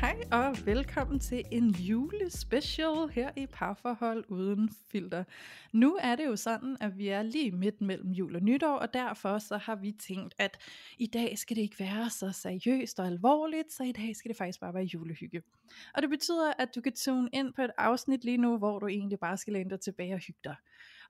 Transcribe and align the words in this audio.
Hej 0.00 0.22
og 0.32 0.56
velkommen 0.66 1.20
til 1.20 1.42
en 1.50 1.70
julespecial 1.70 3.08
her 3.12 3.30
i 3.36 3.46
Parforhold 3.46 4.24
Uden 4.28 4.70
Filter. 4.92 5.24
Nu 5.72 5.98
er 6.00 6.16
det 6.16 6.26
jo 6.26 6.36
sådan, 6.36 6.76
at 6.80 6.98
vi 6.98 7.08
er 7.08 7.22
lige 7.22 7.52
midt 7.52 7.80
mellem 7.80 8.10
jul 8.10 8.36
og 8.36 8.42
nytår, 8.42 8.76
og 8.76 8.94
derfor 8.94 9.38
så 9.38 9.56
har 9.56 9.76
vi 9.76 9.92
tænkt, 9.92 10.34
at 10.38 10.58
i 10.98 11.06
dag 11.06 11.38
skal 11.38 11.56
det 11.56 11.62
ikke 11.62 11.80
være 11.80 12.10
så 12.10 12.32
seriøst 12.32 13.00
og 13.00 13.06
alvorligt, 13.06 13.72
så 13.72 13.82
i 13.82 13.92
dag 13.92 14.16
skal 14.16 14.28
det 14.28 14.36
faktisk 14.36 14.60
bare 14.60 14.74
være 14.74 14.84
julehygge. 14.84 15.42
Og 15.94 16.02
det 16.02 16.10
betyder, 16.10 16.52
at 16.58 16.74
du 16.74 16.80
kan 16.80 16.92
tune 16.92 17.28
ind 17.32 17.52
på 17.52 17.62
et 17.62 17.70
afsnit 17.78 18.24
lige 18.24 18.38
nu, 18.38 18.58
hvor 18.58 18.78
du 18.78 18.86
egentlig 18.86 19.18
bare 19.18 19.36
skal 19.36 19.52
læne 19.52 19.70
dig 19.70 19.80
tilbage 19.80 20.14
og 20.14 20.20
hygge 20.20 20.40
dig. 20.44 20.56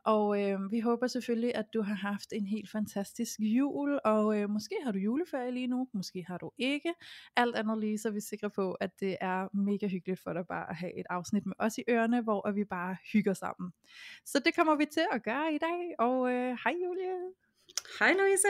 Og 0.07 0.43
øh, 0.43 0.73
vi 0.73 0.81
håber 0.81 1.07
selvfølgelig, 1.07 1.55
at 1.55 1.67
du 1.75 1.83
har 1.83 1.95
haft 1.95 2.33
en 2.33 2.47
helt 2.47 2.71
fantastisk 2.71 3.41
jul, 3.41 4.01
og 4.05 4.39
øh, 4.39 4.51
måske 4.51 4.75
har 4.85 4.93
du 4.93 4.99
juleferie 4.99 5.51
lige 5.51 5.67
nu, 5.67 5.89
måske 5.93 6.25
har 6.29 6.39
du 6.39 6.51
ikke. 6.59 6.95
Alt 7.37 7.57
andet 7.57 7.79
lige, 7.79 7.99
så 7.99 8.09
er 8.09 8.13
vi 8.13 8.21
sikre 8.21 8.51
på, 8.51 8.73
at 8.73 8.91
det 9.01 9.17
er 9.21 9.57
mega 9.57 9.87
hyggeligt 9.87 10.21
for 10.23 10.33
dig 10.33 10.47
bare 10.49 10.71
at 10.71 10.77
have 10.77 10.99
et 10.99 11.07
afsnit 11.11 11.47
med 11.47 11.55
os 11.59 11.79
i 11.79 11.83
ørerne, 11.91 12.21
hvor 12.23 12.53
vi 12.53 12.65
bare 12.65 12.97
hygger 13.13 13.35
sammen. 13.35 13.73
Så 14.25 14.39
det 14.45 14.55
kommer 14.57 14.77
vi 14.77 14.85
til 14.85 15.07
at 15.13 15.23
gøre 15.23 15.55
i 15.55 15.59
dag, 15.59 15.95
og 15.99 16.33
øh, 16.33 16.59
hej 16.65 16.75
Julie! 16.85 17.17
Hej 17.99 18.13
Louise! 18.13 18.49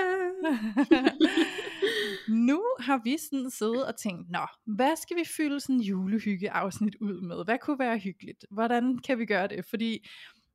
nu 2.48 2.62
har 2.80 3.00
vi 3.04 3.16
sådan 3.18 3.50
siddet 3.50 3.86
og 3.86 3.96
tænkt, 3.96 4.30
nå, 4.30 4.46
hvad 4.64 4.96
skal 4.96 5.16
vi 5.16 5.24
fylde 5.36 5.60
sådan 5.60 5.80
julehygge 5.80 6.50
afsnit 6.50 6.96
ud 7.00 7.20
med? 7.20 7.44
Hvad 7.44 7.58
kunne 7.58 7.78
være 7.78 7.98
hyggeligt? 7.98 8.44
Hvordan 8.50 8.98
kan 8.98 9.18
vi 9.18 9.26
gøre 9.26 9.48
det? 9.48 9.64
Fordi 9.64 10.06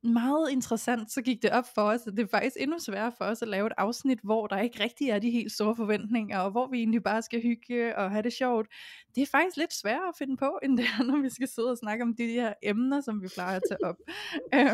meget 0.02 0.50
interessant, 0.50 1.12
så 1.12 1.22
gik 1.22 1.42
det 1.42 1.50
op 1.50 1.64
for 1.74 1.82
os, 1.82 2.06
at 2.06 2.16
det 2.16 2.22
er 2.22 2.26
faktisk 2.26 2.56
endnu 2.58 2.78
sværere 2.78 3.12
for 3.18 3.24
os 3.24 3.42
at 3.42 3.48
lave 3.48 3.66
et 3.66 3.72
afsnit, 3.78 4.18
hvor 4.22 4.46
der 4.46 4.58
ikke 4.58 4.84
rigtig 4.84 5.08
er 5.08 5.18
de 5.18 5.30
helt 5.30 5.52
store 5.52 5.76
forventninger, 5.76 6.38
og 6.38 6.50
hvor 6.50 6.66
vi 6.66 6.78
egentlig 6.78 7.02
bare 7.02 7.22
skal 7.22 7.42
hygge 7.42 7.96
og 7.96 8.10
have 8.10 8.22
det 8.22 8.32
sjovt. 8.32 8.66
Det 9.14 9.22
er 9.22 9.26
faktisk 9.26 9.56
lidt 9.56 9.72
sværere 9.72 10.08
at 10.08 10.14
finde 10.18 10.36
på, 10.36 10.58
end 10.62 10.76
det 10.76 10.84
er, 10.84 11.04
når 11.04 11.22
vi 11.22 11.30
skal 11.30 11.48
sidde 11.48 11.70
og 11.70 11.78
snakke 11.78 12.02
om 12.02 12.16
de 12.16 12.26
her 12.26 12.52
emner, 12.62 13.00
som 13.00 13.22
vi 13.22 13.28
plejer 13.34 13.56
at 13.56 13.62
tage 13.68 13.84
op. 13.84 13.96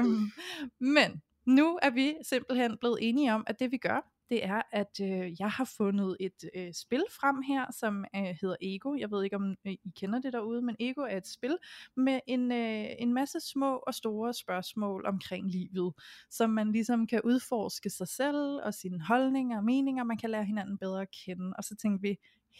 um, 0.00 0.32
men 0.96 1.22
nu 1.46 1.78
er 1.82 1.90
vi 1.90 2.14
simpelthen 2.28 2.76
blevet 2.80 2.98
enige 3.00 3.34
om, 3.34 3.44
at 3.46 3.60
det 3.60 3.72
vi 3.72 3.76
gør, 3.76 4.17
det 4.30 4.44
er, 4.44 4.62
at 4.72 5.00
øh, 5.02 5.40
jeg 5.40 5.50
har 5.50 5.72
fundet 5.76 6.16
et 6.20 6.50
øh, 6.54 6.72
spil 6.72 7.04
frem 7.10 7.42
her, 7.42 7.66
som 7.72 8.04
øh, 8.16 8.36
hedder 8.40 8.56
Ego. 8.60 8.94
Jeg 8.94 9.10
ved 9.10 9.24
ikke, 9.24 9.36
om 9.36 9.56
øh, 9.66 9.72
I 9.72 9.92
kender 9.96 10.20
det 10.20 10.32
derude, 10.32 10.62
men 10.62 10.76
Ego 10.80 11.00
er 11.00 11.16
et 11.16 11.26
spil 11.26 11.56
med 11.96 12.20
en, 12.26 12.52
øh, 12.52 12.86
en 12.98 13.12
masse 13.12 13.40
små 13.40 13.76
og 13.76 13.94
store 13.94 14.34
spørgsmål 14.34 15.06
omkring 15.06 15.50
livet, 15.50 15.94
som 16.30 16.50
man 16.50 16.72
ligesom 16.72 17.06
kan 17.06 17.20
udforske 17.24 17.90
sig 17.90 18.08
selv 18.08 18.60
og 18.64 18.74
sine 18.74 19.00
holdninger 19.00 19.56
og 19.56 19.64
meninger. 19.64 20.04
Man 20.04 20.18
kan 20.18 20.30
lære 20.30 20.44
hinanden 20.44 20.78
bedre 20.78 21.02
at 21.02 21.10
kende. 21.24 21.52
Og 21.58 21.64
så 21.64 21.76
tænkte 21.76 22.08
vi, 22.08 22.18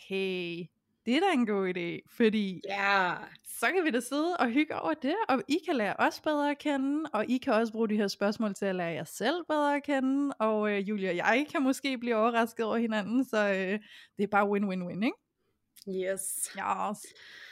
hey, 0.09 0.67
det 1.09 1.17
er 1.17 1.21
da 1.21 1.33
en 1.33 1.47
god 1.47 1.69
idé, 1.77 2.09
fordi 2.17 2.61
ja. 2.69 3.15
så 3.59 3.67
kan 3.67 3.85
vi 3.85 3.91
da 3.91 4.01
sidde 4.01 4.37
og 4.37 4.51
hygge 4.51 4.77
over 4.81 4.95
det, 4.95 5.17
og 5.29 5.43
I 5.49 5.59
kan 5.67 5.77
lære 5.77 5.95
os 5.99 6.21
bedre 6.21 6.51
at 6.51 6.59
kende, 6.59 7.11
og 7.13 7.25
I 7.29 7.39
kan 7.39 7.53
også 7.53 7.73
bruge 7.73 7.89
de 7.89 7.97
her 7.97 8.09
spørgsmål 8.09 8.55
til 8.55 8.67
at 8.67 8.75
lære 8.75 8.93
jer 8.93 9.05
selv 9.05 9.45
bedre 9.49 9.77
at 9.77 9.83
kende, 9.83 10.35
og 10.39 10.71
øh, 10.71 10.89
Julia 10.89 11.11
og 11.11 11.17
jeg 11.17 11.47
kan 11.53 11.63
måske 11.63 11.99
blive 11.99 12.17
overrasket 12.17 12.67
over 12.67 12.77
hinanden, 12.77 13.25
så 13.25 13.39
øh, 13.39 13.81
det 14.17 14.23
er 14.23 14.27
bare 14.27 14.51
win-win-win, 14.51 15.05
ikke? 15.05 16.13
Yes. 16.13 16.51
Yes. 16.59 17.07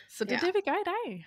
Så 0.09 0.25
det 0.25 0.32
er 0.32 0.38
ja. 0.42 0.47
det, 0.47 0.54
vi 0.54 0.60
gør 0.64 0.72
i 0.72 0.86
dag. 0.86 1.26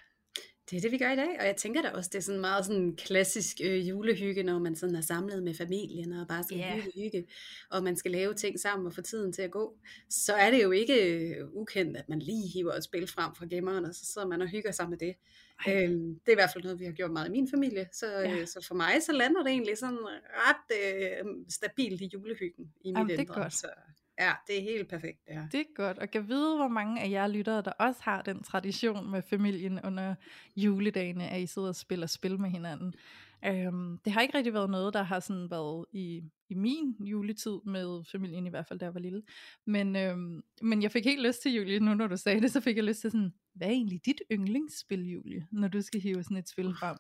Det 0.70 0.78
er 0.78 0.82
det, 0.82 0.92
vi 0.92 0.98
gør 0.98 1.12
i 1.12 1.16
dag, 1.16 1.40
og 1.40 1.46
jeg 1.46 1.56
tænker 1.56 1.82
da 1.82 1.90
også, 1.90 2.10
det 2.14 2.18
er 2.18 2.24
sådan 2.24 2.42
meget 2.42 2.66
sådan 2.66 2.96
klassisk 2.96 3.58
øh, 3.64 3.90
julehygge, 3.90 4.44
når 4.44 4.60
man 4.60 4.76
sådan 4.76 4.96
er 4.96 5.02
samlet 5.02 5.44
med 5.44 5.54
familien, 5.54 6.14
og 6.14 6.28
bare 6.28 6.44
sådan 6.44 6.60
yeah. 6.60 6.84
hygge, 6.96 7.28
og 7.72 7.84
man 7.84 7.96
skal 7.96 8.12
lave 8.12 8.34
ting 8.34 8.60
sammen 8.60 8.88
og 8.88 8.94
få 8.94 9.02
tiden 9.02 9.34
til 9.34 9.42
at 9.42 9.52
gå. 9.52 9.78
Så 10.10 10.34
er 10.34 10.52
det 10.52 10.64
jo 10.64 10.72
ikke 10.72 11.30
øh, 11.30 11.48
ukendt, 11.52 11.98
at 11.98 12.10
man 12.10 12.20
lige 12.20 12.48
hiver 12.48 12.74
et 12.74 12.84
spil 12.84 13.08
frem 13.08 13.36
fra 13.36 13.46
gemmeren, 13.50 13.86
og 13.86 13.96
så 13.96 14.06
sidder 14.06 14.28
man 14.28 14.42
og 14.42 14.48
hygger 14.48 14.72
sammen 14.72 14.98
med 15.00 15.08
det. 15.08 15.16
Øhm, 15.68 16.20
det 16.20 16.28
er 16.28 16.32
i 16.32 16.36
hvert 16.36 16.50
fald 16.54 16.64
noget, 16.64 16.80
vi 16.80 16.86
har 16.86 16.92
gjort 16.92 17.12
meget 17.12 17.28
i 17.28 17.32
min 17.32 17.50
familie, 17.50 17.90
så, 17.94 18.08
ja. 18.12 18.38
øh, 18.38 18.48
så 18.48 18.66
for 18.68 18.76
mig, 18.76 19.04
så 19.04 19.12
lander 19.12 19.44
det 19.44 19.52
egentlig 19.52 19.78
sådan 19.78 20.00
ret 20.34 20.78
øh, 20.78 21.26
stabilt 21.50 22.02
i 22.02 22.10
julehyggen 22.14 22.74
i 22.82 22.92
mit 22.92 22.98
Jamen, 22.98 23.20
indre. 23.20 23.52
Så, 23.52 23.68
Ja, 24.20 24.34
det 24.48 24.58
er 24.58 24.62
helt 24.62 24.88
perfekt. 24.88 25.20
Ja. 25.28 25.48
Det 25.52 25.60
er 25.60 25.74
godt, 25.76 25.98
og 25.98 26.12
kan 26.12 26.28
vide, 26.28 26.56
hvor 26.56 26.68
mange 26.68 27.02
af 27.02 27.10
jer 27.10 27.28
lyttere, 27.28 27.62
der 27.62 27.72
også 27.72 28.02
har 28.04 28.22
den 28.22 28.44
tradition 28.44 29.12
med 29.12 29.22
familien 29.22 29.80
under 29.84 30.16
juledagene, 30.56 31.30
at 31.30 31.42
I 31.42 31.46
sidder 31.46 31.68
og 31.68 31.76
spiller 31.76 32.08
spil 32.08 32.40
med 32.40 32.50
hinanden. 32.50 32.94
Øhm, 33.46 33.98
det 34.06 34.14
har 34.14 34.22
ikke 34.22 34.38
rigtig 34.38 34.54
været 34.54 34.70
noget, 34.70 34.94
der 34.94 35.04
har 35.04 35.20
sådan 35.20 35.52
været 35.52 35.86
i, 35.92 36.24
i 36.50 36.54
min 36.54 36.96
juletid 37.00 37.60
med 37.66 38.04
familien, 38.12 38.48
i 38.48 38.50
hvert 38.50 38.68
fald 38.68 38.80
da 38.80 38.86
jeg 38.86 38.94
var 38.94 39.00
lille. 39.00 39.22
Men, 39.66 39.96
øhm, 39.96 40.44
men 40.62 40.84
jeg 40.84 40.92
fik 40.92 41.06
helt 41.06 41.28
lyst 41.28 41.42
til, 41.42 41.54
Julie, 41.54 41.80
nu 41.80 41.94
når 41.94 42.08
du 42.08 42.18
sagde 42.18 42.42
det, 42.42 42.52
så 42.52 42.62
fik 42.62 42.76
jeg 42.76 42.84
lyst 42.84 43.02
til 43.02 43.12
sådan, 43.12 43.34
hvad 43.54 43.68
er 43.68 43.72
egentlig 43.72 44.06
dit 44.06 44.22
yndlingsspil, 44.32 45.10
Julie, 45.10 45.48
når 45.52 45.68
du 45.68 45.82
skal 45.82 46.02
hive 46.02 46.24
sådan 46.24 46.38
et 46.38 46.50
spil 46.50 46.76
frem? 46.80 46.98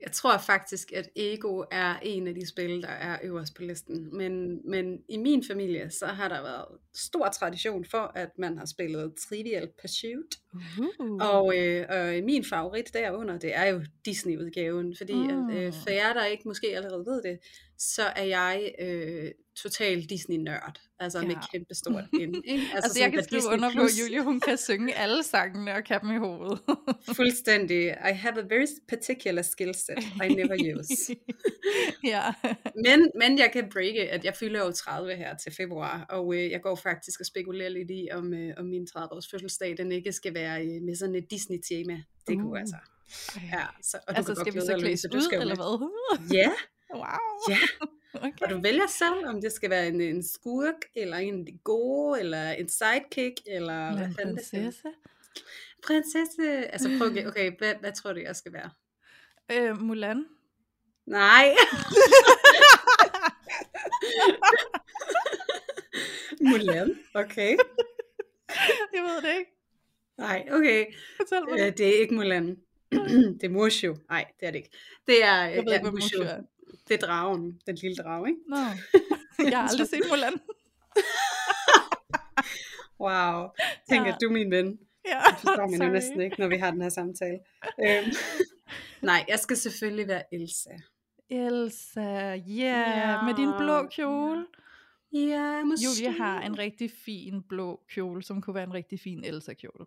Jeg 0.00 0.12
tror 0.12 0.38
faktisk, 0.38 0.92
at 0.92 1.08
Ego 1.16 1.64
er 1.70 1.94
en 2.02 2.26
af 2.26 2.34
de 2.34 2.48
spil, 2.48 2.82
der 2.82 2.88
er 2.88 3.18
øverst 3.22 3.54
på 3.54 3.62
listen. 3.62 4.16
Men, 4.16 4.60
men 4.70 4.98
i 5.08 5.16
min 5.16 5.44
familie, 5.46 5.90
så 5.90 6.06
har 6.06 6.28
der 6.28 6.42
været 6.42 6.66
stor 6.94 7.28
tradition 7.28 7.84
for, 7.84 8.12
at 8.14 8.38
man 8.38 8.58
har 8.58 8.66
spillet 8.66 9.14
Trivial 9.28 9.68
Pursuit. 9.80 10.38
Uh. 11.00 11.16
Og, 11.20 11.58
øh, 11.58 11.86
og 11.88 12.24
min 12.24 12.44
favorit 12.44 12.94
derunder, 12.94 13.38
det 13.38 13.56
er 13.56 13.64
jo 13.64 13.84
Disney-udgaven. 14.04 14.96
Fordi 14.96 15.14
uh. 15.14 15.54
at, 15.54 15.56
øh, 15.56 15.72
for 15.72 15.90
jer, 15.90 16.12
der 16.12 16.24
ikke 16.24 16.48
måske 16.48 16.76
allerede 16.76 17.06
ved 17.06 17.22
det, 17.22 17.38
så 17.78 18.02
er 18.02 18.24
jeg 18.24 18.74
øh, 18.80 19.30
total 19.62 20.02
Disney-nørd. 20.04 20.80
Altså 21.00 21.20
ja. 21.20 21.26
med 21.26 21.36
kæmpe 21.52 21.74
stort 21.74 22.04
N. 22.12 22.16
Ikke? 22.18 22.34
Altså, 22.44 22.70
altså 22.74 23.00
jeg 23.00 23.12
kan 23.12 23.24
skrive 23.24 23.42
under 23.52 23.72
på, 23.72 23.80
at 23.80 24.00
Julie 24.00 24.22
hun 24.22 24.40
kan 24.40 24.58
synge 24.58 24.94
alle 24.94 25.22
sangene 25.22 25.74
og 25.74 25.84
kan 25.84 26.00
dem 26.00 26.10
i 26.10 26.18
hovedet. 26.18 26.58
Fuldstændig. 27.16 27.88
I 27.88 28.12
have 28.12 28.38
a 28.38 28.46
very 28.48 28.66
particular 28.88 29.42
skill 29.42 29.74
set 29.74 30.04
I 30.24 30.28
never 30.28 30.78
use. 30.78 31.16
ja. 32.12 32.32
men, 32.84 33.10
men 33.20 33.38
jeg 33.38 33.50
kan 33.52 33.68
breake, 33.72 34.10
at 34.10 34.24
jeg 34.24 34.34
fylder 34.36 34.64
jo 34.64 34.72
30 34.72 35.14
her 35.14 35.36
til 35.36 35.52
februar, 35.52 36.06
og 36.08 36.34
øh, 36.34 36.50
jeg 36.50 36.62
går 36.62 36.74
faktisk 36.74 37.20
og 37.20 37.26
spekulerer 37.26 37.68
lidt 37.68 37.90
i, 37.90 38.08
om, 38.12 38.34
øh, 38.34 38.54
om 38.58 38.64
min 38.64 38.86
30-års 38.96 39.28
fødselsdag, 39.30 39.76
den 39.76 39.92
ikke 39.92 40.12
skal 40.12 40.34
være 40.34 40.66
øh, 40.66 40.82
med 40.82 40.94
sådan 40.94 41.14
et 41.14 41.30
Disney-tema. 41.30 42.02
Det 42.28 42.36
uh. 42.36 42.42
kunne 42.42 42.60
altså. 42.60 42.76
Ja, 43.52 43.64
så, 43.82 43.98
og 44.08 44.16
altså, 44.16 44.34
skal 44.34 44.54
vi 44.54 44.60
så 44.60 44.76
klædes 44.78 45.06
ud, 45.14 45.28
eller 45.32 45.54
hvad? 45.54 45.90
ja. 46.32 46.50
Wow. 46.94 47.04
Ja. 47.48 47.58
Okay. 48.14 48.30
Og 48.42 48.50
du 48.50 48.60
vælger 48.60 48.86
selv, 48.86 49.26
om 49.26 49.40
det 49.40 49.52
skal 49.52 49.70
være 49.70 49.88
en, 49.88 50.00
en 50.00 50.22
skurk, 50.22 50.84
eller 50.94 51.16
en 51.16 51.58
gode, 51.64 52.20
eller 52.20 52.50
en 52.50 52.68
sidekick, 52.68 53.40
eller 53.46 53.96
hvad 53.96 54.06
en 54.06 54.14
prinsesse. 54.14 54.88
Prinsesse. 55.86 56.66
Altså 56.66 56.88
prøv, 56.98 57.10
okay, 57.10 57.26
okay 57.30 57.52
hvad, 57.58 57.74
hvad 57.80 57.92
tror 57.92 58.12
du, 58.12 58.20
jeg 58.20 58.36
skal 58.36 58.52
være? 58.52 58.70
Øh, 59.52 59.80
Mulan. 59.80 60.26
Nej. 61.06 61.54
Mulan, 66.50 66.98
okay. 67.14 67.56
Jeg 68.94 69.02
ved 69.02 69.22
det 69.22 69.38
ikke. 69.38 69.50
Nej, 70.18 70.48
okay. 70.50 70.86
Fortæl 71.16 71.42
mig 71.48 71.58
det. 71.58 71.78
det 71.78 71.88
er 71.88 72.00
ikke 72.00 72.14
Mulan. 72.14 72.56
det 73.40 73.44
er 73.44 73.48
Mushu. 73.48 73.94
Nej, 74.08 74.24
det 74.40 74.46
er 74.46 74.50
det 74.50 74.58
ikke. 74.58 74.70
Det 75.06 75.24
er, 75.24 75.42
jeg 75.44 75.64
ved 75.64 75.72
ja, 75.72 75.78
ikke, 75.78 75.90
Mushu. 75.90 76.22
Er. 76.22 76.42
Det 76.88 77.02
er 77.02 77.06
dragen, 77.06 77.60
den 77.66 77.74
lille 77.74 77.96
drage, 77.96 78.28
ikke? 78.28 78.40
Nå, 78.48 78.56
jeg 79.50 79.58
har 79.58 79.68
aldrig 79.68 79.88
set 79.88 80.02
Mulan. 80.10 80.32
wow, 83.06 83.48
tænker 83.88 84.10
ja. 84.10 84.16
du 84.20 84.30
min 84.30 84.50
ven. 84.50 84.78
Ja, 85.06 85.20
det 85.30 85.38
forstår 85.40 85.70
man 85.70 85.82
jo 85.82 85.92
næsten 85.92 86.20
ikke, 86.20 86.40
når 86.40 86.48
vi 86.48 86.56
har 86.56 86.70
den 86.70 86.82
her 86.82 86.88
samtale. 86.88 87.38
øhm. 87.80 88.12
Nej, 89.02 89.24
jeg 89.28 89.38
skal 89.38 89.56
selvfølgelig 89.56 90.08
være 90.08 90.34
Elsa. 90.34 90.70
Elsa, 91.30 92.00
yeah, 92.00 92.40
ja, 92.48 93.22
med 93.22 93.34
din 93.34 93.52
blå 93.58 93.86
kjole. 93.86 94.46
Ja, 95.12 95.64
måske. 95.64 95.84
Julie 95.84 96.18
har 96.18 96.40
en 96.40 96.58
rigtig 96.58 96.90
fin 96.90 97.42
blå 97.42 97.80
kjole, 97.88 98.22
som 98.22 98.42
kunne 98.42 98.54
være 98.54 98.64
en 98.64 98.74
rigtig 98.74 99.00
fin 99.00 99.24
Elsa-kjole. 99.24 99.86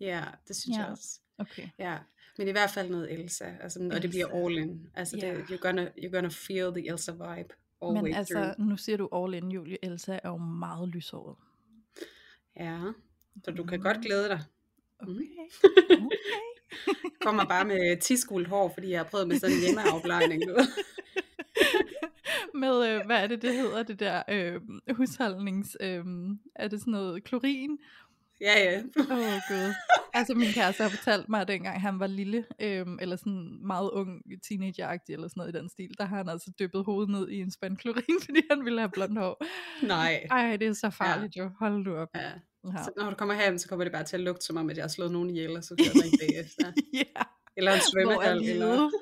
Ja, 0.00 0.24
det 0.48 0.56
synes 0.56 0.76
ja. 0.76 0.82
jeg 0.82 0.90
også. 0.90 1.20
Okay. 1.38 1.68
Ja, 1.78 1.98
men 2.38 2.48
i 2.48 2.50
hvert 2.50 2.70
fald 2.70 2.90
noget 2.90 3.12
Elsa, 3.12 3.44
altså, 3.60 3.78
Elsa. 3.80 3.96
og 3.96 4.02
det 4.02 4.10
bliver 4.10 4.26
all 4.26 4.58
in. 4.58 4.86
Altså, 4.94 5.20
yeah. 5.24 5.36
det, 5.36 5.42
you're, 5.42 5.56
gonna, 5.60 5.90
you're 5.98 6.10
gonna 6.10 6.28
feel 6.28 6.72
the 6.72 6.88
Elsa 6.88 7.12
vibe 7.12 7.54
all 7.82 7.94
Men 7.94 8.04
way 8.04 8.14
altså, 8.14 8.34
through. 8.34 8.68
nu 8.68 8.76
siger 8.76 8.96
du 8.96 9.08
all 9.12 9.34
in, 9.34 9.50
Julie. 9.50 9.84
Elsa 9.84 10.18
er 10.22 10.28
jo 10.28 10.36
meget 10.36 10.88
lyshåret. 10.88 11.36
Ja, 12.56 12.80
så 13.44 13.50
du 13.50 13.64
kan 13.64 13.80
godt 13.80 14.00
glæde 14.00 14.28
dig. 14.28 14.40
Okay. 14.98 15.10
Mm. 15.10 16.06
okay. 16.06 17.08
Kommer 17.20 17.44
bare 17.44 17.64
med 17.64 18.00
tiskuld 18.00 18.46
hår, 18.46 18.70
fordi 18.74 18.90
jeg 18.90 18.98
har 18.98 19.04
prøvet 19.04 19.28
med 19.28 19.38
sådan 19.38 19.56
en 19.56 19.62
hjemmeafplejning. 19.62 20.42
med, 22.54 22.88
øh, 22.88 23.06
hvad 23.06 23.22
er 23.22 23.26
det, 23.26 23.42
det 23.42 23.54
hedder, 23.54 23.82
det 23.82 24.00
der 24.00 24.22
øh, 24.28 24.60
husholdnings, 24.96 25.76
øh, 25.80 26.04
er 26.54 26.68
det 26.68 26.80
sådan 26.80 26.90
noget 26.92 27.24
klorin? 27.24 27.78
Ja, 28.40 28.54
ja. 28.64 28.82
Åh 28.98 29.18
oh, 29.18 29.40
gud. 29.48 29.74
Altså 30.14 30.34
min 30.34 30.48
kæreste 30.52 30.82
har 30.82 30.90
fortalt 30.90 31.28
mig, 31.28 31.40
at 31.40 31.48
dengang 31.48 31.80
han 31.80 32.00
var 32.00 32.06
lille, 32.06 32.44
øhm, 32.60 32.98
eller 33.00 33.16
sådan 33.16 33.58
meget 33.66 33.90
ung, 33.90 34.22
teenageragtig 34.48 35.12
eller 35.12 35.28
sådan 35.28 35.40
noget 35.40 35.54
i 35.54 35.58
den 35.58 35.68
stil, 35.68 35.94
der 35.98 36.04
har 36.04 36.16
han 36.16 36.28
altså 36.28 36.50
dyppet 36.58 36.84
hovedet 36.84 37.10
ned 37.10 37.28
i 37.28 37.40
en 37.40 37.50
spand 37.50 37.76
klorin, 37.76 38.20
fordi 38.24 38.40
han 38.50 38.64
ville 38.64 38.80
have 38.80 38.90
blondt 38.90 39.18
hår. 39.18 39.44
Nej. 39.86 40.26
Ej, 40.30 40.56
det 40.56 40.68
er 40.68 40.72
så 40.72 40.90
farligt 40.90 41.36
ja. 41.36 41.42
jo. 41.42 41.50
Hold 41.58 41.84
du 41.84 41.96
op. 41.96 42.08
Ja. 42.14 42.30
Ja. 42.66 42.82
Så 42.84 42.90
når 42.96 43.10
du 43.10 43.16
kommer 43.16 43.42
hjem, 43.42 43.58
så 43.58 43.68
kommer 43.68 43.84
det 43.84 43.92
bare 43.92 44.04
til 44.04 44.16
at 44.16 44.20
lugte 44.20 44.46
som 44.46 44.56
om, 44.56 44.70
at 44.70 44.76
jeg 44.76 44.82
har 44.82 44.88
slået 44.88 45.12
nogen 45.12 45.30
ihjel, 45.30 45.56
og 45.56 45.64
så 45.64 45.74
bliver 45.74 45.92
det 45.92 46.04
ikke 46.04 46.36
efter. 46.36 46.72
ja. 47.02 47.22
Eller 47.56 47.72
en 47.72 47.80
svømmehal. 47.80 48.36
Eller... 48.36 48.54
livet? 48.54 48.90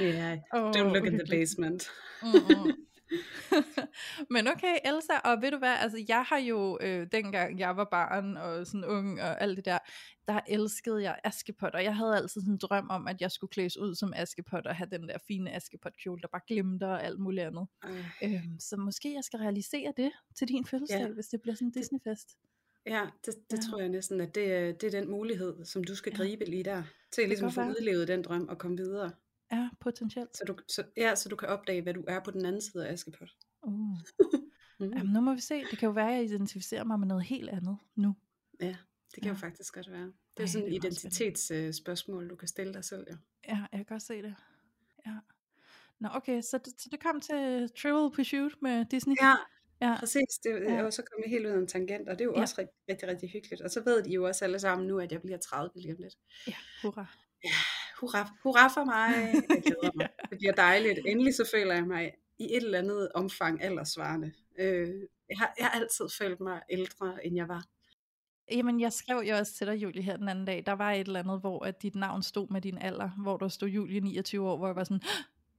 Yeah, 0.00 0.38
Åh, 0.54 0.70
don't 0.70 0.92
look 0.94 1.06
in 1.06 1.18
the 1.18 1.26
basement. 1.30 1.90
Mm-mm. 2.22 2.72
Men 4.30 4.48
okay, 4.48 4.76
Elsa, 4.84 5.12
og 5.24 5.42
ved 5.42 5.50
du 5.50 5.58
hvad, 5.58 5.74
altså 5.80 6.04
jeg 6.08 6.22
har 6.22 6.38
jo, 6.38 6.78
øh, 6.80 7.06
dengang 7.12 7.58
jeg 7.58 7.76
var 7.76 7.84
barn 7.90 8.36
og 8.36 8.66
sådan 8.66 8.84
ung 8.84 9.20
og 9.22 9.42
alt 9.42 9.56
det 9.56 9.64
der, 9.64 9.78
der 10.28 10.40
elskede 10.48 11.02
jeg 11.02 11.20
Askepot, 11.24 11.74
og 11.74 11.84
jeg 11.84 11.96
havde 11.96 12.16
altid 12.16 12.40
sådan 12.40 12.52
en 12.52 12.58
drøm 12.58 12.90
om, 12.90 13.08
at 13.08 13.20
jeg 13.20 13.30
skulle 13.30 13.50
klædes 13.50 13.76
ud 13.78 13.94
som 13.94 14.12
Askepot 14.16 14.66
og 14.66 14.76
have 14.76 14.88
den 14.90 15.08
der 15.08 15.18
fine 15.28 15.50
Askepot-kjole, 15.52 16.20
der 16.22 16.28
bare 16.28 16.42
glimter 16.48 16.86
og 16.86 17.04
alt 17.04 17.20
muligt 17.20 17.46
andet. 17.46 17.66
Ej. 17.82 17.90
Øhm, 18.22 18.58
så 18.60 18.76
måske 18.76 19.14
jeg 19.14 19.24
skal 19.24 19.38
realisere 19.38 19.92
det 19.96 20.10
til 20.36 20.48
din 20.48 20.66
fødselsdag, 20.66 21.00
Ja. 21.00 21.08
hvis 21.08 21.26
det 21.26 21.42
bliver 21.42 21.54
sådan 21.54 21.68
en 21.68 21.72
Disney-fest. 21.72 22.28
Ja, 22.86 23.06
det, 23.26 23.34
det 23.50 23.56
Ja. 23.56 23.70
tror 23.70 23.78
jeg 23.80 23.88
næsten, 23.88 24.20
at 24.20 24.34
det, 24.34 24.52
er- 24.52 24.72
det 24.72 24.94
er 24.94 25.00
den 25.00 25.10
mulighed, 25.10 25.64
som 25.64 25.84
du 25.84 25.94
skal 25.94 26.12
Ja. 26.12 26.16
gribe 26.22 26.44
lige 26.44 26.64
der, 26.64 26.82
til 27.12 27.28
ligesom 27.28 27.46
godt 27.46 27.58
at 27.58 27.64
få 27.64 27.70
udlevet 27.80 28.08
den 28.08 28.22
drøm 28.22 28.48
og 28.48 28.58
komme 28.58 28.76
videre. 28.76 29.10
Ja, 29.52 29.68
potentielt. 29.80 30.36
Så 30.36 30.44
du, 30.46 30.56
så, 30.68 30.84
ja, 30.96 31.14
så 31.14 31.28
du 31.28 31.36
kan 31.36 31.48
opdage, 31.48 31.82
hvad 31.82 31.94
du 31.94 32.04
er 32.08 32.20
på 32.24 32.30
den 32.30 32.44
anden 32.46 32.60
side 32.62 32.88
af 32.88 32.92
Askepot. 32.92 33.28
Uh. 33.62 33.98
Mm. 34.82 34.92
Jamen 34.92 35.12
nu 35.12 35.20
må 35.20 35.34
vi 35.34 35.40
se, 35.40 35.54
det 35.70 35.78
kan 35.78 35.86
jo 35.86 35.92
være, 35.92 36.08
at 36.10 36.14
jeg 36.16 36.24
identificerer 36.24 36.84
mig 36.84 36.98
med 36.98 37.06
noget 37.06 37.24
helt 37.24 37.50
andet 37.50 37.78
nu. 37.96 38.16
Ja, 38.60 38.66
det 38.66 39.14
kan 39.14 39.22
Ja. 39.24 39.28
jo 39.28 39.34
faktisk 39.34 39.74
godt 39.74 39.90
være. 39.90 40.02
Det 40.06 40.12
er 40.36 40.40
Ej, 40.42 40.46
sådan 40.46 40.68
et 40.68 40.72
er 40.74 40.76
identitetsspørgsmål, 40.76 42.30
du 42.30 42.36
kan 42.36 42.48
stille 42.48 42.74
dig 42.74 42.84
selv. 42.84 43.06
Jo. 43.10 43.16
Ja, 43.48 43.56
jeg 43.72 43.78
kan 43.78 43.84
godt 43.84 44.02
se 44.02 44.22
det. 44.22 44.34
Ja. 45.06 45.12
Nå, 46.00 46.08
okay, 46.12 46.42
så 46.42 46.58
det, 46.58 46.80
så 46.80 46.88
det 46.92 47.00
kom 47.02 47.20
til 47.20 47.70
Trivial 47.82 48.10
Pursuit 48.14 48.62
med 48.62 48.84
Disney. 48.84 49.14
Ja, 49.22 49.34
ja. 49.80 49.96
præcis. 49.98 50.38
Det 50.42 50.52
er 50.52 50.74
Ja. 50.74 50.80
jo 50.80 50.90
så 50.90 51.02
kommet 51.12 51.30
helt 51.30 51.46
ud 51.46 51.50
af 51.50 51.58
en 51.58 51.66
tangent, 51.66 52.08
og 52.08 52.18
det 52.18 52.24
er 52.24 52.28
jo 52.28 52.34
Ja. 52.36 52.40
også 52.40 52.54
rigtig, 52.58 52.74
rigtig, 52.90 53.08
rigtig 53.08 53.30
hyggeligt. 53.30 53.62
Og 53.62 53.70
så 53.70 53.82
ved 53.84 54.02
de 54.02 54.10
jo 54.10 54.26
også 54.26 54.44
alle 54.44 54.58
sammen 54.58 54.86
nu, 54.88 54.98
at 54.98 55.12
jeg 55.12 55.22
bliver 55.22 55.38
30 55.38 55.70
lige 55.74 55.92
om 55.94 55.98
lidt. 56.00 56.14
ja 56.46 56.54
hurra. 56.82 57.06
Hurra, 58.00 58.30
hurra 58.42 58.68
for 58.68 58.84
mig. 58.84 59.34
Jeg 59.54 59.62
glæder 59.62 59.90
mig. 59.94 60.08
Det 60.30 60.38
bliver 60.38 60.52
dejligt. 60.52 60.98
Endelig 61.06 61.34
så 61.34 61.48
føler 61.54 61.74
jeg 61.74 61.86
mig 61.86 62.12
i 62.38 62.44
et 62.44 62.62
eller 62.62 62.78
andet 62.78 63.08
omfang 63.14 63.62
aldersvarende. 63.62 64.32
Øh, 64.58 64.88
jeg, 65.28 65.38
har, 65.38 65.54
jeg 65.58 65.66
har 65.66 65.80
altid 65.80 66.04
følt 66.18 66.40
mig 66.40 66.60
ældre, 66.70 67.26
end 67.26 67.36
jeg 67.36 67.48
var. 67.48 67.64
Jamen, 68.52 68.80
jeg 68.80 68.92
skrev 68.92 69.22
jo 69.28 69.36
også 69.36 69.54
til 69.54 69.66
dig, 69.66 69.74
Julie, 69.82 70.02
her 70.02 70.16
den 70.16 70.28
anden 70.28 70.44
dag. 70.44 70.62
Der 70.66 70.72
var 70.72 70.92
et 70.92 71.06
eller 71.06 71.20
andet, 71.20 71.40
hvor 71.40 71.64
at 71.64 71.82
dit 71.82 71.94
navn 71.94 72.22
stod 72.22 72.48
med 72.50 72.60
din 72.60 72.78
alder, 72.78 73.10
hvor 73.22 73.36
der 73.36 73.48
stod 73.48 73.68
Julie 73.68 74.00
29 74.00 74.48
år, 74.48 74.56
hvor 74.56 74.66
jeg 74.66 74.76
var 74.76 74.84
sådan, 74.84 75.02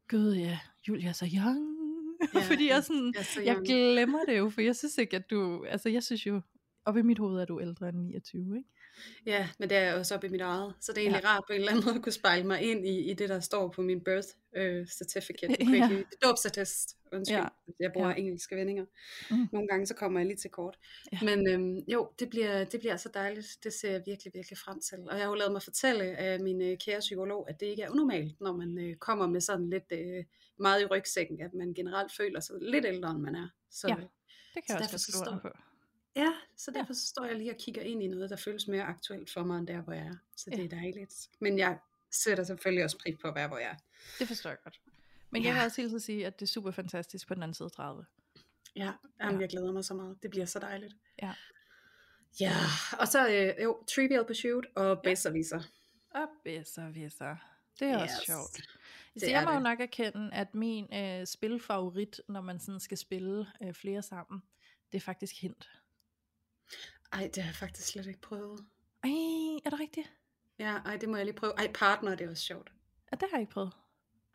gud 0.10 0.36
ja, 0.36 0.60
Julie 0.88 1.10
er 1.10 1.14
så 1.14 1.30
young. 1.36 1.78
Ja, 2.34 2.40
Fordi 2.40 2.70
jeg, 2.70 2.84
sådan, 2.84 3.14
jeg 3.18 3.26
så 3.26 3.42
jeg 3.42 3.58
glemmer 3.66 4.20
det 4.28 4.38
jo, 4.38 4.50
for 4.50 4.62
jeg 4.62 4.76
synes 4.76 4.98
ikke, 4.98 5.16
at 5.16 5.30
du, 5.30 5.66
altså 5.66 5.90
jeg 5.90 6.04
synes 6.04 6.26
jo, 6.28 6.42
op 6.86 6.98
i 6.98 7.02
mit 7.02 7.20
hoved 7.20 7.42
er 7.42 7.46
du 7.46 7.62
ældre 7.62 7.90
end 7.90 7.98
29, 7.98 8.58
ikke? 8.58 8.70
Ja, 9.26 9.50
men 9.60 9.70
det 9.70 9.78
er 9.78 9.82
jeg 9.82 9.96
også 9.96 10.16
oppe 10.16 10.28
i 10.28 10.30
mit 10.30 10.42
eget. 10.42 10.74
Så 10.82 10.92
det 10.92 10.98
er 10.98 11.02
egentlig 11.02 11.24
ja. 11.24 11.30
rart 11.30 11.44
på 11.48 11.54
en 11.54 11.60
eller 11.60 11.72
anden 11.72 11.86
måde 11.86 11.96
at 11.96 12.04
kunne 12.04 12.12
spejle 12.14 12.44
mig 12.48 12.62
ind 12.62 12.88
i, 12.88 13.12
i 13.12 13.14
det, 13.14 13.30
der 13.30 13.40
står 13.40 13.68
på 13.70 13.82
min 13.82 14.04
birth 14.04 14.28
øh, 14.56 14.88
certificate. 14.88 15.56
Ja. 15.78 15.90
Dåbsattest. 16.24 16.98
Undskyld, 17.14 17.38
Ja. 17.38 17.46
jeg 17.80 17.92
bruger 17.94 18.10
Ja. 18.10 18.16
engelske 18.16 18.56
vendinger. 18.56 18.86
Mm. 19.32 19.48
Nogle 19.52 19.68
gange 19.68 19.86
så 19.86 19.96
kommer 19.96 20.20
jeg 20.20 20.28
lige 20.28 20.38
til 20.38 20.50
kort. 20.50 20.78
Ja. 21.14 21.18
Men 21.22 21.48
øhm, 21.50 21.76
jo, 21.88 22.12
det 22.20 22.30
bliver, 22.30 22.64
det 22.64 22.80
bliver 22.80 22.98
så 22.98 23.10
dejligt. 23.14 23.48
Det 23.64 23.74
ser 23.74 23.92
jeg 23.92 24.02
virkelig, 24.06 24.34
virkelig 24.34 24.58
frem 24.58 24.80
til. 24.82 24.98
Og 25.10 25.14
jeg 25.16 25.24
har 25.24 25.30
jo 25.30 25.36
lavet 25.36 25.52
mig 25.52 25.62
fortælle 25.62 26.04
af 26.04 26.40
min 26.40 26.62
øh, 26.62 26.78
kære 26.78 27.00
psykolog, 27.00 27.50
at 27.50 27.60
det 27.60 27.66
ikke 27.66 27.84
er 27.84 27.90
unormalt, 27.90 28.42
når 28.42 28.54
man 28.54 28.78
øh, 28.78 28.96
kommer 28.96 29.28
med 29.28 29.42
sådan 29.42 29.70
lidt 29.70 29.92
øh, 29.92 30.24
meget 30.60 30.82
i 30.82 30.86
rygsækken, 30.86 31.42
at 31.42 31.54
man 31.54 31.74
generelt 31.74 32.12
føler 32.18 32.40
sig 32.40 32.56
lidt 32.62 32.86
ældre, 32.86 33.12
end 33.12 33.20
man 33.20 33.36
er. 33.36 33.48
Så, 33.72 33.88
Ja. 33.88 33.96
Det 33.96 34.04
kan 34.54 34.64
Så 34.68 34.74
jeg 34.74 34.94
også 34.94 35.12
derfor 35.32 35.70
Ja, 36.16 36.34
så 36.56 36.72
derfor 36.72 36.94
så 36.94 37.08
står 37.08 37.25
jeg 37.25 37.36
lige 37.36 37.52
og 37.52 37.58
kigger 37.58 37.81
ind 37.81 38.04
i 38.04 38.08
noget, 38.08 38.30
der 38.30 38.36
føles 38.36 38.68
mere 38.68 38.84
aktuelt 38.84 39.30
for 39.34 39.44
mig, 39.44 39.58
end 39.60 39.68
der, 39.68 39.81
hvor 39.81 39.94
jeg 39.94 40.06
er. 40.06 40.16
Så 40.36 40.50
det 40.50 40.58
Ja. 40.60 40.63
er 40.63 40.68
dejligt. 40.69 41.30
Men 41.40 41.58
jeg 41.58 41.80
sætter 42.12 42.44
selvfølgelig 42.44 42.84
også 42.84 42.98
pris 42.98 43.18
på 43.22 43.28
at 43.28 43.36
være, 43.36 43.48
hvor 43.48 43.58
jeg 43.58 43.69
er. 43.69 43.75
Det 44.19 44.28
forstår 44.28 44.50
jeg 44.50 44.60
godt. 44.63 44.81
Men 45.30 45.44
jeg 45.44 45.50
Ja. 45.50 45.54
vil 45.60 45.66
også 45.66 45.81
helt 45.81 46.02
sige, 46.02 46.28
at 46.28 46.40
det 46.40 46.46
er 46.46 46.50
super 46.50 46.72
fantastisk 46.72 47.28
på 47.28 47.34
den 47.34 47.44
anden 47.44 47.54
side 47.56 47.66
af 47.66 47.72
30. 47.72 48.06
Ja, 48.75 48.92
jamen, 49.22 49.36
Ja. 49.36 49.42
jeg 49.42 49.50
glæder 49.50 49.72
mig 49.72 49.86
så 49.86 49.94
meget. 49.94 50.24
Det 50.24 50.30
bliver 50.31 50.46
så 50.46 50.60
dejligt. 50.60 50.96
Ja. 51.22 51.34
Ja, 52.40 52.54
og 53.00 53.07
så 53.07 53.28
øh, 53.30 53.64
jo, 53.64 53.84
Trivial 53.96 54.25
Pursuit 54.25 54.66
og 54.75 55.02
Besserwisser. 55.04 55.62
Og 56.10 56.28
bedser, 56.44 56.90
visser. 56.90 57.36
Det 57.80 57.88
er 57.88 57.98
også 57.98 58.16
Yes. 58.19 58.25
sjovt. 58.25 58.56
Det 59.14 59.22
Så 59.22 59.30
jeg 59.30 59.44
må 59.44 59.50
jo 59.50 59.56
det. 59.56 59.64
nok 59.64 59.80
erkende, 59.80 60.30
at 60.34 60.56
min 60.56 60.94
øh, 60.94 61.28
spilfavorit, 61.28 62.22
når 62.28 62.42
man 62.42 62.60
sådan 62.60 62.80
skal 62.80 62.98
spille 62.98 63.48
øh, 63.64 63.74
flere 63.74 64.02
sammen, 64.02 64.44
det 64.92 64.98
er 64.98 65.02
faktisk 65.02 65.42
hint. 65.42 65.69
Ej, 67.13 67.30
det 67.36 67.44
har 67.44 67.50
jeg 67.50 67.56
faktisk 67.56 67.88
slet 67.88 68.08
ikke 68.08 68.22
prøvet. 68.22 68.60
Ej, 69.04 69.10
er 69.66 69.69
det 69.69 69.80
rigtigt? 69.80 70.13
Ja, 70.60 70.78
ej, 70.86 70.98
det 70.98 71.10
må 71.10 71.18
jeg 71.18 71.25
lige 71.25 71.36
prøve. 71.36 71.54
Ej, 71.58 71.72
partner, 71.74 72.16
det 72.16 72.25
er 72.25 72.30
også 72.30 72.44
sjovt. 72.44 72.72
Ja, 73.12 73.16
det 73.16 73.28
har 73.31 73.38
jeg 73.38 73.42
ikke 73.42 73.54
prøvet. 73.54 73.74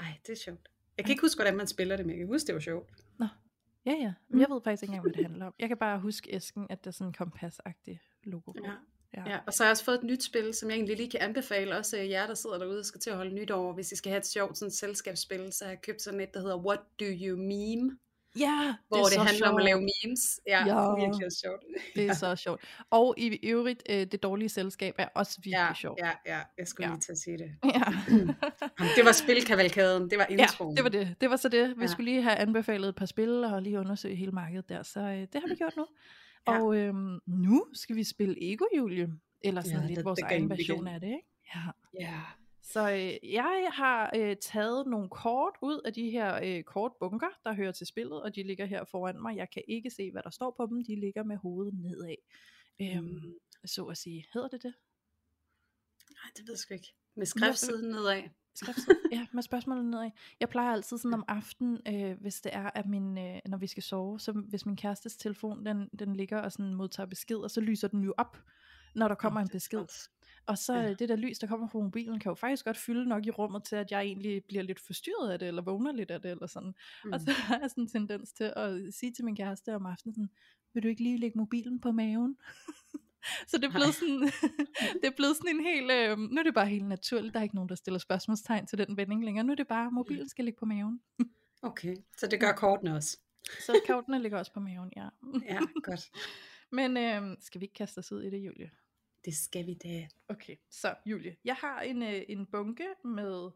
Ej, 0.00 0.12
det 0.26 0.32
er 0.32 0.36
sjovt. 0.36 0.70
Jeg 0.96 1.04
kan 1.04 1.12
ikke 1.12 1.22
huske, 1.22 1.38
hvordan 1.38 1.56
man 1.56 1.66
spiller 1.66 1.96
det, 1.96 2.06
men 2.06 2.10
jeg 2.10 2.18
kan 2.18 2.26
huske, 2.26 2.46
det 2.46 2.54
var 2.54 2.60
sjovt. 2.60 2.90
Ja, 3.86 3.92
ja. 3.92 4.12
Men 4.28 4.40
jeg 4.40 4.50
ved 4.50 4.60
faktisk 4.64 4.82
ikke 4.82 4.90
engang, 4.90 5.02
hvad 5.02 5.12
det 5.12 5.30
handler 5.30 5.46
om. 5.46 5.54
Jeg 5.58 5.68
kan 5.68 5.76
bare 5.76 6.00
huske 6.00 6.34
æsken, 6.34 6.66
at 6.70 6.84
der 6.84 6.88
er 6.88 6.92
sådan 6.92 7.06
en 7.06 7.12
kompassagtig 7.12 8.00
logo. 8.24 8.52
Ja. 8.64 8.72
Ja. 9.16 9.30
Ja, 9.30 9.38
og 9.46 9.52
så 9.52 9.62
har 9.62 9.68
jeg 9.68 9.70
også 9.70 9.84
fået 9.84 9.98
et 9.98 10.04
nyt 10.04 10.22
spil, 10.24 10.54
som 10.54 10.70
jeg 10.70 10.76
egentlig 10.76 10.96
lige 10.96 11.10
kan 11.10 11.20
anbefale, 11.20 11.76
også 11.76 11.98
øh, 11.98 12.10
jer, 12.10 12.26
der 12.26 12.34
sidder 12.34 12.58
derude 12.58 12.78
og 12.78 12.84
skal 12.84 13.00
til 13.00 13.10
at 13.10 13.16
holde 13.16 13.34
nytår, 13.34 13.72
hvis 13.72 13.92
I 13.92 13.96
skal 13.96 14.10
have 14.10 14.18
et 14.18 14.26
sjovt 14.26 14.58
sådan, 14.58 14.72
selskabsspil, 14.72 15.52
så 15.52 15.64
har 15.64 15.72
jeg 15.72 15.82
købt 15.82 16.02
sådan 16.02 16.20
et, 16.20 16.34
der 16.34 16.40
hedder 16.40 16.58
What 16.58 16.80
Do 17.00 17.04
You 17.04 17.36
Meme, 17.36 17.98
ja 18.38 18.74
hvor 18.88 18.96
det, 18.96 19.06
det, 19.10 19.16
er 19.16 19.20
det 19.20 19.28
handler 19.28 19.48
om 19.48 19.56
at 19.56 19.60
sjovt. 19.62 19.64
lave 19.64 19.80
memes. 20.04 20.40
Ja, 20.46 20.58
Ja. 20.58 20.64
det 20.64 20.70
er 20.70 21.00
virkelig 21.04 21.32
sjovt. 21.44 21.62
Det 21.94 22.06
er 22.08 22.14
så 22.14 22.36
sjovt. 22.36 22.60
Og 22.90 23.14
i 23.18 23.38
øvrigt, 23.50 23.82
øh, 23.90 23.96
det 24.12 24.22
dårlige 24.22 24.48
selskab 24.48 24.94
er 24.98 25.08
også 25.14 25.32
virkelig 25.36 25.52
Ja, 25.68 25.74
sjovt. 25.74 25.98
ja, 26.04 26.10
ja, 26.26 26.40
jeg 26.58 26.66
skulle 26.68 26.86
Ja. 26.86 26.92
lige 26.92 27.00
til 27.00 27.12
at 27.12 27.18
sige 27.18 27.38
det. 27.38 27.50
ja. 27.74 27.80
Det 28.96 29.04
var 29.04 29.12
spilkavalkaden, 29.12 30.10
det 30.10 30.18
var 30.18 30.26
Ja, 30.30 30.36
introen. 30.42 30.76
det 30.76 30.84
var 30.84 30.90
det. 30.90 31.14
Det 31.20 31.30
var 31.30 31.36
så 31.36 31.48
det. 31.48 31.68
Vi 31.76 31.82
Ja. 31.82 31.86
skulle 31.86 32.10
lige 32.12 32.22
have 32.22 32.36
anbefalet 32.36 32.88
et 32.88 32.96
par 32.96 33.06
spil 33.06 33.44
og 33.44 33.62
lige 33.62 33.78
undersøge 33.78 34.16
hele 34.16 34.32
markedet 34.32 34.68
der. 34.68 34.82
Så 34.82 35.00
øh, 35.00 35.06
det 35.20 35.28
har 35.34 35.48
vi 35.48 35.54
gjort 35.54 35.76
nu. 35.76 35.86
Ja. 36.48 36.60
Og 36.60 36.76
øhm, 36.76 37.18
nu 37.26 37.64
skal 37.72 37.96
vi 37.96 38.04
spille 38.04 38.52
Ego 38.52 38.64
Julie. 38.76 39.08
Eller 39.44 39.60
sådan 39.62 39.80
Ja, 39.80 39.86
lidt 39.86 39.98
the- 39.98 40.02
vores 40.02 40.18
the 40.20 40.26
egen 40.34 40.50
version 40.50 40.86
af 40.86 41.00
det, 41.00 41.06
ikke? 41.06 41.28
Ja. 41.54 41.60
Ja. 42.00 42.20
Så 42.72 42.90
øh, 42.90 43.32
jeg 43.32 43.70
har 43.72 44.10
øh, 44.16 44.36
taget 44.36 44.86
nogle 44.86 45.08
kort 45.08 45.54
ud 45.62 45.80
af 45.84 45.92
de 45.92 46.10
her 46.10 46.40
øh, 46.44 46.62
kortbunker, 46.64 47.28
der 47.44 47.52
hører 47.52 47.72
til 47.72 47.86
spillet, 47.86 48.22
og 48.22 48.34
de 48.34 48.42
ligger 48.42 48.66
her 48.66 48.84
foran 48.84 49.22
mig. 49.22 49.36
Jeg 49.36 49.50
kan 49.50 49.62
ikke 49.68 49.90
se, 49.90 50.10
hvad 50.10 50.22
der 50.22 50.30
står 50.30 50.54
på 50.56 50.66
dem. 50.66 50.84
De 50.84 51.00
ligger 51.00 51.24
med 51.24 51.36
hovedet 51.36 51.74
nedad. 51.74 52.16
Øhm, 52.80 53.04
Mm. 53.04 53.68
Så 53.68 53.84
at 53.84 53.96
sige. 53.96 54.26
Hedder 54.34 54.48
det 54.48 54.62
det? 54.62 54.74
Nej, 56.10 56.30
det 56.36 56.46
ved 56.46 56.54
jeg 56.54 56.58
sgu 56.58 56.74
ikke. 56.74 56.94
Med 57.16 57.26
skriftsiden 57.26 57.90
nedad. 57.90 58.22
Skriftside. 58.54 58.96
ja, 59.12 59.26
med 59.32 59.42
spørgsmålet 59.42 59.84
nedad. 59.84 60.10
Jeg 60.40 60.48
plejer 60.48 60.72
altid 60.72 60.98
sådan 60.98 61.14
om 61.14 61.24
aftenen, 61.28 61.80
øh, 61.88 62.20
hvis 62.20 62.40
det 62.40 62.54
er, 62.54 62.70
at 62.74 62.86
min, 62.86 63.18
øh, 63.18 63.40
når 63.46 63.58
vi 63.58 63.66
skal 63.66 63.82
sove, 63.82 64.20
så 64.20 64.32
hvis 64.32 64.66
min 64.66 64.76
kærestes 64.76 65.16
telefon, 65.16 65.66
den, 65.66 65.88
den 65.98 66.16
ligger 66.16 66.38
og 66.38 66.52
sådan 66.52 66.74
modtager 66.74 67.06
besked, 67.06 67.36
og 67.36 67.50
så 67.50 67.60
lyser 67.60 67.88
den 67.88 68.02
jo 68.02 68.14
op, 68.16 68.42
når 68.94 69.08
der 69.08 69.14
kommer 69.14 69.40
en 69.40 69.48
besked. 69.48 69.86
Og 70.46 70.58
så 70.58 70.74
Ja. 70.74 70.90
øh, 70.90 70.98
det 70.98 71.08
der 71.08 71.16
lys, 71.16 71.38
der 71.38 71.46
kommer 71.46 71.68
fra 71.68 71.78
mobilen, 71.78 72.18
kan 72.20 72.30
jo 72.30 72.34
faktisk 72.34 72.64
godt 72.64 72.76
fylde 72.76 73.08
nok 73.08 73.26
i 73.26 73.30
rummet 73.30 73.64
til, 73.64 73.76
at 73.76 73.90
jeg 73.90 74.00
egentlig 74.02 74.44
bliver 74.44 74.62
lidt 74.62 74.80
forstyrret 74.80 75.30
af 75.30 75.38
det, 75.38 75.48
eller 75.48 75.62
vågner 75.62 75.92
lidt 75.92 76.10
af 76.10 76.22
det, 76.22 76.30
eller 76.30 76.46
sådan. 76.46 76.74
Mm. 77.04 77.12
Og 77.12 77.20
så 77.20 77.30
har 77.30 77.58
jeg 77.58 77.70
sådan 77.70 77.84
en 77.84 77.88
tendens 77.88 78.32
til 78.32 78.52
at 78.56 78.94
sige 78.94 79.12
til 79.12 79.24
min 79.24 79.36
kæreste 79.36 79.74
om 79.74 79.86
aftenen, 79.86 80.14
sådan, 80.14 80.30
vil 80.74 80.82
du 80.82 80.88
ikke 80.88 81.02
lige 81.02 81.18
lægge 81.18 81.38
mobilen 81.38 81.80
på 81.80 81.92
maven? 81.92 82.36
så 83.48 83.58
det 83.58 83.64
er 83.64 83.70
blevet 83.70 83.94
sådan, 83.94 84.20
det 85.02 85.04
er 85.04 85.16
blevet 85.16 85.36
sådan 85.36 85.56
en 85.56 85.62
helt, 85.64 85.90
øh, 85.90 86.18
nu 86.18 86.38
er 86.38 86.42
det 86.42 86.54
bare 86.54 86.66
helt 86.66 86.86
naturligt, 86.88 87.34
der 87.34 87.40
er 87.40 87.44
ikke 87.44 87.54
nogen, 87.54 87.68
der 87.68 87.74
stiller 87.74 87.98
spørgsmålstegn 87.98 88.66
til 88.66 88.78
den 88.78 88.96
vending 88.96 89.24
længere. 89.24 89.44
Nu 89.44 89.52
er 89.52 89.56
det 89.56 89.66
bare, 89.68 89.90
mobilen 89.90 90.28
skal 90.28 90.44
ligge 90.44 90.58
på 90.58 90.66
maven. 90.66 91.00
Okay, 91.62 91.96
så 92.18 92.26
det 92.26 92.40
gør 92.40 92.52
kortene 92.52 92.94
også. 92.96 93.18
Så 93.60 93.80
kortene 93.86 94.22
ligger 94.22 94.38
også 94.38 94.52
på 94.52 94.60
maven, 94.60 94.92
ja. 94.96 95.08
Ja, 95.44 95.58
godt. 95.82 96.10
Men 96.72 96.96
øh, 96.96 97.36
skal 97.40 97.60
vi 97.60 97.64
ikke 97.64 97.74
kaste 97.74 97.98
os 97.98 98.12
ud 98.12 98.22
i 98.22 98.30
det, 98.30 98.38
Julie? 98.38 98.70
Det 99.26 99.36
skal 99.36 99.66
vi 99.66 99.74
da. 99.74 100.08
Okay, 100.28 100.56
så 100.70 100.94
Julie, 101.06 101.36
jeg 101.44 101.54
har 101.54 101.80
en, 101.80 102.02
øh, 102.02 102.22
en 102.28 102.46
bunke 102.46 102.86
med 103.04 103.50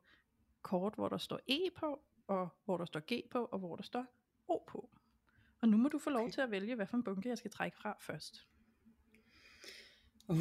kort, 0.62 0.94
hvor 0.94 1.08
der 1.08 1.18
står 1.18 1.40
E 1.48 1.70
på, 1.76 2.00
og 2.26 2.48
hvor 2.64 2.76
der 2.76 2.84
står 2.84 3.00
G 3.14 3.30
på, 3.30 3.44
og 3.44 3.58
hvor 3.58 3.76
der 3.76 3.82
står 3.82 4.06
O 4.48 4.58
på. 4.68 4.90
Og 5.62 5.68
nu 5.68 5.76
må 5.76 5.88
du 5.88 5.98
få 5.98 6.10
lov 6.10 6.22
Okay. 6.22 6.32
til 6.32 6.40
at 6.40 6.50
vælge, 6.50 6.74
hvad 6.74 6.86
for 6.86 6.96
en 6.96 7.04
bunke 7.04 7.28
jeg 7.28 7.38
skal 7.38 7.50
trække 7.50 7.76
fra 7.76 7.96
først. 8.00 8.46
Uh. 10.28 10.38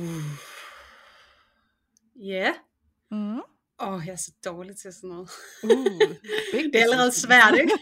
Ja, 2.15 2.53
Mm. 3.11 3.37
Åh, 3.81 3.93
oh, 3.93 4.01
jeg 4.05 4.11
er 4.11 4.15
så 4.15 4.31
dårlig 4.45 4.77
til 4.77 4.93
sådan 4.93 5.09
noget. 5.09 5.29
Uh, 5.63 5.69
det 6.73 6.75
er 6.75 6.81
allerede 6.83 7.11
svært, 7.11 7.53
ikke? 7.53 7.73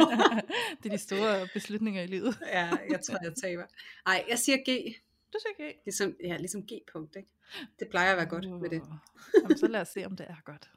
det 0.82 0.86
er 0.86 0.96
de 0.96 0.98
store 0.98 1.48
beslutninger 1.52 2.02
i 2.02 2.06
livet. 2.06 2.38
ja, 2.46 2.70
jeg 2.90 3.00
tror, 3.06 3.18
jeg 3.22 3.32
taber. 3.42 3.64
Nej, 4.06 4.24
jeg 4.28 4.38
siger 4.38 4.56
G. 4.56 4.96
Du 5.32 5.38
siger 5.38 5.70
G. 5.72 5.76
Ligesom, 5.84 6.16
ja, 6.24 6.36
ligesom 6.36 6.62
G-punkt, 6.62 7.16
ikke? 7.16 7.30
Det 7.78 7.88
plejer 7.90 8.10
at 8.10 8.16
være 8.16 8.26
godt 8.26 8.44
uh, 8.44 8.60
med 8.60 8.70
det. 8.70 8.82
Jamen, 9.42 9.58
så 9.58 9.66
lad 9.66 9.80
os 9.80 9.88
se, 9.88 10.04
om 10.04 10.16
det 10.16 10.26
er 10.30 10.36
godt. 10.44 10.70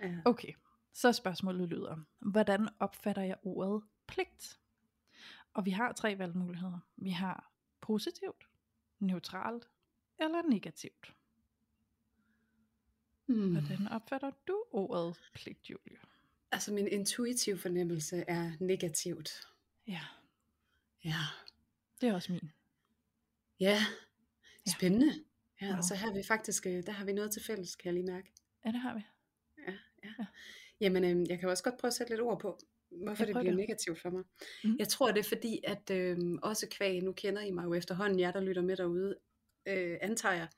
Ja. 0.00 0.18
Okay, 0.24 0.52
så 0.92 1.12
spørgsmålet 1.12 1.68
lyder, 1.68 1.96
hvordan 2.18 2.68
opfatter 2.78 3.22
jeg 3.22 3.36
ordet 3.42 3.82
pligt? 4.06 4.58
Og 5.54 5.64
vi 5.64 5.70
har 5.70 5.92
tre 5.92 6.18
valgmuligheder. 6.18 6.78
Vi 6.96 7.10
har 7.10 7.52
positivt, 7.80 8.48
neutralt 8.98 9.68
eller 10.18 10.42
negativt. 10.42 11.14
Hmm. 13.26 13.52
Hvordan 13.52 13.88
opfatter 13.88 14.30
du 14.48 14.64
ordet 14.70 15.30
pligt, 15.34 15.70
Julie? 15.70 15.96
Altså 16.52 16.72
min 16.72 16.88
intuitive 16.88 17.58
fornemmelse 17.58 18.24
er 18.28 18.52
negativt. 18.60 19.48
Ja, 19.86 20.00
Ja. 21.04 21.14
det 22.00 22.08
er 22.08 22.14
også 22.14 22.32
min. 22.32 22.52
Ja. 23.62 23.78
Spændende. 24.76 25.12
Ja, 25.60 25.76
og 25.76 25.84
så 25.84 25.94
har 25.94 26.12
vi 26.14 26.22
faktisk, 26.22 26.66
øh, 26.66 26.82
der 26.86 26.92
har 26.92 27.04
vi 27.04 27.12
noget 27.12 27.30
til 27.30 27.44
fælles, 27.44 27.76
kan 27.76 27.86
jeg 27.86 27.94
lige 27.94 28.12
mærke. 28.12 28.32
Ja, 28.64 28.72
det 28.72 28.80
har 28.80 28.94
vi. 28.94 29.00
Ja, 29.66 29.72
ja. 30.04 30.08
Ja. 30.18 30.24
Jamen, 30.80 31.04
øh, 31.04 31.30
jeg 31.30 31.38
kan 31.38 31.48
også 31.48 31.64
godt 31.64 31.78
prøve 31.78 31.88
at 31.88 31.94
sætte 31.94 32.12
lidt 32.12 32.20
ord 32.20 32.40
på, 32.40 32.58
hvorfor 32.90 33.24
Ja, 33.24 33.32
det 33.32 33.40
bliver 33.40 33.56
negativt 33.56 34.00
for 34.00 34.10
mig. 34.10 34.24
Mhm. 34.64 34.76
Jeg 34.78 34.88
tror, 34.88 35.12
det 35.12 35.18
er 35.18 35.28
fordi, 35.28 35.60
at 35.64 35.90
øh, 35.90 36.18
også 36.42 36.66
kvæg, 36.70 37.02
nu 37.02 37.12
kender 37.12 37.42
I 37.42 37.50
mig 37.50 37.64
jo 37.64 37.74
efterhånden, 37.74 38.20
jer 38.20 38.30
der 38.30 38.40
lytter 38.40 38.62
med 38.62 38.76
derude, 38.76 39.16
øh, 39.66 39.98
antager 40.00 40.34
jeg. 40.34 40.48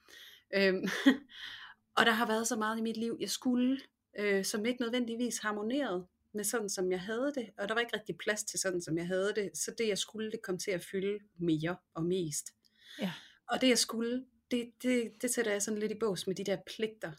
Øh, 0.55 0.75
og 1.99 2.07
der 2.07 2.13
har 2.13 2.27
været 2.27 2.47
så 2.47 2.57
meget 2.57 2.79
i 2.79 2.83
mit 2.83 2.97
liv, 2.97 3.17
jeg 3.21 3.31
skulle, 3.31 3.81
øh, 4.19 4.45
som 4.45 4.67
ikke 4.67 4.83
nødvendigvis 4.83 5.39
harmonerede 5.39 6.07
med 6.35 6.45
sådan, 6.45 6.71
som 6.71 6.91
jeg 6.91 7.01
havde 7.01 7.33
det. 7.35 7.51
Og 7.59 7.69
der 7.69 7.75
var 7.75 7.81
ikke 7.81 7.97
rigtig 7.97 8.19
plads 8.19 8.45
til 8.45 8.61
sådan, 8.61 8.83
som 8.83 8.99
jeg 8.99 9.07
havde 9.07 9.33
det. 9.37 9.51
Så 9.55 9.75
det, 9.79 9.89
jeg 9.89 9.99
skulle, 9.99 10.31
det 10.31 10.43
kom 10.43 10.59
til 10.59 10.71
at 10.71 10.85
fylde 10.85 11.19
mere 11.39 11.77
og 11.95 12.05
mest. 12.05 12.55
Ja. 13.01 13.13
Og 13.49 13.61
det, 13.61 13.69
jeg 13.69 13.79
skulle, 13.79 14.25
det, 14.51 14.73
det, 14.83 15.13
det 15.23 15.35
sætter 15.35 15.53
jeg 15.53 15.63
sådan 15.63 15.81
lidt 15.81 15.93
i 15.93 15.99
bås 16.01 16.27
med 16.27 16.35
de 16.35 16.45
der 16.45 16.57
pligter. 16.67 17.13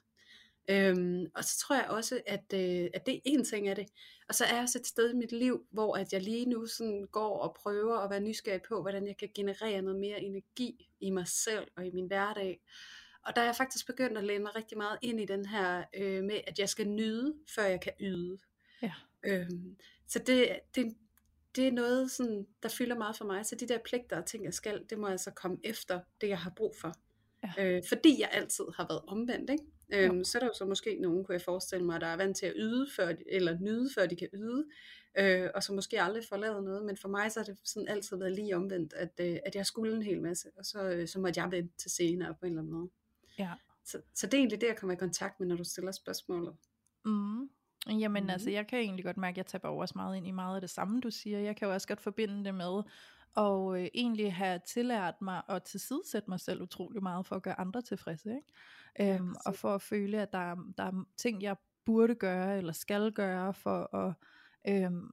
Øhm, 0.69 1.25
og 1.35 1.43
så 1.43 1.57
tror 1.57 1.75
jeg 1.75 1.85
også, 1.89 2.21
at, 2.27 2.53
øh, 2.53 2.89
at 2.93 3.05
det 3.05 3.15
er 3.15 3.19
en 3.25 3.45
ting 3.45 3.67
af 3.67 3.75
det. 3.75 3.87
Og 4.29 4.35
så 4.35 4.45
er 4.45 4.53
jeg 4.53 4.63
også 4.63 4.79
et 4.79 4.87
sted 4.87 5.13
i 5.13 5.15
mit 5.15 5.31
liv, 5.31 5.67
hvor 5.71 5.97
at 5.97 6.13
jeg 6.13 6.21
lige 6.21 6.45
nu 6.45 6.65
sådan 6.65 7.07
går 7.11 7.39
og 7.39 7.55
prøver 7.63 7.97
at 7.97 8.09
være 8.09 8.19
nysgerrig 8.19 8.61
på, 8.69 8.81
hvordan 8.81 9.07
jeg 9.07 9.17
kan 9.17 9.29
generere 9.35 9.81
noget 9.81 9.99
mere 9.99 10.21
energi 10.21 10.89
i 10.99 11.09
mig 11.09 11.27
selv 11.27 11.67
og 11.77 11.85
i 11.85 11.91
min 11.91 12.07
hverdag. 12.07 12.61
Og 13.25 13.35
der 13.35 13.41
er 13.41 13.45
jeg 13.45 13.55
faktisk 13.55 13.87
begyndt 13.87 14.17
at 14.17 14.23
læne 14.23 14.43
mig 14.43 14.55
rigtig 14.55 14.77
meget 14.77 14.97
ind 15.01 15.21
i 15.21 15.25
den 15.25 15.45
her 15.45 15.83
øh, 15.95 16.23
med, 16.23 16.41
at 16.47 16.59
jeg 16.59 16.69
skal 16.69 16.87
nyde, 16.87 17.35
før 17.55 17.63
jeg 17.63 17.81
kan 17.81 17.93
yde. 17.99 18.37
Ja. 18.81 18.93
Øhm, 19.23 19.77
så 20.07 20.19
det, 20.19 20.59
det, 20.75 20.95
det 21.55 21.67
er 21.67 21.71
noget, 21.71 22.11
sådan, 22.11 22.47
der 22.63 22.69
fylder 22.69 22.95
meget 22.97 23.15
for 23.17 23.25
mig. 23.25 23.45
Så 23.45 23.55
de 23.55 23.67
der 23.67 23.77
pligter 23.85 24.17
og 24.17 24.25
ting, 24.25 24.43
jeg 24.43 24.53
skal, 24.53 24.85
det 24.89 24.99
må 24.99 25.07
altså 25.07 25.31
komme 25.31 25.57
efter 25.63 25.99
det, 26.21 26.29
jeg 26.29 26.39
har 26.39 26.53
brug 26.55 26.75
for. 26.81 26.93
Ja. 27.43 27.77
Øh, 27.77 27.83
fordi 27.87 28.19
jeg 28.19 28.29
altid 28.31 28.65
har 28.75 28.87
været 28.89 29.01
omvendt. 29.07 29.49
Ikke? 29.49 29.63
Øhm, 29.93 30.23
så 30.23 30.37
er 30.37 30.39
der 30.39 30.47
jo 30.47 30.53
så 30.53 30.65
måske 30.65 30.97
nogen, 31.01 31.25
kunne 31.25 31.33
jeg 31.33 31.41
forestille 31.41 31.85
mig, 31.85 32.01
der 32.01 32.07
er 32.07 32.17
vant 32.17 32.37
til 32.37 32.45
at 32.45 32.53
yde, 32.55 32.87
før 32.95 33.13
de, 33.13 33.23
eller 33.27 33.59
nyde, 33.59 33.89
før 33.95 34.05
de 34.05 34.15
kan 34.15 34.27
yde, 34.33 34.65
øh, 35.17 35.49
og 35.55 35.63
så 35.63 35.73
måske 35.73 36.01
aldrig 36.01 36.23
får 36.29 36.37
lavet 36.37 36.63
noget. 36.63 36.85
Men 36.85 36.97
for 36.97 37.09
mig 37.09 37.31
så 37.31 37.39
har 37.39 37.45
det 37.45 37.57
sådan 37.63 37.87
altid 37.87 38.17
været 38.17 38.31
lige 38.31 38.55
omvendt, 38.55 38.93
at, 38.93 39.19
øh, 39.19 39.37
at 39.45 39.55
jeg 39.55 39.65
skulle 39.65 39.95
en 39.95 40.03
hel 40.03 40.21
masse, 40.21 40.49
og 40.57 40.65
så, 40.65 40.89
øh, 40.89 41.07
så 41.07 41.19
måtte 41.19 41.41
jeg 41.41 41.51
vente 41.51 41.77
til 41.77 41.91
senere 41.91 42.35
på 42.39 42.45
en 42.45 42.51
eller 42.51 42.61
anden 42.61 42.73
måde. 42.73 42.89
Ja. 43.39 43.51
Så, 43.85 44.01
så 44.13 44.27
det 44.27 44.33
er 44.33 44.37
egentlig 44.37 44.61
det, 44.61 44.67
jeg 44.67 44.77
kommer 44.77 44.93
i 44.93 44.99
kontakt 44.99 45.39
med, 45.39 45.47
når 45.47 45.55
du 45.55 45.63
stiller 45.63 45.91
spørgsmålet. 45.91 46.55
Mm. 47.05 47.49
Jamen 47.89 48.23
Mhm. 48.23 48.29
altså, 48.29 48.49
jeg 48.49 48.67
kan 48.67 48.79
egentlig 48.79 49.05
godt 49.05 49.17
mærke, 49.17 49.33
at 49.33 49.37
jeg 49.37 49.45
taber 49.45 49.69
også 49.69 49.93
meget 49.95 50.17
ind 50.17 50.27
i 50.27 50.31
meget 50.31 50.55
af 50.55 50.61
det 50.61 50.69
samme, 50.69 51.01
du 51.01 51.09
siger. 51.11 51.39
Jeg 51.39 51.55
kan 51.55 51.67
jo 51.67 51.73
også 51.73 51.87
godt 51.87 52.01
forbinde 52.01 52.45
det 52.45 52.55
med, 52.55 52.83
og 53.35 53.81
øh, 53.81 53.87
egentlig 53.93 54.33
have 54.35 54.59
tillært 54.67 55.21
mig 55.21 55.41
at 55.49 55.63
tilsidesætte 55.63 56.29
mig 56.29 56.39
selv 56.39 56.61
utrolig 56.61 57.03
meget 57.03 57.25
for 57.25 57.35
at 57.35 57.43
gøre 57.43 57.59
andre 57.59 57.81
tilfredse. 57.81 58.29
Ikke? 58.29 58.41
Ja, 58.99 59.15
Øhm, 59.15 59.29
og 59.29 59.35
præcis. 59.45 59.61
for 59.61 59.75
at 59.75 59.81
føle, 59.81 60.21
at 60.21 60.31
der, 60.31 60.37
er- 60.51 60.73
der 60.77 60.83
er 60.83 61.03
ting, 61.17 61.41
jeg 61.41 61.55
burde 61.85 62.15
gøre, 62.15 62.57
eller 62.57 62.73
skal 62.73 63.11
gøre, 63.11 63.53
for 63.53 63.95
at, 63.95 64.13
øhm, 64.67 65.11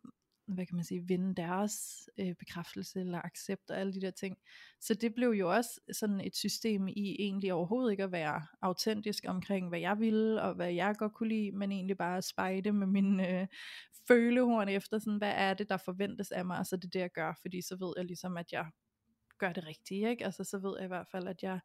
hvad 0.54 0.66
kan 0.66 0.76
man 0.76 0.84
sige, 0.84 1.06
vinde 1.08 1.34
deres 1.34 2.08
øh, 2.18 2.34
bekræftelse 2.34 3.00
eller 3.00 3.20
accept 3.24 3.70
og 3.70 3.78
alle 3.78 3.92
de 3.92 4.00
der 4.00 4.10
ting. 4.10 4.36
Så 4.80 4.94
det 4.94 5.14
blev 5.14 5.28
jo 5.28 5.52
også 5.52 5.80
sådan 5.92 6.20
et 6.20 6.36
system 6.36 6.88
i 6.88 7.16
egentlig 7.18 7.52
overhovedet 7.52 7.90
ikke 7.90 8.04
at 8.04 8.12
være 8.12 8.46
autentisk 8.62 9.24
omkring, 9.28 9.68
hvad 9.68 9.80
jeg 9.80 10.00
ville, 10.00 10.42
og 10.42 10.54
hvad 10.54 10.72
jeg 10.72 10.94
godt 10.98 11.14
kunne 11.14 11.28
lide, 11.28 11.52
men 11.52 11.72
egentlig 11.72 11.96
bare 11.96 12.16
at 12.16 12.24
spejde 12.24 12.72
med 12.72 12.86
min 12.86 13.20
øh, 13.20 13.46
følehorn 14.08 14.68
efter, 14.68 14.98
sådan, 14.98 15.18
hvad 15.18 15.32
er 15.36 15.54
det, 15.54 15.68
der 15.68 15.76
forventes 15.76 16.32
af 16.32 16.44
mig, 16.44 16.58
og 16.58 16.66
så 16.66 16.76
det 16.76 16.94
det, 16.94 17.00
jeg 17.00 17.12
gør, 17.12 17.38
fordi 17.42 17.62
så 17.62 17.76
ved 17.76 17.92
jeg 17.96 18.04
ligesom, 18.04 18.36
at 18.36 18.52
jeg 18.52 18.66
gør 19.38 19.52
det 19.52 19.66
rigtige, 19.66 20.10
ikke? 20.10 20.24
Altså 20.24 20.44
så 20.44 20.58
ved 20.58 20.74
jeg 20.76 20.84
i 20.84 20.88
hvert 20.88 21.08
fald, 21.08 21.28
at 21.28 21.42
jeg 21.42 21.60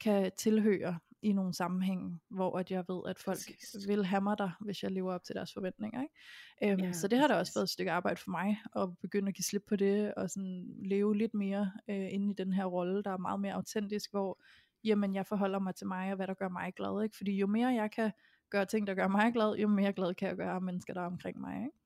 kan 0.00 0.32
tilhøre 0.38 0.98
i 1.24 1.32
nogle 1.32 1.54
sammenhænge, 1.54 2.20
hvor 2.30 2.58
at 2.58 2.70
jeg 2.70 2.84
ved, 2.88 3.02
at 3.06 3.18
folk 3.18 3.38
Præcis. 3.38 3.88
vil 3.88 4.04
have 4.04 4.20
mig 4.20 4.38
der, 4.38 4.50
hvis 4.60 4.82
jeg 4.82 4.90
lever 4.90 5.14
op 5.14 5.24
til 5.24 5.34
deres 5.34 5.52
forventninger. 5.52 6.02
Ikke? 6.02 6.72
Øhm, 6.72 6.84
Ja, 6.84 6.92
så 6.92 7.08
det 7.08 7.18
har 7.18 7.28
da 7.28 7.34
også 7.34 7.52
været 7.54 7.64
et 7.64 7.70
stykke 7.70 7.92
arbejde 7.92 8.20
for 8.20 8.30
mig, 8.30 8.58
at 8.76 8.98
begynde 9.00 9.28
at 9.28 9.34
give 9.34 9.44
slip 9.44 9.62
på 9.68 9.76
det, 9.76 10.14
og 10.14 10.30
sådan 10.30 10.66
leve 10.84 11.16
lidt 11.16 11.34
mere 11.34 11.72
øh, 11.90 12.08
inde 12.12 12.30
i 12.30 12.34
den 12.34 12.52
her 12.52 12.64
rolle, 12.64 13.02
der 13.02 13.10
er 13.10 13.16
meget 13.18 13.40
mere 13.40 13.52
autentisk, 13.52 14.10
hvor 14.10 14.40
jamen, 14.84 15.14
jeg 15.14 15.26
forholder 15.26 15.58
mig 15.58 15.74
til 15.74 15.86
mig, 15.86 16.10
og 16.10 16.16
hvad 16.16 16.26
der 16.26 16.34
gør 16.34 16.48
mig 16.48 16.72
glad. 16.76 17.02
Ikke? 17.04 17.16
Fordi 17.16 17.36
jo 17.36 17.46
mere 17.46 17.68
jeg 17.68 17.90
kan 17.90 18.10
gøre 18.50 18.66
ting, 18.66 18.86
der 18.86 18.94
gør 18.94 19.08
mig 19.08 19.32
glad, 19.32 19.56
jo 19.56 19.68
mere 19.68 19.92
glad 19.92 20.14
kan 20.14 20.28
jeg 20.28 20.36
gøre 20.36 20.60
mennesker, 20.60 20.94
der 20.94 21.00
er 21.00 21.06
omkring 21.06 21.40
mig. 21.40 21.56
Ikke? 21.56 21.78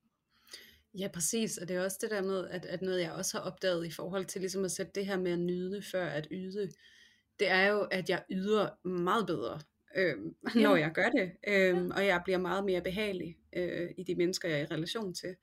Ja, 0.93 1.07
præcis. 1.13 1.57
Og 1.57 1.67
det 1.67 1.75
er 1.75 1.83
også 1.83 1.97
det 2.01 2.11
der 2.11 2.21
med, 2.21 2.47
at, 2.47 2.65
at 2.65 2.81
noget 2.81 3.01
jeg 3.01 3.11
også 3.11 3.37
har 3.37 3.51
opdaget 3.51 3.87
i 3.87 3.91
forhold 3.91 4.25
til 4.25 4.41
ligesom 4.41 4.65
at 4.65 4.71
sætte 4.71 4.91
det 4.95 5.05
her 5.05 5.17
med 5.17 5.31
at 5.31 5.39
nyde 5.39 5.81
før 5.91 6.05
at 6.05 6.27
yde, 6.31 6.69
det 7.39 7.47
er 7.49 7.67
jo, 7.67 7.81
at 7.81 8.09
jeg 8.09 8.23
yder 8.31 8.87
meget 8.87 9.25
bedre, 9.27 9.59
Ja. 9.95 10.13
når 10.55 10.75
jeg 10.75 10.91
gør 10.93 11.09
det. 11.09 11.31
Øhm, 11.47 11.91
og 11.91 12.05
jeg 12.05 12.21
bliver 12.25 12.37
meget 12.39 12.65
mere 12.65 12.81
behagelig 12.81 13.37
øh, 13.55 13.89
i 13.97 14.03
de 14.03 14.15
mennesker, 14.15 14.49
jeg 14.49 14.57
er 14.59 14.63
i 14.63 14.65
relation 14.65 15.13
til. 15.13 15.35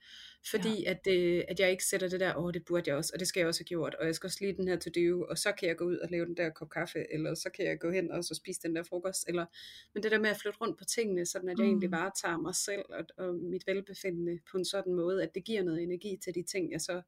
Fordi 0.51 0.85
at, 0.85 1.05
det, 1.05 1.45
at 1.47 1.59
jeg 1.59 1.71
ikke 1.71 1.85
sætter 1.85 2.07
det 2.09 2.19
der, 2.19 2.35
åh, 2.35 2.53
det 2.53 2.65
burde 2.65 2.83
jeg 2.89 2.95
også, 2.97 3.11
og 3.13 3.19
det 3.19 3.27
skal 3.27 3.39
jeg 3.39 3.47
også 3.47 3.59
have 3.61 3.65
gjort, 3.65 3.95
og 3.95 4.05
jeg 4.05 4.15
skal 4.15 4.27
også 4.27 4.37
lige 4.41 4.53
den 4.57 4.67
her 4.67 4.77
to 4.79 4.89
do, 4.95 5.25
og 5.29 5.37
så 5.37 5.51
kan 5.51 5.67
jeg 5.67 5.77
gå 5.77 5.85
ud 5.85 5.97
og 5.97 6.09
lave 6.11 6.25
den 6.25 6.37
der 6.37 6.49
kop 6.49 6.69
kaffe, 6.69 7.13
eller 7.13 7.33
så 7.35 7.49
kan 7.55 7.65
jeg 7.65 7.79
gå 7.79 7.91
hen 7.91 8.11
og 8.11 8.23
så 8.23 8.35
spise 8.35 8.59
den 8.63 8.75
der 8.75 8.83
frokost, 8.83 9.25
eller, 9.27 9.45
men 9.93 10.03
det 10.03 10.11
der 10.11 10.19
med 10.19 10.29
at 10.29 10.37
flytte 10.37 10.59
rundt 10.61 10.77
på 10.77 10.85
tingene, 10.85 11.25
sådan 11.25 11.49
at 11.49 11.59
jeg 11.59 11.65
Mm. 11.65 11.69
egentlig 11.71 11.91
bare 11.91 12.11
tager 12.21 12.37
mig 12.37 12.55
selv 12.55 12.85
og, 12.89 13.05
og 13.25 13.35
mit 13.35 13.67
velbefindende 13.67 14.39
på 14.51 14.57
en 14.57 14.65
sådan 14.65 14.93
måde, 14.93 15.23
at 15.23 15.35
det 15.35 15.43
giver 15.43 15.63
noget 15.63 15.83
energi 15.83 16.17
til 16.23 16.35
de 16.35 16.43
ting, 16.43 16.71
jeg 16.71 16.81
så 16.81 17.01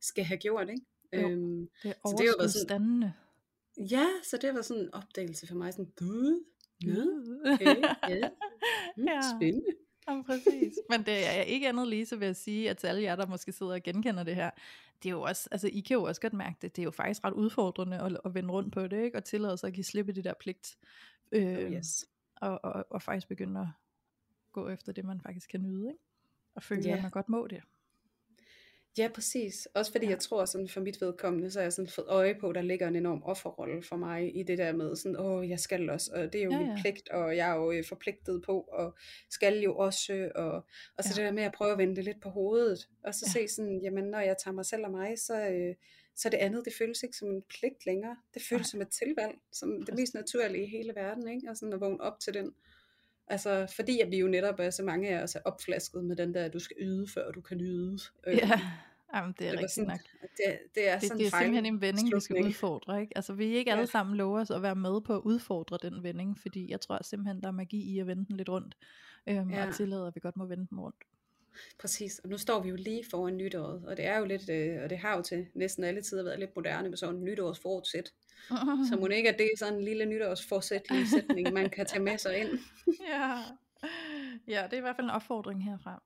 skal 0.00 0.24
have 0.24 0.38
gjort, 0.38 0.68
ikke? 0.70 0.82
Jo. 1.22 1.30
Øhm, 1.30 1.68
Det 1.82 1.90
er 1.90 1.94
overskudsdannende. 2.04 3.12
Ja, 3.90 4.06
så 4.22 4.36
det 4.42 4.54
var 4.54 4.62
sådan 4.62 4.82
en 4.82 4.94
opdagelse 4.94 5.46
for 5.46 5.54
mig, 5.54 5.72
sådan, 5.72 5.92
gud, 5.96 6.44
Nå, 6.82 7.00
okay, 7.52 7.76
ja, 8.08 8.28
mm, 8.96 9.04
Ja. 9.04 9.20
spændende. 9.36 9.66
Ja, 10.08 10.22
præcis. 10.22 10.74
Men 10.90 11.00
det 11.06 11.26
er 11.26 11.42
ikke 11.42 11.68
andet 11.68 11.88
lige, 11.88 12.06
så 12.06 12.16
vil 12.16 12.26
jeg 12.26 12.36
sige, 12.36 12.70
at 12.70 12.78
til 12.78 12.86
alle 12.86 13.02
jer, 13.02 13.16
der 13.16 13.26
måske 13.26 13.52
sidder 13.52 13.72
og 13.72 13.82
genkender 13.82 14.22
det 14.22 14.34
her, 14.34 14.50
det 15.02 15.08
er 15.08 15.10
jo 15.12 15.22
også, 15.22 15.48
altså 15.52 15.68
I 15.68 15.80
kan 15.80 15.94
jo 15.94 16.02
også 16.02 16.20
godt 16.20 16.32
mærke 16.32 16.56
det, 16.62 16.76
det 16.76 16.82
er 16.82 16.84
jo 16.84 16.90
faktisk 16.90 17.24
ret 17.24 17.32
udfordrende 17.32 17.98
at, 18.00 18.18
at 18.24 18.34
vende 18.34 18.50
rundt 18.50 18.72
på 18.72 18.86
det, 18.86 19.04
ikke? 19.04 19.16
og 19.18 19.24
tillade 19.24 19.56
sig 19.58 19.66
at 19.68 19.72
give 19.74 19.84
slip 19.84 20.08
i 20.08 20.12
det 20.12 20.24
der 20.24 20.34
pligt, 20.40 20.76
øh, 21.32 21.46
Oh, 21.58 21.72
yes. 21.72 22.06
og, 22.36 22.60
og, 22.64 22.86
og 22.90 23.02
faktisk 23.02 23.28
begynde 23.28 23.60
at 23.60 23.66
gå 24.52 24.68
efter 24.68 24.92
det, 24.92 25.04
man 25.04 25.20
faktisk 25.20 25.50
kan 25.50 25.62
nyde, 25.62 25.88
ikke? 25.88 26.00
og 26.54 26.62
føle, 26.62 26.82
Ja. 26.82 26.96
at 26.96 27.02
man 27.02 27.10
godt 27.10 27.28
må 27.28 27.46
det. 27.46 27.60
Ja, 28.98 29.08
præcis. 29.14 29.68
Også 29.74 29.92
fordi 29.92 30.04
Ja. 30.04 30.10
ja. 30.10 30.14
jeg 30.14 30.20
tror, 30.22 30.44
sådan 30.44 30.68
for 30.68 30.80
mit 30.80 31.00
vedkommende, 31.00 31.50
så 31.50 31.58
har 31.58 31.62
jeg 31.64 31.72
sådan 31.72 31.88
fået 31.88 32.06
øje 32.08 32.34
på, 32.40 32.52
der 32.52 32.62
ligger 32.62 32.88
en 32.88 32.96
enorm 32.96 33.22
offerrolle 33.22 33.82
for 33.82 33.96
mig 33.96 34.36
i 34.36 34.42
det 34.42 34.58
der 34.58 34.72
med 34.72 34.96
sådan, 34.96 35.16
åh, 35.16 35.48
jeg 35.50 35.60
skal 35.60 35.90
også, 35.90 36.10
og 36.14 36.32
det 36.32 36.40
er 36.40 36.44
jo 36.44 36.50
Ja, 36.50 36.56
ja, 36.56 36.62
min 36.62 36.70
ja. 36.76 36.80
pligt, 36.82 37.08
og 37.08 37.36
jeg 37.36 37.50
er 37.50 37.54
jo 37.54 37.72
øh, 37.72 37.84
forpligtet 37.88 38.42
på, 38.42 38.60
og 38.60 38.94
skal 39.30 39.58
jo 39.60 39.76
også, 39.76 40.30
og, 40.34 40.52
og 40.98 41.04
så 41.04 41.10
Ja. 41.10 41.22
det 41.22 41.28
der 41.28 41.32
med 41.34 41.42
at 41.42 41.52
prøve 41.52 41.72
at 41.72 41.78
vende 41.78 41.96
det 41.96 42.04
lidt 42.04 42.20
på 42.22 42.28
hovedet, 42.28 42.88
og 43.04 43.14
så 43.14 43.24
Ja. 43.36 43.40
se 43.46 43.54
sådan, 43.54 43.80
jamen 43.82 44.04
når 44.04 44.20
jeg 44.20 44.36
tager 44.44 44.54
mig 44.54 44.66
selv 44.66 44.84
og 44.84 44.90
mig, 44.90 45.18
så, 45.18 45.48
øh, 45.48 45.74
så 46.16 46.28
det 46.28 46.36
andet, 46.36 46.64
det 46.64 46.72
føles 46.78 47.02
ikke 47.02 47.16
som 47.16 47.28
en 47.28 47.42
pligt 47.42 47.86
længere, 47.86 48.16
det 48.34 48.42
føles 48.42 48.66
Nej. 48.66 48.70
som 48.70 48.80
et 48.80 48.88
tilvalg, 48.88 49.34
som 49.52 49.82
det 49.82 49.94
mest 49.94 50.14
naturlige 50.14 50.64
i 50.64 50.70
hele 50.70 50.92
verden, 50.94 51.28
ikke? 51.28 51.50
og 51.50 51.56
sådan 51.56 51.72
at 51.72 51.80
vågne 51.80 52.00
op 52.00 52.20
til 52.20 52.34
den. 52.34 52.54
Altså, 53.28 53.72
fordi 53.76 54.00
at 54.00 54.10
vi 54.10 54.18
jo 54.18 54.28
netop 54.28 54.54
er 54.58 54.70
så 54.70 54.82
mange 54.82 55.08
af 55.08 55.22
os 55.22 55.34
er 55.34 55.40
opflasket 55.44 56.04
med 56.04 56.16
den 56.16 56.34
der, 56.34 56.44
at 56.44 56.52
du 56.52 56.58
skal 56.58 56.76
yde, 56.80 57.06
før 57.14 57.30
du 57.30 57.40
kan 57.40 57.56
nyde. 57.56 57.98
Øh, 58.26 58.36
Ja, 58.42 58.60
Jamen, 59.14 59.34
det 59.38 59.46
er 59.46 59.50
det, 59.50 59.58
rigtigt 59.58 59.70
sådan, 59.72 59.88
nok. 59.88 60.00
det, 60.36 60.58
det 60.74 60.88
er 60.88 60.98
Det, 60.98 61.02
sådan 61.08 61.18
det 61.18 61.26
er 61.26 61.30
fejl 61.30 61.44
simpelthen 61.44 61.74
en 61.74 61.80
vending, 61.80 62.14
vi 62.14 62.20
skal 62.20 62.44
udfordre. 62.44 63.00
Ikke? 63.00 63.12
Altså, 63.16 63.32
vi 63.32 63.44
ikke 63.44 63.70
alle 63.70 63.80
Ja. 63.80 63.86
sammen 63.86 64.16
lover 64.16 64.40
os 64.40 64.50
at 64.50 64.62
være 64.62 64.74
med 64.74 65.00
på 65.00 65.14
at 65.16 65.20
udfordre 65.24 65.78
den 65.82 66.02
vending, 66.02 66.38
fordi 66.38 66.70
jeg 66.70 66.80
tror 66.80 66.98
simpelthen, 67.02 67.40
der 67.42 67.48
er 67.48 67.52
magi 67.52 67.82
i 67.94 67.98
at 67.98 68.06
vende 68.06 68.24
den 68.26 68.36
lidt 68.36 68.48
rundt, 68.48 68.74
øhm, 69.26 69.50
Ja. 69.50 69.66
og 69.68 69.74
tillade, 69.74 70.06
at 70.06 70.14
vi 70.14 70.20
godt 70.20 70.36
må 70.36 70.46
vende 70.46 70.66
den 70.70 70.80
rundt. 70.80 70.96
Præcis, 71.78 72.18
og 72.18 72.28
nu 72.28 72.38
står 72.38 72.62
vi 72.62 72.68
jo 72.68 72.76
lige 72.76 73.04
foran 73.10 73.36
nytåret, 73.36 73.84
og 73.86 73.96
det 73.96 74.04
er 74.04 74.18
jo 74.18 74.24
lidt, 74.24 74.48
øh, 74.50 74.82
og 74.82 74.90
det 74.90 74.98
har 74.98 75.16
jo 75.16 75.22
til 75.22 75.46
næsten 75.54 75.84
alle 75.84 76.02
tider 76.02 76.22
været 76.24 76.38
lidt 76.38 76.56
moderne 76.56 76.88
med 76.88 76.96
sådan 76.96 77.14
en 77.14 77.24
nytårsfortsæt. 77.24 78.12
Mm. 78.50 78.56
Så 78.90 78.96
må 79.00 79.08
det 79.08 79.14
ikke, 79.14 79.28
at 79.32 79.38
det 79.38 79.44
er 79.46 79.58
sådan 79.58 79.74
en 79.74 79.84
lille 79.84 80.06
nytårsforsætlig 80.06 81.08
sætning, 81.08 81.52
man 81.52 81.70
kan 81.70 81.86
tage 81.86 82.02
med 82.02 82.18
sig 82.18 82.38
ind. 82.38 82.48
ja. 83.12 83.38
ja, 84.48 84.62
det 84.64 84.72
er 84.72 84.76
i 84.76 84.80
hvert 84.80 84.96
fald 84.96 85.04
en 85.06 85.10
opfordring 85.10 85.64
herfra. 85.64 86.02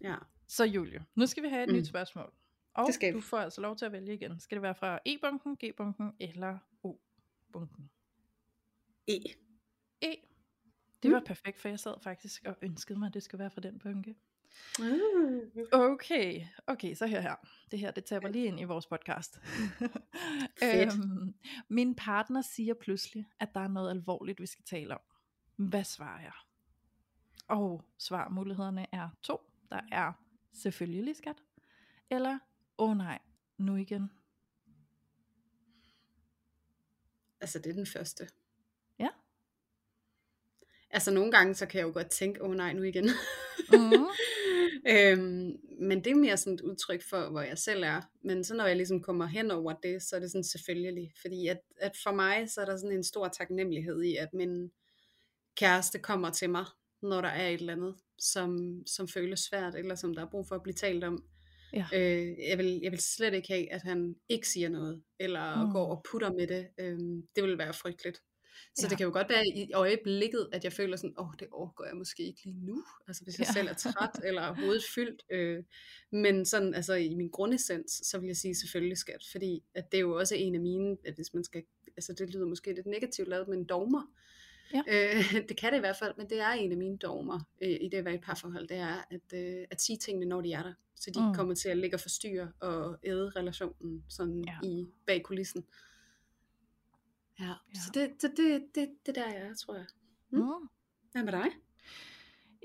Ja. 0.00 0.14
Så 0.48 0.64
Julie, 0.64 1.04
nu 1.14 1.26
skal 1.26 1.42
vi 1.42 1.48
have 1.48 1.62
et 1.62 1.68
mm. 1.68 1.74
nyt 1.76 1.86
spørgsmål. 1.86 2.32
Og 2.74 2.86
Det 2.86 2.94
skal 2.94 3.08
vi. 3.08 3.16
du 3.16 3.20
får 3.20 3.38
altså 3.38 3.60
lov 3.60 3.76
til 3.76 3.84
at 3.84 3.92
vælge 3.92 4.14
igen. 4.14 4.40
Skal 4.40 4.56
det 4.56 4.62
være 4.62 4.74
fra 4.74 4.98
E-bunken, 5.06 5.56
G-bunken 5.64 6.12
eller 6.20 6.58
O-bunken? 6.82 7.90
E. 9.08 9.12
E. 10.02 10.14
Det 11.02 11.08
Mm. 11.10 11.14
var 11.14 11.20
perfekt, 11.26 11.60
for 11.60 11.68
jeg 11.68 11.80
sad 11.80 11.94
faktisk 12.02 12.44
og 12.46 12.56
ønskede 12.62 12.98
mig, 12.98 13.06
at 13.06 13.14
det 13.14 13.22
skulle 13.22 13.38
være 13.38 13.50
fra 13.50 13.60
den 13.60 13.78
bunke. 13.78 14.14
Okay, 15.72 16.46
okay, 16.66 16.94
så 16.94 17.06
hør 17.06 17.20
her. 17.20 17.34
Det 17.70 17.78
her, 17.78 17.90
det 17.90 18.04
taber 18.04 18.28
lige 18.28 18.46
ind 18.46 18.60
i 18.60 18.64
vores 18.64 18.86
podcast. 18.86 19.40
Øhm, 20.62 21.34
min 21.68 21.94
partner 21.94 22.42
siger 22.42 22.74
pludselig, 22.74 23.28
at 23.40 23.54
der 23.54 23.60
er 23.60 23.68
noget 23.68 23.90
alvorligt, 23.90 24.40
vi 24.40 24.46
skal 24.46 24.64
tale 24.64 24.94
om. 24.94 25.00
Hvad 25.56 25.84
svarer 25.84 26.20
jeg? 26.20 26.32
Og 27.48 27.84
svarmulighederne 27.98 28.86
er 28.92 29.08
to. 29.22 29.40
Der 29.70 29.80
er 29.92 30.12
selvfølgelig 30.52 31.16
skat, 31.16 31.42
eller 32.10 32.38
åh 32.78 32.90
oh 32.90 32.96
nej, 32.96 33.18
nu 33.58 33.76
igen. 33.76 34.10
Altså, 37.40 37.58
det 37.58 37.70
er 37.70 37.74
den 37.74 37.86
første. 37.86 38.28
Altså, 40.90 41.10
nogle 41.10 41.32
gange, 41.32 41.54
så 41.54 41.66
kan 41.66 41.78
jeg 41.78 41.86
jo 41.86 41.92
godt 41.92 42.10
tænke, 42.10 42.42
åh 42.42 42.50
oh, 42.50 42.56
nej, 42.56 42.72
nu 42.72 42.82
igen. 42.82 43.08
Mhm. 43.72 44.06
øhm, 44.94 45.56
men 45.80 46.04
det 46.04 46.10
er 46.10 46.14
mere 46.14 46.36
sådan 46.36 46.54
et 46.54 46.60
udtryk 46.60 47.02
for, 47.10 47.30
hvor 47.30 47.40
jeg 47.40 47.58
selv 47.58 47.82
er. 47.82 48.00
Men 48.22 48.44
så 48.44 48.54
når 48.54 48.66
jeg 48.66 48.76
ligesom 48.76 49.02
kommer 49.02 49.26
hen 49.26 49.50
over 49.50 49.72
det, 49.72 50.02
så 50.02 50.16
er 50.16 50.20
det 50.20 50.30
sådan 50.30 50.44
selvfølgelig. 50.44 51.12
Fordi 51.20 51.46
at, 51.46 51.60
at 51.80 51.92
for 52.02 52.12
mig, 52.12 52.50
så 52.50 52.60
er 52.60 52.64
der 52.64 52.76
sådan 52.76 52.96
en 52.96 53.04
stor 53.04 53.28
taknemmelighed 53.28 54.02
i, 54.02 54.16
at 54.16 54.28
min 54.34 54.70
kæreste 55.56 55.98
kommer 55.98 56.30
til 56.30 56.50
mig, 56.50 56.64
når 57.02 57.20
der 57.20 57.28
er 57.28 57.48
et 57.48 57.60
eller 57.60 57.72
andet, 57.72 57.94
som, 58.18 58.82
som 58.86 59.08
føles 59.08 59.40
svært, 59.40 59.74
eller 59.74 59.94
som 59.94 60.14
der 60.14 60.22
er 60.22 60.30
brug 60.30 60.48
for 60.48 60.54
at 60.54 60.62
blive 60.62 60.74
talt 60.74 61.04
om. 61.04 61.24
Ja. 61.72 61.86
Øh, 61.94 62.38
jeg, 62.48 62.58
vil, 62.58 62.80
jeg 62.82 62.92
vil 62.92 63.00
slet 63.00 63.34
ikke 63.34 63.48
have, 63.48 63.72
at 63.72 63.82
han 63.82 64.16
ikke 64.28 64.48
siger 64.48 64.68
noget, 64.68 65.02
eller 65.20 65.56
Mm. 65.56 65.66
mm. 65.66 65.72
går 65.72 65.96
og 65.96 66.04
putter 66.10 66.32
med 66.32 66.46
det. 66.46 66.68
Øhm, 66.78 67.22
det 67.36 67.44
vil 67.44 67.58
være 67.58 67.72
frygteligt. 67.72 68.22
Så 68.74 68.82
Ja. 68.86 68.88
det 68.88 68.98
kan 68.98 69.06
jo 69.06 69.12
godt 69.12 69.28
være 69.28 69.46
i 69.46 69.72
øjeblikket, 69.72 70.48
at 70.52 70.64
jeg 70.64 70.72
føler 70.72 70.96
sådan, 70.96 71.14
åh, 71.18 71.28
oh, 71.28 71.34
det 71.38 71.48
overgår 71.52 71.84
jeg 71.86 71.96
måske 71.96 72.22
ikke 72.22 72.40
lige 72.44 72.66
nu. 72.66 72.84
Altså 73.08 73.24
hvis 73.24 73.38
jeg 73.38 73.46
Ja. 73.48 73.52
selv 73.52 73.68
er 73.68 73.74
træt, 73.74 74.20
eller 74.28 74.54
hovedet 74.54 74.82
fyldt. 74.94 75.22
Øh, 75.30 75.62
men 76.12 76.44
sådan, 76.46 76.74
altså 76.74 76.94
i 76.94 77.14
min 77.14 77.28
grundessens, 77.28 77.92
så 78.04 78.18
vil 78.18 78.26
jeg 78.26 78.36
sige 78.36 78.54
selvfølgelig 78.54 78.98
skat. 78.98 79.22
Fordi 79.30 79.62
at 79.74 79.92
det 79.92 79.98
er 79.98 80.02
jo 80.02 80.18
også 80.18 80.34
en 80.34 80.54
af 80.54 80.60
mine, 80.60 80.96
at 81.04 81.14
hvis 81.14 81.34
man 81.34 81.44
skal, 81.44 81.62
altså 81.96 82.12
det 82.12 82.30
lyder 82.30 82.46
måske 82.46 82.72
lidt 82.74 82.86
negativt 82.86 83.28
lavet, 83.28 83.48
men 83.48 83.64
dogmer. 83.64 84.12
Ja. 84.74 84.82
Øh, 84.88 85.32
det 85.48 85.56
kan 85.56 85.72
det 85.72 85.76
i 85.78 85.80
hvert 85.80 85.96
fald, 85.96 86.14
men 86.16 86.30
det 86.30 86.40
er 86.40 86.50
en 86.50 86.70
af 86.72 86.78
mine 86.78 86.96
dogmer 86.98 87.40
øh, 87.62 87.68
i 87.80 87.88
det 87.92 87.98
at 87.98 88.04
være 88.04 88.14
i 88.14 88.16
et 88.16 88.22
parforhold, 88.24 88.68
det 88.68 88.76
er 88.76 89.04
at, 89.10 89.32
øh, 89.38 89.64
at 89.70 89.80
sige 89.82 89.96
tingene, 89.96 90.26
når 90.26 90.40
de 90.40 90.52
er 90.52 90.62
der. 90.62 90.72
Så 90.96 91.10
de 91.10 91.20
Mm. 91.20 91.26
mm. 91.26 91.34
kommer 91.34 91.54
til 91.54 91.68
at 91.68 91.76
ligge 91.78 91.96
og 91.96 92.00
forstyrre 92.00 92.52
og 92.60 92.98
æde 93.04 93.30
relationen 93.36 94.04
sådan 94.08 94.44
ja. 94.44 94.68
i 94.68 94.86
bag 95.06 95.22
kulissen. 95.22 95.64
Ja, 97.40 97.52
så 97.74 97.90
det, 97.94 98.22
det, 98.22 98.30
det, 98.36 98.62
det, 98.74 98.88
det 99.06 99.14
der 99.14 99.26
jeg 99.26 99.36
er, 99.36 99.54
tror 99.54 99.74
jeg. 99.74 99.86
Mm. 100.30 100.38
Mm. 100.38 100.68
Hvad 101.12 101.22
med 101.22 101.32
dig? 101.32 101.46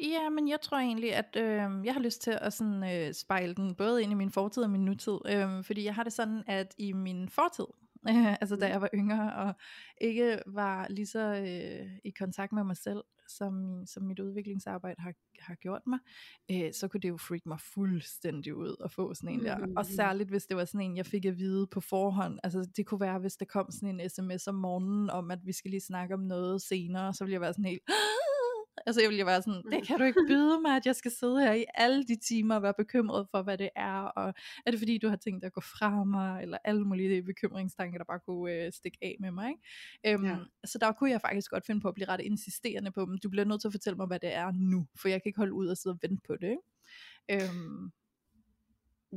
Ja, 0.02 0.30
men 0.30 0.48
jeg 0.48 0.62
tror 0.62 0.78
egentlig, 0.78 1.16
at 1.16 1.36
øh, 1.38 1.86
jeg 1.86 1.94
har 1.94 2.00
lyst 2.00 2.22
til 2.22 2.38
at 2.42 2.54
sådan, 2.54 2.84
øh, 2.84 3.14
spejle 3.14 3.56
den 3.56 3.76
både 3.76 4.04
ind 4.04 4.12
i 4.12 4.16
min 4.16 4.32
fortid 4.32 4.64
og 4.64 4.70
min 4.70 4.86
nutid. 4.86 5.18
Øh, 5.28 5.64
fordi 5.64 5.84
jeg 5.84 5.96
har 5.96 6.04
det 6.04 6.14
sådan, 6.14 6.44
at 6.48 6.76
i 6.78 6.94
min 6.94 7.30
fortid, 7.30 7.66
øh, 8.10 8.32
altså 8.42 8.56
da 8.56 8.66
Mm. 8.66 8.72
jeg 8.72 8.82
var 8.82 8.90
yngre 8.94 9.34
og 9.36 9.54
ikke 10.02 10.40
var 10.48 10.88
lige 10.90 11.08
så 11.08 11.20
øh, 11.20 11.92
i 12.04 12.10
kontakt 12.10 12.52
med 12.52 12.64
mig 12.64 12.78
selv, 12.78 13.04
som, 13.30 13.84
som 13.86 14.04
mit 14.04 14.20
udviklingsarbejde 14.20 15.02
har, 15.02 15.14
har 15.40 15.56
gjort 15.56 15.82
mig, 15.88 16.00
øh, 16.52 16.74
så 16.74 16.88
kunne 16.88 17.02
det 17.02 17.10
jo 17.10 17.18
freak 17.18 17.46
mig 17.46 17.60
fuldstændig 17.74 18.56
ud 18.56 18.76
at 18.84 18.92
få 18.92 19.14
sådan 19.14 19.30
en 19.30 19.40
der. 19.46 19.56
Og 19.78 19.86
Mhm. 19.86 19.96
særligt 19.96 20.30
hvis 20.30 20.46
det 20.46 20.58
var 20.58 20.66
sådan 20.66 20.82
en, 20.82 20.98
jeg 20.98 21.06
fik 21.06 21.26
at 21.26 21.38
vide 21.38 21.68
på 21.68 21.82
forhånd. 21.82 22.40
Altså 22.44 22.70
det 22.78 22.86
kunne 22.86 23.00
være, 23.02 23.20
hvis 23.20 23.34
der 23.36 23.46
kom 23.46 23.72
sådan 23.72 24.00
en 24.00 24.10
sms 24.10 24.48
om 24.48 24.56
morgenen, 24.56 25.10
om 25.10 25.32
at 25.32 25.40
vi 25.46 25.52
skal 25.54 25.72
lige 25.72 25.82
snakke 25.82 26.14
om 26.14 26.20
noget 26.20 26.62
senere, 26.62 27.14
så 27.14 27.24
ville 27.24 27.34
jeg 27.34 27.42
være 27.42 27.54
sådan 27.54 27.66
helt... 27.66 27.84
Altså 28.86 29.02
jeg 29.02 29.10
ville 29.10 29.20
jo 29.20 29.26
være 29.26 29.42
sådan, 29.42 29.64
det 29.72 29.88
kan 29.88 30.00
du 30.00 30.04
ikke 30.04 30.26
byde 30.28 30.62
mig, 30.62 30.76
at 30.76 30.86
jeg 30.86 30.96
skal 30.96 31.12
sidde 31.12 31.40
her 31.42 31.54
i 31.54 31.66
alle 31.76 32.04
de 32.04 32.16
timer 32.16 32.56
og 32.56 32.62
være 32.62 32.74
bekymret 32.78 33.28
for, 33.32 33.42
hvad 33.42 33.58
det 33.58 33.70
er, 33.76 34.00
og 34.02 34.34
er 34.66 34.72
det 34.72 34.80
fordi, 34.80 34.98
du 34.98 35.10
har 35.10 35.16
tænkt 35.16 35.46
at 35.46 35.54
gå 35.54 35.62
fra 35.62 36.04
mig, 36.04 36.42
eller 36.42 36.58
alle 36.64 36.86
mulige 36.86 37.24
bekymringstanker, 37.24 37.98
der 37.98 38.06
bare 38.06 38.20
kunne 38.20 38.52
øh, 38.54 38.72
stikke 38.74 38.98
af 39.02 39.16
med 39.20 39.32
mig. 39.32 39.50
Ikke? 39.50 40.14
Øhm, 40.14 40.26
Ja. 40.26 40.38
Så 40.66 40.78
der 40.78 40.92
kunne 40.92 41.10
jeg 41.12 41.22
faktisk 41.22 41.52
godt 41.52 41.66
finde 41.66 41.82
på 41.82 41.88
at 41.88 41.94
blive 41.94 42.08
ret 42.08 42.22
insisterende 42.22 42.92
på 42.92 43.02
dem. 43.02 43.18
Du 43.18 43.30
bliver 43.30 43.46
nødt 43.46 43.62
til 43.62 43.68
at 43.68 43.74
fortælle 43.74 43.98
mig, 43.98 44.08
hvad 44.08 44.20
det 44.20 44.34
er 44.34 44.52
nu, 44.52 44.88
for 45.02 45.08
jeg 45.08 45.22
kan 45.22 45.30
ikke 45.30 45.38
holde 45.40 45.54
ud 45.54 45.68
og 45.68 45.78
sidde 45.78 45.94
og 45.94 46.00
vente 46.02 46.22
på 46.28 46.36
det. 46.42 46.50
Ikke? 46.50 47.46
Øhm, 47.46 47.92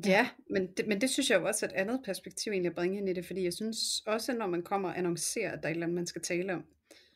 Ja, 0.06 0.28
men 0.50 0.66
det, 0.76 0.86
men 0.88 1.00
det 1.00 1.10
synes 1.10 1.30
jeg 1.30 1.40
jo 1.40 1.46
også 1.46 1.66
er 1.66 1.70
et 1.70 1.74
andet 1.74 2.00
perspektiv 2.04 2.52
egentlig 2.52 2.68
at 2.70 2.74
bringe 2.74 2.98
ind 2.98 3.08
i 3.08 3.12
det, 3.12 3.26
fordi 3.26 3.44
jeg 3.44 3.52
synes 3.52 4.02
også, 4.06 4.32
når 4.32 4.46
man 4.46 4.62
kommer 4.62 4.88
og 4.88 4.98
annoncerer, 4.98 5.52
at 5.52 5.58
der 5.62 5.68
er 5.68 5.70
et 5.70 5.74
eller 5.74 5.86
andet, 5.86 5.94
man 5.96 6.06
skal 6.06 6.22
tale 6.22 6.54
om, 6.54 6.64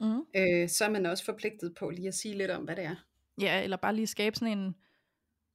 mm. 0.03 0.25
øh, 0.37 0.69
så 0.69 0.85
er 0.85 0.91
man 0.91 1.07
også 1.07 1.25
forpligtet 1.25 1.75
på 1.75 1.91
lige 1.91 2.09
at 2.09 2.15
sige 2.15 2.39
lidt 2.39 2.51
om, 2.51 2.65
hvad 2.65 2.77
det 2.77 2.85
er. 2.85 2.95
Ja, 3.41 3.63
eller 3.65 3.77
bare 3.77 3.95
lige 3.97 4.07
skabe 4.07 4.37
sådan 4.37 4.59
en, 4.59 4.75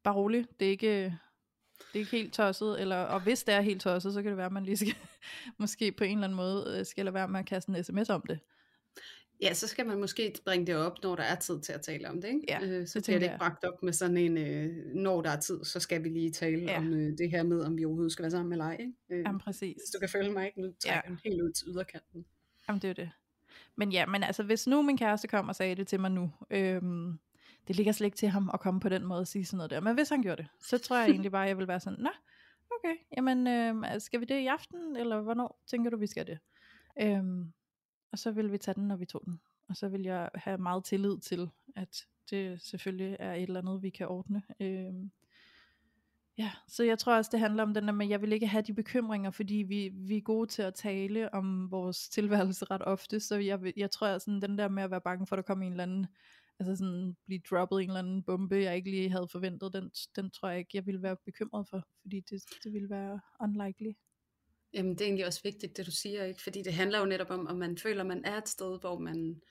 bare 0.04 0.16
rolig, 0.16 0.46
det 0.60 0.66
er 0.66 0.70
ikke, 0.72 1.04
det 1.78 1.94
er 1.94 2.00
ikke 2.00 2.12
helt 2.12 2.34
tosset, 2.34 2.82
eller, 2.82 2.96
og 2.96 3.24
hvis 3.24 3.44
det 3.44 3.56
er 3.56 3.62
helt 3.62 3.82
tosset, 3.82 4.14
så 4.14 4.22
kan 4.22 4.30
det 4.30 4.38
være, 4.38 4.46
at 4.46 4.52
man 4.52 4.64
lige 4.64 4.78
skal, 4.78 4.96
måske 5.58 5.92
på 5.92 6.04
en 6.04 6.12
eller 6.18 6.24
anden 6.24 6.36
måde, 6.38 6.78
øh, 6.80 6.86
skal 6.86 7.06
lade 7.06 7.14
være 7.14 7.28
med 7.28 7.40
at 7.40 7.46
kaste 7.46 7.70
en 7.72 7.84
sms 7.84 8.10
om 8.10 8.24
det. 8.30 8.40
Ja, 9.42 9.54
så 9.54 9.68
skal 9.68 9.86
man 9.88 10.00
måske 10.00 10.34
bringe 10.46 10.68
det 10.68 10.76
op, 10.76 11.04
når 11.04 11.16
der 11.16 11.24
er 11.24 11.36
tid 11.36 11.62
til 11.62 11.74
at 11.74 11.82
tale 11.82 12.10
om 12.10 12.22
det. 12.22 12.28
Ikke? 12.28 12.42
Ja, 12.48 12.60
øh, 12.62 12.88
så 12.88 13.00
det 13.00 13.06
bliver 13.06 13.20
det 13.20 13.26
ikke 13.26 13.38
bragt 13.38 13.64
op 13.64 13.84
med 13.84 13.94
sådan 13.94 14.18
en, 14.18 14.38
øh, 14.38 14.86
når 14.96 15.22
der 15.22 15.30
er 15.30 15.40
tid, 15.40 15.64
så 15.64 15.80
skal 15.80 16.04
vi 16.04 16.10
lige 16.10 16.32
tale 16.32 16.62
Ja. 16.62 16.78
om 16.78 16.94
øh, 16.94 17.18
det 17.18 17.30
her 17.30 17.44
med, 17.44 17.62
om 17.62 17.78
vi 17.78 17.86
overhovedet 17.86 18.12
skal 18.12 18.24
være 18.24 18.32
sammen 18.32 18.50
med 18.58 18.66
dig. 18.66 18.78
Ikke? 18.80 18.94
Øh, 19.12 19.20
Jamen 19.26 19.40
præcis. 19.40 19.76
hvis 19.76 19.90
du 19.94 20.00
kan 20.00 20.10
følge 20.10 20.32
mig, 20.32 20.46
ikke? 20.46 20.62
nu 20.62 20.74
trækker 20.80 21.12
Ja. 21.12 21.30
helt 21.30 21.42
ud 21.42 21.52
til 21.52 21.68
yderkanten. 21.68 22.26
Jamen 22.68 22.82
det 22.82 22.90
er 22.90 22.94
det. 22.94 23.10
Men 23.78 23.92
ja, 23.92 24.06
men 24.06 24.24
altså 24.24 24.44
hvis 24.44 24.68
nu 24.68 24.82
min 24.82 24.98
kæreste 24.98 25.28
kom 25.28 25.50
og 25.50 25.56
sagde 25.56 25.76
det 25.76 25.88
til 25.88 26.00
mig 26.00 26.12
nu, 26.12 26.32
øhm, 26.50 27.20
det 27.68 27.76
ligger 27.76 27.92
slet 27.92 28.06
ikke 28.06 28.18
til 28.18 28.30
ham 28.30 28.50
at 28.54 28.60
komme 28.60 28.80
på 28.80 28.90
den 28.90 29.06
måde 29.06 29.20
og 29.20 29.28
sige 29.28 29.46
sådan 29.46 29.58
noget 29.58 29.72
der. 29.72 29.80
Men 29.80 29.96
hvis 29.96 30.10
han 30.10 30.22
gjorde 30.22 30.42
det, 30.42 30.52
så 30.60 30.78
tror 30.78 30.98
jeg 30.98 31.10
egentlig 31.10 31.32
bare, 31.32 31.44
at 31.44 31.50
jeg 31.50 31.58
vil 31.58 31.68
være 31.68 31.80
sådan, 31.80 32.00
nå, 32.00 32.10
okay, 32.72 32.96
jamen 33.18 33.48
øh, 33.48 34.02
skal 34.02 34.20
vi 34.20 34.26
det 34.26 34.40
i 34.40 34.48
aften, 34.48 34.96
eller 34.96 35.22
hvornår 35.22 35.64
tænker 35.68 35.90
du, 35.90 35.98
vi 35.98 36.08
skal 36.08 36.28
det? 36.28 36.40
Øhm, 37.02 37.54
og 38.12 38.20
så 38.20 38.32
vil 38.32 38.52
vi 38.52 38.58
tage 38.58 38.76
den, 38.76 38.88
når 38.88 38.96
vi 38.96 39.06
tog 39.06 39.22
den. 39.26 39.42
Og 39.70 39.76
så 39.76 39.88
vil 39.88 40.02
jeg 40.02 40.30
have 40.36 40.58
meget 40.58 40.86
tillid 40.86 41.20
til, 41.20 41.50
at 41.76 42.06
det 42.30 42.62
selvfølgelig 42.62 43.18
er 43.20 43.34
et 43.34 43.44
eller 43.44 43.62
andet, 43.62 43.82
vi 43.82 43.90
kan 43.90 44.08
ordne. 44.08 44.44
Øhm, 44.60 45.12
Ja, 46.38 46.52
så 46.68 46.84
jeg 46.84 47.00
tror 47.00 47.16
også, 47.16 47.30
det 47.32 47.40
handler 47.40 47.64
om 47.64 47.74
den 47.74 47.84
der 47.84 47.92
med, 47.92 48.06
at 48.06 48.10
jeg 48.10 48.22
vil 48.22 48.32
ikke 48.32 48.48
have 48.48 48.62
de 48.62 48.74
bekymringer, 48.74 49.32
fordi 49.32 49.56
vi, 49.56 49.92
vi 49.94 50.18
er 50.18 50.22
gode 50.22 50.48
til 50.50 50.62
at 50.62 50.74
tale 50.74 51.34
om 51.34 51.72
vores 51.72 52.10
tilværelse 52.16 52.66
ret 52.66 52.82
ofte, 52.82 53.20
så 53.20 53.36
jeg, 53.36 53.74
jeg 53.78 53.92
tror, 53.92 54.08
at 54.08 54.22
sådan, 54.22 54.42
den 54.42 54.58
der 54.58 54.70
med 54.70 54.84
at 54.84 54.92
være 54.92 55.02
bange 55.02 55.28
for, 55.28 55.36
at 55.36 55.38
der 55.38 55.44
kommer 55.44 55.66
en 55.66 55.72
eller 55.72 55.84
anden, 55.84 56.08
altså 56.60 56.76
sådan 56.76 57.16
blive 57.26 57.42
droppet 57.50 57.84
en 57.84 57.90
eller 57.90 58.00
anden 58.00 58.24
bombe, 58.24 58.56
jeg 58.56 58.76
ikke 58.76 58.92
lige 58.92 59.10
havde 59.10 59.28
forventet, 59.32 59.74
den, 59.74 59.92
den 60.16 60.32
tror 60.32 60.50
jeg 60.50 60.60
ikke, 60.60 60.72
jeg 60.74 60.86
ville 60.86 61.02
være 61.02 61.18
bekymret 61.26 61.68
for, 61.70 61.88
fordi 62.02 62.20
det, 62.30 62.42
det 62.64 62.74
ville 62.74 62.90
være 62.90 63.20
unlikely. 63.42 63.92
Jamen, 64.74 64.92
det 64.92 65.02
er 65.02 65.06
egentlig 65.06 65.26
også 65.26 65.42
vigtigt, 65.44 65.78
det 65.78 65.86
du 65.86 65.92
siger, 65.92 66.24
ikke? 66.24 66.42
Fordi 66.42 66.64
det 66.64 66.74
handler 66.74 67.00
jo 67.00 67.06
netop 67.06 67.30
om, 67.30 67.48
om 67.48 67.58
man 67.58 67.78
føler, 67.78 68.04
man 68.04 68.26
er 68.26 68.38
et 68.38 68.50
sted, 68.50 68.80
hvor 68.80 69.00
man 69.00 69.42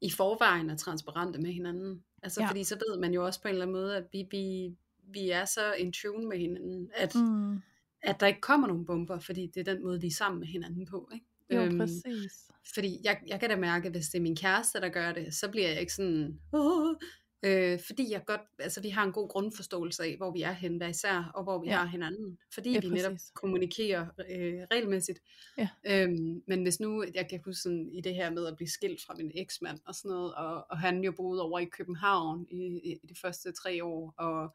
i 0.00 0.10
forvejen 0.10 0.70
er 0.70 0.76
transparente 0.76 1.40
med 1.40 1.52
hinanden. 1.52 2.04
Altså, 2.22 2.42
ja. 2.42 2.48
fordi 2.48 2.64
så 2.64 2.78
ved 2.88 2.98
man 2.98 3.12
jo 3.12 3.26
også 3.26 3.42
på 3.42 3.48
en 3.48 3.54
eller 3.54 3.66
anden 3.66 3.76
måde, 3.76 3.96
at 3.96 4.04
vi, 4.12 4.28
vi, 4.30 4.76
vi 5.12 5.30
er 5.30 5.44
så 5.44 5.72
in 5.78 5.92
tune 5.92 6.28
med 6.28 6.38
hinanden, 6.38 6.90
at, 6.94 7.14
Mm, 7.14 7.60
at 8.02 8.20
der 8.20 8.26
ikke 8.26 8.40
kommer 8.40 8.66
nogen 8.68 8.86
bomber, 8.86 9.18
fordi 9.18 9.46
det 9.54 9.68
er 9.68 9.74
den 9.74 9.82
måde, 9.82 10.00
vi 10.00 10.06
er 10.06 10.10
sammen 10.10 10.40
med 10.40 10.48
hinanden 10.48 10.86
på, 10.86 11.10
ikke? 11.14 11.26
jo, 11.54 11.60
Øhm, 11.62 11.78
præcis. 11.78 12.32
Fordi 12.74 13.00
jeg, 13.04 13.20
jeg 13.26 13.40
kan 13.40 13.50
da 13.50 13.56
mærke, 13.56 13.86
at 13.86 13.92
hvis 13.92 14.08
det 14.08 14.18
er 14.18 14.22
min 14.22 14.36
kæreste, 14.36 14.80
der 14.80 14.88
gør 14.88 15.12
det, 15.12 15.34
så 15.34 15.48
bliver 15.50 15.68
jeg 15.68 15.80
ikke 15.80 15.92
sådan, 15.94 16.40
Åh! 16.52 16.94
øh, 17.42 17.78
fordi 17.86 18.12
jeg 18.12 18.24
godt, 18.26 18.40
altså 18.58 18.80
vi 18.80 18.88
har 18.88 19.04
en 19.04 19.12
god 19.12 19.28
grundforståelse 19.28 20.02
af, 20.02 20.16
hvor 20.16 20.30
vi 20.32 20.42
er 20.42 20.52
henne 20.52 20.76
hver 20.76 20.88
især, 20.88 21.30
og 21.34 21.42
hvor 21.42 21.60
vi 21.62 21.68
Ja. 21.68 21.76
har 21.76 21.86
hinanden. 21.86 22.38
Fordi 22.54 22.72
Ja, 22.72 22.80
vi 22.80 22.88
netop 22.88 23.12
kommunikerer 23.34 24.06
øh, 24.30 24.60
regelmæssigt. 24.72 25.18
Ja. 25.58 25.68
Øhm, 25.86 26.42
men 26.46 26.62
hvis 26.62 26.80
nu, 26.80 27.04
jeg 27.14 27.28
kan 27.30 27.40
huske 27.44 27.62
sådan, 27.62 27.90
i 27.92 28.00
det 28.00 28.14
her 28.14 28.30
med 28.30 28.46
at 28.46 28.56
blive 28.56 28.68
skilt 28.68 29.02
fra 29.06 29.14
min 29.14 29.30
eksmand 29.34 29.78
og 29.86 29.94
sådan 29.94 30.08
noget, 30.08 30.34
og, 30.34 30.66
og 30.70 30.78
han 30.78 31.04
jo 31.04 31.12
boede 31.12 31.42
over 31.42 31.58
i 31.58 31.64
København 31.64 32.46
i, 32.50 32.80
i 32.92 33.06
de 33.08 33.14
første 33.14 33.52
tre 33.52 33.84
år, 33.84 34.14
og 34.18 34.54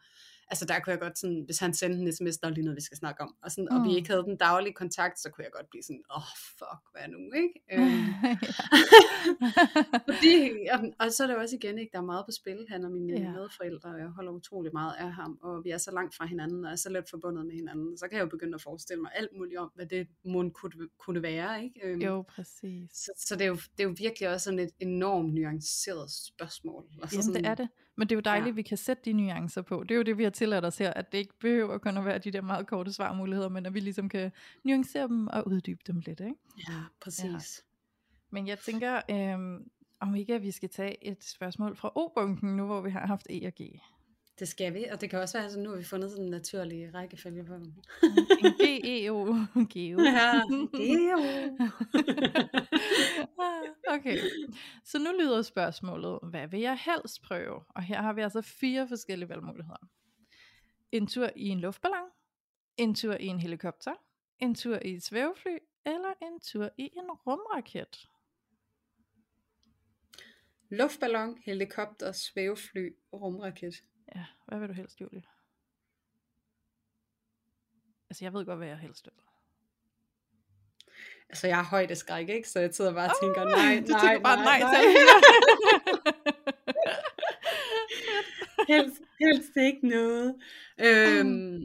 altså 0.53 0.65
der 0.65 0.79
kunne 0.79 0.91
jeg 0.91 0.99
godt 0.99 1.17
sådan, 1.19 1.41
hvis 1.45 1.59
han 1.59 1.73
sendte 1.73 1.99
en 1.99 2.13
sms, 2.13 2.37
der 2.37 2.47
er 2.47 2.51
lige 2.51 2.65
noget, 2.65 2.75
vi 2.75 2.81
skal 2.81 2.97
snakke 2.97 3.21
om, 3.23 3.35
og, 3.43 3.51
sådan, 3.51 3.67
mm. 3.71 3.75
og 3.77 3.83
vi 3.83 3.89
Mm. 3.89 3.95
ikke 3.95 4.09
havde 4.09 4.23
den 4.23 4.37
daglige 4.37 4.73
kontakt, 4.73 5.19
så 5.19 5.29
kunne 5.29 5.43
jeg 5.43 5.51
godt 5.51 5.69
blive 5.69 5.83
sådan, 5.83 6.03
åh, 6.15 6.17
oh, 6.17 6.29
fuck, 6.57 6.81
hvad 6.93 7.07
nu, 7.15 7.21
ikke? 7.43 7.55
Øhm, 7.73 8.03
fordi, 10.09 10.35
og, 10.73 10.79
og 10.99 11.11
så 11.11 11.23
er 11.23 11.33
jo 11.33 11.39
også 11.39 11.55
igen, 11.55 11.77
ikke, 11.77 11.91
der 11.93 11.97
er 11.97 12.03
meget 12.13 12.25
på 12.25 12.31
spil, 12.31 12.65
han 12.69 12.85
og 12.85 12.91
mine 12.91 13.13
ja. 13.13 13.31
medforældre, 13.31 13.89
og 13.89 13.99
jeg 13.99 14.07
holder 14.07 14.31
utrolig 14.31 14.71
meget 14.73 14.93
af 14.99 15.11
ham, 15.13 15.39
og 15.41 15.63
vi 15.63 15.69
er 15.69 15.77
så 15.77 15.91
langt 15.91 16.15
fra 16.15 16.25
hinanden, 16.25 16.65
og 16.65 16.71
er 16.71 16.75
så 16.75 16.89
let 16.89 17.09
forbundet 17.09 17.45
med 17.45 17.55
hinanden, 17.55 17.97
så 17.97 18.07
kan 18.07 18.17
jeg 18.17 18.23
jo 18.23 18.29
begynde 18.29 18.55
at 18.55 18.61
forestille 18.61 19.01
mig 19.01 19.11
alt 19.15 19.29
muligt 19.37 19.59
om, 19.59 19.71
hvad 19.75 19.85
det 19.85 20.07
må 20.25 20.49
kunne, 20.49 20.89
kunne 20.97 21.21
være, 21.21 21.63
ikke? 21.63 21.79
Øhm, 21.83 22.01
jo, 22.01 22.21
præcis. 22.21 22.91
Så, 22.93 23.11
så 23.17 23.35
det, 23.35 23.41
er 23.41 23.47
jo, 23.47 23.55
det 23.55 23.79
er 23.79 23.83
jo 23.83 23.95
virkelig 23.97 24.29
også 24.29 24.43
sådan 24.43 24.59
et 24.59 24.71
enormt 24.79 25.33
nuanceret 25.33 26.11
spørgsmål. 26.11 26.85
Altså 27.01 27.15
Jamen, 27.15 27.23
sådan, 27.23 27.43
det 27.43 27.49
er 27.49 27.55
det. 27.55 27.69
Men 27.95 28.07
det 28.09 28.15
er 28.15 28.17
jo 28.17 28.21
dejligt, 28.21 28.45
Ja. 28.45 28.49
at 28.51 28.55
vi 28.55 28.61
kan 28.61 28.77
sætte 28.77 29.03
de 29.05 29.13
nuancer 29.13 29.61
på. 29.61 29.83
Det 29.83 29.91
er 29.91 29.95
jo 29.95 30.01
det, 30.03 30.17
vi 30.17 30.23
har 30.23 30.29
tilladt 30.29 30.65
os 30.65 30.77
her, 30.77 30.93
at 30.93 31.11
det 31.11 31.17
ikke 31.17 31.33
behøver 31.39 31.77
kun 31.77 31.97
at 31.97 32.05
være 32.05 32.17
de 32.17 32.31
der 32.31 32.41
meget 32.41 32.67
korte 32.67 32.93
svarmuligheder, 32.93 33.49
men 33.49 33.65
at 33.65 33.73
vi 33.73 33.79
ligesom 33.79 34.09
kan 34.09 34.31
nuancere 34.63 35.07
dem 35.07 35.27
og 35.27 35.47
uddybe 35.47 35.81
dem 35.87 35.99
lidt, 36.05 36.19
ikke? 36.19 36.35
Ja, 36.69 36.73
præcis. 37.01 37.63
Men 38.29 38.47
jeg 38.47 38.59
tænker, 38.59 39.01
øhm, 39.09 39.69
om 39.99 40.15
ikke 40.15 40.35
at 40.35 40.41
vi 40.41 40.51
skal 40.51 40.69
tage 40.69 41.07
et 41.07 41.23
spørgsmål 41.23 41.75
fra 41.75 41.91
O-bunken, 41.95 42.55
nu 42.57 42.65
hvor 42.65 42.81
vi 42.81 42.89
har 42.89 43.07
haft 43.07 43.27
E 43.29 43.47
og 43.47 43.53
G. 43.61 43.79
Det 44.39 44.47
skal 44.47 44.73
vi, 44.73 44.83
og 44.83 45.01
det 45.01 45.09
kan 45.09 45.19
også 45.19 45.37
være, 45.37 45.47
at 45.47 45.59
nu 45.59 45.69
har 45.69 45.77
vi 45.77 45.83
fundet 45.83 46.09
sådan 46.11 46.25
en 46.25 46.31
naturlig 46.31 46.93
rækkefølge 46.93 47.43
på 47.43 47.53
dem. 47.53 47.73
En 48.43 48.51
G-E-O. 48.61 49.35
Geo. 49.69 49.99
Ja, 50.17 50.41
Geo. 50.77 51.19
Okay, 53.89 54.17
så 54.83 54.99
nu 54.99 55.11
lyder 55.19 55.41
spørgsmålet, 55.41 56.19
hvad 56.23 56.47
vil 56.47 56.59
jeg 56.59 56.77
helst 56.85 57.21
prøve? 57.21 57.63
Og 57.69 57.83
her 57.83 58.01
har 58.01 58.13
vi 58.13 58.21
altså 58.21 58.41
fire 58.41 58.87
forskellige 58.87 59.29
valgmuligheder. 59.29 59.87
En 60.91 61.07
tur 61.07 61.29
i 61.35 61.47
en 61.47 61.59
luftballon, 61.59 62.09
en 62.77 62.95
tur 62.95 63.13
i 63.13 63.25
en 63.25 63.39
helikopter, 63.39 63.93
en 64.39 64.55
tur 64.55 64.79
i 64.85 64.93
et 64.93 65.03
svævefly, 65.03 65.57
eller 65.85 66.13
en 66.21 66.39
tur 66.39 66.69
i 66.77 66.83
en 66.83 67.11
rumraket. 67.11 68.09
Luftballon, 70.69 71.37
helikopter, 71.45 72.11
svævefly, 72.11 72.89
rumraket. 73.13 73.83
Ja, 74.15 74.25
hvad 74.47 74.59
vil 74.59 74.67
du 74.69 74.73
helst, 74.73 75.01
Julie? 75.01 75.23
Altså, 78.09 78.25
jeg 78.25 78.33
ved 78.33 78.45
godt, 78.45 78.57
hvad 78.57 78.67
jeg 78.67 78.77
helst 78.77 79.05
vil. 79.05 79.13
Altså, 81.29 81.47
jeg 81.47 81.55
har 81.55 81.63
højdeskræk, 81.63 82.29
ikke? 82.29 82.49
Så 82.49 82.59
jeg 82.59 82.73
sidder 82.73 82.93
bare 82.93 83.09
og 83.09 83.15
tænker, 83.21 83.43
nej, 83.43 83.83
du 83.87 83.91
nej, 83.91 84.01
tænker 84.01 84.19
bare, 84.23 84.37
nej, 84.37 84.59
nej, 84.59 84.71
nej. 84.71 84.83
helst, 88.75 89.01
helst 89.19 89.51
ikke 89.57 89.87
noget. 89.87 90.35
Øhm, 90.79 91.61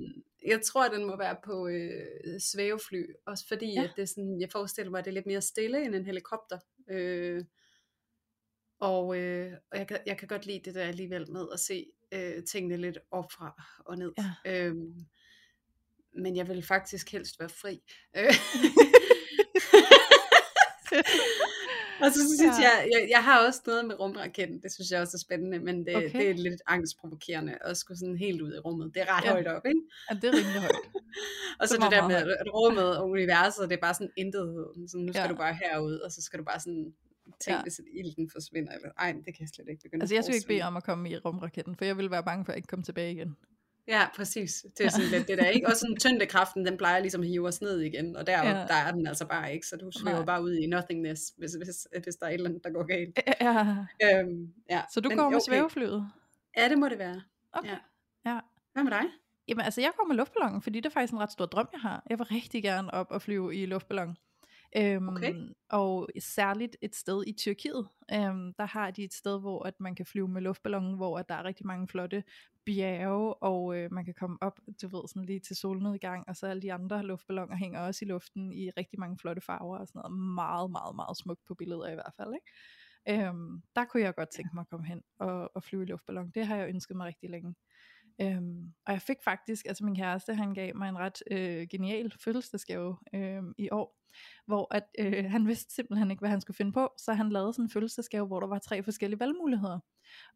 jeg 0.46 0.62
tror, 0.62 0.84
at 0.84 0.92
den 0.92 1.04
må 1.04 1.16
være 1.16 1.36
på 1.44 1.68
øh, 1.68 2.40
svævefly, 2.40 3.02
også 3.26 3.48
fordi 3.48 3.66
Ja. 3.74 3.80
ja. 3.80 3.84
at 3.88 3.92
det 3.96 4.02
er 4.02 4.06
sådan, 4.06 4.40
jeg 4.40 4.48
forestiller 4.52 4.90
mig, 4.90 4.98
at 4.98 5.04
det 5.04 5.10
er 5.10 5.14
lidt 5.14 5.26
mere 5.26 5.40
stille 5.40 5.84
end 5.84 5.94
en 5.94 6.06
helikopter. 6.06 6.58
Øh, 6.90 7.44
og 8.80 9.16
øh, 9.18 9.52
og 9.70 9.78
jeg, 9.78 9.88
kan, 9.88 9.98
jeg 10.06 10.18
kan 10.18 10.28
godt 10.28 10.46
lide 10.46 10.60
det 10.64 10.74
der 10.74 10.84
alligevel 10.84 11.30
med 11.30 11.46
at 11.52 11.60
se 11.60 11.86
øh, 12.12 12.44
tingene 12.44 12.76
lidt 12.76 12.98
op 13.10 13.32
fra 13.32 13.62
og 13.86 13.98
ned. 13.98 14.12
Ja. 14.18 14.30
Øhm, 14.66 14.94
men 16.22 16.36
jeg 16.36 16.48
vil 16.48 16.62
faktisk 16.62 17.12
helst 17.12 17.40
være 17.40 17.48
fri. 17.48 17.80
Øh. 18.16 18.34
Og 22.02 22.10
så 22.12 22.20
synes 22.38 22.56
Ja. 22.60 22.68
jeg, 22.68 22.88
jeg, 22.92 23.08
jeg 23.10 23.24
har 23.24 23.46
også 23.46 23.60
noget 23.66 23.84
med 23.86 24.00
rumraketten, 24.00 24.62
det 24.62 24.72
synes 24.72 24.90
jeg 24.90 25.00
også 25.00 25.16
er 25.16 25.24
spændende, 25.26 25.58
men 25.58 25.86
det, 25.86 25.96
Okay. 25.96 26.12
det 26.20 26.30
er 26.30 26.34
lidt 26.34 26.62
angstprovokerende 26.66 27.58
at 27.60 27.76
skulle 27.76 27.98
sådan 27.98 28.16
helt 28.16 28.40
ud 28.42 28.54
i 28.54 28.58
rummet. 28.58 28.94
Det 28.94 29.02
er 29.02 29.16
ret 29.16 29.24
Ja. 29.24 29.30
højt 29.30 29.46
op, 29.46 29.66
ikke? 29.66 29.80
ja, 30.10 30.14
det 30.14 30.24
er 30.24 30.32
rimelig 30.38 30.60
højt. 30.60 30.76
Og 31.60 31.68
så 31.68 31.74
Det 31.74 31.82
det 31.82 31.92
der 31.92 32.08
med 32.08 32.16
at 32.16 32.46
rummet 32.54 32.98
og 32.98 33.08
universet, 33.10 33.68
det 33.70 33.76
er 33.76 33.80
bare 33.80 33.94
sådan 33.94 34.10
intethed. 34.16 34.66
Så 34.88 34.96
nu 34.98 35.12
skal 35.12 35.22
ja. 35.22 35.28
du 35.28 35.36
bare 35.36 35.54
herud, 35.62 35.96
og 35.98 36.12
så 36.12 36.22
skal 36.22 36.38
du 36.38 36.44
bare 36.44 36.60
sådan 36.60 36.94
tænke, 37.40 37.50
Ja. 37.50 37.56
ja. 37.56 37.62
hvis 37.62 37.80
ilden 37.92 38.30
forsvinder. 38.32 38.72
Eller, 38.72 38.88
ej, 38.98 39.12
det 39.12 39.24
kan 39.24 39.40
jeg 39.40 39.48
slet 39.48 39.68
ikke 39.68 39.82
begynde 39.82 40.02
Altså, 40.02 40.14
jeg 40.14 40.24
skulle 40.24 40.36
ikke 40.36 40.48
bede 40.48 40.62
om 40.62 40.76
at 40.76 40.84
komme 40.84 41.10
i 41.10 41.16
rumraketten, 41.16 41.76
for 41.76 41.84
jeg 41.84 41.96
ville 41.96 42.10
være 42.10 42.24
bange 42.24 42.44
for 42.44 42.52
at 42.52 42.56
ikke 42.56 42.66
komme 42.66 42.82
tilbage 42.82 43.12
igen. 43.12 43.36
Ja, 43.88 44.06
præcis. 44.16 44.66
Det 44.78 44.86
er 44.86 44.90
sådan 44.90 45.08
lidt 45.10 45.28
det 45.28 45.38
der, 45.38 45.44
ikke? 45.46 45.66
Og 45.66 45.76
sådan 45.76 45.96
tyngdekraften, 45.96 46.66
den 46.66 46.76
plejer 46.76 47.00
ligesom 47.00 47.20
at 47.20 47.28
hive 47.28 47.48
os 47.48 47.60
ned 47.60 47.80
igen, 47.80 48.16
og 48.16 48.26
der, 48.26 48.42
Ja. 48.42 48.48
ja. 48.60 48.66
der 48.66 48.74
er 48.74 48.90
den 48.92 49.06
altså 49.06 49.26
bare 49.26 49.52
ikke, 49.54 49.66
så 49.66 49.76
du 49.76 49.90
svæver 49.90 50.24
bare 50.24 50.42
ud 50.42 50.54
i 50.54 50.66
nothingness, 50.66 51.22
hvis, 51.38 51.52
hvis, 51.54 51.86
hvis 52.02 52.16
der 52.16 52.26
er 52.26 52.30
et 52.30 52.34
eller 52.34 52.48
andet, 52.48 52.64
der 52.64 52.70
går 52.70 52.86
galt. 52.86 53.20
Ja. 53.40 54.20
Øhm, 54.20 54.52
ja. 54.70 54.82
Så 54.92 55.00
du 55.00 55.08
Men 55.08 55.18
går 55.18 55.28
med 55.28 55.36
okay. 55.36 55.44
svæveflyet? 55.48 56.10
Ja, 56.56 56.68
det 56.68 56.78
må 56.78 56.88
det 56.88 56.98
være. 56.98 57.22
Okay. 57.52 57.68
Ja. 57.68 57.78
Ja. 58.30 58.40
Hvad 58.72 58.82
med 58.84 58.92
dig? 58.92 59.02
Jamen 59.48 59.64
altså, 59.64 59.80
jeg 59.80 59.90
går 59.96 60.06
med 60.06 60.16
luftballonen, 60.16 60.62
fordi 60.62 60.80
det 60.80 60.86
er 60.86 60.90
faktisk 60.90 61.12
en 61.12 61.18
ret 61.20 61.32
stor 61.32 61.46
drøm, 61.46 61.68
jeg 61.72 61.80
har. 61.80 62.02
Jeg 62.10 62.18
vil 62.18 62.26
rigtig 62.26 62.62
gerne 62.62 62.94
op 62.94 63.06
og 63.10 63.22
flyve 63.22 63.54
i 63.56 63.66
luftballon. 63.66 64.16
Øhm, 64.76 65.08
Okay. 65.08 65.34
Og 65.70 66.08
særligt 66.18 66.76
et 66.82 66.94
sted 66.96 67.24
i 67.26 67.32
Tyrkiet. 67.32 67.88
Øhm, 68.12 68.54
der 68.54 68.66
har 68.66 68.90
de 68.90 69.04
et 69.04 69.12
sted, 69.14 69.40
hvor 69.40 69.66
at 69.66 69.80
man 69.80 69.94
kan 69.94 70.06
flyve 70.06 70.28
med 70.28 70.42
luftballonen, 70.42 70.94
hvor 70.96 71.18
at 71.18 71.28
der 71.28 71.34
er 71.34 71.44
rigtig 71.44 71.66
mange 71.66 71.88
flotte 71.88 72.24
bjerge, 72.66 73.34
og 73.34 73.76
øh, 73.76 73.92
man 73.92 74.04
kan 74.04 74.14
komme 74.14 74.38
op, 74.40 74.60
du 74.82 74.88
ved, 74.88 75.08
sådan 75.08 75.24
lige 75.24 75.40
til 75.40 75.56
solnedgang, 75.56 76.24
og 76.28 76.36
så 76.36 76.46
alle 76.46 76.62
de 76.62 76.72
andre 76.72 77.02
luftballoner 77.02 77.56
hænger 77.56 77.80
også 77.80 78.04
i 78.04 78.08
luften 78.08 78.52
i 78.52 78.70
rigtig 78.70 79.00
mange 79.00 79.18
flotte 79.18 79.40
farver 79.42 79.78
og 79.78 79.88
sådan 79.88 79.98
noget. 80.04 80.18
Meget, 80.34 80.70
meget, 80.70 80.96
meget 80.96 81.16
smukt 81.16 81.44
på 81.44 81.54
billeder 81.54 81.88
i 81.90 81.94
hvert 81.94 82.12
fald, 82.16 82.34
ikke? 82.34 83.24
Øhm, 83.26 83.62
der 83.76 83.84
kunne 83.84 84.02
jeg 84.02 84.14
godt 84.14 84.30
tænke 84.30 84.50
mig 84.54 84.60
at 84.60 84.68
komme 84.68 84.86
hen 84.86 85.02
og, 85.18 85.50
og 85.56 85.62
flyve 85.62 85.82
i 85.82 85.86
luftballon. 85.86 86.30
Det 86.30 86.46
har 86.46 86.56
jeg 86.56 86.68
ønsket 86.68 86.96
mig 86.96 87.06
rigtig 87.06 87.30
længe. 87.30 87.54
Øhm, 88.20 88.72
og 88.86 88.92
jeg 88.92 89.02
fik 89.02 89.16
faktisk, 89.24 89.66
altså 89.66 89.84
min 89.84 89.96
kæreste, 89.96 90.34
han 90.34 90.54
gav 90.54 90.76
mig 90.76 90.88
en 90.88 90.98
ret 90.98 91.22
øh, 91.30 91.66
genial 91.70 92.12
fødselsdagsgave 92.20 92.96
øh, 93.14 93.42
i 93.58 93.68
år, 93.70 93.98
hvor 94.46 94.74
at, 94.74 94.84
øh, 94.98 95.24
han 95.24 95.46
vidste 95.46 95.74
simpelthen 95.74 96.10
ikke, 96.10 96.20
hvad 96.20 96.30
han 96.30 96.40
skulle 96.40 96.56
finde 96.56 96.72
på, 96.72 96.88
så 96.98 97.12
han 97.12 97.30
lavede 97.30 97.52
sådan 97.52 97.64
en 97.64 97.70
fødselsdagsgave, 97.70 98.26
hvor 98.26 98.40
der 98.40 98.46
var 98.46 98.58
tre 98.58 98.82
forskellige 98.82 99.20
valgmuligheder. 99.20 99.78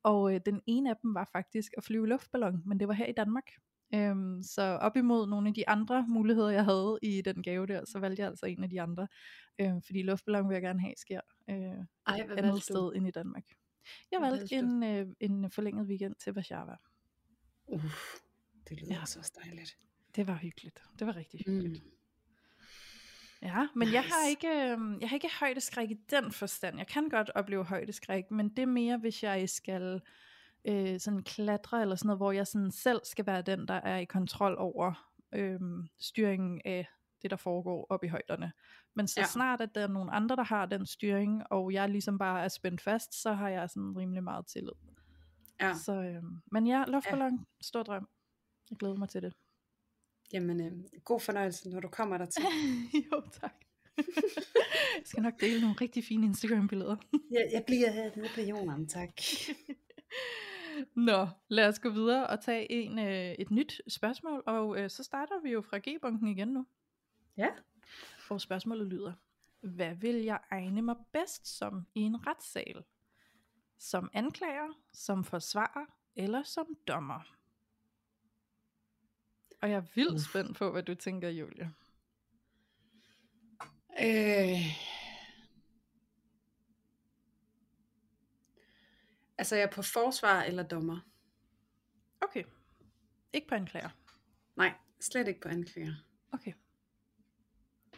Og 0.03 0.35
øh, 0.35 0.41
den 0.47 0.61
ene 0.67 0.91
af 0.91 0.97
dem 1.03 1.15
var 1.15 1.29
faktisk 1.33 1.73
at 1.77 1.85
flyve 1.85 2.09
luftballon, 2.09 2.63
men 2.67 2.81
det 2.81 2.89
var 2.89 2.95
her 2.95 3.07
i 3.07 3.13
Danmark. 3.13 3.51
Øhm, 3.95 4.43
så 4.43 4.63
op 4.63 4.97
imod 4.97 5.27
nogle 5.27 5.49
af 5.49 5.55
de 5.55 5.69
andre 5.69 6.07
muligheder, 6.09 6.51
jeg 6.51 6.65
havde 6.65 6.99
i 7.03 7.21
den 7.21 7.43
gave 7.43 7.67
der, 7.67 7.85
så 7.85 7.99
valgte 7.99 8.21
jeg 8.21 8.29
altså 8.29 8.47
en 8.47 8.63
af 8.63 8.71
de 8.71 8.81
andre. 8.81 9.09
Øh, 9.59 9.73
fordi 9.87 10.03
luftballon 10.03 10.49
vil 10.49 10.55
jeg 10.55 10.63
gerne 10.63 10.81
have 10.81 10.95
sker 10.97 11.21
øh, 11.51 11.57
Ej, 12.07 12.27
hvad 12.27 12.39
andet 12.39 12.63
sted 12.63 12.93
end 12.95 13.09
i 13.09 13.11
Danmark. 13.11 13.45
Jeg 14.13 14.21
valgte 14.21 14.55
en, 14.55 14.83
øh, 14.83 15.07
en 15.21 15.51
forlænget 15.51 15.87
weekend 15.87 16.15
til 16.15 16.33
Warszawa. 16.33 16.77
Uff, 17.67 18.15
det 18.69 18.81
lyder 18.81 18.95
Ja. 18.95 19.01
altså 19.01 19.19
også 19.19 19.33
dejligt. 19.45 19.77
Det 20.17 20.27
var 20.27 20.35
hyggeligt. 20.35 20.83
Det 20.99 21.07
var 21.07 21.17
rigtig 21.17 21.41
hyggeligt. 21.47 21.85
Mm. 21.85 21.91
Ja, 23.43 23.69
men 23.75 23.93
jeg 23.93 24.03
har 24.03 24.23
Nice. 24.27 24.31
ikke, 24.31 24.49
øh, 24.49 25.01
jeg 25.01 25.09
har 25.09 25.15
ikke 25.17 25.31
højdeskræk 25.41 25.91
i 25.91 25.97
den 26.11 26.33
forstand. 26.33 26.79
Jeg 26.79 26.87
kan 26.87 27.09
godt 27.09 27.31
opleve 27.35 27.65
højdeskræk, 27.65 28.31
men 28.31 28.49
det 28.49 28.59
er 28.59 28.67
mere, 28.67 28.99
hvis 28.99 29.23
jeg 29.23 29.49
skal 29.49 30.01
øh, 30.65 31.01
sådan 31.01 31.23
klatre 31.23 31.83
eller 31.83 31.97
sådan 31.97 32.07
noget, 32.07 32.19
hvor 32.19 32.33
jeg 32.33 32.47
sådan 32.47 32.71
selv 32.71 33.01
skal 33.05 33.27
være 33.27 33.43
den, 33.43 33.69
der 33.69 33.75
er 33.75 33.97
i 33.97 34.05
kontrol 34.05 34.55
over 34.59 35.13
øh, 35.35 35.61
styringen 35.99 36.61
af 36.65 36.87
det, 37.23 37.31
der 37.31 37.37
foregår 37.37 37.87
op 37.91 38.05
i 38.05 38.09
højderne. 38.09 38.53
Men 38.95 39.09
så 39.09 39.21
ja. 39.21 39.27
Snart, 39.27 39.61
at 39.61 39.75
der 39.75 39.81
er 39.81 39.87
nogle 39.89 40.13
andre, 40.13 40.37
der 40.37 40.45
har 40.45 40.67
den 40.67 40.87
styring, 40.87 41.43
og 41.51 41.73
jeg 41.73 41.89
ligesom 41.89 42.19
bare 42.19 42.45
er 42.45 42.49
spændt 42.49 42.81
fast, 42.81 43.23
så 43.23 43.33
har 43.33 43.49
jeg 43.49 43.71
sådan 43.71 43.97
rimelig 43.97 44.23
meget 44.25 44.47
tillid. 44.47 44.73
Ja, 45.63 45.75
Så, 45.75 45.93
øh, 45.93 46.23
men 46.53 46.67
ja, 46.67 46.85
luftballon, 46.89 47.33
ja. 47.37 47.45
stor 47.61 47.83
drøm. 47.83 48.09
Jeg 48.71 48.79
glæder 48.79 48.97
mig 48.97 49.09
til 49.09 49.23
det. 49.23 49.35
jamen 50.33 50.61
øh, 50.61 50.73
god 51.05 51.21
fornøjelse, 51.21 51.71
når 51.71 51.81
du 51.81 51.89
kommer 51.89 52.19
der 52.19 52.27
til. 52.27 52.45
jo, 53.13 53.23
tak. 53.41 53.55
jeg 54.97 55.05
skal 55.05 55.23
nok 55.23 55.41
dele 55.41 55.61
nogle 55.61 55.77
rigtig 55.81 56.05
fine 56.05 56.27
Instagram-billeder. 56.27 56.97
jeg, 57.31 57.49
jeg 57.53 57.65
bliver 57.67 57.91
hernede 57.91 58.29
på 58.35 58.41
jorden, 58.41 58.89
tak. 58.89 59.09
Nå, 60.95 61.29
lad 61.49 61.69
os 61.69 61.79
gå 61.79 61.91
videre 61.91 62.27
og 62.27 62.41
tage 62.41 62.73
en, 62.73 62.99
øh, 62.99 63.33
et 63.33 63.51
nyt 63.51 63.81
spørgsmål, 63.89 64.43
og 64.47 64.81
øh, 64.81 64.91
så 64.91 65.03
starter 65.03 65.41
vi 65.43 65.51
jo 65.51 65.61
fra 65.61 65.79
G-bunken 65.79 66.29
igen 66.29 66.49
nu. 66.49 66.67
Ja. 67.37 67.49
Og 68.31 68.41
spørgsmålet 68.41 68.87
lyder, 68.87 69.13
hvad 69.61 69.95
vil 69.95 70.15
jeg 70.15 70.39
egne 70.51 70.83
mig 70.83 70.97
bedst 71.13 71.59
som 71.59 71.87
i 71.95 72.01
en 72.01 72.27
retssal? 72.27 72.83
Som 73.83 74.11
anklager, 74.13 74.81
som 74.93 75.25
forsvarer 75.25 75.87
eller 76.17 76.43
som 76.43 76.77
dommer? 76.89 77.37
Og 79.63 79.71
jeg 79.71 79.77
er 79.77 79.87
vildt 79.95 80.25
spændt 80.25 80.57
på, 80.57 80.71
hvad 80.71 80.83
du 80.83 80.95
tænker, 80.95 81.29
Julie. 81.29 81.75
Øh, 84.01 84.61
altså 89.39 89.57
jeg 89.57 89.63
er 89.63 89.73
på 89.73 89.83
forsvar 89.83 90.43
eller 90.43 90.63
dommer? 90.63 91.01
Okay. 92.21 92.45
Ikke 93.33 93.49
på 93.49 93.55
anklager. 93.55 93.91
Nej, 94.57 94.75
slet 95.01 95.29
ikke 95.29 95.41
på 95.41 95.49
anklager. 95.49 95.95
Okay. 96.33 96.53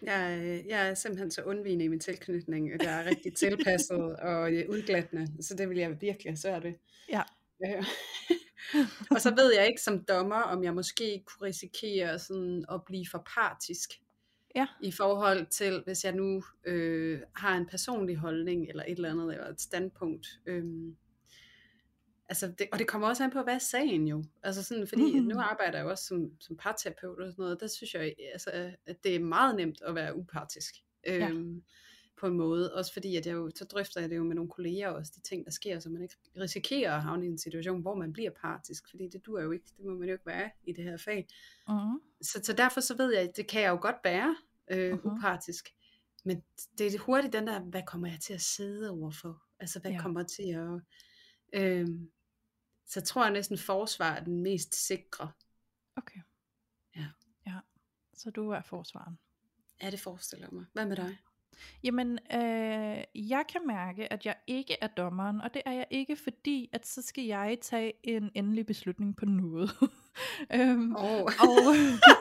Jeg, 0.05 0.63
jeg 0.69 0.91
er 0.91 0.95
simpelthen 0.95 1.31
så 1.31 1.43
undvigende 1.43 1.85
i 1.85 1.89
min 1.89 2.01
tilknytning, 2.01 2.73
at 2.73 2.83
jeg 2.83 3.01
er 3.01 3.07
rigtig 3.11 3.35
tilpasset 3.35 4.17
og 4.17 4.53
øh, 4.53 4.65
udglattende, 4.69 5.43
så 5.43 5.55
det 5.55 5.69
vil 5.69 5.79
jeg 5.79 6.01
virkelig 6.01 6.31
have 6.31 6.37
svært 6.37 6.65
ved. 6.65 6.73
Ja. 7.13 7.23
Øh, 7.67 7.85
Og 9.11 9.21
så 9.21 9.35
ved 9.35 9.55
jeg 9.55 9.67
ikke 9.67 9.83
som 9.83 10.05
dommer, 10.05 10.43
om 10.43 10.65
jeg 10.65 10.75
måske 10.75 11.23
kunne 11.27 11.49
risikere 11.49 12.19
sådan 12.19 12.65
at 12.73 12.85
blive 12.85 13.07
for 13.11 13.27
partisk. 13.35 13.91
Ja. 14.55 14.67
I 14.83 14.93
forhold 14.93 15.47
til, 15.47 15.83
hvis 15.85 16.05
jeg 16.05 16.13
nu 16.13 16.43
øh, 16.65 17.21
har 17.37 17.57
en 17.57 17.67
personlig 17.67 18.17
holdning, 18.17 18.69
eller 18.69 18.83
et 18.83 18.97
eller 18.97 19.11
andet, 19.11 19.33
eller 19.33 19.49
et 19.49 19.61
standpunkt. 19.61 20.27
Øh, 20.47 20.65
altså 22.29 22.47
det, 22.59 22.67
og 22.73 22.79
det 22.79 22.87
kommer 22.89 23.09
også 23.09 23.25
an 23.25 23.31
på, 23.31 23.43
hvad 23.43 23.55
er 23.55 23.59
sagen 23.59 24.09
jo? 24.09 24.25
Altså 24.43 24.63
sådan, 24.63 24.87
fordi 24.87 25.19
Mhm. 25.19 25.27
nu 25.29 25.39
arbejder 25.39 25.79
jeg 25.79 25.85
jo 25.85 25.91
også 25.91 26.05
som, 26.05 26.31
som 26.41 26.57
parterapeut 26.57 27.19
og 27.21 27.27
sådan 27.29 27.43
noget, 27.43 27.61
der 27.61 27.67
synes 27.67 27.95
jeg, 27.95 28.15
altså, 28.33 28.51
at 28.87 29.05
det 29.05 29.15
er 29.15 29.21
meget 29.21 29.57
nemt 29.57 29.83
at 29.83 29.95
være 29.95 30.17
upartisk. 30.17 30.75
Ja. 31.07 31.29
Øhm, 31.29 31.63
på 32.17 32.27
en 32.27 32.35
måde, 32.35 32.75
også 32.75 32.93
fordi 32.93 33.17
at 33.17 33.27
jeg 33.27 33.33
jo, 33.35 33.51
så 33.55 33.65
drøfter 33.65 34.01
jeg 34.01 34.11
det 34.11 34.17
jo 34.17 34.25
med 34.25 34.35
nogle 34.35 34.51
kolleger 34.51 34.89
også, 34.89 35.13
de 35.17 35.21
ting 35.21 35.45
der 35.45 35.51
sker, 35.51 35.79
så 35.79 35.89
man 35.91 36.03
ikke 36.03 36.15
risikerer 36.41 36.93
at 36.97 37.03
havne 37.03 37.25
i 37.25 37.29
en 37.29 37.39
situation, 37.39 37.81
hvor 37.81 37.95
man 37.95 38.13
bliver 38.13 38.31
partisk, 38.31 38.91
fordi 38.91 39.09
det 39.09 39.27
duer 39.27 39.43
jo 39.43 39.51
ikke, 39.51 39.65
det 39.77 39.85
må 39.85 39.95
man 39.95 40.09
jo 40.09 40.15
ikke 40.15 40.27
være 40.27 40.51
i 40.65 40.73
det 40.73 40.85
her 40.85 40.97
fag. 40.97 41.29
Mm. 41.69 41.75
Så, 42.23 42.41
så 42.43 42.53
derfor 42.53 42.81
så 42.81 42.97
ved 42.97 43.13
jeg, 43.15 43.23
at 43.23 43.37
det 43.37 43.47
kan 43.49 43.63
jeg 43.63 43.69
jo 43.71 43.79
godt 43.81 43.97
være 44.05 44.37
øh, 44.71 44.93
Mhm. 44.93 45.01
upartisk, 45.05 45.75
men 46.25 46.43
det 46.79 46.95
er 46.95 46.99
hurtigt 46.99 47.33
den 47.33 47.47
der, 47.47 47.61
hvad 47.61 47.83
kommer 47.87 48.09
jeg 48.09 48.21
til 48.21 48.35
at 48.35 48.41
sidde 48.41 48.91
overfor? 48.91 49.43
Altså 49.61 49.81
hvad 49.81 49.91
ja. 49.91 50.01
kommer 50.03 50.23
til 50.23 50.43
at... 50.53 50.81
Øh, 51.55 51.89
så 52.87 53.01
tror 53.01 53.23
jeg 53.23 53.33
næsten 53.33 53.59
forsvar 53.59 54.15
er 54.15 54.25
den 54.25 54.43
mest 54.43 54.87
sikre. 54.87 55.33
Okay. 55.97 56.21
Ja. 56.97 57.07
Ja, 57.47 57.59
så 58.15 58.31
du 58.31 58.51
er 58.51 58.63
forsvaren. 58.63 59.19
Ja, 59.83 59.91
det 59.91 60.01
forestiller 60.01 60.51
mig. 60.51 60.65
Hvad 60.73 60.87
med 60.87 60.97
dig? 60.97 61.19
Jamen, 61.83 62.19
øh, 62.33 63.05
jeg 63.15 63.45
kan 63.49 63.67
mærke, 63.67 64.13
at 64.13 64.27
jeg 64.27 64.37
ikke 64.47 64.77
er 64.81 64.87
dommeren, 64.87 65.41
og 65.41 65.55
det 65.55 65.63
er 65.67 65.73
jeg 65.73 65.87
ikke, 65.91 66.17
fordi 66.17 66.71
at 66.73 66.87
så 66.87 67.03
skal 67.03 67.25
jeg 67.25 67.59
tage 67.63 67.93
en 68.03 68.31
endelig 68.35 68.67
beslutning 68.67 69.17
på 69.17 69.25
noget. 69.25 69.71
øhm, 70.55 70.95
Oh. 70.97 71.23
og 71.23 71.75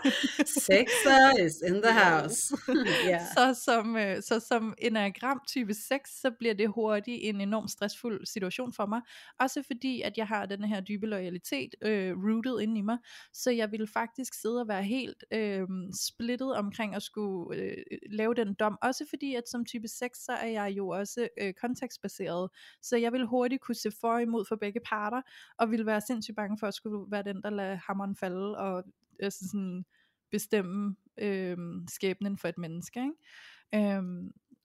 Sexer 0.66 1.46
is 1.46 1.62
in 1.68 1.82
the 1.82 1.94
house. 1.94 2.58
ja. 3.12 3.20
så, 3.36 3.62
som, 3.66 3.98
øh, 3.98 4.22
så 4.22 4.40
som 4.40 4.74
enagram 4.78 5.42
type 5.48 5.74
6, 5.74 6.22
så 6.22 6.32
bliver 6.40 6.54
det 6.54 6.70
hurtigt 6.70 7.20
en 7.22 7.42
enormt 7.42 7.72
stressfuld 7.72 8.26
situation 8.26 8.74
for 8.74 8.86
mig. 8.86 9.02
Også 9.40 9.64
fordi, 9.68 10.02
at 10.02 10.18
jeg 10.18 10.28
har 10.28 10.46
den 10.46 10.64
her 10.64 10.82
dybe 10.82 11.08
loyalitet 11.08 11.76
øh, 11.82 12.14
rooted 12.18 12.60
inde 12.60 12.80
i 12.80 12.82
mig. 12.82 12.98
Så 13.34 13.52
jeg 13.52 13.72
ville 13.72 13.88
faktisk 13.88 14.34
sidde 14.42 14.62
og 14.62 14.68
være 14.68 14.84
helt 14.84 15.24
øh, 15.34 15.68
splittet 16.08 16.56
omkring 16.56 16.96
at 16.96 17.04
skulle 17.04 17.58
øh, 17.58 17.78
lave 18.12 18.34
den 18.34 18.54
dom. 18.54 18.78
Også 18.82 19.06
fordi, 19.10 19.36
at 19.36 19.44
som 19.50 19.66
type 19.66 19.88
6, 19.88 20.20
så 20.20 20.32
er 20.32 20.48
jeg 20.48 20.74
jo 20.78 20.88
også 20.88 21.28
øh, 21.42 21.54
kontekstbaseret. 21.54 22.50
Så 22.82 22.98
jeg 22.98 23.14
vil 23.14 23.26
hurtigt 23.26 23.62
kunne 23.62 23.76
se 23.76 23.92
for 24.02 24.14
og 24.14 24.22
imod 24.22 24.46
for 24.46 24.56
begge 24.56 24.80
parter, 24.86 25.22
og 25.58 25.72
ville 25.72 25.86
være 25.86 26.02
sindssygt 26.02 26.36
bange 26.36 26.58
for 26.60 26.68
at 26.68 26.74
skulle 26.74 27.12
være 27.12 27.24
den, 27.24 27.42
der 27.42 27.50
lader 27.50 27.83
hammeren 27.88 28.16
falde, 28.16 28.58
og 28.58 28.84
altså 29.20 29.48
sådan 29.48 29.86
bestemme 30.32 30.96
øh, 31.18 31.58
skæbnen 31.90 32.38
for 32.38 32.48
et 32.48 32.58
menneske. 32.58 33.00
Ikke? 33.00 33.96
Øh, 33.96 34.04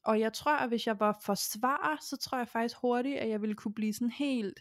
og 0.05 0.21
jeg 0.21 0.33
tror, 0.33 0.57
at 0.57 0.69
hvis 0.69 0.87
jeg 0.87 1.01
var 1.01 1.21
forsvarer, 1.25 1.97
så 2.01 2.17
tror 2.17 2.39
jeg 2.39 2.49
faktisk 2.49 2.77
hurtigt, 2.83 3.19
at 3.19 3.29
jeg 3.29 3.41
ville 3.41 3.55
kunne 3.55 3.75
blive 3.75 3.93
sådan 3.93 4.11
helt 4.11 4.61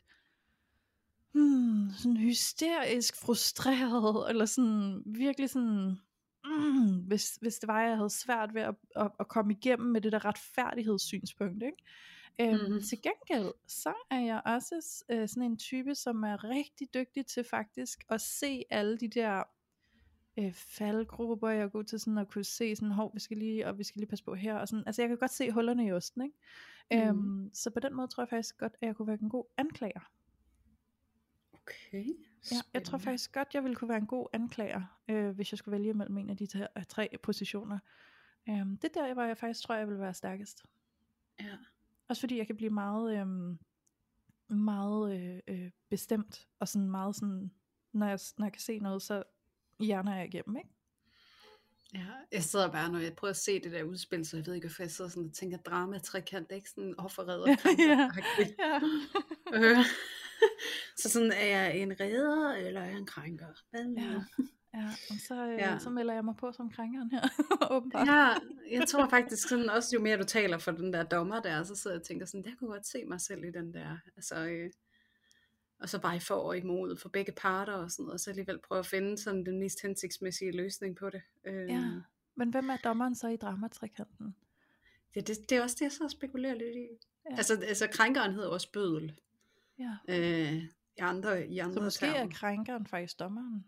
hmm, 1.34 1.92
sådan 1.94 2.18
hysterisk 2.18 3.16
frustreret, 3.16 4.16
eller 4.30 4.46
sådan 4.46 5.04
virkelig 5.06 5.50
sådan, 5.50 5.98
mm, 6.46 6.96
hvis, 7.08 7.36
hvis 7.42 7.56
det 7.56 7.68
var, 7.68 7.82
at 7.82 7.90
jeg 7.90 7.98
havde 7.98 8.10
svært 8.10 8.54
ved 8.54 8.62
at, 8.62 8.76
at, 8.96 9.12
at 9.20 9.28
komme 9.28 9.54
igennem 9.54 9.92
med 9.92 10.02
det 10.02 10.12
der 10.12 10.26
retfærdighedssynspunkt. 10.26 11.64
Ikke? 11.64 11.78
Øhm, 12.42 12.72
Mhm. 12.72 12.82
Til 12.82 13.02
gengæld, 13.02 13.54
så 13.68 13.94
er 14.10 14.20
jeg 14.20 14.42
også 14.46 15.04
øh, 15.10 15.28
sådan 15.28 15.44
en 15.44 15.58
type, 15.58 15.96
som 15.96 16.24
er 16.24 16.44
rigtig 16.44 16.94
dygtig 16.94 17.26
til 17.26 17.44
faktisk 17.44 18.04
at 18.10 18.22
se 18.22 18.64
alle 18.70 18.98
de 18.98 19.08
der 19.08 19.44
øh, 20.40 20.54
faldgrupper, 20.54 21.50
jeg 21.50 21.62
er 21.62 21.68
god 21.68 21.84
til 21.84 22.00
sådan 22.00 22.18
at 22.18 22.28
kunne 22.28 22.44
se 22.44 22.76
sådan, 22.76 22.92
hov, 22.92 23.12
vi 23.14 23.20
skal 23.20 23.38
lige, 23.38 23.68
og 23.68 23.78
vi 23.78 23.84
skal 23.84 24.00
lige 24.00 24.10
passe 24.10 24.26
på 24.26 24.36
her, 24.36 24.56
og 24.56 24.68
sådan, 24.68 24.84
altså 24.86 25.02
jeg 25.02 25.10
kan 25.10 25.18
godt 25.18 25.32
se 25.32 25.52
hullerne 25.52 25.86
i 25.88 25.92
osten, 25.92 26.22
ikke? 26.22 26.36
Mhm. 27.12 27.20
Øhm, 27.20 27.50
så 27.54 27.70
på 27.70 27.80
den 27.80 27.94
måde 27.94 28.08
tror 28.08 28.24
jeg 28.24 28.30
faktisk 28.30 28.58
godt, 28.58 28.74
at 28.82 28.88
jeg 28.88 28.96
kunne 28.96 29.08
være 29.08 29.18
en 29.22 29.30
god 29.30 29.46
anklager. 29.58 30.12
Okay. 31.54 32.06
Ja, 32.52 32.56
jeg 32.74 32.84
tror 32.84 32.98
spændende. 32.98 33.04
faktisk 33.04 33.32
godt, 33.34 33.54
jeg 33.54 33.64
ville 33.64 33.76
kunne 33.76 33.90
være 33.90 33.98
en 33.98 34.08
god 34.08 34.28
anklager, 34.34 35.00
øh, 35.08 35.30
hvis 35.30 35.52
jeg 35.52 35.58
skulle 35.58 35.78
vælge 35.80 35.94
mellem 35.94 36.18
en 36.18 36.30
af 36.30 36.38
de 36.38 36.46
tre, 36.46 36.68
tre 36.90 37.10
positioner. 37.24 37.80
Øhm, 38.50 38.78
det 38.78 38.96
er 38.98 39.02
der, 39.02 39.14
hvor 39.14 39.24
jeg 39.24 39.38
faktisk 39.38 39.62
tror, 39.62 39.76
jeg 39.76 39.88
vil 39.88 40.00
være 40.00 40.14
stærkest. 40.14 40.64
Ja. 41.40 41.58
Også 42.10 42.20
fordi 42.20 42.38
jeg 42.38 42.48
kan 42.48 42.56
blive 42.58 42.70
meget, 42.70 43.20
øhm, 43.20 43.58
meget 44.50 45.20
øh, 45.20 45.40
øh, 45.48 45.72
bestemt, 45.90 46.48
og 46.60 46.68
sådan 46.68 46.90
meget 46.90 47.16
sådan, 47.16 47.52
når 47.94 48.08
jeg, 48.08 48.20
når 48.38 48.46
jeg 48.46 48.54
kan 48.54 48.62
se 48.62 48.80
noget, 48.80 49.02
så 49.02 49.24
hjerner 49.80 50.16
jeg 50.16 50.28
igennem, 50.28 50.58
ikke? 50.58 50.70
Ja, 51.94 52.06
jeg 52.32 52.44
sidder 52.44 52.72
bare, 52.72 52.92
når 52.92 53.00
jeg 53.00 53.14
prøver 53.16 53.30
at 53.30 53.38
se 53.38 53.60
det 53.60 53.72
der 53.72 53.84
udspil, 53.84 54.26
så 54.26 54.38
jeg 54.38 54.46
ved 54.46 54.54
ikke, 54.54 54.68
hvorfor 54.68 54.84
jeg 54.84 54.92
sidder 54.92 55.10
sådan 55.12 55.28
og 55.28 55.34
tænker, 55.34 55.58
drama, 55.58 55.98
trekant, 55.98 56.52
ikke 56.52 56.70
sådan 56.70 56.96
offerredder. 56.98 57.48
ja, 57.90 58.10
ja. 58.60 58.80
Øh, 59.54 59.86
så 60.98 61.10
sådan, 61.10 61.32
er 61.32 61.46
jeg 61.46 61.78
en 61.78 62.00
redder, 62.00 62.54
eller 62.54 62.82
er 62.82 62.86
jeg 62.86 62.98
en 62.98 63.06
krænker? 63.06 63.48
Hvad 63.70 63.86
Ja. 63.86 64.24
Ja, 64.78 64.88
og 65.10 65.16
så, 65.28 65.46
øh, 65.48 65.58
Ja. 65.58 65.80
så 65.80 65.90
melder 65.90 66.14
jeg 66.14 66.26
mig 66.26 66.36
på 66.36 66.52
som 66.52 66.70
krænkeren 66.70 67.12
her, 67.12 67.22
åbenbart. 67.76 68.08
Ja, 68.08 68.28
jeg 68.80 68.88
tror 68.88 69.10
faktisk 69.10 69.50
sådan 69.50 69.70
også, 69.70 69.90
jo 69.96 70.02
mere 70.02 70.18
du 70.18 70.24
taler 70.24 70.58
for 70.58 70.72
den 70.72 70.94
der 70.94 71.04
dommer 71.04 71.40
der, 71.42 71.64
så 71.64 71.76
sidder 71.76 71.96
jeg 71.96 72.02
og 72.02 72.08
tænker 72.08 72.26
sådan, 72.26 72.46
jeg 72.46 72.54
kunne 72.60 72.70
godt 72.72 72.88
se 72.88 73.06
mig 73.06 73.22
selv 73.22 73.44
i 73.44 73.52
den 73.52 73.74
der, 73.74 73.98
altså, 74.16 74.36
øh, 74.48 74.72
og 75.80 75.90
så 75.90 75.98
veje 76.02 76.20
for 76.20 76.36
og 76.36 76.58
imod 76.58 76.98
for 76.98 77.10
begge 77.10 77.32
parter 77.32 77.74
og 77.74 77.92
sådan 77.92 78.04
noget, 78.04 78.14
og 78.14 78.20
så 78.20 78.30
alligevel 78.30 78.60
prøve 78.68 78.80
at 78.80 78.86
finde 78.86 79.18
sådan 79.18 79.46
den 79.46 79.60
mest 79.60 79.82
hensigtsmæssige 79.82 80.52
løsning 80.52 80.96
på 80.96 81.10
det. 81.10 81.22
Øh, 81.46 81.70
Ja. 81.70 81.84
Men 82.36 82.50
hvem 82.50 82.70
er 82.70 82.78
dommeren 82.84 83.16
så 83.16 83.28
i 83.28 83.36
dramatrikanten? 83.38 84.36
ja 85.16 85.22
det, 85.22 85.50
det 85.50 85.58
er 85.58 85.62
også 85.64 85.76
det, 85.80 85.82
jeg 85.82 85.92
så 85.92 86.08
spekulerer 86.10 86.54
lidt 86.54 86.76
i. 86.76 86.88
Ja. 87.32 87.36
Altså, 87.38 87.54
altså 87.68 87.88
krænkeren 87.92 88.34
hedder 88.34 88.50
også 88.50 88.72
bødel. 88.72 89.20
Ja. 89.80 89.92
Øh, 90.08 90.54
i 90.98 91.00
andre, 91.00 91.48
i 91.48 91.58
andre 91.60 91.74
Så 91.74 91.82
måske 91.82 92.06
er 92.06 92.14
termer. 92.14 92.32
krænkeren 92.32 92.86
faktisk 92.88 93.20
dommeren. 93.20 93.66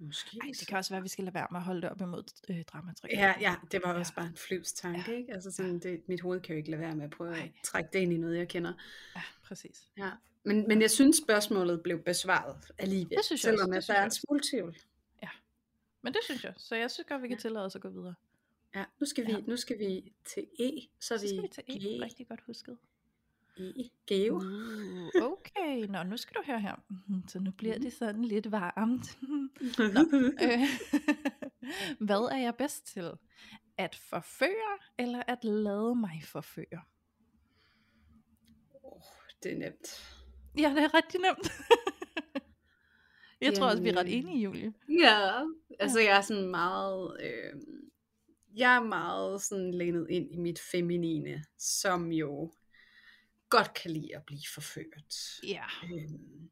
Måske. 0.00 0.38
Ej, 0.42 0.50
det 0.60 0.66
kan 0.68 0.78
også 0.78 0.90
være, 0.90 0.98
at 0.98 1.04
vi 1.04 1.08
skal 1.08 1.24
lade 1.24 1.34
være 1.34 1.46
med 1.50 1.60
at 1.60 1.64
holde 1.64 1.82
det 1.82 1.90
op 1.90 2.00
imod 2.00 2.22
øh, 2.50 2.62
dramatrikanten. 2.64 3.18
Ja, 3.18 3.34
ja, 3.40 3.54
det 3.72 3.80
var 3.84 3.92
Ja. 3.92 3.98
også 3.98 4.14
bare 4.14 4.26
en 4.26 4.36
flyvs 4.36 4.72
tanke, 4.72 5.04
Ja. 5.12 5.16
ikke? 5.16 5.32
Altså 5.34 5.50
sådan, 5.50 5.78
det, 5.78 6.08
mit 6.08 6.20
hoved 6.20 6.40
kan 6.40 6.52
jo 6.54 6.56
ikke 6.58 6.70
lade 6.70 6.80
være 6.80 6.94
med 6.96 7.04
at 7.04 7.10
prøve 7.10 7.30
Nej. 7.30 7.40
at 7.40 7.64
trække 7.64 7.90
det 7.92 7.98
ind 7.98 8.12
i 8.12 8.16
noget, 8.16 8.38
jeg 8.38 8.48
kender. 8.48 8.72
ja 9.16 9.22
præcis. 9.42 9.88
Ja. 9.98 10.10
Men, 10.44 10.68
men 10.68 10.82
jeg 10.82 10.90
synes, 10.90 11.16
spørgsmålet 11.16 11.82
blev 11.82 12.02
besvaret 12.02 12.56
alligevel, 12.78 13.16
Det 13.16 13.24
synes 13.24 13.44
jeg 13.44 13.52
også, 13.52 13.58
selvom 13.58 13.70
det 13.70 13.76
at 13.76 13.82
synes 13.84 13.86
der 13.86 13.94
jeg 13.94 14.00
er 14.00 14.04
en 14.04 14.06
også. 14.06 14.20
smule 14.20 14.40
tvivl. 14.50 14.76
Men 16.02 16.12
det 16.12 16.20
synes 16.24 16.44
jeg. 16.44 16.54
Så 16.56 16.74
jeg 16.76 16.90
synes 16.90 17.06
godt, 17.08 17.22
vi 17.22 17.28
kan 17.28 17.36
Ja. 17.36 17.40
tillade 17.40 17.64
os 17.64 17.74
at 17.76 17.80
gå 17.82 17.88
videre. 17.88 18.14
Ja, 18.74 18.84
nu 19.00 19.06
skal 19.06 19.26
vi, 19.26 19.32
Ja. 19.32 19.38
nu 19.40 19.56
skal 19.56 19.78
vi 19.78 20.12
til 20.24 20.42
E, 20.60 20.80
så 21.00 21.18
Så 21.18 21.18
skal 21.18 21.36
vi 21.36 21.42
vi 21.42 21.48
til 21.48 21.64
E. 21.68 21.98
G, 21.98 22.02
Rigtig 22.02 22.28
godt 22.28 22.40
husket. 22.46 22.78
E, 23.60 23.90
Geo. 24.06 24.34
Uh, 24.36 25.22
okay, 25.32 25.86
nå 25.88 26.02
nu 26.02 26.16
skal 26.16 26.34
du 26.36 26.42
høre 26.46 26.60
her. 26.60 26.74
Mhm, 26.90 27.28
Så 27.28 27.38
nu 27.38 27.50
bliver 27.50 27.74
Mhm. 27.74 27.82
det 27.84 27.92
sådan 27.92 28.24
lidt 28.24 28.50
varmt. 28.52 29.18
Nå, 29.94 30.00
øh, 30.42 30.68
Hvad 32.06 32.32
er 32.32 32.36
jeg 32.38 32.54
bedst 32.58 32.86
til? 32.86 33.10
At 33.78 33.94
forføre, 33.94 34.78
eller 34.98 35.22
at 35.26 35.44
lade 35.44 35.94
mig 35.94 36.22
forføre? 36.24 36.82
oh, 38.84 39.02
det 39.42 39.52
er 39.52 39.58
nemt. 39.58 40.16
Ja, 40.58 40.70
det 40.76 40.82
er 40.84 40.94
rigtig 40.94 41.20
nemt. 41.20 41.52
jeg 43.40 43.54
tror 43.54 43.66
også, 43.66 43.82
vi 43.82 43.88
er 43.88 43.96
ret 43.96 44.18
enige, 44.18 44.42
Julie. 44.42 44.72
Ja, 44.88 45.30
altså 45.78 46.00
jeg 46.00 46.16
er 46.16 46.20
sådan 46.20 46.46
meget, 46.50 47.16
øh, 47.20 47.60
jeg 48.56 48.76
er 48.76 48.80
meget 48.82 49.42
sådan 49.42 49.74
lænet 49.74 50.06
ind 50.10 50.32
i 50.34 50.36
mit 50.36 50.60
feminine, 50.72 51.44
som 51.58 52.12
jo 52.12 52.52
godt 53.50 53.74
kan 53.74 53.90
lide 53.90 54.16
at 54.16 54.22
blive 54.26 54.42
forført. 54.54 55.14
Ja. 55.46 55.64
Øhm, 55.84 56.50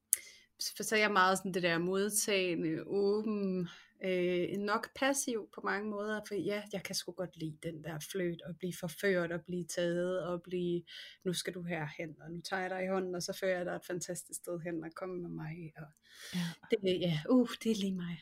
for 0.76 0.82
så 0.82 0.96
er 0.96 1.00
jeg 1.00 1.12
meget 1.12 1.38
sådan 1.38 1.54
det 1.54 1.62
der 1.62 1.78
modtagende, 1.78 2.82
åben, 2.86 3.68
øh, 4.04 4.48
nok 4.58 4.88
passiv 4.94 5.48
på 5.54 5.60
mange 5.64 5.90
måder, 5.90 6.20
for 6.28 6.34
ja, 6.34 6.62
jeg 6.72 6.82
kan 6.82 6.94
sgu 6.94 7.12
godt 7.12 7.36
lide 7.36 7.58
den 7.62 7.84
der 7.84 7.98
fløt, 8.10 8.42
og 8.42 8.56
blive 8.56 8.72
forført, 8.80 9.32
og 9.32 9.40
blive 9.44 9.64
taget, 9.64 10.22
og 10.26 10.42
blive, 10.42 10.82
nu 11.24 11.32
skal 11.32 11.54
du 11.54 11.62
herhen, 11.62 12.16
og 12.22 12.30
nu 12.30 12.40
tager 12.40 12.60
jeg 12.62 12.70
dig 12.70 12.84
i 12.84 12.88
hånden, 12.88 13.14
og 13.14 13.22
så 13.22 13.32
fører 13.40 13.56
jeg 13.56 13.66
dig 13.66 13.72
et 13.72 13.84
fantastisk 13.86 14.40
sted 14.40 14.60
hen, 14.60 14.84
og 14.84 14.90
komme 14.94 15.22
med 15.22 15.30
mig, 15.30 15.72
og 15.76 15.86
Ja. 16.34 16.40
det, 16.70 17.00
ja, 17.00 17.20
uh, 17.30 17.48
det 17.62 17.70
er 17.72 17.76
lige 17.76 17.94
mig. 17.94 18.20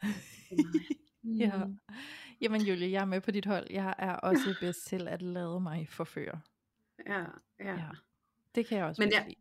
Det 0.51 0.59
er 0.59 0.65
mig. 0.65 0.87
ja. 1.41 1.65
Mm. 1.65 1.79
Jamen 2.41 2.61
Julie, 2.61 2.91
jeg 2.91 3.01
er 3.01 3.05
med 3.05 3.21
på 3.21 3.31
dit 3.31 3.47
hold. 3.47 3.67
Jeg 3.71 3.95
er 3.99 4.13
også 4.13 4.57
bedst 4.61 4.87
til 4.87 5.09
at 5.09 5.23
lade 5.23 5.61
mig 5.61 5.89
forføre. 5.91 6.41
ja, 7.07 7.25
ja. 7.61 7.73
Ja. 7.75 7.89
Det 8.57 8.67
kan 8.67 8.79
jeg 8.79 8.87
også 8.87 9.03
Men 9.03 9.13
jeg-. 9.13 9.35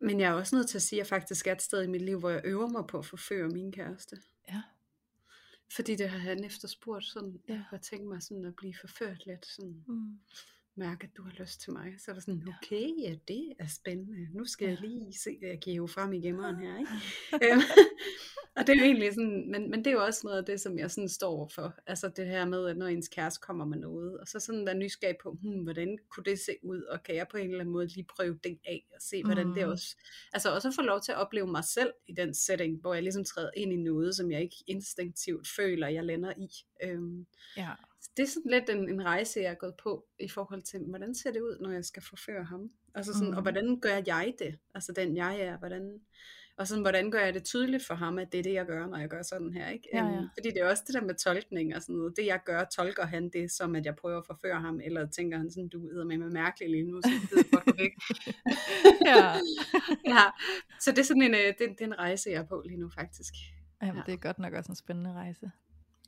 Men 0.00 0.20
jeg 0.20 0.30
er 0.30 0.32
også 0.34 0.56
nødt 0.56 0.68
til 0.68 0.78
at 0.78 0.82
sige, 0.82 0.96
at 1.00 1.04
jeg 1.04 1.06
faktisk 1.06 1.46
er 1.46 1.52
et 1.52 1.62
sted 1.62 1.82
i 1.82 1.86
mit 1.86 2.02
liv, 2.02 2.18
hvor 2.18 2.30
jeg 2.30 2.40
øver 2.44 2.68
mig 2.68 2.86
på 2.86 2.98
at 2.98 3.06
forføre 3.06 3.48
min 3.48 3.72
kæreste. 3.72 4.16
Ja. 4.48 4.62
Fordi 5.76 5.96
det 5.96 6.08
har 6.08 6.18
han 6.18 6.44
efterspurgt 6.44 7.04
sådan, 7.04 7.40
Ja. 7.48 7.54
har 7.70 7.78
tænkt 7.78 8.06
mig 8.06 8.22
sådan 8.22 8.44
at 8.44 8.56
blive 8.56 8.74
forført 8.80 9.26
lidt. 9.26 9.46
Sådan. 9.46 9.84
Mm. 9.86 10.18
Mærke, 10.76 11.04
at 11.04 11.16
du 11.16 11.22
har 11.22 11.32
lyst 11.38 11.60
til 11.60 11.72
mig. 11.72 11.94
Så 11.98 12.10
er 12.10 12.14
der 12.14 12.20
sådan, 12.20 12.48
okay, 12.48 12.88
ja, 13.02 13.14
det 13.28 13.52
er 13.58 13.66
spændende. 13.66 14.28
Nu 14.32 14.44
skal 14.44 14.68
jeg 14.68 14.80
lige 14.80 15.12
se 15.12 15.30
uh, 15.42 15.58
Geo 15.60 15.86
frem 15.86 16.12
i 16.12 16.20
gemmeren 16.26 16.56
her. 16.56 16.78
Ikke? 16.78 16.92
Øhm, 17.52 17.62
og 18.56 18.66
det 18.66 18.72
er 18.72 18.78
jo 18.78 18.84
egentlig 18.84 19.14
sådan, 19.14 19.50
men, 19.50 19.70
men 19.70 19.78
det 19.78 19.86
er 19.86 19.92
jo 19.92 20.04
også 20.04 20.20
noget 20.24 20.38
af 20.38 20.44
det, 20.44 20.60
som 20.60 20.78
jeg 20.78 20.90
sådan 20.90 21.08
står 21.08 21.50
for. 21.54 21.74
Altså 21.86 22.08
det 22.08 22.26
her 22.26 22.44
med, 22.44 22.66
at 22.68 22.76
når 22.76 22.86
ens 22.86 23.08
kæreste 23.08 23.40
kommer 23.40 23.64
med 23.64 23.78
noget, 23.78 24.18
og 24.18 24.28
så 24.28 24.40
sådan 24.40 24.66
være 24.66 24.74
nysgerrig 24.74 25.16
på, 25.22 25.30
hmm, 25.42 25.62
hvordan 25.62 25.98
kunne 26.08 26.24
det 26.24 26.38
se 26.38 26.56
ud, 26.62 26.82
og 26.82 27.02
kan 27.02 27.14
jeg 27.14 27.26
på 27.30 27.36
en 27.36 27.44
eller 27.44 27.60
anden 27.60 27.72
måde 27.72 27.86
lige 27.86 28.06
prøve 28.16 28.38
det 28.44 28.58
af, 28.66 28.86
og 28.94 29.02
se, 29.02 29.24
hvordan 29.24 29.46
mm. 29.46 29.54
det 29.54 29.64
også, 29.64 29.96
altså 30.32 30.54
også 30.54 30.72
få 30.72 30.82
lov 30.82 31.00
til 31.00 31.12
at 31.12 31.18
opleve 31.18 31.46
mig 31.46 31.64
selv 31.64 31.92
i 32.06 32.12
den 32.12 32.34
setting, 32.34 32.80
hvor 32.80 32.94
jeg 32.94 33.02
ligesom 33.02 33.24
træder 33.24 33.50
ind 33.56 33.72
i 33.72 33.76
noget, 33.76 34.16
som 34.16 34.30
jeg 34.30 34.42
ikke 34.42 34.64
instinktivt 34.66 35.48
føler, 35.56 35.88
jeg 35.88 36.04
lander 36.04 36.32
i. 36.36 36.48
Øhm, 36.82 37.26
Ja. 37.56 37.70
Det 38.16 38.22
er 38.22 38.26
sådan 38.26 38.50
lidt 38.50 38.70
en, 38.70 38.88
en 38.88 39.04
rejse, 39.04 39.40
jeg 39.40 39.50
er 39.50 39.54
gået 39.54 39.74
på, 39.82 40.06
i 40.20 40.28
forhold 40.28 40.62
til, 40.62 40.80
hvordan 40.88 41.14
ser 41.14 41.32
det 41.32 41.40
ud, 41.40 41.58
når 41.60 41.70
jeg 41.70 41.84
skal 41.84 42.02
forføre 42.02 42.44
ham? 42.44 42.70
Altså 42.94 43.12
sådan, 43.12 43.30
mm. 43.30 43.36
og 43.36 43.42
hvordan 43.42 43.80
gør 43.80 44.02
jeg 44.06 44.34
det? 44.38 44.58
Altså 44.74 44.92
den 44.92 45.16
jeg 45.16 45.40
er, 45.40 45.58
hvordan... 45.58 46.00
Og 46.58 46.68
sådan, 46.68 46.82
hvordan 46.82 47.10
gør 47.10 47.18
jeg 47.20 47.34
det 47.34 47.44
tydeligt 47.44 47.86
for 47.86 47.94
ham, 47.94 48.18
at 48.18 48.32
det 48.32 48.38
er 48.38 48.42
det, 48.42 48.52
jeg 48.52 48.66
gør, 48.66 48.86
når 48.86 48.98
jeg 48.98 49.08
gør 49.08 49.22
sådan 49.22 49.52
her, 49.54 49.68
ikke? 49.68 49.88
Ja, 49.94 50.02
Øhm, 50.04 50.12
ja. 50.12 50.20
Fordi 50.20 50.48
det 50.50 50.56
er 50.56 50.70
også 50.70 50.82
det 50.86 50.94
der 50.94 51.00
med 51.00 51.14
tolkning 51.14 51.76
og 51.76 51.82
sådan 51.82 51.96
noget. 51.96 52.16
Det 52.16 52.26
jeg 52.26 52.40
gør, 52.44 52.64
tolker 52.64 53.06
han 53.06 53.30
det, 53.30 53.50
som 53.52 53.74
at 53.76 53.84
jeg 53.86 53.96
prøver 53.96 54.18
at 54.18 54.26
forføre 54.26 54.60
ham, 54.60 54.80
eller 54.84 55.06
tænker 55.10 55.38
han 55.38 55.50
sådan, 55.50 55.68
du 55.68 56.00
er 56.00 56.04
med 56.04 56.18
med 56.18 56.30
mærkelig 56.30 56.70
lige 56.70 56.82
nu, 56.84 57.00
så 57.02 57.10
det 57.30 57.38
er 57.38 57.56
godt 57.56 57.78
væk. 57.78 57.92
Ja. 59.06 59.32
ja, 60.14 60.24
så 60.80 60.90
det 60.90 60.98
er 60.98 61.02
sådan 61.04 61.22
en, 61.22 61.34
øh, 61.34 61.40
det, 61.40 61.58
det 61.58 61.80
er 61.80 61.84
en 61.84 61.98
rejse, 61.98 62.30
jeg 62.30 62.38
er 62.38 62.46
på 62.46 62.62
lige 62.66 62.80
nu, 62.80 62.90
faktisk. 62.90 63.34
Jamen, 63.82 63.96
Ja. 63.96 64.02
det 64.06 64.12
er 64.12 64.18
godt 64.18 64.38
nok 64.38 64.52
også 64.52 64.72
en 64.72 64.76
spændende 64.76 65.12
rejse. 65.12 65.50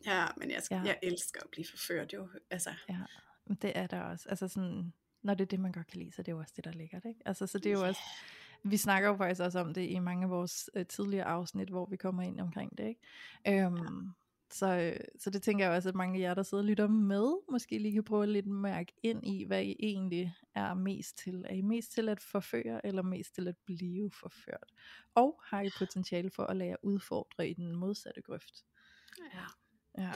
Ja, 0.06 0.26
men 0.37 0.50
jeg, 0.50 0.62
skal, 0.62 0.74
Ja. 0.76 0.82
jeg 0.82 0.98
elsker 1.02 1.40
at 1.40 1.50
blive 1.50 1.66
forført 1.70 2.12
jo. 2.12 2.28
Altså, 2.50 2.70
Ja, 2.88 2.98
men 3.46 3.58
det 3.62 3.72
er 3.78 3.87
der 3.87 4.00
også. 4.02 4.28
Altså 4.28 4.48
sådan, 4.48 4.92
når 5.22 5.34
det 5.34 5.44
er 5.44 5.48
det, 5.48 5.61
man 5.61 5.72
godt 5.72 5.87
kan 5.87 5.98
lide, 5.98 6.12
så 6.12 6.22
det 6.22 6.28
er 6.28 6.32
jo 6.37 6.38
også 6.38 6.52
det, 6.56 6.64
der 6.64 6.72
ligger, 6.72 7.00
ikke? 7.08 7.20
Altså, 7.26 7.46
så 7.46 7.58
det 7.58 7.66
er 7.66 7.72
jo 7.72 7.80
Ja. 7.82 7.88
også, 7.88 8.00
vi 8.64 8.76
snakker 8.76 9.08
jo 9.08 9.16
faktisk 9.16 9.40
også 9.40 9.58
om 9.61 9.74
det 9.74 9.90
i 9.90 9.98
mange 9.98 10.24
af 10.24 10.30
vores 10.30 10.70
øh, 10.74 10.87
tidligere 10.87 11.24
afsnit, 11.24 11.68
hvor 11.68 11.87
vi 11.87 11.96
kommer 11.96 12.22
ind 12.22 12.40
omkring 12.40 12.78
det, 12.78 12.87
ikke? 12.88 13.64
Øhm, 13.66 14.12
så, 14.50 14.66
øh, 14.94 15.00
så 15.18 15.30
det 15.30 15.42
tænker 15.42 15.64
jeg 15.64 15.74
også, 15.74 15.88
at 15.88 15.94
mange 15.94 16.18
af 16.18 16.22
jer, 16.22 16.34
der 16.34 16.42
sidder 16.42 16.62
og 16.62 16.66
lytter 16.68 16.87
med, 16.88 17.50
måske 17.52 17.78
lige 17.78 17.92
kan 17.94 18.04
prøve 18.04 18.26
lidt 18.26 18.46
mærke 18.46 18.92
ind 19.02 19.26
i, 19.26 19.44
hvad 19.44 19.64
I 19.64 19.76
egentlig 19.78 20.34
er 20.54 20.74
mest 20.74 21.18
til. 21.18 21.44
Er 21.48 21.54
I 21.54 21.61
mest 21.62 21.92
til 21.92 22.08
at 22.08 22.20
forføre, 22.20 22.87
eller 22.87 23.02
mest 23.02 23.34
til 23.34 23.48
at 23.48 23.56
blive 23.56 24.11
forført? 24.11 24.72
Og 25.14 25.40
har 25.44 25.61
I 25.62 25.70
potentiale 25.78 26.30
for 26.30 26.42
at 26.42 26.56
lade 26.56 26.70
jer 26.70 26.76
udfordre 26.82 27.48
i 27.48 27.54
den 27.54 27.76
modsatte 27.76 28.22
grøft? 28.22 28.64
ja. 29.34 29.40
Ja, 29.98 30.12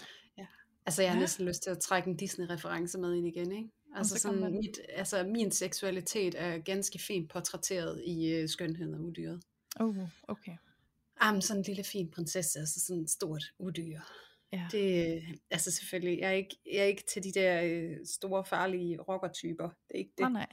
Altså, 0.86 1.02
jeg 1.02 1.10
har 1.10 1.16
Ja. 1.16 1.20
næsten 1.20 1.46
lyst 1.46 1.62
til 1.62 1.70
at 1.70 1.78
trække 1.78 2.10
en 2.10 2.16
Disney-reference 2.16 2.98
med 2.98 3.14
ind 3.14 3.26
igen, 3.26 3.52
ikke? 3.52 3.68
Altså, 3.96 4.14
så 4.14 4.20
sådan, 4.20 4.52
mit, 4.52 4.80
altså, 4.88 5.24
min 5.24 5.50
seksualitet 5.50 6.34
er 6.38 6.58
ganske 6.58 6.98
fint 6.98 7.30
portrætteret 7.30 8.02
i 8.06 8.42
uh, 8.42 8.48
Skønheden 8.48 8.94
og 8.94 9.00
Udyret. 9.00 9.42
uh, 9.80 10.08
okay. 10.28 10.56
Jamen, 11.22 11.42
sådan 11.42 11.60
en 11.60 11.64
lille 11.66 11.84
fin 11.84 12.10
prinsesse, 12.10 12.58
altså 12.58 12.80
sådan 12.80 13.02
et 13.02 13.10
stort 13.10 13.44
udyr. 13.58 14.00
Ja. 14.52 14.66
Det, 14.72 15.22
altså 15.50 15.70
selvfølgelig, 15.70 16.18
jeg 16.20 16.28
er 16.28 16.32
ikke, 16.34 16.56
jeg 16.72 16.78
er 16.80 16.84
ikke 16.84 17.04
til 17.12 17.24
de 17.24 17.32
der 17.32 17.62
øh, 17.64 17.96
store, 18.06 18.44
farlige 18.44 18.98
rockertyper. 19.00 19.64
Det 19.68 19.94
er 19.94 19.98
ikke 19.98 20.12
det. 20.18 20.24
Åh 20.26 20.32
nej. 20.32 20.46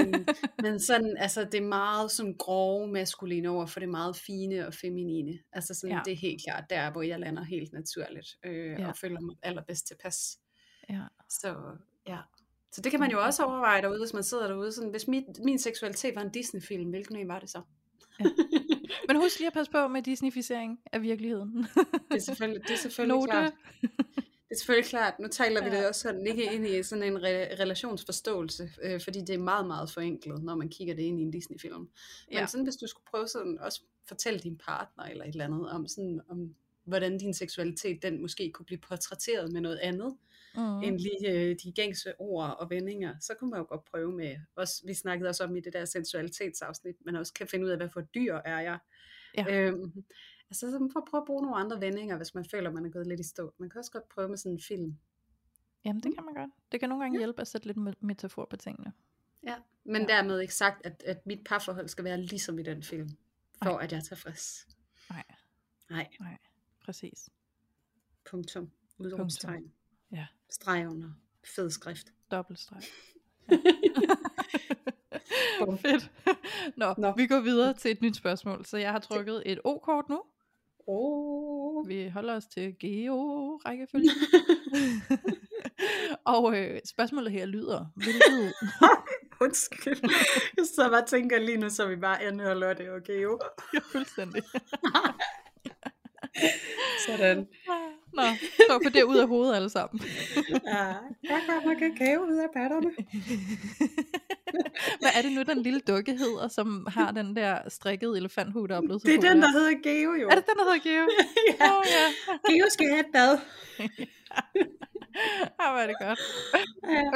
øhm, 0.00 0.26
men 0.62 0.80
sådan, 0.80 1.16
altså 1.18 1.44
det 1.44 1.54
er 1.54 1.66
meget 1.68 2.10
sådan 2.10 2.34
grove 2.38 2.88
maskuline 2.88 3.48
over 3.48 3.66
for 3.66 3.80
det 3.80 3.88
meget 3.88 4.16
fine 4.16 4.66
og 4.66 4.74
feminine. 4.74 5.38
Altså 5.52 5.74
sådan, 5.74 5.90
Ja. 5.90 5.96
ja. 5.96 6.02
det 6.04 6.12
er 6.12 6.16
helt 6.16 6.42
klart 6.44 6.64
der, 6.70 6.90
hvor 6.92 7.02
jeg 7.02 7.20
lander 7.20 7.44
helt 7.44 7.72
naturligt, 7.72 8.28
øh, 8.44 8.66
Ja. 8.66 8.80
ja. 8.82 8.88
og 8.88 8.96
føler 8.96 9.20
mig 9.20 9.36
allerbedst 9.42 9.86
tilpas. 9.86 10.38
ja. 10.90 11.02
Så 11.28 11.56
ja. 12.08 12.18
Så 12.72 12.80
det 12.80 12.90
kan 12.90 13.00
man 13.00 13.10
jo 13.10 13.22
også 13.22 13.44
overveje 13.44 13.82
derude, 13.82 13.98
hvis 14.00 14.14
man 14.14 14.22
sidder 14.22 14.46
derude. 14.48 14.72
Sådan, 14.72 14.90
hvis 14.90 15.08
min, 15.08 15.24
min 15.44 15.58
seksualitet 15.58 16.14
var 16.14 16.22
en 16.22 16.30
Disney-film, 16.30 16.90
hvilken 16.90 17.16
en 17.16 17.28
var 17.28 17.38
det 17.38 17.50
så? 17.50 17.62
Men 19.08 19.16
husk 19.16 19.38
lige 19.38 19.46
at 19.46 19.52
passe 19.52 19.72
på 19.72 19.88
med 19.88 20.02
Disneyficering 20.02 20.80
af 20.92 21.02
virkeligheden. 21.02 21.54
Det 22.10 22.16
er 22.16 22.18
selvfølgelig, 22.18 22.62
det 22.62 22.70
er 22.70 22.76
selvfølgelig 22.78 23.16
Note. 23.16 23.30
klart. 23.30 23.52
Det 24.20 24.54
er 24.54 24.58
selvfølgelig 24.58 24.88
klart. 24.88 25.18
Nu 25.18 25.28
taler 25.28 25.62
vi 25.64 25.68
Ja. 25.70 25.76
det 25.76 25.88
også 25.88 26.00
sådan 26.00 26.26
ikke 26.26 26.52
ind 26.54 26.66
i 26.66 26.82
sådan 26.82 27.04
en 27.04 27.16
re- 27.16 27.60
relationsforståelse, 27.60 28.70
øh, 28.82 29.00
fordi 29.00 29.18
det 29.20 29.30
er 29.30 29.38
meget, 29.38 29.66
meget 29.66 29.90
forenklet, 29.90 30.42
når 30.42 30.54
man 30.56 30.68
kigger 30.68 30.94
det 30.94 31.02
ind 31.02 31.20
i 31.20 31.22
en 31.22 31.30
Disney-film. 31.30 31.78
Men 31.78 31.88
Ja. 32.32 32.46
sådan, 32.46 32.64
hvis 32.64 32.76
du 32.76 32.86
skulle 32.86 33.04
prøve 33.10 33.28
sådan 33.28 33.58
også 33.60 33.82
fortælle 34.08 34.38
din 34.40 34.56
partner 34.56 35.04
eller 35.04 35.24
et 35.24 35.28
eller 35.28 35.44
andet 35.44 35.70
om 35.70 35.86
sådan, 35.86 36.20
om 36.28 36.54
hvordan 36.84 37.18
din 37.18 37.34
seksualitet, 37.34 38.02
den 38.02 38.20
måske 38.22 38.50
kunne 38.52 38.66
blive 38.66 38.78
portrætteret 38.78 39.52
med 39.52 39.60
noget 39.60 39.78
andet, 39.78 40.16
Mm. 40.56 40.82
end 40.82 40.98
lige 41.00 41.30
øh, 41.32 41.56
de 41.64 41.72
gængse 41.72 42.12
ord 42.20 42.56
og 42.58 42.70
vendinger, 42.70 43.14
så 43.20 43.34
kunne 43.38 43.50
man 43.50 43.58
jo 43.60 43.66
godt 43.68 43.84
prøve 43.84 44.12
med, 44.12 44.36
også, 44.56 44.82
vi 44.86 44.94
snakkede 44.94 45.28
også 45.28 45.44
om 45.44 45.56
i 45.56 45.60
det 45.60 45.72
der 45.72 45.84
sensualitetsafsnit, 45.84 46.96
man 47.04 47.16
også 47.16 47.32
kan 47.32 47.46
finde 47.48 47.64
ud 47.64 47.70
af, 47.70 47.76
hvad 47.76 47.88
for 47.92 48.00
dyr 48.00 48.34
er 48.34 48.60
jeg. 48.60 48.78
Ja. 49.36 49.44
Øhm, 49.50 50.04
altså 50.50 50.70
så 50.70 50.88
for 50.92 51.00
at 51.00 51.04
prøve 51.10 51.20
at 51.22 51.26
bruge 51.26 51.42
nogle 51.42 51.56
andre 51.56 51.80
vendinger, 51.80 52.16
hvis 52.16 52.34
man 52.34 52.44
føler, 52.44 52.70
man 52.70 52.86
er 52.86 52.90
gået 52.90 53.06
lidt 53.06 53.20
i 53.20 53.28
stå. 53.28 53.54
Man 53.58 53.70
kan 53.70 53.78
også 53.78 53.90
godt 53.90 54.08
prøve 54.08 54.28
med 54.28 54.36
sådan 54.36 54.52
en 54.52 54.60
film. 54.60 54.98
Jamen, 55.84 56.02
det 56.02 56.14
kan 56.14 56.24
man 56.24 56.34
godt. 56.34 56.50
Det 56.72 56.80
kan 56.80 56.88
nogle 56.88 57.04
gange 57.04 57.18
hjælpe 57.18 57.40
at 57.40 57.48
sætte 57.48 57.66
lidt 57.66 57.78
me- 57.78 58.06
metafor 58.06 58.46
på 58.50 58.56
tingene. 58.56 58.92
Ja. 59.46 59.54
Men 59.84 60.02
Ja. 60.02 60.16
ja. 60.16 60.16
dermed 60.16 60.40
ikke 60.40 60.54
sagt, 60.54 60.86
at, 60.86 61.02
at 61.06 61.26
mit 61.26 61.44
parforhold 61.44 61.88
skal 61.88 62.04
være 62.04 62.20
ligesom 62.20 62.58
i 62.58 62.62
den 62.62 62.82
film, 62.82 63.08
for 63.62 63.70
Nej. 63.72 63.84
at 63.84 63.92
jeg 63.92 63.98
er 63.98 64.02
tilfreds. 64.02 64.66
Nej. 65.10 65.24
Nej, 65.90 66.08
Præcis. 66.84 67.28
punktum. 68.30 68.70
Udråbstegn. 68.98 69.72
Ja. 70.12 70.26
Streg 70.50 70.88
under. 70.88 71.10
Fed 71.44 71.70
skrift. 71.70 72.12
Dobbeltstreg. 72.30 72.82
Bum. 75.64 75.78
Fedt. 75.78 76.10
Nå, 76.78 76.94
Nå, 76.98 77.12
vi 77.16 77.26
går 77.26 77.40
videre 77.40 77.72
til 77.74 77.90
et 77.90 78.02
nyt 78.02 78.16
spørgsmål. 78.16 78.64
Så 78.64 78.76
jeg 78.76 78.92
har 78.92 78.98
trykket 78.98 79.42
et 79.46 79.60
O-kort 79.64 80.08
nu. 80.08 80.22
Oh. 80.86 81.88
Vi 81.88 82.08
holder 82.08 82.36
os 82.36 82.46
til 82.46 82.74
geo-rækkefølge. 82.78 84.10
og 86.34 86.58
øh, 86.58 86.80
spørgsmålet 86.84 87.32
her 87.32 87.46
lyder, 87.46 87.86
hvilket... 87.94 88.54
Undskyld. 89.40 90.00
Jeg 90.56 90.66
sidder 90.74 90.90
bare 90.90 91.06
tænker 91.06 91.38
lige 91.38 91.56
nu, 91.56 91.70
så 91.70 91.86
vi 91.86 91.96
bare 91.96 92.50
og 92.50 92.56
Lotte 92.56 92.94
og 92.94 93.02
Geo. 93.02 93.38
Ja, 93.74 93.78
fuldstændig. 93.92 94.42
Sådan. 97.06 97.48
Nå, 98.12 98.22
så 98.68 98.80
på 98.84 98.90
det 98.90 99.02
ud 99.02 99.16
af 99.16 99.28
hovedet 99.28 99.56
alle 99.56 99.70
sammen. 99.70 100.00
Ja, 100.66 100.94
der 101.22 101.38
kommer 101.48 101.78
kakao 101.78 102.22
ud 102.22 102.36
af 102.36 102.48
patterne. 102.52 102.90
Hvad 105.00 105.10
er 105.16 105.22
det 105.22 105.32
nu, 105.32 105.42
den 105.42 105.62
lille 105.62 105.80
dukke 105.80 106.16
hedder, 106.16 106.48
som 106.48 106.86
har 106.90 107.10
den 107.10 107.36
der 107.36 107.68
strikkede 107.68 108.16
elefanthue, 108.16 108.68
der 108.68 108.76
er 108.76 108.80
blevet 108.80 109.02
så 109.02 109.06
Det 109.08 109.14
er 109.14 109.20
den, 109.32 109.42
der 109.42 109.50
hedder 109.50 109.74
Geo 109.82 110.12
jo. 110.14 110.28
Er 110.28 110.34
det 110.34 110.44
den, 110.46 110.56
der 110.58 110.64
hedder 110.64 110.82
Geo? 110.90 111.08
ja. 111.60 111.76
Oh, 111.78 111.84
ja. 111.96 112.52
Geo 112.52 112.66
skal 112.70 112.86
have 112.88 113.00
et 113.00 113.12
bad. 113.12 113.38
Ah, 115.58 115.72
hvor 115.72 115.80
er 115.80 115.86
det 115.86 115.96
godt. 116.00 116.18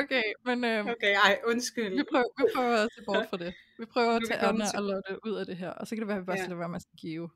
Okay, 0.05 0.23
men 0.45 0.64
øh, 0.64 0.87
Okay, 0.87 1.14
ej, 1.25 1.38
undskyld. 1.47 1.97
vi, 1.97 2.03
prøver, 2.12 2.25
vi 2.38 2.45
prøver 2.55 2.77
at 2.77 2.88
se 2.97 3.03
bort 3.07 3.27
fra 3.31 3.37
det. 3.37 3.55
Vi 3.79 3.85
prøver 3.87 4.12
at 4.16 4.23
tage 4.29 4.40
Anna 4.40 4.64
og 4.77 4.83
Lotte 4.83 5.27
ud 5.27 5.33
af 5.35 5.47
det 5.47 5.57
her, 5.57 5.71
og 5.71 5.87
så 5.87 5.95
kan 5.95 6.01
det 6.01 6.09
være, 6.09 6.16
at 6.16 6.23
vi 6.23 6.27
bare 6.27 6.37
Ja. 6.37 6.42
skal 6.42 6.51
lade 6.51 6.59
være 6.59 6.68
med 6.68 6.77
at 6.77 7.01
Geo. 7.03 7.29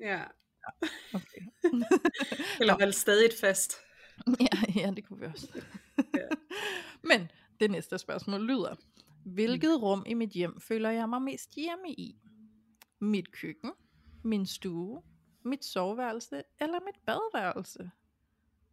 Ja. 0.00 0.20
Okay. 1.14 1.40
Eller 2.60 2.76
vel 2.78 2.92
stadig 2.92 3.24
et 3.26 3.34
fast. 3.40 3.76
ja, 4.40 4.80
ja, 4.80 4.90
det 4.96 5.06
kunne 5.08 5.20
vi 5.20 5.26
også. 5.26 5.48
Ja. 6.14 6.28
Men 7.02 7.30
det 7.60 7.70
næste 7.70 7.98
spørgsmål 7.98 8.40
lyder, 8.46 8.74
hvilket 9.24 9.82
rum 9.82 10.02
i 10.06 10.14
mit 10.14 10.30
hjem 10.30 10.60
føler 10.60 10.90
jeg 10.90 11.08
mig 11.08 11.22
mest 11.22 11.54
hjemme 11.54 11.88
i? 11.88 12.16
Mit 13.00 13.32
køkken, 13.32 13.72
min 14.24 14.46
stue, 14.46 15.02
mit 15.44 15.64
soveværelse 15.64 16.42
eller 16.60 16.80
mit 16.80 17.00
badeværelse? 17.06 17.90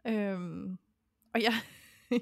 Øhm, 0.07 0.77
og 1.33 1.41
jeg, 1.41 1.53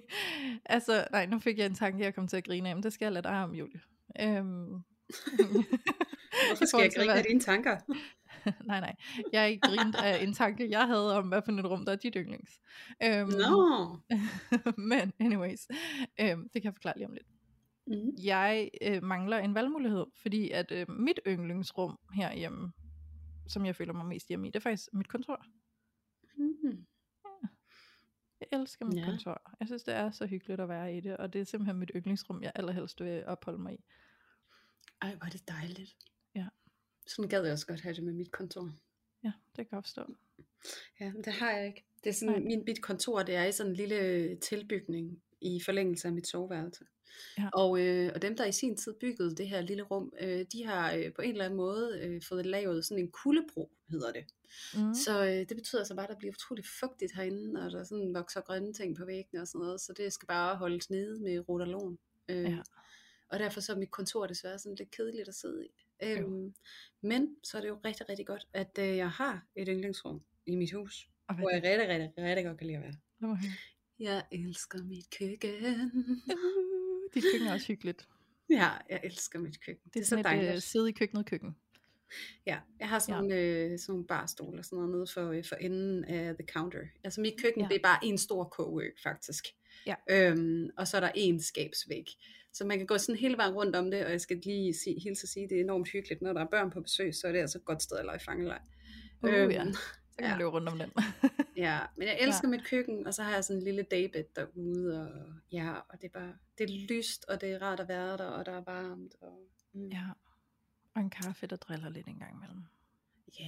altså, 0.65 1.08
nej, 1.12 1.26
nu 1.26 1.39
fik 1.39 1.58
jeg 1.58 1.65
en 1.65 1.76
tanke, 1.76 2.04
jeg 2.04 2.15
kom 2.15 2.28
til 2.28 2.38
at 2.38 2.44
grine 2.44 2.70
af, 2.70 2.76
men 2.76 2.84
det 2.84 2.94
skal 2.94 3.06
jeg 3.06 3.13
lade 3.13 3.24
dig 3.24 3.44
om, 3.44 3.56
Julie. 3.56 3.82
Øhm, 4.20 4.84
Hvorfor 6.48 6.65
skal 6.65 6.82
jeg 6.82 6.92
grine 6.96 7.13
af 7.13 7.24
dine 7.24 7.39
tanker? 7.39 7.78
nej, 8.70 8.80
nej, 8.80 8.96
jeg 9.34 9.42
er 9.42 9.46
ikke 9.46 9.68
grint 9.68 9.96
af 9.96 10.24
en 10.24 10.34
tanke, 10.34 10.70
jeg 10.70 10.88
havde 10.88 11.18
om, 11.18 11.28
hvad 11.28 11.42
for 11.46 11.52
et 11.52 11.65
rum, 11.65 11.86
der 11.86 11.92
er 11.92 11.96
dit 11.96 12.15
yndlings. 12.18 12.60
Øhm, 13.04 13.30
Nå. 13.30 13.98
men 14.78 15.13
anyways, 15.20 15.68
øhm, 16.20 16.50
det 16.50 16.62
kan 16.62 16.63
jeg 16.63 16.74
forklare 16.74 16.98
lige 16.98 17.08
om 17.08 17.13
lidt. 17.13 17.28
Mm. 17.89 18.15
Jeg 18.23 18.69
øh, 18.82 19.04
mangler 19.04 19.38
en 19.38 19.56
valgmulighed, 19.56 20.06
fordi 20.21 20.52
at 20.52 20.71
øh, 20.71 20.89
mit 20.89 21.19
yndlingsrum 21.28 21.99
herhjemme, 22.13 22.71
som 23.47 23.65
jeg 23.65 23.75
føler 23.75 23.93
mig 23.93 24.06
mest 24.06 24.28
hjemme 24.28 24.47
i, 24.47 24.52
det 24.52 24.56
er 24.56 24.60
faktisk 24.60 24.89
mit 24.93 25.08
kontor. 25.08 25.45
Mm. 26.38 26.86
Jeg 28.39 28.60
elsker 28.60 28.86
mit 28.86 28.97
Ja. 28.97 29.06
kontor. 29.06 29.41
Jeg 29.60 29.67
synes, 29.67 29.84
det 29.84 29.93
er 29.93 30.12
så 30.12 30.25
hyggeligt 30.25 30.62
at 30.62 30.69
være 30.69 30.97
i 30.97 30.99
det, 30.99 31.17
og 31.17 31.34
det 31.34 31.41
er 31.41 31.45
simpelthen 31.45 31.78
mit 31.78 31.91
yndlingsrum, 31.95 32.43
jeg 32.43 32.52
allerhelst 32.56 33.02
vil 33.02 33.25
opholde 33.25 33.60
mig 33.60 33.73
i. 33.73 33.83
Ej, 35.02 35.15
hvor 35.15 35.25
er 35.25 35.29
det 35.29 35.48
dejligt. 35.48 35.96
Ja. 36.35 36.48
Sådan 37.08 37.29
gad 37.29 37.44
jeg 37.44 37.54
også 37.54 37.67
godt 37.67 37.81
have 37.81 37.96
det 37.96 38.04
med 38.04 38.13
mit 38.13 38.31
kontor. 38.31 38.71
Ja, 39.23 39.31
det 39.56 39.69
kan 39.69 39.75
jeg 39.75 39.83
forstå. 39.83 40.06
Ja, 41.00 41.12
men 41.13 41.23
det 41.23 41.33
har 41.33 41.52
jeg 41.52 41.67
ikke. 41.67 41.85
Det 42.04 42.10
er 42.10 42.13
sådan, 42.13 42.33
Nej. 42.35 42.44
min 42.44 42.63
mit 42.67 42.81
kontor, 42.81 43.23
det 43.23 43.35
er 43.35 43.44
i 43.46 43.52
sådan 43.52 43.71
en 43.71 43.75
lille 43.75 44.35
tilbygning 44.35 45.21
i 45.42 45.60
forlængelse 45.65 46.08
af 46.08 46.13
mit 46.13 46.27
soveværelse. 46.27 46.85
Ja. 47.37 47.49
Og, 47.53 47.79
øh, 47.81 48.12
og 48.15 48.21
dem, 48.21 48.37
der 48.37 48.45
i 48.45 48.51
sin 48.51 48.77
tid 48.77 48.93
byggede 48.93 49.35
det 49.35 49.47
her 49.47 49.62
lille 49.62 49.83
rum, 49.83 50.13
øh, 50.21 50.45
de 50.53 50.65
har 50.65 50.93
øh, 50.93 51.13
på 51.13 51.21
en 51.21 51.31
eller 51.31 51.45
anden 51.45 51.57
måde 51.57 51.99
øh, 52.03 52.21
fået 52.21 52.45
lavet 52.45 52.85
sådan 52.85 53.03
en 53.03 53.12
kuldebro, 53.12 53.71
hedder 53.89 54.12
det. 54.12 54.25
Mm. 54.75 54.93
Så 54.93 55.25
øh, 55.25 55.49
det 55.49 55.57
betyder 55.57 55.83
så 55.83 55.95
bare, 55.95 56.05
at 56.05 56.10
der 56.10 56.17
bliver 56.17 56.33
utrolig 56.33 56.65
fugtigt 56.79 57.15
herinde, 57.15 57.65
og 57.65 57.71
der 57.71 57.83
sådan 57.83 58.13
vokser 58.13 58.41
grønne 58.41 58.73
ting 58.73 58.95
på 58.97 59.05
væggene 59.05 59.41
og 59.41 59.47
sådan 59.47 59.60
noget, 59.60 59.81
så 59.81 59.93
det 59.97 60.13
skal 60.13 60.27
bare 60.27 60.55
holdes 60.55 60.89
nede 60.89 61.19
med 61.23 61.49
rotalon. 61.49 61.97
Øh, 62.29 62.43
Ja. 62.43 62.57
Og 63.31 63.39
derfor 63.39 63.62
så 63.62 63.73
er 63.73 63.77
mit 63.77 63.91
kontor 63.91 64.27
desværre 64.27 64.60
sådan 64.60 64.75
lidt 64.75 64.91
kedeligt 64.91 65.27
at 65.27 65.35
sidde 65.35 65.65
i. 65.65 65.69
Øhm, 66.03 66.53
men 67.01 67.35
så 67.43 67.57
er 67.57 67.62
det 67.62 67.67
jo 67.69 67.79
rigtig, 67.85 68.10
rigtig 68.10 68.27
godt, 68.27 68.47
at 68.53 68.77
øh, 68.79 68.97
jeg 68.97 69.10
har 69.10 69.45
et 69.55 69.67
yndlingsrum 69.71 70.21
i 70.45 70.55
mit 70.55 70.73
hus, 70.73 71.10
Og 71.27 71.35
hvor 71.35 71.49
jeg 71.49 71.63
rigtig, 71.63 71.87
rigtig, 71.89 72.12
rigtig 72.17 72.45
godt 72.45 72.57
kan 72.57 72.67
lide 72.67 72.77
at 72.77 72.83
være. 72.83 72.95
Høre. 73.21 73.37
Jeg 73.99 74.23
elsker 74.31 74.83
mit 74.83 75.05
køkken. 75.19 75.91
Dit 77.13 77.23
køkken 77.33 77.47
er 77.47 77.53
også 77.53 77.67
hyggeligt. 77.67 78.07
Ja, 78.49 78.69
jeg 78.89 78.99
elsker 79.03 79.39
mit 79.39 79.65
køkken. 79.65 79.83
Det 79.93 79.99
er, 79.99 80.03
så 80.03 80.10
sådan 80.10 80.19
et 80.19 80.25
dejligt. 80.25 80.53
øh, 80.53 80.60
sidde 80.62 80.89
i 80.89 80.91
køkkenet 80.91 81.25
køkken. 81.25 81.55
Ja, 82.47 82.60
jeg 82.79 82.89
har 82.89 82.99
sådan, 82.99 83.29
ja. 83.29 83.37
øh, 83.37 83.79
sådan 83.79 83.91
nogle 83.93 84.07
barstol 84.07 84.57
og 84.60 84.65
sådan 84.65 84.77
noget 84.77 84.91
nede 84.91 85.07
for, 85.13 85.31
øh, 85.31 85.43
for 85.45 85.55
enden 85.55 86.03
af 86.05 86.35
the 86.35 86.47
counter. 86.53 86.79
Altså 87.03 87.21
mit 87.21 87.33
køkken, 87.43 87.62
Ja. 87.62 87.67
det 87.67 87.75
er 87.75 87.81
bare 87.83 87.99
en 88.03 88.17
stor 88.17 88.43
kogeø 88.43 88.89
faktisk. 89.03 89.45
Ja. 89.85 89.95
Øhm, 90.10 90.69
og 90.77 90.87
så 90.87 90.97
er 90.97 91.01
der 91.01 91.12
en 91.15 91.41
skabsvæg. 91.41 92.05
Så 92.53 92.65
man 92.65 92.77
kan 92.77 92.87
gå 92.87 92.97
sådan 92.97 93.19
hele 93.19 93.37
vejen 93.37 93.53
rundt 93.53 93.75
om 93.75 93.91
det, 93.91 94.05
og 94.05 94.12
jeg 94.12 94.21
skal 94.21 94.37
lige 94.43 94.73
sige, 94.73 94.99
hilse 94.99 95.25
at 95.25 95.29
sige, 95.29 95.49
det 95.49 95.57
er 95.57 95.62
enormt 95.62 95.89
hyggeligt, 95.89 96.21
når 96.21 96.33
der 96.33 96.41
er 96.41 96.47
børn 96.51 96.71
på 96.71 96.81
besøg, 96.81 97.15
så 97.15 97.27
er 97.27 97.31
det 97.31 97.39
altså 97.39 97.57
et 97.57 97.65
godt 97.65 97.83
sted 97.83 97.97
at 97.97 98.05
lege 98.05 98.19
fangelej. 98.19 98.60
Uh, 99.21 99.29
Øhm, 99.33 99.51
ja. 99.51 99.65
Så 100.20 100.24
kan 100.24 100.30
man 100.30 100.32
ja. 100.32 100.38
løbe 100.38 100.50
rundt 100.50 100.70
om 100.70 100.78
den. 100.80 100.92
Ja, 101.56 101.80
men 101.98 102.08
jeg 102.08 102.17
elsker 102.24 102.48
ja. 102.48 102.50
mit 102.50 102.65
køkken, 102.65 103.08
og 103.08 103.13
så 103.13 103.24
har 103.24 103.34
jeg 103.34 103.44
sådan 103.44 103.58
en 103.58 103.63
lille 103.63 103.84
daybed 103.84 104.24
derude, 104.36 105.02
og 105.02 105.34
ja, 105.52 105.74
og 105.90 106.02
det 106.02 106.08
er 106.15 106.20
bare, 106.20 106.34
det 106.58 106.63
er 106.70 106.88
lyst, 106.98 107.26
og 107.26 107.42
det 107.42 107.52
er 107.52 107.62
rart 107.62 107.80
at 107.80 107.88
være 107.88 108.17
der, 108.17 108.26
og 108.26 108.46
der 108.46 108.52
er 108.52 108.62
varmt, 108.62 109.15
og 109.22 109.50
mm. 109.74 109.88
ja. 109.88 110.04
Og 110.94 111.02
en 111.02 111.10
kaffe, 111.10 111.48
der 111.48 111.56
driller 111.56 111.90
lidt 111.90 112.08
en 112.08 112.20
gang 112.20 112.36
imellem. 112.36 112.63
Ja, 113.40 113.46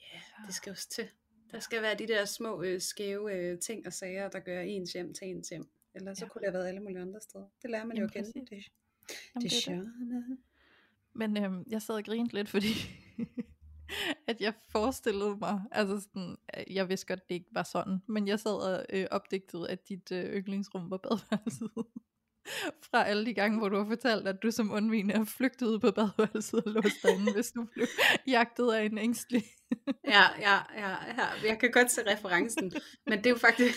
ja, 0.00 0.20
det 0.46 0.54
skal 0.54 0.70
også 0.70 0.88
til. 0.88 1.08
Der 1.50 1.60
skal 1.60 1.82
være 1.82 1.94
de 1.94 2.06
der 2.08 2.24
små 2.24 2.62
øh, 2.62 2.80
skæve 2.80 3.34
øh, 3.34 3.58
ting 3.58 3.86
og 3.86 3.92
sager, 3.92 4.28
der 4.28 4.40
gør 4.40 4.60
ens 4.60 4.92
hjem 4.92 5.14
til 5.14 5.28
ens 5.28 5.48
hjem. 5.48 5.68
Ellers 5.94 6.18
så 6.18 6.24
Ja. 6.24 6.28
kunne 6.28 6.40
det 6.40 6.46
have 6.48 6.54
været 6.58 6.68
alle 6.68 6.80
mulige 6.80 7.00
andre 7.00 7.20
steder. 7.20 7.46
Det 7.62 7.70
lærer 7.70 7.84
man 7.84 7.96
jo 7.96 8.00
Jamen, 8.00 8.24
at 8.24 8.32
kende. 8.34 8.46
præcis. 8.46 8.64
Det, 9.08 9.16
Jamen, 9.34 9.42
det 9.42 9.42
det 9.42 9.44
er 9.44 9.48
det. 9.50 9.52
sjovt. 9.52 10.38
Men 11.12 11.44
øhm, 11.44 11.64
jeg 11.70 11.82
sad 11.82 11.94
og 11.94 12.04
grinte 12.04 12.34
lidt, 12.34 12.48
fordi 12.48 12.68
at 14.26 14.40
jeg 14.40 14.54
forestillede 14.68 15.36
mig, 15.36 15.60
altså 15.70 16.00
sådan, 16.00 16.36
øh, 16.56 16.74
jeg 16.74 16.88
vidste 16.88 17.06
godt, 17.06 17.28
det 17.28 17.34
ikke 17.34 17.50
var 17.52 17.62
sådan, 17.62 18.02
men 18.06 18.28
jeg 18.28 18.40
sad 18.40 18.52
og 18.52 18.86
øh, 18.90 19.06
opdigtede, 19.10 19.70
at 19.70 19.88
dit 19.88 20.12
øh, 20.12 20.36
yndlingsrum 20.36 20.90
var 20.90 20.96
badeværelset. 20.96 21.70
Fra 22.90 23.04
alle 23.06 23.26
de 23.26 23.34
gange, 23.34 23.58
hvor 23.58 23.68
du 23.68 23.76
har 23.76 23.84
fortalt, 23.88 24.28
at 24.28 24.42
du 24.42 24.50
som 24.50 24.72
undvigende 24.72 25.14
er 25.14 25.24
flygtet 25.24 25.66
ud 25.66 25.78
på 25.78 25.90
badeværelset 25.90 26.64
og 26.66 26.72
låst 26.72 27.02
derinde, 27.02 27.32
hvis 27.32 27.50
du 27.50 27.64
blev 27.74 27.86
jagtet 28.26 28.72
af 28.72 28.84
en 28.84 28.98
ængstelig. 28.98 29.44
Ja, 30.04 30.22
ja, 30.40 30.54
ja, 30.78 30.88
ja, 30.90 31.26
jeg 31.48 31.58
kan 31.60 31.70
godt 31.70 31.90
se 31.90 32.00
referencen, 32.12 32.72
men 33.06 33.18
det 33.18 33.26
er 33.26 33.30
jo 33.30 33.36
faktisk, 33.36 33.74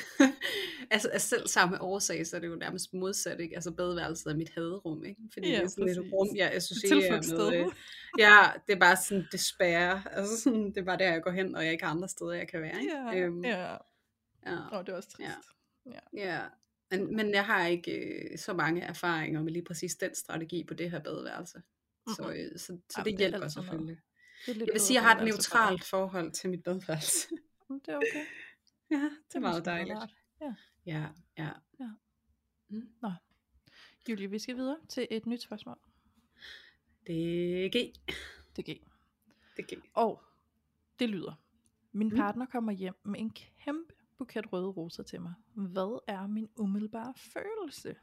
altså 0.91 1.09
af 1.13 1.21
selv 1.21 1.47
samme 1.47 1.81
årsag, 1.81 2.27
så 2.27 2.35
er 2.35 2.39
det 2.39 2.47
jo 2.47 2.55
nærmest 2.55 2.93
modsat, 2.93 3.39
ikke? 3.39 3.55
Altså 3.55 3.71
badeværelset 3.71 4.31
er 4.31 4.35
mit 4.35 4.49
haderum, 4.55 5.03
ikke? 5.05 5.21
Fordi 5.33 5.49
Ja, 5.49 5.55
det 5.55 5.63
er 5.63 5.67
sådan 5.67 5.87
et 5.89 5.97
præcis. 5.97 6.13
rum, 6.13 6.27
jeg 6.35 6.51
associerer 6.51 7.37
med, 7.51 7.59
øh, 7.59 7.65
ja, 8.19 8.37
det 8.67 8.73
er 8.75 8.79
bare 8.79 8.95
sådan 8.95 9.27
despair, 9.31 10.01
altså 10.11 10.41
sådan, 10.41 10.65
det 10.65 10.77
er 10.77 10.83
bare 10.85 10.97
der, 10.97 11.11
jeg 11.11 11.23
går 11.23 11.31
hen, 11.31 11.55
og 11.55 11.63
jeg 11.63 11.71
ikke 11.71 11.83
har 11.83 11.91
andre 11.91 12.07
steder, 12.09 12.31
jeg 12.33 12.47
kan 12.47 12.61
være, 12.61 12.81
ikke? 12.81 12.95
Ja, 12.95 13.15
Øhm, 13.15 13.45
ja. 13.45 13.71
ja. 14.45 14.77
Åh, 14.79 14.85
det 14.85 14.89
er 14.89 14.95
også 14.95 15.09
trist. 15.09 15.29
Ja. 15.85 15.99
Ja, 16.13 16.39
men, 16.91 17.15
men 17.15 17.31
jeg 17.33 17.45
har 17.45 17.65
ikke 17.67 17.91
øh, 18.31 18.37
så 18.37 18.53
mange 18.53 18.81
erfaringer 18.81 19.41
med 19.43 19.51
lige 19.53 19.65
præcis 19.65 19.95
den 19.95 20.15
strategi 20.15 20.63
på 20.63 20.73
det 20.73 20.91
her 20.91 20.99
badeværelse. 20.99 21.61
Så, 22.07 22.33
øh, 22.35 22.59
så, 22.59 22.65
så 22.65 22.73
Jamen, 22.73 22.81
det 22.89 23.05
det 23.05 23.13
er 23.13 23.17
hjælper 23.17 23.37
noget. 23.37 23.51
selvfølgelig. 23.53 23.97
Det 24.45 24.55
er 24.55 24.65
Jeg 24.65 24.73
vil 24.73 24.81
sige, 24.81 24.97
at 24.97 25.03
jeg 25.03 25.09
har 25.11 25.19
et 25.19 25.25
neutralt 25.25 25.83
forhold 25.83 26.31
til 26.31 26.49
mit 26.49 26.63
badeværelse. 26.63 27.27
Mm, 27.69 27.79
Det 27.79 27.93
er 27.93 27.97
okay. 27.97 28.25
ja, 28.91 28.95
det 28.95 29.01
er 29.01 29.09
måske 29.23 29.39
meget 29.39 29.65
dejligt. 29.65 29.97
Ja. 30.41 30.53
Ja, 30.85 31.05
ja. 31.37 31.49
Ja. 31.79 31.89
Mm. 32.69 32.89
Julie, 34.09 34.29
vi 34.29 34.39
skal 34.39 34.55
videre 34.55 34.77
til 34.89 35.07
et 35.11 35.25
nyt 35.25 35.41
spørgsmål. 35.41 35.77
Det 37.07 37.65
er 37.65 37.69
G. 37.69 37.93
Det 38.55 38.69
er 38.69 38.73
G. 38.73 38.81
Det 39.57 39.71
er 39.71 39.75
G. 39.75 39.81
Og 39.93 40.23
det 40.99 41.09
lyder. 41.09 41.33
Min 41.91 42.09
Mm. 42.09 42.15
partner 42.15 42.45
kommer 42.45 42.71
hjem 42.71 42.95
med 43.05 43.19
en 43.19 43.29
kæmpe 43.63 43.93
buket 44.17 44.53
røde 44.53 44.67
roser 44.67 45.03
til 45.03 45.21
mig. 45.21 45.33
Hvad 45.53 45.99
er 46.07 46.27
min 46.27 46.49
umiddelbare 46.57 47.13
følelse? 47.17 47.95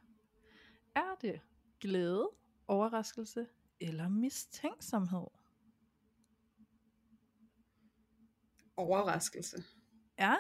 Er 0.94 1.14
det 1.20 1.40
glæde, 1.80 2.30
overraskelse 2.68 3.46
eller 3.80 4.08
mistænksomhed? 4.08 5.26
Overraskelse. 8.76 9.64
Ja. 10.18 10.34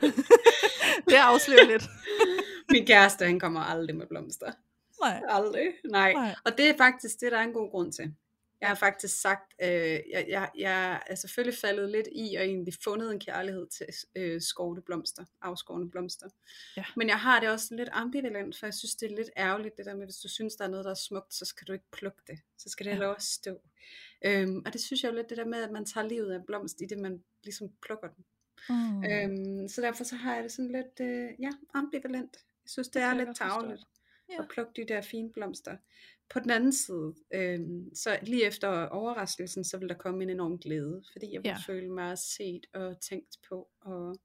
det 1.08 1.14
afslører 1.14 1.66
lidt. 1.66 1.84
Min 2.72 2.86
kæreste, 2.86 3.24
han 3.24 3.40
kommer 3.40 3.60
aldrig 3.60 3.96
med 3.96 4.06
blomster. 4.06 4.52
Nej. 5.00 5.22
Aldrig. 5.28 5.74
Nej. 5.90 6.12
Nej. 6.12 6.34
Og 6.44 6.52
det 6.58 6.68
er 6.70 6.76
faktisk 6.76 7.20
det, 7.20 7.32
der 7.32 7.38
er 7.38 7.42
en 7.42 7.52
god 7.52 7.70
grund 7.70 7.92
til. 7.92 8.14
Jeg 8.60 8.68
har 8.68 8.74
faktisk 8.74 9.20
sagt, 9.20 9.54
øh, 9.62 9.68
jeg, 9.68 10.26
jeg, 10.28 10.50
jeg 10.58 11.02
er 11.06 11.14
selvfølgelig 11.14 11.58
faldet 11.58 11.90
lidt 11.90 12.08
i 12.12 12.34
og 12.34 12.44
egentlig 12.44 12.74
fundet 12.84 13.12
en 13.12 13.20
kærlighed 13.20 13.66
til 13.66 13.86
øh, 14.16 14.40
skovne 14.40 14.82
blomster, 14.82 15.24
afskårne 15.40 15.90
blomster. 15.90 16.28
Ja. 16.76 16.84
Men 16.96 17.08
jeg 17.08 17.20
har 17.20 17.40
det 17.40 17.48
også 17.48 17.74
lidt 17.74 17.88
ambivalent, 17.92 18.58
for 18.58 18.66
jeg 18.66 18.74
synes, 18.74 18.94
det 18.94 19.12
er 19.12 19.16
lidt 19.16 19.30
ærgerligt, 19.36 19.76
det 19.76 19.86
der 19.86 19.94
med, 19.94 20.06
hvis 20.06 20.16
du 20.16 20.28
synes, 20.28 20.56
der 20.56 20.64
er 20.64 20.68
noget, 20.68 20.84
der 20.84 20.90
er 20.90 20.94
smukt, 20.94 21.34
så 21.34 21.44
skal 21.44 21.66
du 21.66 21.72
ikke 21.72 21.90
plukke 21.92 22.22
det. 22.26 22.38
Så 22.58 22.68
skal 22.68 22.86
det 22.86 22.98
Ja. 22.98 23.14
at 23.14 23.22
stå. 23.22 23.60
Øhm, 24.24 24.62
og 24.66 24.72
det 24.72 24.80
synes 24.80 25.02
jeg 25.02 25.10
jo 25.10 25.16
lidt, 25.16 25.30
det 25.30 25.38
der 25.38 25.44
med, 25.44 25.62
at 25.62 25.70
man 25.70 25.84
tager 25.84 26.08
livet 26.08 26.32
af 26.32 26.46
blomst, 26.46 26.80
i 26.80 26.84
det 26.84 26.98
man 26.98 27.24
ligesom 27.44 27.68
plukker 27.82 28.08
den. 28.08 28.24
Mm. 28.68 29.04
Øhm, 29.04 29.68
så 29.68 29.80
derfor 29.80 30.04
så 30.04 30.16
har 30.16 30.34
jeg 30.34 30.44
det 30.44 30.52
sådan 30.52 30.72
lidt, 30.72 31.00
øh, 31.00 31.30
ja, 31.40 31.50
ambivalent. 31.74 32.36
Jeg 32.64 32.70
synes, 32.70 32.88
det, 32.88 32.94
Det 32.94 33.02
er 33.02 33.14
lidt 33.14 33.36
tageligt 33.36 33.82
Ja. 34.28 34.42
at 34.42 34.48
plukke 34.48 34.72
de 34.82 34.88
der 34.88 35.00
fine 35.02 35.32
blomster. 35.32 35.76
På 36.30 36.40
den 36.40 36.50
anden 36.50 36.72
side, 36.72 37.14
øhm, 37.34 37.94
så 37.94 38.18
lige 38.22 38.46
efter 38.46 38.86
overraskelsen, 38.86 39.64
så 39.64 39.78
vil 39.78 39.88
der 39.88 39.94
komme 39.94 40.22
en 40.22 40.30
enorm 40.30 40.58
glæde, 40.58 41.02
fordi 41.12 41.32
jeg 41.32 41.42
vil 41.42 41.48
Ja. 41.48 41.56
føle 41.66 41.88
mig 41.92 42.18
set 42.18 42.66
og 42.74 43.00
tænkt 43.00 43.36
på 43.48 43.68
og 43.80 44.16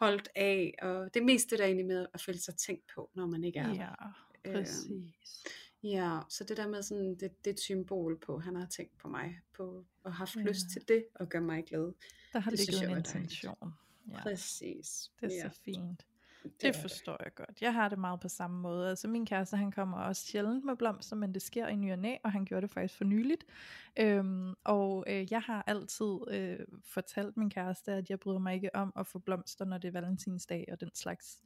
holdt 0.00 0.28
af, 0.34 0.74
og 0.82 1.14
det 1.14 1.24
meste 1.24 1.56
der 1.56 1.62
er 1.62 1.66
egentlig 1.66 1.86
med 1.86 2.06
at 2.14 2.20
føle 2.20 2.38
sig 2.38 2.54
tænkt 2.56 2.84
på, 2.94 3.10
når 3.14 3.26
man 3.26 3.44
ikke 3.44 3.58
er. 3.58 3.74
Ja, 3.74 3.90
præcis. 4.52 5.44
Ja, 5.82 6.18
så 6.28 6.44
det 6.44 6.56
der 6.56 6.68
med 6.68 6.82
sådan, 6.82 7.10
det, 7.14 7.20
det 7.20 7.46
er 7.50 7.50
et 7.54 7.60
symbol 7.60 8.18
på, 8.20 8.38
han 8.38 8.56
har 8.56 8.66
tænkt 8.66 8.98
på 8.98 9.08
mig, 9.08 9.40
på 9.56 9.84
og 10.02 10.14
haft 10.14 10.36
Ja. 10.36 10.40
lyst 10.40 10.66
til 10.72 10.88
det, 10.88 11.06
og 11.14 11.28
gøre 11.28 11.42
mig 11.42 11.64
glad. 11.64 11.92
Der 12.32 12.38
har 12.38 12.50
det 12.50 12.66
ligget 12.70 12.90
en 12.90 12.96
intention. 12.96 13.72
Ja. 14.10 14.22
Præcis. 14.22 15.10
Det 15.20 15.32
er 15.32 15.36
ja, 15.36 15.50
så 15.50 15.60
fint. 15.64 16.06
Det, 16.42 16.62
Det 16.62 16.76
forstår 16.76 17.16
jeg 17.24 17.34
godt. 17.34 17.62
Jeg 17.62 17.74
har 17.74 17.88
det 17.88 17.98
meget 17.98 18.20
på 18.20 18.28
samme 18.28 18.60
måde. 18.60 18.88
Altså 18.90 19.08
min 19.08 19.26
kæreste, 19.26 19.56
han 19.56 19.70
kommer 19.72 19.98
også 19.98 20.26
sjældent 20.26 20.64
med 20.64 20.76
blomster, 20.76 21.16
men 21.16 21.34
det 21.34 21.42
sker 21.42 21.68
i 21.68 21.76
ny 21.76 21.92
og 21.92 21.98
næ, 21.98 22.16
og 22.24 22.32
han 22.32 22.44
gjorde 22.44 22.62
det 22.62 22.70
faktisk 22.70 22.96
for 22.98 23.04
nyligt. 23.04 23.44
Øhm, 23.98 24.54
og 24.64 25.04
øh, 25.08 25.32
jeg 25.32 25.40
har 25.40 25.64
altid 25.66 26.18
øh, 26.30 26.58
fortalt 26.84 27.36
min 27.36 27.50
kæreste, 27.50 27.92
at 27.92 28.10
jeg 28.10 28.20
bryder 28.20 28.38
mig 28.38 28.54
ikke 28.54 28.74
om 28.74 28.92
at 28.96 29.06
få 29.06 29.18
blomster, 29.18 29.64
når 29.64 29.78
det 29.78 29.88
er 29.88 29.92
valentinsdag 29.92 30.68
og 30.72 30.80
den 30.80 30.94
slags. 30.94 31.42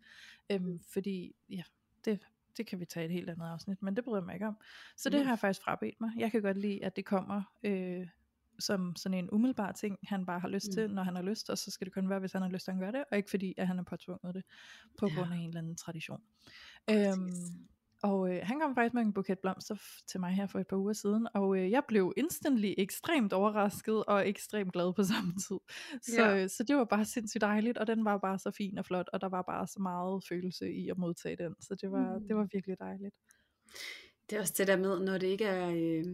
Øhm, 0.51 0.79
fordi, 0.93 1.37
ja, 1.49 1.63
det, 2.05 2.21
det 2.57 2.67
kan 2.67 2.81
vi 2.81 2.85
tage 2.85 3.07
et 3.07 3.13
helt 3.13 3.31
andet 3.31 3.47
afsnit, 3.47 3.83
men 3.83 3.97
det 3.97 4.05
bryder 4.05 4.19
jeg 4.21 4.27
mig 4.27 4.35
ikke 4.35 4.47
om. 4.47 4.57
Så 4.97 5.11
det 5.11 5.21
Mm. 5.21 5.25
har 5.27 5.33
jeg 5.33 5.39
faktisk 5.39 5.65
frabedt 5.65 6.01
mig. 6.01 6.11
Jeg 6.17 6.31
kan 6.31 6.43
godt 6.43 6.57
lide, 6.57 6.85
at 6.85 6.97
det 6.97 7.05
kommer 7.05 7.43
øh, 7.63 8.09
som 8.59 8.97
sådan 8.97 9.19
en 9.19 9.29
umiddelbar 9.33 9.73
ting, 9.73 9.99
han 10.03 10.27
bare 10.27 10.41
har 10.41 10.49
lyst 10.49 10.69
Mm. 10.69 10.73
til, 10.75 10.91
når 10.95 11.03
han 11.03 11.17
har 11.17 11.23
lyst, 11.23 11.51
og 11.51 11.59
så 11.59 11.71
skal 11.71 11.85
det 11.85 11.95
kun 11.95 12.09
være, 12.11 12.19
hvis 12.21 12.33
han 12.33 12.43
har 12.43 12.49
lyst 12.49 12.65
til 12.65 12.71
at 12.73 12.79
gøre 12.79 12.93
det, 12.93 13.05
og 13.11 13.17
ikke 13.17 13.31
fordi, 13.31 13.55
at 13.57 13.67
han 13.67 13.79
er 13.79 13.83
påtvunget 13.83 14.35
det 14.35 14.43
på 14.99 15.07
Ja. 15.09 15.15
grund 15.15 15.33
af 15.33 15.37
en 15.37 15.49
eller 15.49 15.61
anden 15.61 15.77
tradition. 15.77 16.21
Præcis. 16.89 17.07
Øhm, 17.19 17.69
og 18.03 18.35
øh, 18.35 18.41
han 18.43 18.61
kom 18.61 18.75
faktisk 18.75 18.95
med 18.95 19.03
en 19.03 19.13
buket 19.13 19.39
blomster 19.39 19.77
til 20.07 20.21
mig 20.21 20.31
her 20.33 20.47
for 20.47 20.59
et 20.61 20.67
par 20.67 20.77
uger 20.77 20.93
siden, 20.93 21.29
og 21.35 21.57
øh, 21.59 21.71
jeg 21.71 21.83
blev 21.89 22.13
instantly 22.17 22.75
ekstremt 22.79 23.33
overrasket 23.33 24.05
og 24.05 24.29
ekstremt 24.29 24.73
glad 24.73 24.93
på 24.95 25.03
samme 25.13 25.33
tid. 25.33 25.59
Så, 26.03 26.23
Ja. 26.23 26.43
øh, 26.43 26.49
så 26.51 26.65
det 26.69 26.77
var 26.77 26.85
bare 26.85 27.05
sindssygt 27.05 27.41
dejligt, 27.41 27.79
og 27.79 27.87
den 27.87 28.05
var 28.05 28.19
bare 28.19 28.39
så 28.39 28.51
fin 28.51 28.79
og 28.79 28.85
flot, 28.87 29.09
og 29.13 29.21
der 29.21 29.29
var 29.29 29.43
bare 29.43 29.67
så 29.67 29.81
meget 29.83 30.25
følelse 30.29 30.73
i 30.73 30.89
at 30.89 30.99
modtage 30.99 31.37
den, 31.37 31.55
så 31.61 31.75
det 31.75 31.91
var, 31.91 32.19
Mm. 32.19 32.27
det 32.29 32.37
var 32.37 32.49
virkelig 32.53 32.77
dejligt. 32.79 33.15
Det 34.31 34.37
er 34.37 34.41
også 34.41 34.55
det 34.59 34.67
der 34.67 34.77
med, 34.77 35.01
når 35.01 35.19
det 35.19 35.27
ikke 35.27 35.45
er, 35.45 35.69
øh, 35.71 36.05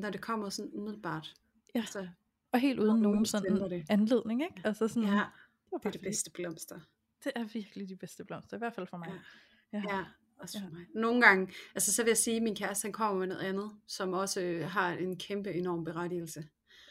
når 0.00 0.10
det 0.10 0.20
kommer 0.20 0.48
sådan 0.48 0.70
umiddelbart. 0.74 1.34
Ja. 1.74 1.80
Altså, 1.80 2.08
Og 2.52 2.60
helt 2.60 2.78
uden 2.78 2.88
nogen 2.88 3.02
nogen 3.02 3.26
sådan 3.26 3.70
det. 3.70 3.86
anledning, 3.90 4.42
ikke? 4.42 4.60
Altså 4.64 4.88
sådan, 4.88 5.08
ja, 5.08 5.24
det, 5.72 5.84
er 5.86 5.90
det 5.90 6.00
bedste 6.00 6.30
blomster. 6.30 6.80
Det 7.24 7.32
er 7.34 7.44
virkelig 7.44 7.88
de 7.88 7.96
bedste 7.96 8.24
blomster, 8.24 8.56
i 8.56 8.58
hvert 8.58 8.74
fald 8.74 8.86
for 8.86 8.96
mig. 8.96 9.08
Ja. 9.72 9.78
Ja. 9.88 9.96
Ja, 9.96 10.04
også 10.38 10.58
for 10.60 10.66
Ja. 10.66 10.70
mig. 10.72 10.86
Nogle 10.94 11.22
gange, 11.22 11.52
altså 11.74 11.92
så 11.92 12.02
vil 12.02 12.10
jeg 12.10 12.16
sige, 12.16 12.36
at 12.36 12.42
min 12.42 12.56
kæreste 12.56 12.84
han 12.84 12.92
kommer 12.92 13.18
med 13.18 13.26
noget 13.26 13.40
andet, 13.42 13.70
som 13.86 14.12
også 14.12 14.40
øh, 14.40 14.68
har 14.70 14.92
en 14.92 15.16
kæmpe 15.18 15.52
enorm 15.52 15.84
berettigelse. 15.84 16.44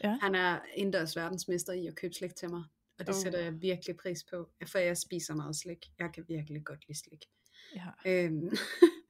Ja. 0.03 0.17
Han 0.21 0.35
er 0.35 0.59
indendørs 0.75 1.15
verdensmester 1.15 1.73
i 1.73 1.87
at 1.87 1.95
købe 1.95 2.13
slik 2.13 2.35
til 2.35 2.49
mig, 2.49 2.63
og 2.99 3.07
det 3.07 3.15
Oh. 3.15 3.21
sætter 3.21 3.39
jeg 3.39 3.61
virkelig 3.61 3.97
pris 3.97 4.23
på, 4.23 4.49
for 4.67 4.79
jeg 4.79 4.97
spiser 4.97 5.35
meget 5.35 5.55
slik. 5.55 5.91
Jeg 5.99 6.09
kan 6.13 6.25
virkelig 6.27 6.65
godt 6.65 6.87
lide 6.87 6.99
slik. 6.99 7.25
Ja. 7.75 7.85
Øhm, 8.05 8.49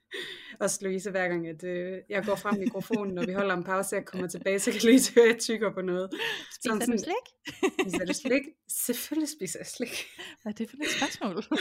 også 0.62 0.80
Louise, 0.82 1.12
hver 1.12 1.28
gang 1.28 1.47
at, 1.47 1.64
øh, 1.64 1.97
jeg 2.09 2.26
går 2.26 2.36
frem 2.36 2.59
mikrofonen, 2.59 3.14
når 3.16 3.26
vi 3.26 3.34
holder 3.34 3.55
en 3.55 3.64
pause, 3.64 3.95
jeg 3.95 4.05
kommer 4.05 4.28
tilbage, 4.36 4.59
så 4.59 4.72
kan 4.72 4.80
Louise 4.84 5.14
høre, 5.16 5.26
at 5.26 5.32
jeg 5.32 5.39
tykker 5.39 5.74
på 5.74 5.82
noget. 5.82 6.09
Spiser 6.55 6.76
du 6.76 6.80
sådan- 6.82 6.99
slik? 6.99 7.26
Spiser 7.82 8.05
du 8.05 8.14
slik? 8.14 8.43
Selvfølgelig 8.68 9.30
spiser 9.30 9.59
jeg 9.59 9.68
slik. 9.68 10.07
Hvad 10.41 10.51
er 10.53 10.55
det 10.55 10.70
for 10.70 10.78
et 10.78 10.89
spørgsmål? 10.97 11.43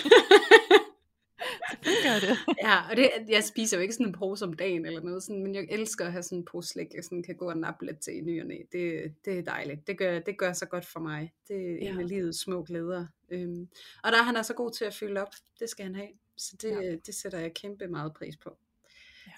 Gør 2.05 2.19
det. 2.29 2.39
Ja, 2.63 2.91
og 2.91 2.97
det, 2.97 3.11
jeg 3.29 3.45
spiser 3.45 3.77
jo 3.77 3.81
ikke 3.83 3.95
sådan 3.95 4.07
en 4.07 4.13
pose 4.13 4.45
om 4.45 4.53
dagen 4.53 4.87
eller 4.87 5.01
noget, 5.03 5.23
sådan, 5.23 5.43
men 5.43 5.55
jeg 5.55 5.67
elsker 5.71 6.05
at 6.07 6.13
have 6.13 6.23
sådan 6.23 6.39
en 6.39 6.45
pose 6.45 6.69
slik, 6.69 6.87
jeg 6.95 7.05
sådan 7.05 7.23
kan 7.23 7.37
gå 7.37 7.49
og 7.51 7.57
nappe 7.59 7.87
lidt 7.87 8.01
til 8.01 8.17
i 8.17 8.21
ny 8.21 8.41
og 8.41 8.47
næ. 8.47 8.57
Det, 8.73 9.15
det 9.25 9.39
er 9.39 9.43
dejligt. 9.43 9.87
Det 9.87 9.99
gør, 9.99 10.19
det 10.19 10.39
gør 10.39 10.53
så 10.53 10.67
godt 10.67 10.87
for 10.87 11.01
mig. 11.01 11.33
Det 11.49 11.57
er 11.57 11.75
ja. 11.83 11.91
en 11.91 12.01
af 12.01 12.09
livets 12.09 12.39
små 12.41 12.63
glæder. 12.63 13.07
Øhm, 13.31 13.69
og 14.05 14.13
der 14.13 14.19
er 14.19 14.23
han 14.23 14.37
altså 14.37 14.55
god 14.55 14.71
til 14.71 14.85
at 14.85 14.95
fylde 14.95 15.21
op. 15.23 15.33
Det 15.61 15.71
skal 15.71 15.85
han 15.85 15.95
have. 15.95 16.09
Så 16.37 16.57
det, 16.63 16.71
ja. 16.71 16.97
det 17.07 17.15
sætter 17.15 17.39
jeg 17.39 17.55
kæmpe 17.55 17.87
meget 17.89 18.15
pris 18.15 18.37
på. 18.37 18.57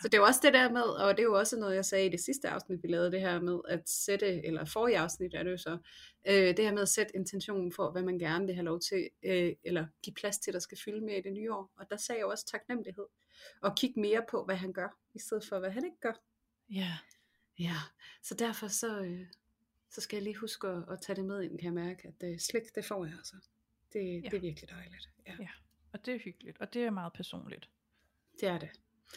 Så 0.02 0.08
det 0.08 0.14
er 0.14 0.18
jo 0.18 0.24
også 0.24 0.40
det 0.42 0.52
der 0.52 0.70
med, 0.70 0.82
og 0.82 1.16
det 1.16 1.18
er 1.18 1.24
jo 1.24 1.38
også 1.38 1.56
noget, 1.56 1.74
jeg 1.74 1.84
sagde 1.84 2.06
i 2.06 2.08
det 2.08 2.20
sidste 2.20 2.48
afsnit, 2.48 2.82
vi 2.82 2.88
lavede 2.88 3.12
det 3.12 3.20
her 3.20 3.40
med 3.40 3.60
at 3.68 3.88
sætte, 3.88 4.46
eller 4.46 4.64
forrige 4.64 4.98
afsnit 4.98 5.34
er 5.34 5.42
det 5.42 5.50
jo 5.50 5.56
så, 5.56 5.78
øh, 6.28 6.56
det 6.56 6.58
her 6.58 6.72
med 6.72 6.82
at 6.82 6.88
sætte 6.88 7.16
intentionen 7.16 7.72
for, 7.72 7.90
hvad 7.90 8.02
man 8.02 8.18
gerne 8.18 8.46
vil 8.46 8.54
have 8.54 8.64
lov 8.64 8.80
til, 8.80 9.08
øh, 9.22 9.52
eller 9.64 9.86
give 10.02 10.14
plads 10.14 10.38
til, 10.38 10.52
der 10.52 10.58
skal 10.58 10.78
fylde 10.84 11.00
mere 11.04 11.18
i 11.18 11.22
det 11.22 11.32
nye 11.32 11.52
år. 11.52 11.72
Og 11.76 11.86
der 11.90 11.96
sagde 11.96 12.18
jeg 12.18 12.22
jo 12.24 12.30
også 12.30 12.46
taknemmelighed, 12.46 13.04
og 13.60 13.76
kigge 13.76 14.00
mere 14.00 14.24
på, 14.30 14.44
hvad 14.44 14.56
han 14.56 14.72
gør, 14.72 14.98
i 15.14 15.18
stedet 15.18 15.44
for, 15.44 15.58
hvad 15.58 15.70
han 15.70 15.84
ikke 15.84 16.00
gør. 16.00 16.14
Ja, 16.70 16.98
Ja, 17.58 17.76
så 18.22 18.34
derfor 18.34 18.68
så, 18.68 19.00
øh, 19.00 19.26
så 19.90 20.00
skal 20.00 20.16
jeg 20.16 20.22
lige 20.22 20.36
huske 20.36 20.68
at, 20.68 20.84
at 20.88 21.00
tage 21.02 21.16
det 21.16 21.24
med 21.24 21.42
ind, 21.42 21.58
kan 21.58 21.64
jeg 21.64 21.84
mærke, 21.84 22.08
at 22.08 22.32
øh, 22.32 22.38
slik, 22.38 22.74
det 22.74 22.84
får 22.84 23.04
jeg 23.04 23.14
altså. 23.14 23.36
Det, 23.92 23.98
ja. 23.98 24.28
det 24.30 24.36
er 24.36 24.40
virkelig 24.40 24.70
dejligt. 24.70 25.10
Ja, 25.26 25.36
Ja. 25.40 25.48
og 25.92 26.06
det 26.06 26.14
er 26.14 26.18
hyggeligt, 26.18 26.60
og 26.60 26.74
det 26.74 26.82
er 26.82 26.90
meget 26.90 27.12
personligt. 27.12 27.68
det 28.40 28.48
er 28.48 28.58
det. 28.58 28.70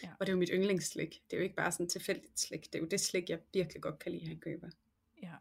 Ja. 0.04 0.10
Og 0.20 0.26
det 0.26 0.32
er 0.32 0.34
jo 0.34 0.40
mit 0.40 0.50
yndlingsslik. 0.54 1.24
Det 1.30 1.34
er 1.34 1.38
jo 1.38 1.44
ikke 1.44 1.56
bare 1.56 1.72
sådan 1.72 1.88
tilfældigt 1.90 2.40
slik. 2.40 2.66
Det 2.66 2.76
er 2.76 2.80
jo 2.80 2.88
det 2.88 3.00
slik, 3.02 3.30
jeg 3.30 3.40
virkelig 3.54 3.82
godt 3.82 4.00
kan 4.00 4.12
lide, 4.12 4.28
han 4.28 4.40
køber. 4.40 4.70
Ja. 5.22 5.34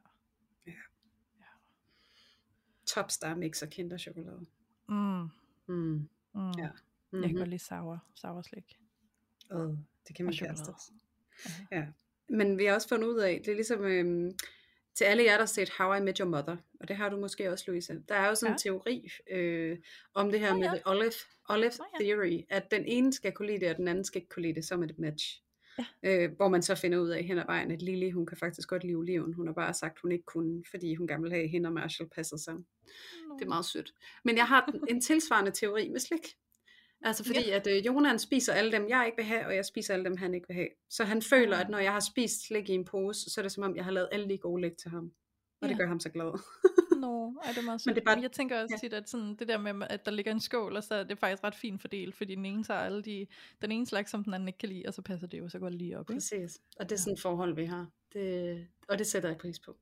Topstar 2.87 3.35
mix 3.35 3.63
og 3.63 3.69
kinderchokolade. 3.69 4.47
Mm. 4.89 4.95
Mm. 5.67 6.09
Mm. 6.35 6.51
Ja. 6.59 6.63
Jeg 6.63 6.73
kan 7.13 7.21
Mm-hmm. 7.21 7.37
godt 7.37 7.49
lide 7.49 7.63
sour, 7.63 8.05
sour 8.15 8.43
slik. 8.43 8.79
Oh, 9.51 9.77
det 10.09 10.17
kan 10.17 10.25
man 10.25 10.35
kæreste 10.35 10.69
også. 10.69 10.93
Ja. 11.71 11.87
Men 12.29 12.59
vi 12.59 12.65
har 12.65 12.75
også 12.75 12.89
fundet 12.89 13.09
ud 13.09 13.19
af, 13.19 13.41
det 13.45 13.51
er 13.51 13.55
ligesom 13.55 13.85
øhm, 13.85 14.33
til 14.95 15.05
alle 15.05 15.25
jer, 15.25 15.33
der 15.33 15.39
har 15.39 15.47
set 15.47 15.71
How 15.79 15.95
I 15.95 16.01
Met 16.01 16.19
Your 16.19 16.29
Mother, 16.29 16.57
og 16.81 16.89
det 16.89 16.97
har 16.97 17.09
du 17.09 17.17
måske 17.17 17.53
også, 17.53 17.65
Louise. 17.69 18.03
Der 18.09 18.15
er 18.15 18.29
jo 18.29 18.35
sådan 18.35 18.55
en 18.55 18.59
teori 18.59 19.11
øh, 19.31 19.79
om 20.15 20.31
det 20.31 20.41
her 20.41 20.55
med 20.55 20.63
ja. 20.63 20.69
the 20.69 20.87
Olive, 20.87 21.13
Olive 21.49 21.73
Nå 21.79 21.85
ja. 22.01 22.05
Theory, 22.05 22.45
at 22.49 22.71
den 22.71 22.85
ene 22.87 23.13
skal 23.13 23.33
kunne 23.33 23.49
lide 23.49 23.61
det, 23.61 23.71
og 23.71 23.77
den 23.77 23.89
anden 23.89 24.05
skal 24.05 24.19
ikke 24.19 24.29
kunne 24.29 24.43
lide 24.43 24.55
det, 24.55 24.65
som 24.65 24.81
det 24.81 24.99
match. 24.99 25.41
Ja. 25.79 25.85
Øh, 26.03 26.33
hvor 26.37 26.49
man 26.49 26.63
så 26.63 26.75
finder 26.75 26.99
ud 26.99 27.09
af 27.09 27.25
hen 27.25 27.39
ad 27.39 27.45
vejen, 27.47 27.71
at 27.71 27.83
Lily, 27.83 28.13
hun 28.13 28.27
kan 28.27 28.37
faktisk 28.37 28.69
godt 28.69 28.85
lide 28.85 28.95
oliven. 28.95 29.35
Hun 29.35 29.47
har 29.47 29.55
bare 29.55 29.75
sagt, 29.75 30.01
hun 30.01 30.13
ikke 30.13 30.25
kunne, 30.25 30.65
fordi 30.71 30.95
hun 30.95 31.07
gerne 31.07 31.23
vil 31.23 31.33
have, 31.33 31.45
at 31.45 31.51
hende 31.51 31.69
og 31.69 31.73
Marshall 31.73 32.11
passet 32.11 32.41
sammen. 32.41 32.67
Det 33.39 33.45
er 33.45 33.49
meget 33.49 33.65
sødt. 33.65 33.95
Men 34.25 34.37
jeg 34.37 34.47
har 34.47 34.75
en 34.89 35.01
tilsvarende 35.01 35.51
teori 35.51 35.89
med 35.89 36.01
slik. 36.01 36.37
Altså 37.05 37.25
fordi, 37.25 37.47
ja. 37.49 37.57
at 37.57 37.67
øh, 37.67 37.87
Jonan 37.87 38.19
spiser 38.19 38.53
alle 38.53 38.73
dem, 38.73 38.89
jeg 38.89 39.03
ikke 39.07 39.17
vil 39.17 39.25
have, 39.25 39.47
og 39.47 39.57
jeg 39.57 39.65
spiser 39.65 39.95
alle 39.95 40.05
dem, 40.05 40.17
han 40.17 40.35
ikke 40.35 40.47
vil 40.49 40.55
have. 40.55 40.69
Så 40.91 41.05
han 41.05 41.23
føler, 41.23 41.57
at 41.57 41.69
når 41.69 41.79
jeg 41.79 41.93
har 41.93 42.01
spist 42.01 42.47
slik 42.47 42.69
i 42.69 42.73
en 42.73 42.85
pose, 42.85 43.31
så 43.31 43.41
er 43.41 43.43
det 43.43 43.53
som 43.53 43.63
om, 43.65 43.77
jeg 43.77 43.85
har 43.85 43.91
lavet 43.93 44.09
alle 44.13 44.29
de 44.29 44.39
gode 44.39 44.63
læg 44.63 44.77
til 44.77 44.91
ham. 44.91 45.13
Og 45.61 45.69
det 45.69 45.75
Ja. 45.75 45.79
gør 45.81 45.87
ham 45.87 46.01
så 46.01 46.09
glad. 46.11 46.39
Nå, 47.01 47.39
ej, 47.45 47.49
det 47.51 47.59
er 47.59 47.63
meget 47.63 47.67
Men 47.75 47.79
sødt. 47.79 47.95
det 47.97 48.01
er 48.01 48.05
bare- 48.05 48.17
Men 48.17 48.23
jeg 48.23 48.33
tænker 48.33 48.63
også 48.63 48.75
ja. 48.75 48.79
tit, 48.87 48.93
at 48.93 49.09
sådan, 49.11 49.37
det 49.37 49.49
der 49.49 49.59
med, 49.59 49.87
at 49.91 50.05
der 50.07 50.13
ligger 50.13 50.33
en 50.33 50.41
skål, 50.41 50.77
og 50.77 50.85
så 50.85 50.95
er 50.95 51.05
det 51.05 51.19
faktisk 51.19 51.45
ret 51.45 51.55
fint 51.55 51.81
fordelt, 51.81 52.15
fordi 52.15 52.35
den 52.35 52.47
ene 52.47 52.65
tager 52.65 52.81
alle 52.81 53.03
de, 53.03 53.27
den 53.63 53.73
ene 53.73 53.87
slags, 53.87 54.11
som 54.11 54.25
den 54.25 54.35
anden 54.35 54.49
ikke 54.49 54.59
kan 54.59 54.69
lide, 54.69 54.85
og 54.87 54.95
så 54.95 55.03
passer 55.03 55.27
det 55.27 55.39
jo 55.39 55.49
så 55.49 55.59
godt 55.59 55.75
lige 55.75 55.99
op, 55.99 56.11
ikke? 56.11 56.17
Præcis. 56.17 56.59
Og 56.77 56.91
det 56.91 56.95
er 56.97 57.01
sådan 57.01 57.13
et 57.15 57.21
forhold, 57.21 57.55
vi 57.55 57.65
har. 57.65 57.87
Det, 58.13 58.67
og 58.89 58.99
det 58.99 59.07
sætter 59.07 59.29
jeg 59.29 59.39
pris 59.39 59.59
på. 59.59 59.77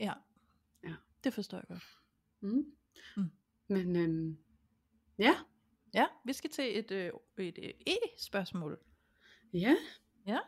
Ja. 0.00 0.12
Ja. 0.84 0.94
Det 1.24 1.34
forstår 1.34 1.58
jeg 1.58 1.64
godt. 1.68 1.84
Mm. 2.40 2.66
Mm. 3.16 3.30
Men 3.68 3.96
øhm, 3.96 4.38
ja, 5.18 5.34
Ja, 5.96 6.06
vi 6.24 6.32
skal 6.32 6.50
til 6.50 6.78
et, 6.78 6.90
øh, 6.90 7.12
et 7.38 7.58
øh, 7.62 7.70
e-spørgsmål. 7.86 8.78
ja, 9.52 9.76
Ja. 10.26 10.38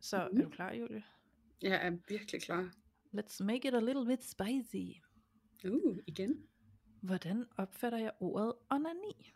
Så 0.00 0.28
Mhm. 0.32 0.40
er 0.40 0.44
du 0.44 0.50
klar, 0.50 0.72
Julie? 0.72 1.04
jeg 1.62 1.86
er 1.86 1.90
virkelig 2.08 2.42
klar. 2.42 2.74
Let's 3.14 3.44
make 3.44 3.68
it 3.68 3.74
a 3.74 3.80
little 3.80 4.06
bit 4.06 4.24
spicy. 4.24 4.98
Uh, 5.64 5.98
igen. 6.06 6.48
Hvordan 7.02 7.46
opfatter 7.56 7.98
jeg 7.98 8.12
ordet 8.20 8.52
onani? 8.70 9.32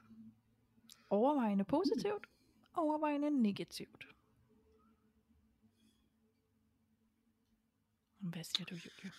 Overvejende 1.10 1.64
positivt, 1.64 2.26
overvejende 2.74 3.30
negativt. 3.42 4.06
Hvad 8.18 8.44
siger 8.44 8.64
du, 8.64 8.74
Julie? 8.74 9.12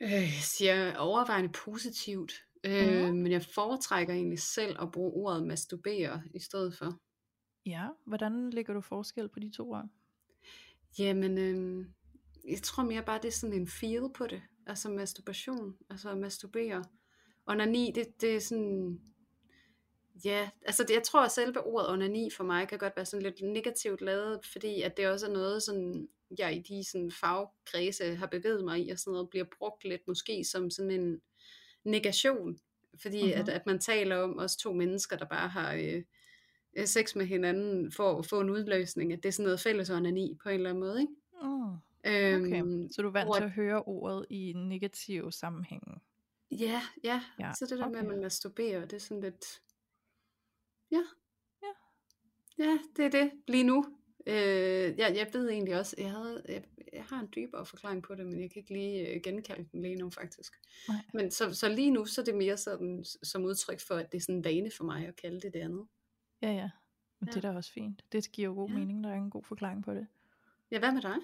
Øh, 0.00 0.10
jeg 0.10 0.42
siger 0.58 0.96
overvejende 0.96 1.52
positivt. 1.52 2.32
Øh, 2.64 3.06
Mhm. 3.06 3.16
Men 3.16 3.32
jeg 3.32 3.42
foretrækker 3.42 4.14
egentlig 4.14 4.38
selv 4.38 4.76
at 4.82 4.92
bruge 4.92 5.12
ordet 5.12 5.46
masturbere 5.46 6.22
i 6.34 6.38
stedet 6.38 6.74
for. 6.78 7.00
Ja, 7.66 7.88
hvordan 8.06 8.50
lægger 8.50 8.74
du 8.74 8.80
forskel 8.80 9.28
på 9.28 9.40
de 9.40 9.50
to 9.56 9.70
ord? 9.70 9.88
Jamen, 10.98 11.38
øh, 11.38 11.86
jeg 12.48 12.62
tror 12.62 12.82
mere 12.84 13.02
bare, 13.02 13.18
det 13.22 13.28
er 13.28 13.32
sådan 13.32 13.56
en 13.60 13.68
feel 13.68 14.02
på 14.14 14.26
det. 14.26 14.42
Altså 14.66 14.88
masturbation, 14.88 15.76
altså 15.90 16.10
at 16.10 16.18
masturbere. 16.18 16.84
Onani, 17.46 17.92
det, 17.94 18.20
det 18.20 18.36
er 18.36 18.40
sådan... 18.40 19.00
Ja, 20.24 20.50
altså 20.66 20.82
det, 20.82 20.94
jeg 20.94 21.02
tror, 21.02 21.24
at 21.24 21.32
selve 21.32 21.60
ordet 21.60 21.90
onani 21.90 22.30
for 22.36 22.44
mig 22.44 22.68
kan 22.68 22.78
godt 22.78 22.92
være 22.96 23.06
sådan 23.06 23.22
lidt 23.22 23.42
negativt 23.42 24.00
lavet, 24.00 24.40
fordi 24.52 24.82
at 24.82 24.96
det 24.96 25.08
også 25.08 25.26
er 25.26 25.32
noget, 25.32 25.62
sådan, 25.62 26.08
jeg 26.38 26.56
i 26.56 26.58
de 26.58 26.84
sådan, 26.90 27.10
fagkredse 27.10 28.14
har 28.14 28.26
bevæget 28.26 28.64
mig 28.64 28.86
i, 28.86 28.90
og 28.90 28.98
sådan 28.98 29.12
noget 29.12 29.30
bliver 29.30 29.46
brugt 29.58 29.84
lidt 29.84 30.00
måske 30.06 30.44
som 30.44 30.70
sådan 30.70 30.90
en 30.90 31.20
negation. 31.84 32.58
Fordi 33.02 33.22
Mhm. 33.22 33.40
at, 33.40 33.48
at 33.48 33.66
man 33.66 33.78
taler 33.78 34.16
om 34.16 34.38
os 34.38 34.56
to 34.56 34.72
mennesker, 34.72 35.16
der 35.16 35.24
bare 35.24 35.48
har 35.48 35.72
øh, 35.74 36.02
øh, 36.76 36.86
sex 36.86 37.14
med 37.16 37.26
hinanden 37.26 37.92
for 37.92 38.18
at 38.18 38.26
få 38.26 38.40
en 38.40 38.50
udløsning, 38.50 39.12
at 39.12 39.22
det 39.22 39.28
er 39.28 39.32
sådan 39.32 39.44
noget 39.44 39.60
fælles 39.60 39.90
onani 39.90 40.38
på 40.42 40.48
en 40.48 40.54
eller 40.54 40.70
anden 40.70 40.80
måde, 40.80 41.00
ikke? 41.00 41.12
Mm, 41.42 41.72
Øhm, 42.06 42.44
okay, 42.44 42.88
så 42.90 43.02
du 43.02 43.08
er 43.08 43.12
vant 43.12 43.26
hvor- 43.28 43.34
til 43.36 43.44
at 43.44 43.50
høre 43.50 43.82
ordet 43.82 44.26
i 44.30 44.50
en 44.50 44.68
negativ 44.68 45.30
sammenhæng. 45.32 46.02
Ja, 46.50 46.82
ja, 47.04 47.22
Ja, 47.40 47.52
så 47.58 47.66
det 47.66 47.78
der 47.78 47.88
med, 47.88 47.96
at 47.98 48.02
okay. 48.04 48.12
man 48.14 48.22
masturberer, 48.22 48.80
det 48.80 48.92
er 48.92 48.98
sådan 49.00 49.20
lidt, 49.20 49.62
ja, 50.90 51.02
Ja. 51.62 51.72
ja, 52.64 52.78
det 52.96 53.04
er 53.04 53.08
det 53.10 53.30
lige 53.48 53.64
nu. 53.64 53.84
Øh, 54.26 54.98
jeg, 54.98 55.12
jeg 55.16 55.28
ved 55.32 55.48
egentlig 55.50 55.78
også, 55.78 55.96
jeg, 55.98 56.10
havde, 56.10 56.42
jeg, 56.48 56.64
jeg 56.92 57.04
har 57.04 57.20
en 57.20 57.28
dybere 57.36 57.66
forklaring 57.66 58.02
på 58.02 58.14
det, 58.14 58.26
men 58.26 58.40
jeg 58.40 58.50
kan 58.50 58.60
ikke 58.60 58.72
lige 58.72 59.08
øh, 59.14 59.20
genkalde 59.22 59.68
den 59.72 59.82
lige 59.82 59.96
nu 59.96 60.10
faktisk. 60.10 60.52
Nej. 60.88 60.96
Men 61.14 61.30
så, 61.30 61.54
så 61.54 61.68
lige 61.68 61.90
nu, 61.90 62.04
så 62.04 62.20
er 62.20 62.24
det 62.24 62.34
mere 62.34 62.56
sådan, 62.56 63.04
som 63.22 63.44
udtryk 63.44 63.80
for, 63.80 63.94
at 63.94 64.12
det 64.12 64.18
er 64.18 64.22
sådan 64.22 64.34
en 64.34 64.44
vane 64.44 64.70
for 64.70 64.84
mig 64.84 65.06
at 65.08 65.16
kalde 65.16 65.40
det 65.40 65.54
det 65.54 65.60
andet. 65.60 65.86
Ja, 66.42 66.52
ja. 66.52 66.70
Men 67.20 67.28
Ja. 67.28 67.32
det 67.34 67.44
er 67.44 67.50
da 67.50 67.56
også 67.56 67.72
fint. 67.72 68.04
Det 68.12 68.32
giver 68.32 68.48
jo 68.48 68.54
god 68.54 68.68
Ja. 68.68 68.78
mening, 68.78 69.04
der 69.04 69.10
er 69.10 69.14
en 69.16 69.30
god 69.30 69.44
forklaring 69.44 69.84
på 69.84 69.94
det. 69.94 70.06
Ja, 70.70 70.78
hvad 70.78 70.92
med 70.92 71.02
dig? 71.02 71.16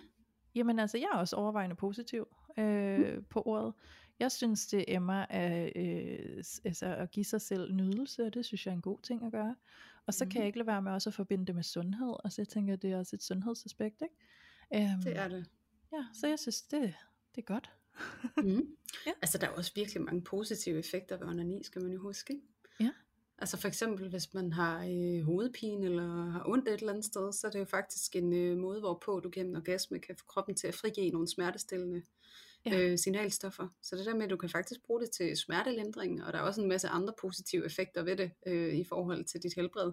Jamen 0.54 0.78
altså, 0.78 0.98
jeg 0.98 1.08
er 1.12 1.16
også 1.18 1.36
overvejende 1.36 1.76
positiv 1.76 2.28
øh, 2.58 3.14
Mm. 3.16 3.24
på 3.24 3.42
ordet. 3.46 3.72
Jeg 4.18 4.32
synes, 4.32 4.66
det 4.66 4.84
emmer 4.88 5.26
af 5.30 5.72
øh, 5.76 6.44
altså, 6.64 6.86
at 6.86 7.10
give 7.10 7.24
sig 7.24 7.40
selv 7.40 7.74
nydelse, 7.74 8.24
og 8.26 8.34
det 8.34 8.44
synes 8.44 8.66
jeg 8.66 8.72
er 8.72 8.76
en 8.76 8.82
god 8.82 8.98
ting 9.02 9.24
at 9.26 9.32
gøre. 9.32 9.56
Og 10.08 10.14
så 10.14 10.24
mm. 10.24 10.30
kan 10.30 10.38
jeg 10.40 10.46
ikke 10.46 10.58
lade 10.58 10.66
være 10.66 10.82
med 10.82 10.92
også 10.92 11.10
at 11.10 11.14
forbinde 11.14 11.46
det 11.46 11.54
med 11.54 11.62
sundhed. 11.62 12.14
Altså 12.24 12.42
jeg 12.42 12.48
tænker, 12.48 12.76
det 12.76 12.92
er 12.92 12.98
også 12.98 13.16
et 13.16 13.22
sundhedsaspekt, 13.22 14.02
ikke? 14.02 14.92
Øhm, 14.92 15.02
Det 15.02 15.16
er 15.16 15.28
det. 15.28 15.46
Ja, 15.92 16.04
så 16.14 16.26
jeg 16.26 16.38
synes, 16.38 16.62
det, 16.62 16.94
det 17.34 17.40
er 17.42 17.46
godt. 17.46 17.70
Mm. 18.36 18.66
Ja. 19.06 19.12
Altså, 19.22 19.38
der 19.38 19.46
er 19.46 19.50
også 19.50 19.72
virkelig 19.74 20.02
mange 20.02 20.22
positive 20.22 20.78
effekter 20.78 21.16
ved 21.16 21.26
onani, 21.26 21.62
skal 21.62 21.82
man 21.82 21.92
jo 21.92 22.00
huske. 22.00 22.32
ikke? 22.32 22.46
Ja. 22.80 22.90
Altså 23.38 23.56
for 23.56 23.68
eksempel, 23.68 24.08
hvis 24.08 24.34
man 24.34 24.52
har 24.52 24.86
øh, 24.90 25.22
hovedpine 25.22 25.86
eller 25.86 26.30
har 26.30 26.42
ondt 26.48 26.68
et 26.68 26.74
eller 26.74 26.92
andet 26.92 27.04
sted, 27.04 27.32
så 27.32 27.46
er 27.46 27.50
det 27.50 27.58
jo 27.58 27.64
faktisk 27.64 28.16
en 28.16 28.32
øh, 28.32 28.58
måde, 28.58 28.80
hvorpå 28.80 29.20
du 29.20 29.30
gennem 29.32 29.56
orgasme 29.56 29.98
kan 29.98 30.16
få 30.16 30.24
kroppen 30.26 30.54
til 30.54 30.66
at 30.66 30.74
frigive 30.74 31.10
nogle 31.10 31.28
smertestillende 31.28 32.02
Ja. 32.72 32.80
øh, 32.80 32.98
signalstoffer. 32.98 33.68
Så 33.82 33.96
det 33.96 34.06
der 34.06 34.14
med, 34.14 34.24
at 34.24 34.30
du 34.30 34.36
kan 34.36 34.48
faktisk 34.48 34.82
bruge 34.86 35.00
det 35.00 35.10
til 35.10 35.36
smertelindring, 35.36 36.24
og 36.24 36.32
der 36.32 36.38
er 36.38 36.42
også 36.42 36.60
en 36.60 36.68
masse 36.68 36.88
andre 36.88 37.14
positive 37.20 37.64
effekter 37.66 38.02
ved 38.02 38.16
det 38.16 38.30
øh, 38.46 38.74
i 38.74 38.84
forhold 38.84 39.24
til 39.24 39.42
dit 39.42 39.54
helbred. 39.56 39.92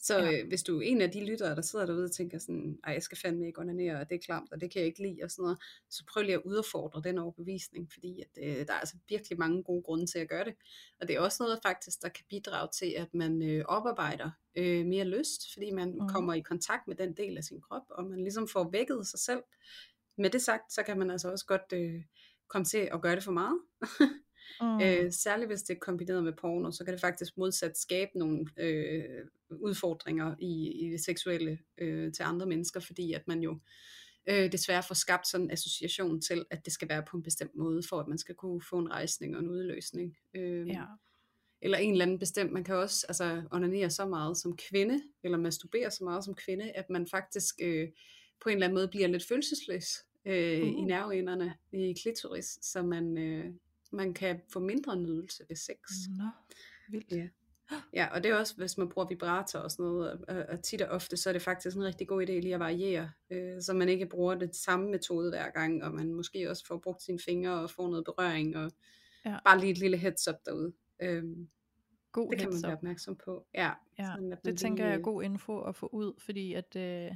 Så 0.00 0.18
Ja. 0.18 0.32
øh, 0.32 0.48
hvis 0.48 0.62
du 0.62 0.78
er 0.78 0.82
en 0.82 1.00
af 1.00 1.10
de 1.10 1.24
lyttere, 1.24 1.56
der 1.56 1.62
sidder 1.62 1.86
derude 1.86 2.04
og 2.04 2.12
tænker 2.12 2.38
sådan, 2.38 2.78
ej, 2.84 2.92
jeg 2.92 3.02
skal 3.02 3.18
fandme 3.18 3.46
ikke 3.46 3.60
onanere, 3.60 4.00
og 4.00 4.08
det 4.10 4.14
er 4.14 4.18
klamt, 4.24 4.52
og 4.52 4.60
det 4.60 4.70
kan 4.72 4.78
jeg 4.80 4.86
ikke 4.86 5.02
lide, 5.02 5.18
og 5.22 5.30
sådan 5.30 5.42
noget, 5.42 5.58
så 5.90 6.04
prøv 6.12 6.22
lige 6.22 6.34
at 6.34 6.42
udfordre 6.44 7.02
den 7.04 7.18
overbevisning, 7.18 7.92
fordi 7.92 8.22
at, 8.22 8.42
øh, 8.42 8.66
der 8.66 8.72
er 8.72 8.78
altså 8.78 8.96
virkelig 9.08 9.38
mange 9.38 9.62
gode 9.62 9.82
grunde 9.82 10.06
til 10.06 10.18
at 10.18 10.28
gøre 10.28 10.44
det. 10.44 10.54
Og 11.00 11.08
det 11.08 11.16
er 11.16 11.20
også 11.20 11.42
noget 11.42 11.58
faktisk, 11.62 12.02
der 12.02 12.08
kan 12.08 12.24
bidrage 12.28 12.68
til, 12.78 12.94
at 12.96 13.14
man 13.14 13.42
øh, 13.42 13.64
oparbejder 13.68 14.30
øh, 14.56 14.86
mere 14.86 15.04
lyst, 15.04 15.52
fordi 15.52 15.70
man 15.70 15.90
mm. 16.00 16.08
kommer 16.08 16.34
i 16.34 16.40
kontakt 16.40 16.88
med 16.88 16.96
den 16.96 17.12
del 17.12 17.36
af 17.36 17.44
sin 17.44 17.60
krop, 17.60 17.82
og 17.88 18.04
man 18.04 18.18
ligesom 18.18 18.48
får 18.48 18.70
vækket 18.70 19.06
sig 19.06 19.18
selv. 19.18 19.42
Med 20.18 20.30
det 20.30 20.42
sagt, 20.42 20.72
så 20.72 20.82
kan 20.82 20.98
man 20.98 21.10
altså 21.10 21.30
også 21.30 21.46
godt 21.46 21.72
øh, 21.72 22.02
komme 22.48 22.64
til 22.64 22.88
at 22.92 23.02
gøre 23.02 23.16
det 23.16 23.24
for 23.24 23.32
meget. 23.32 23.58
Mm. 24.60 24.66
Mm. 24.66 24.80
Øh, 24.80 25.12
særligt 25.12 25.48
hvis 25.48 25.62
det 25.62 25.74
er 25.74 25.78
kombineret 25.78 26.24
med 26.24 26.32
porno, 26.32 26.70
så 26.70 26.84
kan 26.84 26.92
det 26.92 27.00
faktisk 27.00 27.36
modsat 27.36 27.78
skabe 27.78 28.10
nogle 28.14 28.46
øh, 28.56 29.24
udfordringer 29.50 30.34
i, 30.38 30.70
i 30.70 30.90
det 30.90 31.00
seksuelle 31.00 31.58
øh, 31.78 32.12
til 32.12 32.22
andre 32.22 32.46
mennesker, 32.46 32.80
fordi 32.80 33.12
at 33.12 33.28
man 33.28 33.40
jo 33.40 33.58
øh, 34.28 34.52
desværre 34.52 34.82
får 34.82 34.94
skabt 34.94 35.26
sådan 35.26 35.46
en 35.46 35.50
association 35.50 36.20
til, 36.20 36.44
at 36.50 36.64
det 36.64 36.72
skal 36.72 36.88
være 36.88 37.02
på 37.10 37.16
en 37.16 37.22
bestemt 37.22 37.54
måde, 37.54 37.82
for 37.88 38.00
at 38.00 38.08
man 38.08 38.18
skal 38.18 38.34
kunne 38.34 38.62
få 38.70 38.78
en 38.78 38.90
rejsning 38.90 39.36
og 39.36 39.42
en 39.42 39.48
udløsning. 39.48 40.16
Øh, 40.34 40.68
Ja. 40.68 40.84
Eller 41.62 41.78
en 41.78 41.92
eller 41.92 42.04
anden 42.04 42.18
bestemt, 42.18 42.52
man 42.52 42.64
kan 42.64 42.74
også 42.74 43.06
altså, 43.08 43.42
onanere 43.50 43.90
så 43.90 44.06
meget 44.06 44.36
som 44.36 44.56
kvinde, 44.56 45.02
eller 45.24 45.38
masturbere 45.38 45.90
så 45.90 46.04
meget 46.04 46.24
som 46.24 46.34
kvinde, 46.34 46.70
at 46.72 46.90
man 46.90 47.06
faktisk 47.06 47.54
øh, 47.62 47.88
på 48.40 48.48
en 48.48 48.52
eller 48.54 48.66
anden 48.66 48.74
måde 48.74 48.88
bliver 48.88 49.08
lidt 49.08 49.24
følelsesløs 49.28 50.04
øh, 50.24 50.62
uh. 50.62 50.68
i 50.68 50.74
Uh. 50.74 50.86
nerveenderne 50.86 51.54
i 51.72 51.92
klitoris, 52.02 52.58
så 52.62 52.82
man, 52.82 53.18
øh, 53.18 53.44
man 53.92 54.14
kan 54.14 54.40
få 54.52 54.60
mindre 54.60 54.96
nydelse 54.96 55.44
ved 55.48 55.56
sex. 55.56 55.76
Nå, 56.18 56.24
vildt. 56.90 57.12
Ja. 57.12 57.28
Ja, 57.94 58.06
og 58.14 58.22
det 58.24 58.30
er 58.30 58.34
også, 58.36 58.56
hvis 58.56 58.78
man 58.78 58.88
bruger 58.88 59.08
vibrator 59.08 59.58
og 59.58 59.70
sådan 59.70 59.84
noget, 59.86 60.10
og, 60.28 60.36
og, 60.48 60.62
tit 60.62 60.82
og 60.82 60.88
ofte, 60.88 61.16
så 61.16 61.28
er 61.28 61.32
det 61.32 61.42
faktisk 61.42 61.76
en 61.76 61.84
rigtig 61.84 62.08
god 62.08 62.22
idé 62.22 62.32
lige 62.32 62.54
at 62.54 62.60
variere, 62.60 63.10
øh, 63.30 63.62
så 63.62 63.72
man 63.72 63.88
ikke 63.88 64.06
bruger 64.06 64.34
det 64.34 64.56
samme 64.56 64.90
metode 64.90 65.30
hver 65.30 65.50
gang, 65.50 65.84
og 65.84 65.94
man 65.94 66.12
måske 66.14 66.50
også 66.50 66.66
får 66.66 66.78
brugt 66.78 67.02
sine 67.02 67.18
fingre 67.24 67.60
og 67.60 67.70
får 67.70 67.88
noget 67.88 68.04
berøring, 68.04 68.56
og 68.56 68.72
Ja. 69.24 69.36
bare 69.44 69.60
lige 69.60 69.70
et 69.70 69.78
lille 69.78 69.96
heads 69.96 70.28
up 70.28 70.34
derude. 70.46 70.72
Øhm, 71.02 71.48
God 72.12 72.30
det 72.30 72.38
kan 72.40 72.50
man 72.52 72.62
være 72.62 72.72
opmærksom 72.72 73.16
på. 73.24 73.46
Ja, 73.54 73.70
Ja, 73.98 74.06
sådan 74.06 74.36
det 74.44 74.58
tænker 74.58 74.84
jeg 74.84 74.92
er 74.92 74.96
lige- 74.96 75.04
god 75.04 75.22
info 75.22 75.60
at 75.60 75.76
få 75.76 75.86
ud, 75.86 76.12
fordi 76.18 76.52
at 76.54 76.76
øh, 76.76 77.10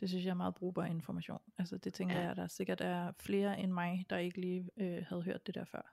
det 0.00 0.08
synes 0.08 0.24
jeg 0.24 0.30
er 0.30 0.34
meget 0.34 0.54
brugbar 0.54 0.84
information. 0.84 1.40
Altså 1.58 1.76
det 1.78 1.94
tænker 1.94 2.14
Ja. 2.14 2.20
ja. 2.20 2.26
jeg, 2.28 2.36
der 2.36 2.46
sikkert 2.46 2.80
er 2.80 3.12
flere 3.20 3.60
end 3.60 3.72
mig, 3.72 4.06
der 4.10 4.18
ikke 4.18 4.40
lige 4.40 4.68
øh, 4.76 5.04
havde 5.08 5.22
hørt 5.22 5.46
det 5.46 5.54
der 5.54 5.64
før. 5.64 5.92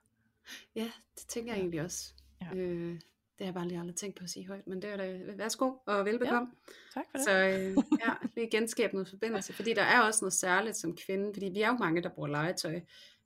Ja, 0.76 0.90
det 1.14 1.26
tænker 1.28 1.52
jeg 1.52 1.56
Ja. 1.56 1.62
egentlig 1.62 1.82
også. 1.82 2.14
Ja. 2.42 2.54
Øh, 2.56 2.92
det 3.38 3.44
har 3.44 3.44
jeg 3.46 3.54
bare 3.54 3.68
lige 3.68 3.80
aldrig 3.80 3.96
tænkt 3.96 4.16
på 4.16 4.24
at 4.24 4.30
sige 4.30 4.46
højt, 4.46 4.66
men 4.66 4.82
det 4.82 4.90
er 4.92 4.96
da, 4.96 5.18
værsgo 5.36 5.72
og 5.86 6.04
velbekomme. 6.04 6.50
Tak 6.94 7.04
for 7.10 7.18
det. 7.18 7.24
Så 7.24 7.32
øh, 7.32 7.76
ja, 8.06 8.12
lige 8.36 8.50
genskabe 8.50 8.92
noget 8.92 9.08
forbindelse, 9.08 9.52
fordi 9.52 9.74
der 9.74 9.82
er 9.82 10.00
også 10.00 10.24
noget 10.24 10.32
særligt 10.32 10.76
som 10.76 10.96
kvinde, 10.96 11.34
fordi 11.34 11.46
vi 11.48 11.60
er 11.62 11.68
jo 11.68 11.72
mange, 11.76 12.02
der 12.02 12.08
bruger 12.08 12.28
legetøj, 12.28 12.80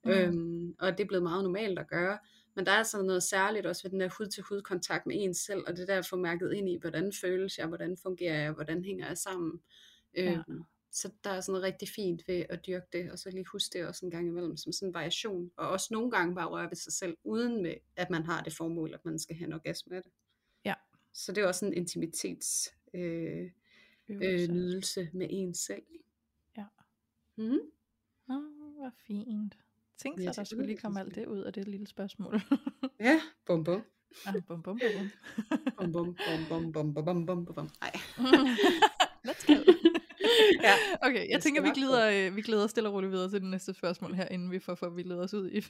Mm. 0.05 0.11
øhm, 0.11 0.75
og 0.79 0.91
det 0.97 1.03
er 1.03 1.07
blevet 1.07 1.23
meget 1.23 1.43
normalt 1.43 1.79
at 1.79 1.87
gøre, 1.87 2.17
men 2.55 2.65
der 2.65 2.71
er 2.71 2.83
sådan 2.83 3.05
noget 3.05 3.23
særligt 3.23 3.65
også 3.65 3.83
ved 3.83 3.91
den 3.91 3.99
der 3.99 4.09
hud-til-hud 4.17 4.61
kontakt 4.61 5.05
med 5.05 5.15
en 5.19 5.33
selv, 5.33 5.63
og 5.67 5.77
det 5.77 5.87
der 5.87 5.97
at 5.97 6.05
få 6.07 6.15
mærket 6.15 6.53
ind 6.53 6.69
i, 6.69 6.77
hvordan 6.81 7.11
føles 7.21 7.57
jeg, 7.57 7.67
hvordan 7.67 7.97
fungerer 8.03 8.41
jeg, 8.41 8.51
hvordan 8.51 8.83
hænger 8.85 9.07
jeg 9.07 9.17
sammen. 9.17 9.61
Ja. 10.15 10.43
Øhm, 10.49 10.63
så 10.91 11.11
der 11.23 11.29
er 11.29 11.41
sådan 11.41 11.51
noget 11.51 11.63
rigtig 11.63 11.89
fint 11.89 12.27
ved 12.27 12.45
at 12.49 12.65
dyrke 12.67 12.87
det, 12.93 13.11
og 13.11 13.19
så 13.19 13.29
lige 13.29 13.45
huske 13.45 13.77
det 13.77 13.87
også 13.87 14.05
en 14.05 14.11
gang 14.11 14.27
imellem 14.27 14.57
som 14.57 14.71
sådan 14.71 14.89
en 14.89 14.93
variation, 14.93 15.51
og 15.57 15.69
også 15.69 15.87
nogle 15.91 16.11
gange 16.11 16.35
bare 16.35 16.47
røre 16.47 16.69
ved 16.69 16.75
sig 16.75 16.93
selv, 16.93 17.17
uden 17.23 17.63
med, 17.63 17.75
at 17.95 18.09
man 18.09 18.23
har 18.23 18.43
det 18.43 18.53
formål, 18.53 18.93
at 18.93 19.05
man 19.05 19.19
skal 19.19 19.35
have 19.35 19.47
en 19.47 19.53
orgasme 19.53 19.95
af 19.95 20.03
det. 20.03 20.11
Ja. 20.65 20.73
Så 21.13 21.31
det 21.31 21.43
er 21.43 21.47
også 21.47 21.65
en 21.65 21.73
intimitets 21.73 22.73
øh, 22.93 23.51
øh, 24.09 24.47
nydelse 24.49 25.09
med 25.13 25.27
en 25.29 25.53
selv. 25.53 25.83
ikke? 25.93 26.05
Ja. 26.57 26.65
Mm-hmm. 27.37 27.59
Nå, 28.27 28.41
hvor 28.75 28.91
fint. 29.07 29.57
Tænk 29.97 30.19
Ja, 30.19 30.23
så, 30.23 30.29
det 30.29 30.35
der 30.35 30.41
er 30.41 30.45
skulle 30.45 30.65
lige 30.65 30.77
komme 30.77 30.99
alt 30.99 31.15
det 31.15 31.25
ud 31.25 31.39
af 31.39 31.53
det 31.53 31.67
lille 31.67 31.87
spørgsmål. 31.87 32.41
Ja, 32.99 33.21
bum 33.45 33.63
bum. 33.63 33.81
ah, 34.25 34.33
bum, 34.47 34.63
bum, 34.63 34.79
bum, 34.79 34.79
Bum 35.77 35.91
bum 35.91 36.15
bum 36.49 36.73
bum 36.73 36.73
bum 36.73 36.93
bum 36.93 37.25
bum 37.25 37.45
bum 37.45 37.45
bum. 37.55 37.69
Ej. 37.81 37.91
bum. 38.17 38.47
Let's 39.27 39.45
go. 39.47 39.91
Ja, 40.63 40.73
Okay, 41.07 41.29
jeg 41.29 41.35
det 41.35 41.43
tænker, 41.43 41.61
vi 41.61 41.69
glider, 41.69 42.27
øh, 42.29 42.35
vi 42.35 42.41
glider 42.41 42.67
stille 42.67 42.89
og 42.89 42.95
roligt 42.95 43.11
videre 43.11 43.29
til 43.29 43.41
det 43.41 43.49
næste 43.49 43.73
spørgsmål 43.73 44.13
her, 44.13 44.27
inden 44.27 44.51
vi 44.51 44.59
får 44.59 44.75
forvildet 44.75 45.19
os 45.19 45.33
ud 45.33 45.49
i, 45.49 45.57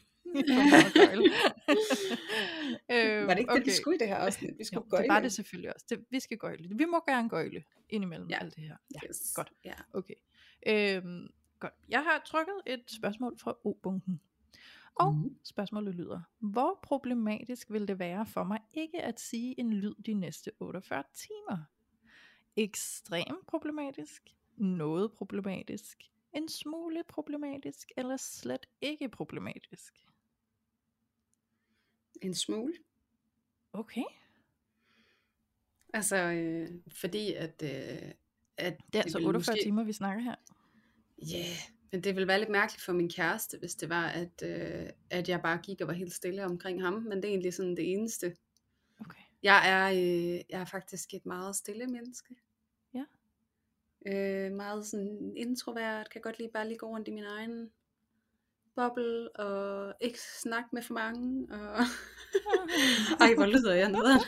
øh, 2.91 3.27
Var 3.27 3.33
det 3.33 3.39
ikke 3.39 3.53
det, 3.53 3.65
vi 3.65 3.71
skulle 3.71 3.95
i 3.95 3.99
det 3.99 4.07
her 4.07 4.15
afsnit? 4.15 4.49
Vi 4.49 4.55
Jo, 4.59 4.65
skulle 4.65 4.83
det 4.83 4.89
gøjle. 4.91 5.07
var 5.09 5.19
det 5.19 5.31
selvfølgelig 5.31 5.73
også. 5.75 5.85
Det, 5.89 6.05
vi 6.11 6.19
skal 6.19 6.37
gøjle. 6.37 6.69
Vi 6.77 6.85
må 6.85 7.03
gerne 7.07 7.29
gøjle 7.29 7.63
indimellem 7.89 8.29
Ja. 8.29 8.37
alt 8.41 8.55
det 8.55 8.63
her. 8.63 8.75
Ja, 8.95 8.99
Yes. 9.09 9.31
godt. 9.35 9.51
Ja. 9.65 9.73
okay. 9.93 10.13
Øhm, 10.67 11.27
godt. 11.59 11.73
Jeg 11.89 11.99
har 12.03 12.21
trykket 12.25 12.55
et 12.67 12.83
spørgsmål 12.87 13.39
fra 13.39 13.57
O-bunken. 13.63 14.21
Og 14.95 15.15
Mhm. 15.15 15.35
spørgsmålet 15.43 15.95
lyder, 15.95 16.21
hvor 16.39 16.79
problematisk 16.83 17.71
vil 17.71 17.87
det 17.87 17.99
være 17.99 18.25
for 18.25 18.43
mig 18.43 18.59
ikke 18.73 19.01
at 19.01 19.19
sige 19.19 19.59
en 19.59 19.73
lyd 19.73 19.95
de 20.05 20.13
næste 20.13 20.51
48 20.59 21.03
timer? 21.13 21.57
Ekstremt 22.55 23.47
problematisk, 23.47 24.23
noget 24.57 25.11
problematisk, 25.11 26.03
en 26.33 26.49
smule 26.49 27.03
problematisk, 27.07 27.91
eller 27.97 28.17
slet 28.17 28.65
ikke 28.81 29.09
problematisk? 29.09 29.93
En 32.21 32.33
smule. 32.33 32.73
Okay. 33.73 34.03
Altså, 35.93 36.15
øh, 36.15 36.69
fordi 36.91 37.33
at... 37.33 37.63
Øh, 37.63 38.11
at 38.57 38.77
Det 38.93 38.99
er 38.99 39.01
altså 39.01 39.17
ville 39.17 39.27
48 39.27 39.57
timer, 39.63 39.83
vi 39.83 39.93
snakker 39.93 40.23
her. 40.23 40.35
Ja, 41.17 41.37
yeah, 41.37 41.57
men 41.91 42.03
det 42.03 42.15
ville 42.15 42.27
være 42.27 42.39
lidt 42.39 42.49
mærkeligt 42.49 42.83
for 42.83 42.93
min 42.93 43.09
kæreste, 43.09 43.57
hvis 43.57 43.75
det 43.75 43.89
var, 43.89 44.07
at, 44.07 44.43
øh, 44.43 44.89
at 45.09 45.29
jeg 45.29 45.41
bare 45.41 45.57
gik 45.57 45.81
og 45.81 45.87
var 45.87 45.93
helt 45.93 46.13
stille 46.13 46.45
omkring 46.45 46.81
ham. 46.81 46.93
Men 46.93 47.17
det 47.17 47.25
er 47.25 47.29
egentlig 47.29 47.53
sådan 47.53 47.75
det 47.75 47.91
eneste. 47.91 48.35
Okay. 48.99 49.21
Jeg 49.43 49.69
er, 49.69 49.91
øh, 49.91 50.41
jeg 50.49 50.61
er 50.61 50.65
faktisk 50.65 51.13
et 51.13 51.25
meget 51.25 51.55
stille 51.55 51.87
menneske. 51.87 52.35
Øh, 54.07 54.51
meget 54.51 54.85
sådan 54.85 55.33
introvert, 55.35 56.09
kan 56.09 56.21
godt 56.21 56.39
lide 56.39 56.49
bare 56.53 56.67
lige 56.67 56.77
gå 56.77 56.87
rundt 56.87 57.07
i 57.07 57.11
min 57.11 57.23
egen 57.23 57.69
boble, 58.75 59.35
og 59.35 59.93
ikke 60.01 60.19
snakke 60.41 60.69
med 60.71 60.81
for 60.81 60.93
mange. 60.93 61.47
Og... 61.51 61.77
Ej, 63.21 63.33
hvor 63.35 63.45
lyder 63.45 63.73
jeg 63.73 63.91
noget. 63.91 64.15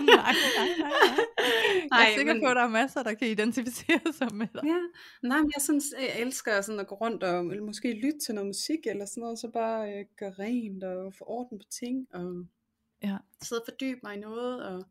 nej, 0.00 0.06
nej, 0.06 0.68
nej, 0.78 0.88
nej. 1.90 1.98
Jeg 2.00 2.12
er 2.12 2.16
sikker 2.16 2.34
men- 2.34 2.42
på, 2.42 2.48
at 2.48 2.56
der 2.56 2.62
er 2.62 2.68
masser, 2.68 3.02
der 3.02 3.14
kan 3.14 3.28
identificere 3.28 4.12
sig 4.12 4.28
med 4.34 4.46
dig. 4.54 4.62
Ja, 4.64 4.78
nej, 5.22 5.38
men 5.40 5.52
jeg, 5.56 5.62
sådan, 5.62 5.80
jeg 6.00 6.20
elsker 6.20 6.60
sådan 6.60 6.80
at 6.80 6.86
gå 6.86 6.94
rundt 6.94 7.22
og 7.22 7.46
eller 7.46 7.64
måske 7.64 7.92
lytte 7.92 8.18
til 8.26 8.34
noget 8.34 8.46
musik 8.46 8.86
eller 8.86 9.06
sådan 9.06 9.20
noget, 9.20 9.38
så 9.38 9.48
bare 9.48 9.92
øh, 9.92 10.04
gøre 10.18 10.32
rent 10.38 10.84
og 10.84 11.14
få 11.14 11.24
orden 11.26 11.58
på 11.58 11.64
ting 11.70 12.06
og 12.14 12.46
Ja. 13.02 13.16
sidde 13.42 13.60
og 13.60 13.64
fordybe 13.68 14.00
mig 14.02 14.16
i 14.16 14.20
noget. 14.20 14.62
Og 14.66 14.84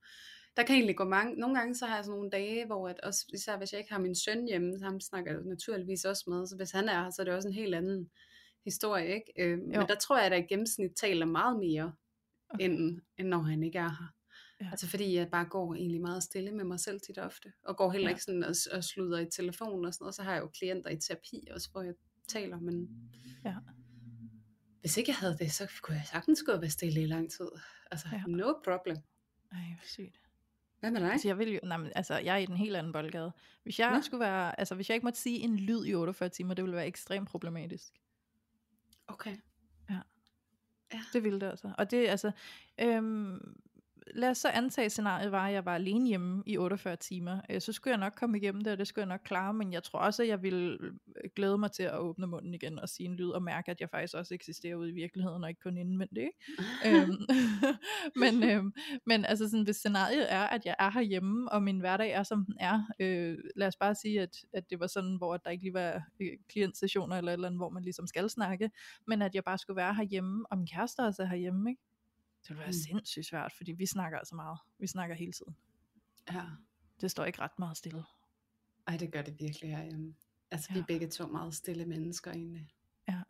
der 0.58 0.64
kan 0.64 0.76
egentlig 0.76 0.98
gå 0.98 1.04
mange, 1.04 1.36
nogle 1.36 1.58
gange 1.58 1.76
så 1.76 1.86
har 1.86 1.96
jeg 1.96 2.06
sådan 2.06 2.16
nogle 2.16 2.30
dage, 2.30 2.66
hvor 2.66 2.90
at 2.90 3.00
også, 3.00 3.26
især 3.34 3.58
hvis 3.58 3.72
jeg 3.74 3.80
ikke 3.80 3.92
har 3.92 4.00
min 4.00 4.16
søn 4.16 4.46
hjemme, 4.48 4.80
så 4.80 4.86
ham 4.86 5.00
snakker 5.00 5.32
jeg 5.32 5.42
naturligvis 5.44 6.06
også 6.06 6.24
med, 6.28 6.48
så 6.48 6.56
hvis 6.56 6.72
han 6.72 6.90
er 6.90 7.04
her, 7.04 7.10
så 7.10 7.22
er 7.22 7.24
det 7.24 7.34
også 7.34 7.48
en 7.48 7.54
helt 7.54 7.76
anden 7.76 8.10
historie, 8.66 9.08
ikke? 9.16 9.34
Øh, 9.40 9.60
men 9.60 9.74
der 9.74 9.96
tror 9.96 10.18
jeg, 10.18 10.26
at 10.26 10.32
jeg 10.32 10.40
i 10.44 10.48
gennemsnit 10.48 10.92
taler 10.96 11.26
meget 11.26 11.60
mere, 11.60 11.94
Okay. 12.50 12.66
end, 12.66 13.02
end 13.18 13.28
når 13.28 13.40
han 13.40 13.64
ikke 13.64 13.78
er 13.80 13.90
her. 13.90 14.14
Ja. 14.62 14.68
Altså 14.72 14.88
fordi 14.90 15.16
jeg 15.16 15.30
bare 15.32 15.46
går 15.46 15.76
egentlig 15.76 16.02
meget 16.02 16.24
stille 16.24 16.52
med 16.52 16.66
mig 16.66 16.80
selv 16.80 17.00
tit 17.02 17.18
ofte, 17.18 17.54
og 17.64 17.78
går 17.78 17.92
heller 17.92 18.08
Ja. 18.08 18.14
ikke 18.14 18.24
sådan 18.24 18.44
og, 18.44 18.56
og 18.72 18.84
sluder 18.84 19.20
i 19.20 19.30
telefonen 19.30 19.86
og 19.86 19.94
sådan 19.94 20.04
noget. 20.04 20.16
Så 20.16 20.24
har 20.24 20.34
jeg 20.34 20.42
jo 20.42 20.48
klienter 20.48 20.90
i 20.90 21.00
terapi 21.00 21.48
også, 21.52 21.70
hvor 21.72 21.82
jeg 21.82 21.94
taler, 22.28 22.60
men 22.60 22.90
Ja. 23.46 23.56
hvis 24.82 24.98
ikke 24.98 25.10
jeg 25.10 25.16
havde 25.16 25.38
det, 25.40 25.52
så 25.52 25.72
kunne 25.82 25.98
jeg 25.98 26.06
sagtens 26.12 26.44
gå 26.44 26.52
og 26.52 26.62
være 26.62 26.70
stille 26.70 27.02
i 27.02 27.06
lang 27.06 27.32
tid. 27.32 27.48
Altså, 27.92 28.08
Ja. 28.12 28.24
no 28.28 28.54
problem. 28.64 28.98
Ej, 29.52 29.58
hvor 29.60 29.84
sygt. 29.88 30.20
Hvad 30.80 30.92
med 30.92 31.02
dig? 31.02 31.12
Altså, 31.12 31.28
jeg 31.28 31.38
vil 31.38 31.54
jo, 31.54 31.60
nej, 31.64 31.78
men, 31.78 31.92
altså, 31.96 32.18
jeg 32.18 32.34
er 32.34 32.38
i 32.38 32.46
den 32.46 32.58
helt 32.58 32.76
anden 32.76 32.94
boldgade. 32.94 33.32
Hvis 33.64 33.80
jeg 33.80 33.92
Nå. 33.96 34.02
skulle 34.02 34.20
være, 34.20 34.60
altså, 34.60 34.76
hvis 34.76 34.90
jeg 34.90 34.96
ikke 34.96 35.06
måtte 35.06 35.20
sige 35.20 35.40
en 35.40 35.58
lyd 35.60 35.86
i 35.86 35.96
48 35.96 36.30
timer, 36.30 36.54
det 36.54 36.64
ville 36.64 36.76
være 36.76 36.88
ekstremt 36.88 37.30
problematisk. 37.30 37.94
Okay. 39.08 39.38
Det 41.14 41.24
ville 41.24 41.40
det 41.40 41.48
altså. 41.48 41.72
Og 41.78 41.92
det, 41.92 42.08
altså, 42.08 42.32
øhm, 42.80 43.60
lad 44.16 44.30
os 44.30 44.38
så 44.38 44.50
antage, 44.50 44.90
scenariet 44.90 45.32
var, 45.32 45.48
at 45.48 45.54
jeg 45.54 45.66
var 45.66 45.76
alene 45.76 46.08
hjemme 46.08 46.44
i 46.46 46.58
48 46.58 46.96
timer. 46.96 47.42
Øh, 47.50 47.62
så 47.62 47.74
skulle 47.74 47.92
jeg 47.92 48.00
nok 48.00 48.14
komme 48.16 48.38
igennem 48.38 48.64
det, 48.64 48.74
og 48.74 48.78
det 48.78 48.88
skulle 48.88 49.04
jeg 49.04 49.10
nok 49.10 49.22
klare, 49.24 49.54
men 49.54 49.74
jeg 49.74 49.84
tror 49.84 50.00
også, 50.00 50.24
at 50.24 50.30
jeg 50.30 50.44
ville 50.44 50.78
øh, 50.82 51.30
glæde 51.36 51.58
mig 51.58 51.72
til 51.72 51.84
at 51.84 51.98
åbne 51.98 52.28
munden 52.28 52.54
igen 52.54 52.80
og 52.80 52.90
sige 52.90 53.10
en 53.10 53.16
lyd, 53.16 53.30
og 53.30 53.44
mærke, 53.44 53.72
at 53.72 53.82
jeg 53.82 53.90
faktisk 53.90 54.16
også 54.16 54.34
eksisterer 54.34 54.76
ude 54.76 54.90
i 54.90 54.94
virkeligheden, 54.94 55.44
og 55.44 55.50
ikke 55.50 55.62
kun 55.62 55.78
indvendigt. 55.78 56.18
Ikke? 56.18 56.38
øhm, 57.02 57.18
men, 58.22 58.44
øhm, 58.44 58.74
men 59.06 59.26
altså 59.26 59.50
sådan, 59.50 59.64
hvis 59.64 59.76
scenariet 59.76 60.34
er, 60.34 60.44
at 60.44 60.66
jeg 60.66 60.76
er 60.80 60.92
herhjemme, 60.92 61.52
og 61.52 61.64
min 61.64 61.80
hverdag 61.80 62.12
er, 62.12 62.24
som 62.24 62.46
den 62.46 62.56
er, 62.60 62.82
øh, 63.00 63.38
lad 63.56 63.68
os 63.68 63.76
bare 63.76 63.96
sige, 63.96 64.22
at, 64.22 64.38
at 64.54 64.70
det 64.70 64.80
var 64.80 64.88
sådan, 64.88 65.16
hvor 65.16 65.38
der 65.38 65.50
ikke 65.50 65.64
lige 65.64 65.74
var 65.74 66.02
øh, 66.20 66.32
klientsessioner, 66.50 67.18
eller 67.18 67.34
eller 67.34 67.48
andet, 67.48 67.60
hvor 67.60 67.70
man 67.70 67.84
ligesom 67.84 68.08
skal 68.08 68.30
snakke, 68.30 68.72
men 69.08 69.22
at 69.22 69.36
jeg 69.36 69.44
bare 69.44 69.58
skulle 69.58 69.78
være 69.78 69.96
herhjemme, 69.96 70.46
og 70.52 70.58
min 70.58 70.68
kæreste 70.68 71.00
også 71.00 71.22
er 71.22 71.28
herhjemme, 71.28 71.70
ikke? 71.70 71.82
Det 72.48 72.50
ville 72.50 72.60
være 72.60 72.68
Mm. 72.68 72.74
sindssygt 72.74 73.26
svært, 73.26 73.54
fordi 73.58 73.72
vi 73.72 73.86
snakker 73.86 74.18
altså 74.18 74.36
meget. 74.36 74.60
Vi 74.80 74.88
snakker 74.88 75.16
hele 75.16 75.32
tiden. 75.32 75.56
ja. 76.32 76.46
Det 77.02 77.12
står 77.12 77.26
ikke 77.26 77.42
ret 77.42 77.60
meget 77.60 77.78
stille. 77.78 78.04
Ej, 78.88 78.98
det 78.98 79.12
gør 79.12 79.22
det 79.22 79.40
virkelig 79.40 79.78
herhjemme. 79.78 80.16
Altså, 80.52 80.70
vi 80.74 80.80
er 80.80 80.84
Ja. 80.84 80.86
begge 80.88 81.08
to 81.10 81.28
meget 81.28 81.54
stille 81.56 81.86
mennesker 81.86 82.32
egentlig. 82.32 82.70
Ja. 83.10 83.22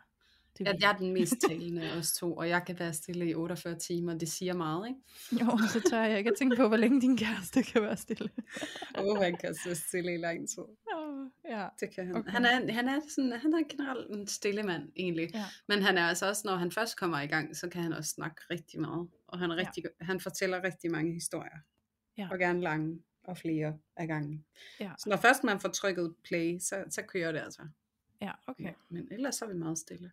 Det 0.57 0.65
Jeg, 0.65 0.77
jeg 0.81 0.91
er 0.91 0.97
den 0.97 1.13
mest 1.13 1.35
talende 1.47 1.81
af 1.81 1.97
os 1.97 2.13
to, 2.13 2.35
og 2.35 2.49
jeg 2.49 2.65
kan 2.65 2.79
være 2.79 2.93
stille 2.93 3.29
i 3.29 3.35
48 3.35 3.75
timer, 3.79 4.13
det 4.13 4.29
siger 4.29 4.53
meget, 4.53 4.87
ikke? 4.87 4.99
Jo, 5.43 5.57
så 5.73 5.89
tør 5.89 6.01
jeg 6.01 6.17
ikke 6.17 6.29
at 6.29 6.37
tænke 6.37 6.55
på, 6.55 6.67
hvor 6.67 6.77
længe 6.77 7.01
din 7.01 7.17
kæreste 7.17 7.63
kan 7.63 7.81
være 7.81 7.97
stille. 7.97 8.29
Og 8.95 9.23
han 9.23 9.37
kan 9.37 9.55
så 9.55 9.75
stille 9.75 10.13
i 10.13 10.17
lang 10.17 10.49
tid. 10.49 10.63
Åh, 10.95 11.25
ja. 11.49 11.67
Det 11.79 11.95
kan 11.95 12.05
han. 12.05 12.15
Okay. 12.15 12.19
Okay. 12.19 12.31
Han, 12.31 12.45
er, 12.45 12.73
han, 12.73 12.87
er 12.87 12.99
sådan, 13.09 13.31
han 13.31 13.53
er 13.53 13.63
generelt 13.69 14.09
en 14.09 14.27
stille 14.27 14.63
mand, 14.63 14.89
egentlig. 14.95 15.29
Ja. 15.33 15.45
Men 15.67 15.81
han 15.81 15.97
er 15.97 16.03
altså 16.03 16.29
også, 16.29 16.41
når 16.45 16.55
han 16.55 16.71
først 16.71 16.99
kommer 16.99 17.21
i 17.21 17.27
gang, 17.27 17.55
så 17.55 17.69
kan 17.69 17.83
han 17.83 17.93
også 17.93 18.09
snakke 18.09 18.41
rigtig 18.51 18.81
meget. 18.81 19.07
Og 19.27 19.39
han, 19.39 19.51
er 19.51 19.55
rigtig, 19.55 19.83
ja. 19.83 20.05
han 20.05 20.19
fortæller 20.19 20.63
rigtig 20.63 20.91
mange 20.91 21.13
historier. 21.13 21.59
Ja. 22.17 22.27
Og 22.31 22.39
gerne 22.39 22.61
lange 22.61 22.99
og 23.23 23.37
flere 23.37 23.77
af 23.95 24.07
gangen. 24.07 24.45
Ja. 24.79 24.91
Så 24.97 25.09
når 25.09 25.17
først 25.17 25.43
man 25.43 25.59
får 25.59 25.69
trykket 25.69 26.15
play, 26.23 26.59
så, 26.59 26.83
så 26.89 27.01
kører 27.01 27.31
det 27.31 27.39
altså. 27.39 27.61
Ja, 28.21 28.31
okay. 28.47 28.73
Men 28.89 29.07
ellers 29.11 29.35
så 29.35 29.45
er 29.45 29.49
vi 29.49 29.55
meget 29.55 29.77
stille. 29.77 30.11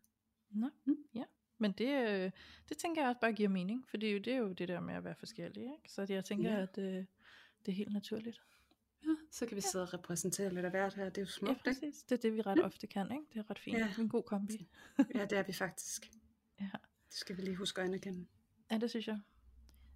Nå, 0.55 0.71
Mm. 0.85 0.97
ja. 1.15 1.25
Men 1.59 1.73
det, 1.73 2.09
øh, 2.09 2.31
det 2.69 2.77
tænker 2.79 3.03
jeg 3.03 3.09
også 3.09 3.21
bare 3.21 3.33
giver 3.33 3.49
mening, 3.49 3.89
for 3.89 3.97
det 3.97 4.09
er 4.09 4.13
jo 4.13 4.19
det, 4.19 4.33
er 4.33 4.37
jo 4.37 4.53
det 4.53 4.69
der 4.69 4.81
med 4.81 4.95
at 4.95 5.05
være 5.05 5.15
forskellige, 5.15 5.67
ikke? 5.77 5.93
Så 5.93 6.07
jeg 6.09 6.25
tænker, 6.25 6.51
Ja. 6.51 6.63
at 6.63 6.79
øh, 6.79 6.95
det 7.67 7.73
er 7.73 7.73
helt 7.73 7.93
naturligt. 7.93 8.43
Ja, 9.05 9.09
så 9.31 9.47
kan 9.47 9.57
vi 9.57 9.61
sidde 9.61 9.83
og 9.85 9.95
repræsentere 9.95 10.55
lidt 10.55 10.65
af 10.65 10.71
hvert 10.71 10.95
her. 10.95 11.05
Det 11.05 11.19
er 11.19 11.23
jo 11.23 11.27
Ja, 11.27 11.31
smukt, 11.31 11.51
ikke? 11.51 11.65
præcis. 11.65 12.03
Det 12.03 12.13
er 12.19 12.21
det, 12.21 12.33
vi 12.35 12.43
ret 12.43 12.65
ofte 12.65 12.87
kan, 12.87 13.13
ikke? 13.13 13.25
Det 13.33 13.39
er 13.39 13.51
ret 13.51 13.59
fint. 13.59 13.79
Ja. 13.79 13.85
Det 13.85 13.97
er 13.99 14.03
en 14.03 14.09
god 14.09 14.23
kombi. 14.23 14.69
Ja, 15.15 15.25
det 15.25 15.39
er 15.39 15.43
vi 15.43 15.53
faktisk. 15.53 16.07
Ja. 16.61 16.69
Det 17.09 17.15
skal 17.21 17.37
vi 17.37 17.43
lige 17.43 17.57
huske 17.57 17.81
at 17.81 17.87
anerkende. 17.89 18.27
Ja, 18.71 18.79
det 18.79 18.91
synes 18.91 19.09
jeg. 19.09 19.21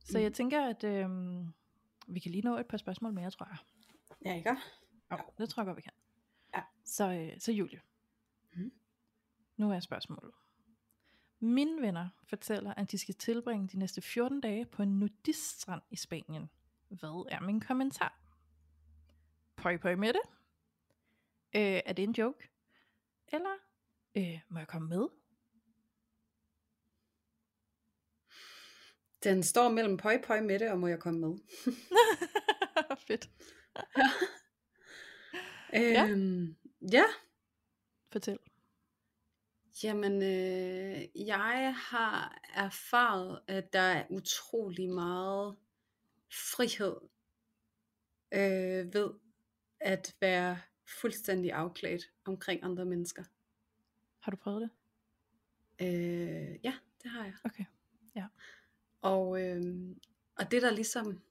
Så 0.04 0.18
Mm. 0.18 0.22
jeg 0.22 0.32
tænker, 0.34 0.62
at 0.68 0.84
øh, 0.84 1.08
vi 2.08 2.20
kan 2.20 2.32
lige 2.32 2.42
nå 2.42 2.56
et 2.58 2.66
par 2.66 2.76
spørgsmål 2.76 3.12
mere, 3.12 3.30
tror 3.30 3.46
jeg. 3.50 3.56
Ja, 4.24 4.36
ikke? 4.36 4.56
Jo, 5.12 5.16
det 5.38 5.48
tror 5.48 5.62
jeg 5.62 5.66
godt, 5.66 5.76
vi 5.76 5.82
kan. 5.82 5.92
Ja. 6.54 6.62
Så, 6.84 7.12
øh, 7.12 7.40
så 7.40 7.52
Julie. 7.52 7.80
Mhm. 8.52 8.72
Nu 9.56 9.70
er 9.72 9.80
spørgsmålet. 9.80 10.34
Mine 11.40 11.82
venner 11.82 12.08
fortæller, 12.24 12.74
at 12.74 12.90
de 12.90 12.98
skal 12.98 13.14
tilbringe 13.14 13.68
de 13.68 13.78
næste 13.78 14.02
14 14.02 14.40
dage 14.40 14.66
på 14.66 14.82
en 14.82 14.98
nudiststrand 14.98 15.82
i 15.90 15.96
Spanien. 15.96 16.50
Hvad 16.88 17.26
er 17.30 17.40
min 17.40 17.60
kommentar? 17.60 18.18
Pøj 19.56 19.76
pøj 19.76 19.94
med 19.94 20.08
det? 20.08 20.20
Øh, 21.54 21.80
er 21.86 21.92
det 21.92 22.02
en 22.02 22.12
joke? 22.12 22.50
Eller 23.28 23.54
øh, 24.16 24.40
må 24.48 24.58
jeg 24.58 24.68
komme 24.68 24.88
med? 24.88 25.08
Den 29.24 29.42
står 29.42 29.68
mellem 29.68 29.96
pøj 29.96 30.22
pøj 30.22 30.40
med 30.40 30.58
det, 30.58 30.70
og 30.70 30.78
må 30.78 30.86
jeg 30.86 31.00
komme 31.00 31.20
med? 31.20 31.38
Fedt. 33.06 33.30
Ja. 35.72 36.08
Øhm, 36.08 36.56
ja. 36.92 37.04
Fortæl. 38.12 38.38
Jamen, 39.84 40.22
øh, 40.22 41.26
jeg 41.26 41.74
har 41.76 42.40
erfaret, 42.54 43.40
at 43.46 43.72
der 43.72 43.80
er 43.80 44.06
utrolig 44.10 44.90
meget 44.90 45.56
frihed 46.30 46.96
øh, 48.32 48.94
ved 48.94 49.10
at 49.80 50.16
være 50.20 50.60
fuldstændig 51.00 51.52
afklædt 51.52 52.10
omkring 52.24 52.64
andre 52.64 52.84
mennesker. 52.84 53.24
Har 54.18 54.30
du 54.30 54.36
prøvet 54.36 54.60
det? 54.60 54.70
Øh, 55.86 56.58
ja, 56.64 56.74
det 57.02 57.10
har 57.10 57.24
jeg. 57.24 57.34
Okay. 57.44 57.64
Og, 59.00 59.42
øh, 59.42 59.62
og 60.36 60.50
det 60.50 60.62
der 60.62 60.70
ligesom, 60.70 61.22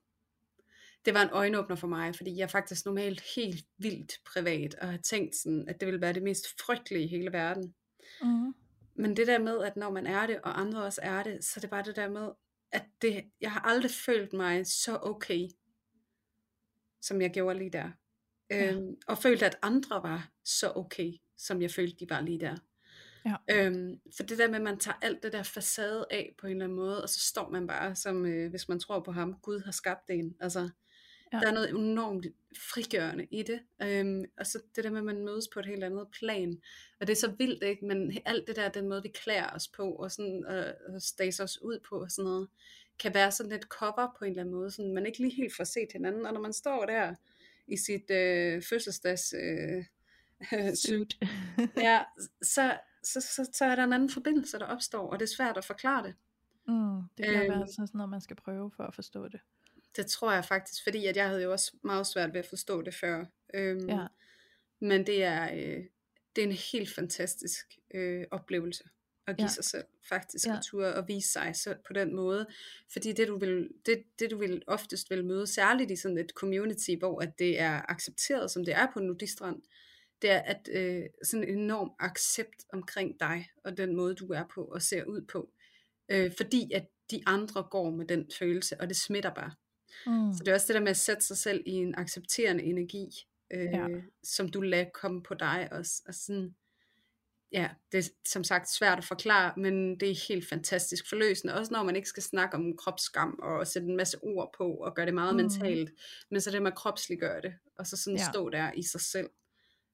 det 1.04 1.14
var 1.14 1.22
en 1.22 1.30
øjenåbner 1.30 1.76
for 1.76 1.86
mig, 1.86 2.14
fordi 2.14 2.36
jeg 2.36 2.42
er 2.42 2.48
faktisk 2.48 2.84
normalt 2.84 3.20
helt 3.36 3.66
vildt 3.78 4.20
privat, 4.24 4.74
og 4.74 4.88
har 4.88 4.98
tænkt 4.98 5.36
sådan, 5.36 5.68
at 5.68 5.80
det 5.80 5.86
ville 5.86 6.00
være 6.00 6.12
det 6.12 6.22
mest 6.22 6.46
frygtelige 6.66 7.04
i 7.04 7.08
hele 7.08 7.32
verden. 7.32 7.74
Mm. 8.22 8.54
Men 8.94 9.16
det 9.16 9.26
der 9.26 9.38
med, 9.38 9.62
at 9.62 9.76
når 9.76 9.90
man 9.90 10.06
er 10.06 10.26
det, 10.26 10.40
og 10.42 10.60
andre 10.60 10.82
også 10.84 11.00
er 11.02 11.22
det, 11.22 11.44
så 11.44 11.52
er 11.56 11.60
det 11.60 11.70
bare 11.70 11.82
det 11.82 11.96
der 11.96 12.08
med, 12.08 12.28
at 12.72 12.84
det, 13.02 13.24
jeg 13.40 13.52
har 13.52 13.60
aldrig 13.60 13.90
følt 13.90 14.32
mig 14.32 14.66
så 14.66 14.98
okay, 15.02 15.48
som 17.02 17.20
jeg 17.20 17.30
gjorde 17.30 17.58
lige 17.58 17.70
der. 17.70 17.90
Ja. 18.50 18.72
Øhm, 18.72 18.94
og 19.08 19.18
følte, 19.18 19.46
at 19.46 19.58
andre 19.62 20.02
var 20.02 20.30
så 20.44 20.72
okay, 20.76 21.12
som 21.36 21.62
jeg 21.62 21.70
følte, 21.70 21.96
de 22.00 22.10
var 22.10 22.20
lige 22.20 22.40
der. 22.40 22.56
Ja. 23.24 23.36
Øhm, 23.50 24.00
for 24.16 24.22
det 24.22 24.38
der 24.38 24.48
med, 24.48 24.56
at 24.56 24.62
man 24.62 24.78
tager 24.78 24.98
alt 25.02 25.22
det 25.22 25.32
der 25.32 25.42
facade 25.42 26.06
af 26.10 26.34
på 26.40 26.46
en 26.46 26.52
eller 26.52 26.64
anden 26.64 26.76
måde, 26.76 27.02
og 27.02 27.08
så 27.08 27.20
står 27.20 27.50
man 27.50 27.66
bare 27.66 27.94
som, 27.94 28.26
øh, 28.26 28.50
hvis 28.50 28.68
man 28.68 28.80
tror 28.80 29.00
på 29.00 29.12
ham, 29.12 29.34
Gud 29.42 29.60
har 29.60 29.72
skabt 29.72 30.10
en. 30.10 30.36
Altså, 30.40 30.70
Ja. 31.32 31.38
der 31.40 31.46
er 31.48 31.52
noget 31.52 31.70
enormt 31.70 32.26
frigørende 32.72 33.26
i 33.30 33.42
det. 33.42 33.60
Øhm, 33.82 34.24
og 34.38 34.46
så 34.46 34.62
det 34.76 34.84
der 34.84 34.90
med, 34.90 34.98
at 34.98 35.04
man 35.04 35.24
mødes 35.24 35.48
på 35.52 35.60
et 35.60 35.66
helt 35.66 35.84
andet 35.84 36.06
plan. 36.18 36.60
Og 37.00 37.06
det 37.06 37.12
er 37.12 37.16
så 37.20 37.30
vildt, 37.38 37.62
ikke? 37.62 37.84
Men 37.86 38.18
alt 38.24 38.46
det 38.48 38.56
der, 38.56 38.68
den 38.68 38.88
måde, 38.88 39.02
vi 39.02 39.08
klæder 39.08 39.46
os 39.54 39.68
på, 39.68 39.92
og 39.92 40.10
sådan, 40.10 40.44
øh, 40.50 40.74
og 40.94 41.02
staser 41.02 41.44
os 41.44 41.62
ud 41.62 41.78
på, 41.88 42.00
og 42.02 42.10
sådan 42.10 42.24
noget, 42.30 42.48
kan 42.98 43.14
være 43.14 43.30
sådan 43.32 43.52
lidt 43.52 43.64
cover 43.64 44.14
på 44.18 44.24
en 44.24 44.30
eller 44.30 44.42
anden 44.42 44.54
måde, 44.54 44.70
sådan 44.70 44.94
man 44.94 45.06
ikke 45.06 45.18
lige 45.18 45.34
helt 45.34 45.56
får 45.56 45.64
set 45.64 45.88
hinanden. 45.92 46.26
Og 46.26 46.32
når 46.32 46.40
man 46.40 46.52
står 46.52 46.84
der 46.86 47.14
i 47.66 47.76
sit 47.76 48.10
øh, 48.10 48.62
fødselsdags 48.62 49.34
øh, 49.42 49.84
Suit. 50.86 51.16
ja, 51.88 52.02
så, 52.42 52.78
så, 53.02 53.20
så, 53.20 53.50
så 53.52 53.64
er 53.64 53.74
der 53.76 53.84
en 53.84 53.92
anden 53.92 54.10
forbindelse, 54.10 54.58
der 54.58 54.64
opstår, 54.66 55.10
og 55.10 55.18
det 55.20 55.24
er 55.30 55.34
svært 55.36 55.56
at 55.56 55.64
forklare 55.64 56.02
det. 56.06 56.14
mm, 56.68 57.02
det 57.18 57.26
kan 57.26 57.34
Øhm. 57.42 57.48
være 57.58 57.68
sådan 57.68 57.88
noget, 57.94 58.10
man 58.10 58.20
skal 58.20 58.36
prøve 58.36 58.70
for 58.76 58.84
at 58.84 58.94
forstå 58.94 59.28
det. 59.28 59.40
Det 59.96 60.06
tror 60.06 60.32
jeg 60.32 60.44
faktisk, 60.44 60.82
fordi 60.84 61.06
at 61.06 61.16
jeg 61.16 61.28
havde 61.28 61.42
jo 61.42 61.52
også 61.52 61.76
meget 61.84 62.06
svært 62.06 62.32
ved 62.32 62.40
at 62.40 62.46
forstå 62.46 62.82
det 62.82 62.94
før. 62.94 63.24
Øhm, 63.54 63.88
Ja. 63.88 64.06
Men 64.80 65.06
det 65.06 65.22
er, 65.24 65.44
øh, 65.54 65.84
det 66.36 66.42
er 66.44 66.46
en 66.46 66.52
helt 66.72 66.94
fantastisk 66.94 67.66
øh, 67.94 68.24
oplevelse 68.30 68.84
at 69.26 69.36
give 69.36 69.44
Ja. 69.44 69.48
sig 69.52 69.64
selv 69.64 69.84
faktisk 70.08 70.46
Ja. 70.46 70.58
ture 70.64 70.94
og 70.94 71.08
vise 71.08 71.28
sig 71.32 71.56
så 71.56 71.74
på 71.86 71.92
den 71.92 72.16
måde. 72.16 72.46
Fordi 72.92 73.12
det 73.12 73.28
du 73.28 73.38
vil, 73.38 73.68
det, 73.86 74.02
det 74.18 74.30
du 74.30 74.38
vil 74.38 74.62
oftest 74.66 75.10
vil 75.10 75.24
møde, 75.24 75.46
særligt 75.46 75.90
i 75.90 75.96
sådan 75.96 76.18
et 76.18 76.30
community, 76.34 76.90
hvor 76.98 77.20
at 77.22 77.38
det 77.38 77.60
er 77.60 77.82
accepteret, 77.90 78.50
som 78.50 78.64
det 78.64 78.74
er 78.74 78.86
på 78.92 78.98
en 78.98 79.06
nudistrand, 79.06 79.62
det 80.22 80.30
er 80.30 80.38
at 80.38 80.68
øh, 80.72 81.04
sådan 81.24 81.48
en 81.48 81.58
enorm 81.58 81.90
accept 81.98 82.64
omkring 82.72 83.20
dig 83.20 83.48
og 83.64 83.76
den 83.76 83.96
måde 83.96 84.14
du 84.14 84.32
er 84.32 84.44
på 84.54 84.64
og 84.64 84.82
ser 84.82 85.04
ud 85.04 85.20
på. 85.20 85.50
Øh, 86.08 86.32
fordi 86.36 86.72
at 86.72 86.86
de 87.10 87.22
andre 87.26 87.62
går 87.70 87.90
med 87.90 88.06
den 88.06 88.30
følelse, 88.38 88.80
og 88.80 88.88
det 88.88 88.96
smitter 88.96 89.34
bare. 89.34 89.52
Mm. 90.06 90.32
Så 90.32 90.38
det 90.44 90.48
er 90.48 90.54
også 90.54 90.66
det 90.66 90.74
der 90.74 90.80
med 90.80 90.90
at 90.90 90.96
sætte 90.96 91.22
sig 91.24 91.36
selv 91.36 91.62
i 91.66 91.70
en 91.72 91.94
accepterende 91.98 92.64
energi, 92.64 93.08
øh, 93.52 93.64
Ja. 93.64 93.86
som 94.22 94.48
du 94.48 94.60
lader 94.60 94.90
komme 94.94 95.22
på 95.22 95.34
dig 95.34 95.68
også. 95.72 96.02
Og 96.08 96.14
sådan, 96.14 96.54
ja, 97.52 97.70
det 97.92 97.98
er 98.06 98.08
som 98.28 98.44
sagt 98.44 98.70
svært 98.70 98.98
at 98.98 99.04
forklare, 99.04 99.52
men 99.56 100.00
det 100.00 100.10
er 100.10 100.26
helt 100.28 100.48
fantastisk 100.48 101.08
forløsende. 101.08 101.54
Også 101.54 101.72
når 101.72 101.82
man 101.82 101.96
ikke 101.96 102.08
skal 102.08 102.22
snakke 102.22 102.56
om 102.56 102.76
kropsskam 102.76 103.38
og 103.42 103.66
sætte 103.66 103.88
en 103.88 103.96
masse 103.96 104.18
ord 104.22 104.54
på 104.58 104.70
og 104.74 104.94
gøre 104.94 105.06
det 105.06 105.14
meget 105.14 105.34
Mm. 105.34 105.42
mentalt. 105.42 105.90
Men 106.30 106.40
så 106.40 106.50
det 106.50 106.62
med 106.62 106.70
at 106.72 106.76
kropsliggøre 106.78 107.40
det, 107.40 107.54
og 107.78 107.86
så 107.86 107.96
sådan 107.96 108.18
Ja. 108.18 108.24
stå 108.32 108.48
der 108.50 108.72
i 108.72 108.82
sig 108.82 109.00
selv 109.00 109.30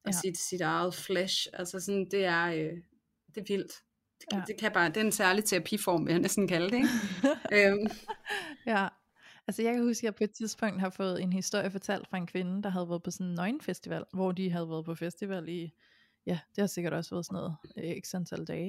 og 0.05 0.13
Ja. 0.13 0.19
sit, 0.21 0.39
sit 0.39 0.61
eget 0.61 0.95
flesh. 0.95 1.47
Altså 1.53 1.81
sådan, 1.81 2.09
det 2.11 2.25
er, 2.25 2.45
øh, 2.47 2.73
det 3.35 3.41
er 3.41 3.45
vildt. 3.49 3.73
Det, 4.21 4.27
Ja. 4.33 4.37
ja. 4.37 4.43
det 4.47 4.57
kan 4.61 4.73
bare, 4.73 4.89
det 4.89 4.97
er 4.97 5.01
en 5.01 5.13
særlig 5.13 5.45
terapiform, 5.45 6.07
vil 6.07 6.13
jeg 6.13 6.21
næsten 6.21 6.49
kalde 6.49 6.71
det. 6.71 6.77
Ikke? 6.77 6.89
øhm, 7.71 7.87
Ja, 8.67 8.89
altså 9.49 9.63
jeg 9.63 9.75
kan 9.75 9.83
huske, 9.83 9.99
at 10.01 10.03
jeg 10.05 10.15
på 10.15 10.25
et 10.25 10.31
tidspunkt 10.31 10.81
har 10.81 10.91
fået 10.91 11.23
en 11.23 11.33
historie 11.33 11.71
fortalt 11.71 12.09
fra 12.09 12.17
en 12.17 12.27
kvinde, 12.27 12.63
der 12.63 12.69
havde 12.69 12.89
været 12.89 13.03
på 13.03 13.11
sådan 13.11 13.27
en 13.27 13.35
nøgenfestival, 13.35 14.05
hvor 14.13 14.33
de 14.33 14.51
havde 14.51 14.69
været 14.69 14.85
på 14.85 14.95
festival 14.95 15.49
i, 15.49 15.73
ja, 16.27 16.39
det 16.57 16.63
har 16.63 16.67
sikkert 16.67 16.93
også 16.93 17.15
været 17.15 17.27
sådan 17.27 17.37
noget, 17.37 17.57
øh, 17.77 18.01
x 18.03 18.15
antal 18.15 18.45
dage. 18.45 18.67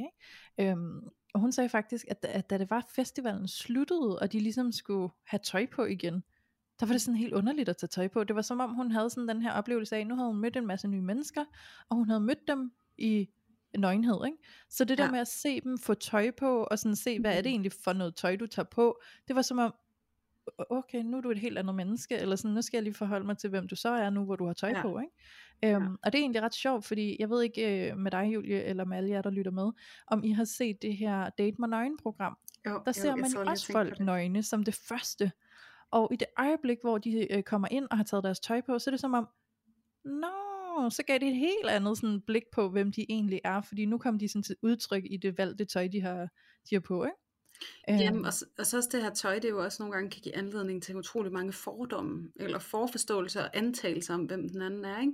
Ikke? 0.58 0.72
Øhm, 0.72 1.00
og 1.34 1.40
hun 1.42 1.52
sagde 1.52 1.70
faktisk, 1.70 2.06
at, 2.10 2.26
at 2.30 2.50
da 2.50 2.58
det 2.58 2.70
var 2.70 2.88
festivalen 2.96 3.48
sluttede, 3.48 4.20
og 4.20 4.32
de 4.32 4.40
ligesom 4.40 4.72
skulle 4.72 5.14
have 5.28 5.40
tøj 5.44 5.66
på 5.66 5.86
igen, 5.86 6.24
der 6.80 6.86
var 6.86 6.94
det 6.94 7.02
sådan 7.02 7.18
helt 7.18 7.34
underligt 7.34 7.70
at 7.70 7.78
tage 7.78 7.88
tøj 7.88 8.08
på. 8.08 8.24
Det 8.24 8.36
var 8.36 8.42
som 8.42 8.60
om 8.60 8.74
hun 8.76 8.92
havde 8.92 9.10
sådan 9.10 9.28
den 9.28 9.42
her 9.42 9.52
oplevelse 9.52 9.96
af, 9.96 10.08
nu 10.08 10.16
havde 10.16 10.28
hun 10.30 10.42
mødt 10.42 10.58
en 10.58 10.68
masse 10.68 10.88
nye 10.88 11.02
mennesker, 11.02 11.46
og 11.90 11.96
hun 11.98 12.08
havde 12.10 12.20
mødt 12.22 12.48
dem 12.48 12.72
i 12.98 13.30
nøgenhed, 13.78 14.26
ikke? 14.26 14.38
Så 14.70 14.86
det 14.86 14.98
der 14.98 15.04
Ja. 15.06 15.12
med 15.12 15.20
at 15.20 15.28
se 15.28 15.62
dem 15.62 15.78
få 15.78 15.94
tøj 15.94 16.32
på, 16.32 16.64
og 16.64 16.80
sådan 16.80 16.96
se, 16.96 17.20
hvad 17.20 17.32
er 17.32 17.36
det 17.36 17.46
Mhm. 17.46 17.50
egentlig 17.52 17.72
for 17.84 17.94
noget 17.94 18.16
tøj, 18.16 18.36
du 18.36 18.48
tager 18.48 18.66
på, 18.72 19.02
det 19.28 19.36
var 19.36 19.42
som 19.42 19.60
om, 19.60 19.74
okay, 20.70 21.02
nu 21.04 21.18
er 21.18 21.22
du 21.22 21.32
et 21.32 21.40
helt 21.40 21.58
andet 21.58 21.76
menneske, 21.76 22.18
eller 22.18 22.36
sådan, 22.36 22.56
nu 22.56 22.62
skal 22.62 22.78
jeg 22.78 22.84
lige 22.84 22.94
forholde 22.94 23.26
mig 23.26 23.38
til, 23.38 23.50
hvem 23.50 23.68
du 23.68 23.76
så 23.76 23.90
er 23.90 24.10
nu, 24.10 24.24
hvor 24.26 24.36
du 24.36 24.46
har 24.46 24.54
tøj 24.54 24.70
Ja. 24.70 24.82
på, 24.82 25.00
ikke? 25.00 25.76
Øhm, 25.76 25.98
Og 26.04 26.12
det 26.12 26.20
er 26.20 26.24
egentlig 26.24 26.42
ret 26.42 26.54
sjovt, 26.54 26.86
fordi 26.86 27.16
jeg 27.20 27.30
ved 27.30 27.44
ikke 27.44 27.90
øh, 27.92 27.98
med 27.98 28.12
dig, 28.12 28.34
Julie, 28.34 28.64
eller 28.64 28.86
med 28.86 28.98
alle 28.98 29.10
jer, 29.10 29.22
der 29.22 29.30
lytter 29.30 29.52
med, 29.52 29.72
om 30.08 30.24
I 30.24 30.32
har 30.32 30.44
set 30.44 30.82
det 30.82 30.98
her 30.98 31.30
Date 31.30 31.56
mig 31.60 31.70
nøgen 31.70 31.98
program. 31.98 32.38
jo, 32.68 32.82
Der 32.86 32.92
ser 32.92 33.10
jeg 33.10 33.18
man 33.18 33.32
jo 33.32 33.40
også 33.52 33.72
folk 33.72 34.00
nøgne 34.00 34.44
som 34.44 34.64
det 34.64 34.76
første. 34.90 35.32
Og 35.92 36.10
i 36.14 36.16
det 36.16 36.28
øjeblik, 36.38 36.78
hvor 36.82 36.98
de 36.98 37.34
øh, 37.34 37.44
kommer 37.44 37.68
ind 37.72 37.88
og 37.92 37.98
har 37.98 38.04
taget 38.04 38.24
deres 38.24 38.40
tøj 38.40 38.62
på, 38.62 38.80
så 38.80 38.90
er 38.90 38.92
det 38.92 39.00
som 39.00 39.14
om, 39.14 39.28
nå, 40.06 40.90
så 40.90 41.04
gav 41.08 41.20
det 41.20 41.28
et 41.28 41.36
helt 41.36 41.70
andet 41.70 41.98
sådan 41.98 42.22
blik 42.22 42.44
på, 42.54 42.70
hvem 42.70 42.92
de 42.92 43.06
egentlig 43.10 43.42
er, 43.44 43.62
fordi 43.62 43.86
nu 43.86 43.98
kom 43.98 44.20
de 44.20 44.28
sådan 44.28 44.44
til 44.44 44.56
udtryk 44.62 45.04
i 45.06 45.18
det 45.18 45.38
valgte 45.38 45.66
tøj, 45.66 45.88
de 45.88 46.02
har, 46.02 46.28
de 46.70 46.76
har 46.76 46.80
på, 46.80 47.04
ikke? 47.04 47.18
Jamen, 47.88 48.16
Øhm, 48.16 48.24
og, 48.24 48.34
så- 48.34 48.46
og 48.60 48.66
så 48.66 48.78
også 48.78 48.90
det 48.92 49.02
her 49.02 49.10
tøj, 49.14 49.36
det 49.36 49.46
er 49.46 49.50
jo 49.50 49.64
også 49.64 49.84
nogle 49.84 49.94
gange 49.94 50.10
kan 50.10 50.22
give 50.22 50.36
anledning 50.36 50.84
til 50.84 50.96
utrolig 50.96 51.32
mange 51.32 51.54
fordomme, 51.54 52.30
eller 52.36 52.60
forforståelser 52.60 53.42
og 53.44 53.50
antagelser 53.58 54.14
om, 54.14 54.22
hvem 54.26 54.50
den 54.50 54.62
anden 54.62 54.86
er, 54.86 55.02
ikke? 55.02 55.14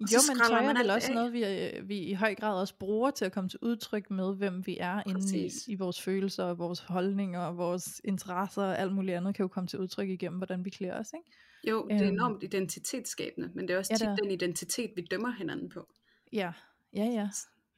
Og 0.00 0.12
Jo, 0.12 0.18
men 0.28 0.38
tøj 0.38 0.58
er 0.64 0.78
vel 0.82 0.90
også 0.90 1.08
af. 1.08 1.14
noget, 1.14 1.32
vi, 1.32 1.44
øh, 1.44 1.88
vi 1.88 1.98
i 1.98 2.12
høj 2.12 2.34
grad 2.34 2.60
også 2.60 2.74
bruger 2.78 3.10
til 3.10 3.24
at 3.24 3.32
komme 3.32 3.50
til 3.50 3.58
udtryk 3.62 4.10
med, 4.10 4.36
hvem 4.36 4.66
vi 4.66 4.76
er 4.80 5.02
inde 5.06 5.10
i, 5.20 5.22
Præcis. 5.48 5.68
i 5.68 5.74
vores 5.74 6.02
følelser, 6.02 6.44
og 6.44 6.58
vores 6.58 6.80
holdninger, 6.80 7.40
og 7.40 7.56
vores 7.56 8.00
interesser, 8.04 8.62
og 8.62 8.78
alt 8.78 8.92
muligt 8.92 9.16
andet 9.16 9.34
kan 9.34 9.42
jo 9.42 9.48
komme 9.48 9.66
til 9.68 9.78
udtryk 9.78 10.08
igennem, 10.08 10.36
hvordan 10.38 10.64
vi 10.64 10.70
klæder 10.70 10.98
os, 10.98 11.12
ikke? 11.14 11.30
Jo, 11.70 11.88
det 11.88 11.96
er 11.96 12.02
Øhm. 12.06 12.12
enormt 12.14 12.42
identitetsskabende, 12.42 13.50
men 13.54 13.68
det 13.68 13.74
er 13.74 13.78
også 13.78 13.92
Ja, 13.92 13.96
tit 13.96 14.06
er. 14.08 14.16
den 14.16 14.30
identitet, 14.30 14.90
vi 14.96 15.02
dømmer 15.10 15.30
hinanden 15.30 15.68
på. 15.68 15.88
Ja, 16.32 16.52
ja, 16.96 17.04
ja. 17.04 17.28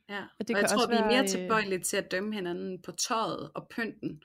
Ja. 0.09 0.23
Og 0.39 0.49
det 0.49 0.57
og 0.57 0.63
jeg 0.63 0.71
tror, 0.71 0.89
vi 0.89 0.95
er 0.95 1.07
mere 1.07 1.23
øh, 1.23 1.29
tilbøjelige 1.29 1.81
til 1.81 1.97
at 1.97 2.11
dømme 2.11 2.35
hinanden 2.35 2.83
på 2.83 2.93
tøjet 2.93 3.51
og 3.55 3.69
pynten, 3.69 4.23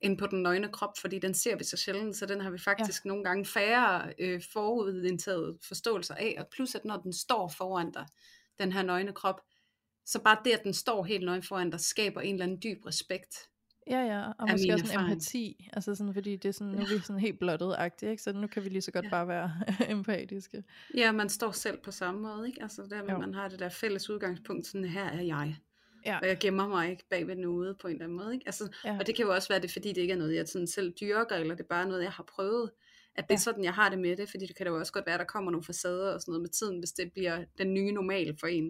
end 0.00 0.18
på 0.18 0.26
den 0.26 0.42
nøgne 0.42 0.68
krop, 0.68 0.98
fordi 1.00 1.18
den 1.18 1.34
ser 1.34 1.56
vi 1.56 1.64
så 1.64 1.76
sjældent, 1.76 2.16
så 2.16 2.26
den 2.26 2.40
har 2.40 2.50
vi 2.50 2.58
faktisk 2.58 3.04
ja. 3.04 3.08
nogle 3.08 3.24
gange 3.24 3.46
færre 3.46 4.14
øh, 4.18 4.42
forudindtaget 4.52 5.58
forståelser 5.68 6.14
af, 6.14 6.36
og 6.38 6.46
plus 6.52 6.74
at 6.74 6.84
når 6.84 6.96
den 6.96 7.12
står 7.12 7.48
foran 7.48 7.92
dig, 7.92 8.06
den 8.58 8.72
her 8.72 8.82
nøgne 8.82 9.12
krop, 9.12 9.40
så 10.06 10.22
bare 10.22 10.38
det, 10.44 10.50
at 10.50 10.64
den 10.64 10.74
står 10.74 11.04
helt 11.04 11.24
nøgen 11.24 11.42
foran 11.42 11.70
dig, 11.70 11.80
skaber 11.80 12.20
en 12.20 12.34
eller 12.34 12.44
anden 12.44 12.60
dyb 12.62 12.86
respekt. 12.86 13.49
Ja, 13.86 14.00
ja, 14.00 14.24
og 14.38 14.48
måske 14.50 14.72
også 14.72 14.92
en 14.98 15.00
empati, 15.04 15.68
altså 15.72 15.94
sådan, 15.94 16.14
fordi 16.14 16.36
det 16.36 16.48
er 16.48 16.52
sådan, 16.52 16.72
nu 16.72 16.78
er 16.82 16.86
vi 16.94 16.98
sådan 16.98 17.20
helt 17.20 17.38
blottet 17.38 17.74
agtigt, 17.78 18.10
ikke? 18.10 18.22
så 18.22 18.32
nu 18.32 18.46
kan 18.46 18.64
vi 18.64 18.68
lige 18.68 18.82
så 18.82 18.90
godt 18.92 19.04
Ja. 19.04 19.10
bare 19.10 19.28
være 19.28 19.52
empatiske. 19.96 20.64
Ja, 20.96 21.12
man 21.12 21.28
står 21.28 21.50
selv 21.50 21.78
på 21.84 21.90
samme 21.90 22.20
måde, 22.20 22.48
ikke? 22.48 22.62
Altså 22.62 22.82
der, 22.90 23.02
hvor 23.02 23.12
Jo. 23.12 23.18
man 23.18 23.34
har 23.34 23.48
det 23.48 23.58
der 23.58 23.68
fælles 23.68 24.10
udgangspunkt, 24.10 24.66
sådan 24.66 24.84
her 24.84 25.04
er 25.04 25.22
jeg. 25.22 25.56
Ja. 26.06 26.18
Og 26.18 26.26
jeg 26.28 26.38
gemmer 26.40 26.68
mig 26.68 26.90
ikke 26.90 27.04
bag 27.10 27.26
ved 27.26 27.36
noget 27.36 27.78
på 27.78 27.88
en 27.88 27.92
eller 27.94 28.04
anden 28.04 28.18
måde, 28.18 28.34
ikke? 28.34 28.46
Altså, 28.46 28.68
Ja. 28.84 28.96
Og 29.00 29.06
det 29.06 29.14
kan 29.14 29.24
jo 29.24 29.34
også 29.34 29.48
være 29.48 29.60
det, 29.60 29.70
fordi 29.72 29.88
det 29.88 30.00
ikke 30.00 30.12
er 30.12 30.16
noget, 30.18 30.34
jeg 30.34 30.48
sådan 30.48 30.66
selv 30.66 30.92
dyrker, 31.00 31.36
eller 31.36 31.54
det 31.54 31.62
er 31.64 31.68
bare 31.68 31.88
noget, 31.88 32.02
jeg 32.02 32.12
har 32.12 32.24
prøvet. 32.34 32.70
At 33.14 33.24
det 33.28 33.34
er 33.34 33.38
Ja. 33.38 33.38
sådan, 33.42 33.64
jeg 33.64 33.74
har 33.74 33.88
det 33.90 33.98
med 33.98 34.16
det, 34.16 34.30
fordi 34.30 34.46
det 34.46 34.56
kan 34.56 34.66
da 34.66 34.72
jo 34.72 34.78
også 34.78 34.92
godt 34.92 35.06
være, 35.06 35.14
at 35.14 35.18
der 35.20 35.24
kommer 35.26 35.50
nogle 35.50 35.64
facader 35.64 36.14
og 36.14 36.20
sådan 36.20 36.32
noget 36.32 36.42
med 36.42 36.48
tiden, 36.50 36.78
hvis 36.78 36.92
det 36.92 37.12
bliver 37.12 37.44
den 37.58 37.74
nye 37.74 37.92
normal 37.92 38.36
for 38.40 38.46
en. 38.46 38.64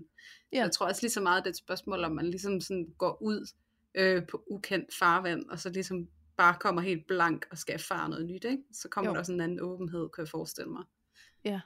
Ja. 0.53 0.57
Så 0.59 0.63
jeg 0.63 0.71
tror 0.73 0.87
også 0.87 1.03
lige 1.03 1.11
så 1.11 1.21
meget, 1.21 1.45
det 1.45 1.49
er 1.51 1.53
et 1.53 1.57
spørgsmål, 1.57 2.05
om 2.05 2.13
man 2.13 2.27
ligesom 2.27 2.61
sådan 2.61 2.87
går 2.99 3.23
ud 3.23 3.47
øh, 3.95 4.27
på 4.27 4.45
ukendt 4.51 4.95
farvand, 4.99 5.49
og 5.51 5.59
så 5.59 5.71
ligesom 5.71 6.09
bare 6.37 6.57
kommer 6.61 6.83
helt 6.83 7.07
blank 7.07 7.47
og 7.51 7.59
skal 7.59 7.75
erfare 7.75 8.09
noget 8.09 8.27
nyt, 8.27 8.45
ikke? 8.45 8.63
Så 8.73 8.89
kommer 8.89 9.11
Jo. 9.11 9.17
der 9.17 9.23
sådan 9.23 9.37
en 9.37 9.41
anden 9.41 9.61
åbenhed, 9.61 10.09
kan 10.09 10.23
jeg 10.23 10.29
forestille 10.29 10.71
mig. 10.71 10.85
Ja, 11.45 11.61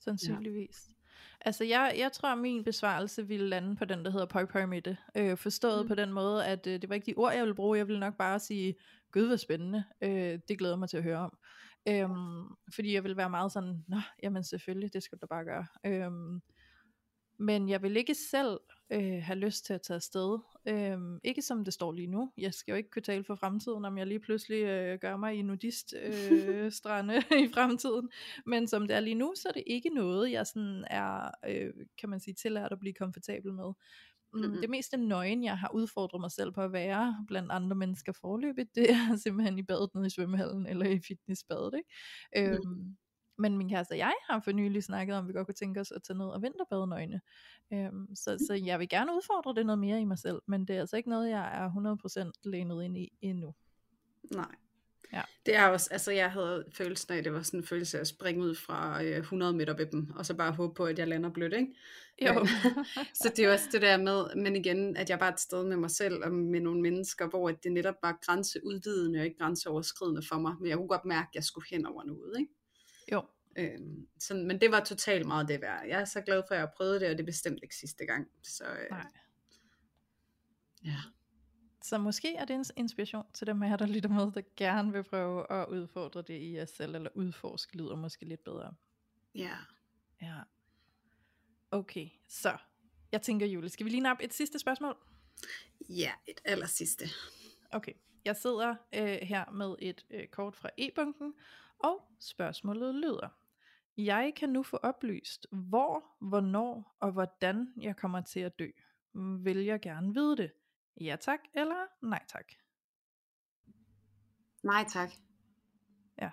sandsynligvis. 0.00 0.84
Ja. 0.88 0.94
Altså 1.40 1.64
jeg, 1.64 1.94
jeg 1.98 2.12
tror, 2.12 2.34
min 2.34 2.64
besvarelse 2.64 3.26
ville 3.26 3.48
lande 3.48 3.76
på 3.76 3.84
den, 3.84 4.04
der 4.04 4.10
hedder 4.10 4.26
pøj 4.26 4.44
pøj 4.44 4.66
midte. 4.66 4.96
Øh, 5.16 5.36
forstået 5.36 5.82
Mm. 5.84 5.88
på 5.88 5.94
den 5.94 6.12
måde, 6.12 6.46
at 6.46 6.66
øh, 6.66 6.82
det 6.82 6.88
var 6.88 6.94
ikke 6.94 7.06
de 7.06 7.14
ord, 7.16 7.32
jeg 7.32 7.40
ville 7.42 7.54
bruge. 7.54 7.78
Jeg 7.78 7.86
ville 7.88 8.00
nok 8.00 8.16
bare 8.16 8.38
sige, 8.38 8.74
gud 9.12 9.26
hvor 9.26 9.36
spændende. 9.36 9.84
Øh, 10.02 10.38
det 10.48 10.58
glæder 10.58 10.76
mig 10.76 10.88
til 10.88 10.96
at 10.96 11.02
høre 11.02 11.18
om. 11.18 11.38
Øhm, 11.88 12.44
fordi 12.74 12.94
jeg 12.94 13.04
vil 13.04 13.16
være 13.16 13.30
meget 13.30 13.52
sådan, 13.52 13.84
nå, 13.88 13.96
jamen 14.22 14.44
selvfølgelig, 14.44 14.92
det 14.92 15.02
skal 15.02 15.18
du 15.18 15.20
da 15.20 15.26
bare 15.26 15.44
gøre. 15.44 15.66
Øhm, 15.86 16.40
men 17.38 17.68
jeg 17.68 17.82
vil 17.82 17.96
ikke 17.96 18.14
selv 18.14 18.60
øh, 18.92 19.22
have 19.22 19.38
lyst 19.38 19.64
til 19.64 19.74
at 19.74 19.82
tage 19.82 19.94
afsted. 19.96 20.38
Øhm, 20.68 21.18
ikke 21.24 21.42
som 21.42 21.64
det 21.64 21.74
står 21.74 21.92
lige 21.92 22.06
nu. 22.06 22.32
Jeg 22.38 22.54
skal 22.54 22.72
jo 22.72 22.76
ikke 22.76 22.90
kunne 22.90 23.02
tale 23.02 23.24
for 23.24 23.34
fremtiden, 23.34 23.84
om 23.84 23.98
jeg 23.98 24.06
lige 24.06 24.20
pludselig 24.20 24.62
øh, 24.62 24.98
gør 25.00 25.16
mig 25.16 25.34
i 25.34 25.42
nudist 25.42 25.94
øh, 26.02 26.72
strande 26.72 27.16
i 27.44 27.48
fremtiden. 27.54 28.10
Men 28.46 28.68
som 28.68 28.86
det 28.88 28.96
er 28.96 29.00
lige 29.00 29.14
nu, 29.14 29.32
så 29.36 29.48
er 29.48 29.52
det 29.52 29.64
ikke 29.66 29.88
noget, 29.90 30.32
jeg 30.32 30.46
sådan 30.46 30.84
er, 30.90 31.30
øh, 31.48 31.72
kan 31.98 32.08
man 32.08 32.20
sige, 32.20 32.34
tillært 32.34 32.72
at 32.72 32.78
blive 32.78 32.94
komfortabel 32.94 33.52
med. 33.52 33.72
Mm, 34.34 34.40
Mhm. 34.40 34.60
Det 34.60 34.70
meste 34.70 34.96
nøgen, 34.96 35.44
jeg 35.44 35.58
har 35.58 35.70
udfordret 35.74 36.20
mig 36.20 36.30
selv 36.30 36.52
på 36.52 36.60
at 36.62 36.72
være 36.72 37.24
blandt 37.28 37.52
andre 37.52 37.76
mennesker 37.76 38.12
forløbet, 38.20 38.68
det 38.76 38.90
er 38.90 39.16
simpelthen 39.16 39.58
i 39.58 39.62
badet 39.62 39.90
nede 39.94 40.06
i 40.06 40.10
svømmehallen, 40.10 40.66
eller 40.66 40.86
i 40.86 41.00
fitnessbadet. 41.08 41.74
Ikke? 41.74 41.88
Mhm. 42.36 42.54
Øhm, 42.54 42.96
men 43.40 43.56
min 43.56 43.68
kæreste 43.68 43.92
og 43.92 43.98
jeg 43.98 44.14
har 44.30 44.40
for 44.40 44.52
nylig 44.52 44.84
snakket 44.84 45.16
om, 45.16 45.24
at 45.24 45.28
vi 45.28 45.32
godt 45.32 45.46
kunne 45.46 45.54
tænke 45.54 45.80
os 45.80 45.90
at 45.90 46.02
tage 46.02 46.18
ned 46.18 46.26
og 46.26 46.42
vinterbade 46.42 46.86
nøgne. 46.86 47.20
Øhm, 47.72 48.14
så, 48.14 48.38
så 48.46 48.54
jeg 48.54 48.78
vil 48.78 48.88
gerne 48.88 49.12
udfordre 49.12 49.54
det 49.54 49.66
noget 49.66 49.78
mere 49.78 50.00
i 50.00 50.04
mig 50.04 50.18
selv, 50.18 50.42
men 50.46 50.64
det 50.64 50.76
er 50.76 50.80
altså 50.80 50.96
ikke 50.96 51.08
noget, 51.08 51.30
jeg 51.30 51.64
er 51.64 51.70
100% 52.26 52.30
lænet 52.44 52.84
ind 52.84 52.96
i 52.96 53.12
endnu. 53.20 53.54
Nej. 54.34 54.54
Ja. 55.12 55.22
Det 55.46 55.56
er 55.56 55.66
også, 55.66 55.88
altså 55.90 56.12
jeg 56.12 56.32
havde 56.32 56.64
følelsen 56.72 57.12
af, 57.12 57.18
at 57.18 57.24
det 57.24 57.32
var 57.32 57.42
sådan 57.42 57.60
en 57.60 57.66
følelse 57.66 57.96
af 57.96 58.00
at 58.00 58.06
springe 58.06 58.44
ud 58.44 58.54
fra 58.54 59.02
øh, 59.04 59.16
100 59.16 59.52
meter 59.52 59.76
ved 59.76 59.86
dem, 59.86 60.10
og 60.16 60.26
så 60.26 60.34
bare 60.34 60.52
håbe 60.52 60.74
på, 60.74 60.84
at 60.84 60.98
jeg 60.98 61.08
lander 61.08 61.30
blødt, 61.30 61.52
ikke? 61.52 61.74
Jo. 62.26 62.46
så 63.22 63.32
det 63.36 63.44
er 63.44 63.52
også 63.52 63.68
det 63.72 63.82
der 63.82 63.96
med, 63.96 64.34
men 64.36 64.56
igen, 64.56 64.96
at 64.96 65.10
jeg 65.10 65.20
var 65.20 65.28
et 65.28 65.40
sted 65.40 65.64
med 65.64 65.76
mig 65.76 65.90
selv 65.90 66.24
og 66.24 66.32
med 66.32 66.60
nogle 66.60 66.80
mennesker, 66.80 67.28
hvor 67.28 67.48
at 67.48 67.64
det 67.64 67.72
netop 67.72 67.94
var 68.02 68.18
grænseudvidende 68.26 69.18
og 69.18 69.24
ikke 69.24 69.38
grænseoverskridende 69.38 70.22
for 70.28 70.38
mig, 70.38 70.54
men 70.60 70.68
jeg 70.68 70.76
kunne 70.76 70.88
godt 70.88 71.04
mærke, 71.04 71.28
at 71.30 71.34
jeg 71.34 71.44
skulle 71.44 71.66
hen 71.70 71.86
over 71.86 72.04
noget, 72.04 72.38
ikke? 72.38 72.52
Jo. 73.12 73.24
Øhm, 73.56 74.08
sådan, 74.18 74.46
men 74.46 74.60
det 74.60 74.70
var 74.70 74.84
totalt 74.84 75.26
meget 75.26 75.48
det 75.48 75.60
værd. 75.60 75.86
Jeg 75.86 76.00
er 76.00 76.04
så 76.04 76.20
glad 76.20 76.42
for, 76.48 76.54
at 76.54 76.58
jeg 76.58 76.66
har 76.66 76.72
prøvet 76.76 77.00
det, 77.00 77.10
og 77.10 77.14
det 77.14 77.20
er 77.20 77.26
bestemt 77.26 77.58
ikke 77.62 77.76
sidste 77.76 78.06
gang. 78.06 78.28
Så 78.42 78.64
øh, 78.64 78.90
Nej. 78.90 79.06
ja. 80.84 80.96
Så 81.82 81.98
måske 81.98 82.34
er 82.36 82.44
det 82.44 82.56
en 82.56 82.64
inspiration 82.76 83.26
til 83.34 83.46
dem 83.46 83.62
jer, 83.62 83.76
der 83.76 83.86
lytter 83.86 84.08
med, 84.08 84.32
der 84.32 84.42
gerne 84.56 84.92
vil 84.92 85.02
prøve 85.02 85.52
at 85.52 85.68
udfordre 85.68 86.22
det 86.22 86.34
i 86.34 86.56
jer 86.56 86.64
selv, 86.64 86.94
eller 86.94 87.10
udforske 87.14 87.76
lyder 87.76 87.96
måske 87.96 88.24
lidt 88.24 88.44
bedre. 88.44 88.74
Ja. 89.34 89.56
Ja. 90.22 90.40
Okay, 91.70 92.08
så 92.28 92.56
jeg 93.12 93.22
tænker, 93.22 93.46
Julie, 93.46 93.68
skal 93.68 93.86
vi 93.86 93.90
lige 93.90 94.00
nappe 94.00 94.24
et 94.24 94.34
sidste 94.34 94.58
spørgsmål? 94.58 94.96
Ja, 95.88 96.12
et 96.26 96.40
aller 96.44 96.66
sidste. 96.66 97.04
Okay, 97.70 97.92
jeg 98.24 98.36
sidder 98.36 98.74
øh, 98.94 99.18
her 99.22 99.50
med 99.50 99.74
et 99.78 100.06
øh, 100.10 100.26
kort 100.26 100.56
fra 100.56 100.70
e-bunken, 100.78 101.34
og 101.80 102.12
spørgsmålet 102.20 102.94
lyder. 102.94 103.28
Jeg 103.96 104.32
kan 104.36 104.48
nu 104.48 104.62
få 104.62 104.76
oplyst, 104.76 105.46
hvor, 105.52 106.04
hvornår 106.28 106.96
og 107.00 107.12
hvordan 107.12 107.72
jeg 107.80 107.96
kommer 107.96 108.20
til 108.20 108.40
at 108.40 108.58
dø. 108.58 108.68
Vil 109.44 109.64
jeg 109.64 109.80
gerne 109.80 110.14
vide 110.14 110.36
det? 110.36 110.52
Ja 111.00 111.16
tak, 111.20 111.40
eller 111.54 112.06
nej 112.06 112.24
tak? 112.28 112.52
Nej 114.62 114.84
tak. 114.92 115.10
Ja. 116.18 116.30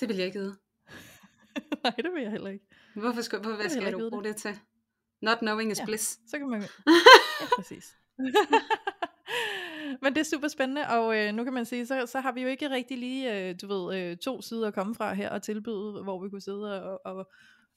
Det 0.00 0.08
vil 0.08 0.16
jeg 0.16 0.26
ikke 0.26 0.38
vide. 0.38 0.56
nej, 1.84 1.94
det 1.96 2.12
vil 2.12 2.22
jeg 2.22 2.30
heller 2.30 2.50
ikke. 2.50 2.66
Hvorfor 2.94 3.22
skal, 3.22 3.40
hvorfor, 3.40 3.56
hvad 3.56 3.68
skal 3.70 3.92
du 3.92 3.98
bruge 4.10 4.22
vide 4.22 4.32
det 4.32 4.36
til? 4.36 4.60
Not 5.20 5.38
knowing 5.38 5.72
is 5.72 5.78
Ja. 5.78 5.84
bliss. 5.84 6.30
Så 6.30 6.38
kan 6.38 6.48
man... 6.48 6.62
ja, 7.40 7.46
præcis. 7.56 7.96
Men 10.02 10.14
det 10.14 10.20
er 10.20 10.24
super 10.24 10.48
spændende, 10.48 10.82
og 10.88 11.16
øh, 11.18 11.34
nu 11.34 11.44
kan 11.44 11.52
man 11.52 11.64
sige, 11.64 11.86
så, 11.86 12.06
så 12.06 12.20
har 12.20 12.32
vi 12.32 12.42
jo 12.42 12.48
ikke 12.48 12.70
rigtig 12.70 12.98
lige, 12.98 13.48
øh, 13.48 13.54
du 13.62 13.66
ved, 13.66 13.98
øh, 13.98 14.16
to 14.16 14.42
sider 14.42 14.68
at 14.68 14.74
komme 14.74 14.94
fra 14.94 15.14
her 15.14 15.30
og 15.30 15.42
tilbyde, 15.42 16.02
hvor 16.02 16.22
vi 16.22 16.30
kunne 16.30 16.40
sidde 16.40 16.82
og, 16.82 17.00
og 17.04 17.30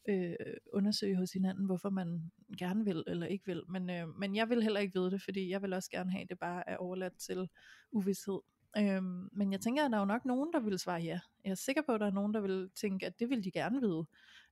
øh, 0.10 0.36
undersøge 0.74 1.16
hos 1.16 1.32
hinanden, 1.32 1.66
hvorfor 1.66 1.90
man 1.90 2.32
gerne 2.58 2.86
vil 2.86 3.04
eller 3.08 3.28
ikke 3.28 3.46
vil. 3.46 3.64
Men, 3.70 3.90
øh, 3.90 4.08
men 4.20 4.36
jeg 4.36 4.50
vil 4.50 4.64
heller 4.64 4.80
ikke 4.80 5.00
vide 5.00 5.12
det, 5.12 5.22
fordi 5.22 5.50
jeg 5.50 5.62
vil 5.62 5.74
også 5.74 5.90
gerne 5.90 6.12
have, 6.12 6.22
at 6.22 6.30
det 6.30 6.40
bare 6.40 6.70
er 6.70 6.78
overladt 6.78 7.18
til 7.18 7.50
uvidshed. 7.92 8.40
Øhm, 8.78 9.30
men 9.32 9.52
jeg 9.52 9.62
tænker, 9.62 9.86
at 9.86 9.92
der 9.92 9.98
er 9.98 10.02
jo 10.02 10.06
nok 10.06 10.26
nogen, 10.26 10.54
der 10.54 10.60
vil 10.60 10.80
svare 10.80 11.02
ja. 11.02 11.20
Jeg 11.44 11.52
er 11.52 11.56
sikker 11.56 11.82
på, 11.82 11.92
at 11.92 12.00
der 12.00 12.08
er 12.08 12.12
nogen, 12.12 12.34
der 12.34 12.42
vil 12.42 12.70
tænke, 12.76 13.06
at 13.06 13.20
det 13.20 13.30
vil 13.30 13.44
de 13.44 13.52
gerne 13.52 13.82
vide. 13.82 14.06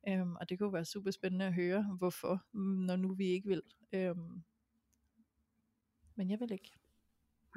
Øhm, 0.08 0.36
og 0.36 0.50
det 0.50 0.60
kunne 0.60 0.74
være 0.74 0.86
super 0.86 1.12
spændende 1.12 1.46
at 1.46 1.54
høre, 1.54 1.96
hvorfor, 1.98 2.46
når 2.86 2.96
nu 2.96 3.14
vi 3.14 3.26
ikke 3.26 3.48
vil. 3.48 3.62
Øhm, 3.94 4.44
men 6.16 6.30
jeg 6.30 6.40
vil 6.40 6.52
ikke. 6.52 6.72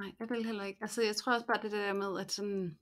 Nej, 0.00 0.12
jeg 0.20 0.30
vil 0.30 0.44
heller 0.44 0.64
ikke. 0.64 0.78
Altså, 0.80 1.02
jeg 1.02 1.16
tror 1.16 1.34
også 1.34 1.46
bare 1.46 1.62
det 1.62 1.72
der 1.72 1.92
med, 1.92 2.20
at 2.20 2.32
sådan, 2.32 2.78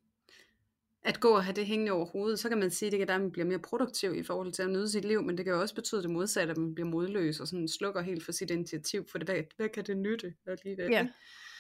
at 1.03 1.21
gå 1.21 1.29
og 1.29 1.45
have 1.45 1.55
det 1.55 1.66
hængende 1.66 1.93
over 1.93 2.07
hovedet, 2.07 2.39
så 2.39 2.49
kan 2.49 2.59
man 2.59 2.71
sige, 2.71 2.87
at 2.87 2.93
det 2.93 2.99
kan 2.99 3.09
være, 3.09 3.14
at 3.14 3.21
man 3.21 3.33
bliver 3.33 3.47
mere 3.47 3.59
produktiv 3.59 4.14
i 4.14 4.23
forhold 4.23 4.53
til 4.53 4.62
at 4.62 4.71
nyde 4.71 4.91
sit 4.91 5.05
liv, 5.05 5.23
men 5.23 5.37
det 5.37 5.45
kan 5.45 5.55
jo 5.55 5.61
også 5.61 5.75
betyde 5.75 6.03
det 6.03 6.11
modsatte, 6.11 6.51
at 6.51 6.57
man 6.57 6.75
bliver 6.75 6.89
modløs 6.89 7.41
og 7.41 7.49
sådan 7.49 7.69
slukker 7.69 8.01
helt 8.01 8.25
for 8.25 8.33
sit 8.33 8.51
initiativ, 8.51 9.09
for 9.11 9.19
det, 9.19 9.29
hvad, 9.29 9.43
hvad 9.57 9.69
kan 9.69 9.85
det 9.85 9.97
nytte 9.97 10.35
alligevel? 10.47 10.91
Ja. 10.91 11.09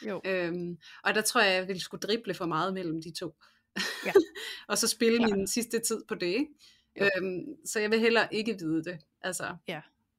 Jo. 0.06 0.20
Øhm, 0.24 0.78
og 1.04 1.14
der 1.14 1.20
tror 1.20 1.40
jeg, 1.40 1.54
jeg 1.54 1.68
ville 1.68 1.80
skulle 1.80 2.00
drible 2.00 2.34
for 2.34 2.46
meget 2.46 2.74
mellem 2.74 3.02
de 3.02 3.10
to. 3.10 3.34
Ja. 4.06 4.12
og 4.68 4.78
så 4.78 4.88
spille 4.88 5.18
Klart. 5.18 5.30
min 5.32 5.46
sidste 5.46 5.78
tid 5.78 6.02
på 6.08 6.14
det, 6.14 6.26
ikke? 6.26 6.48
Øhm, 7.00 7.66
så 7.66 7.80
jeg 7.80 7.90
vil 7.90 8.00
heller 8.00 8.28
ikke 8.28 8.56
vide 8.58 8.84
det. 8.84 8.98
Altså, 9.20 9.56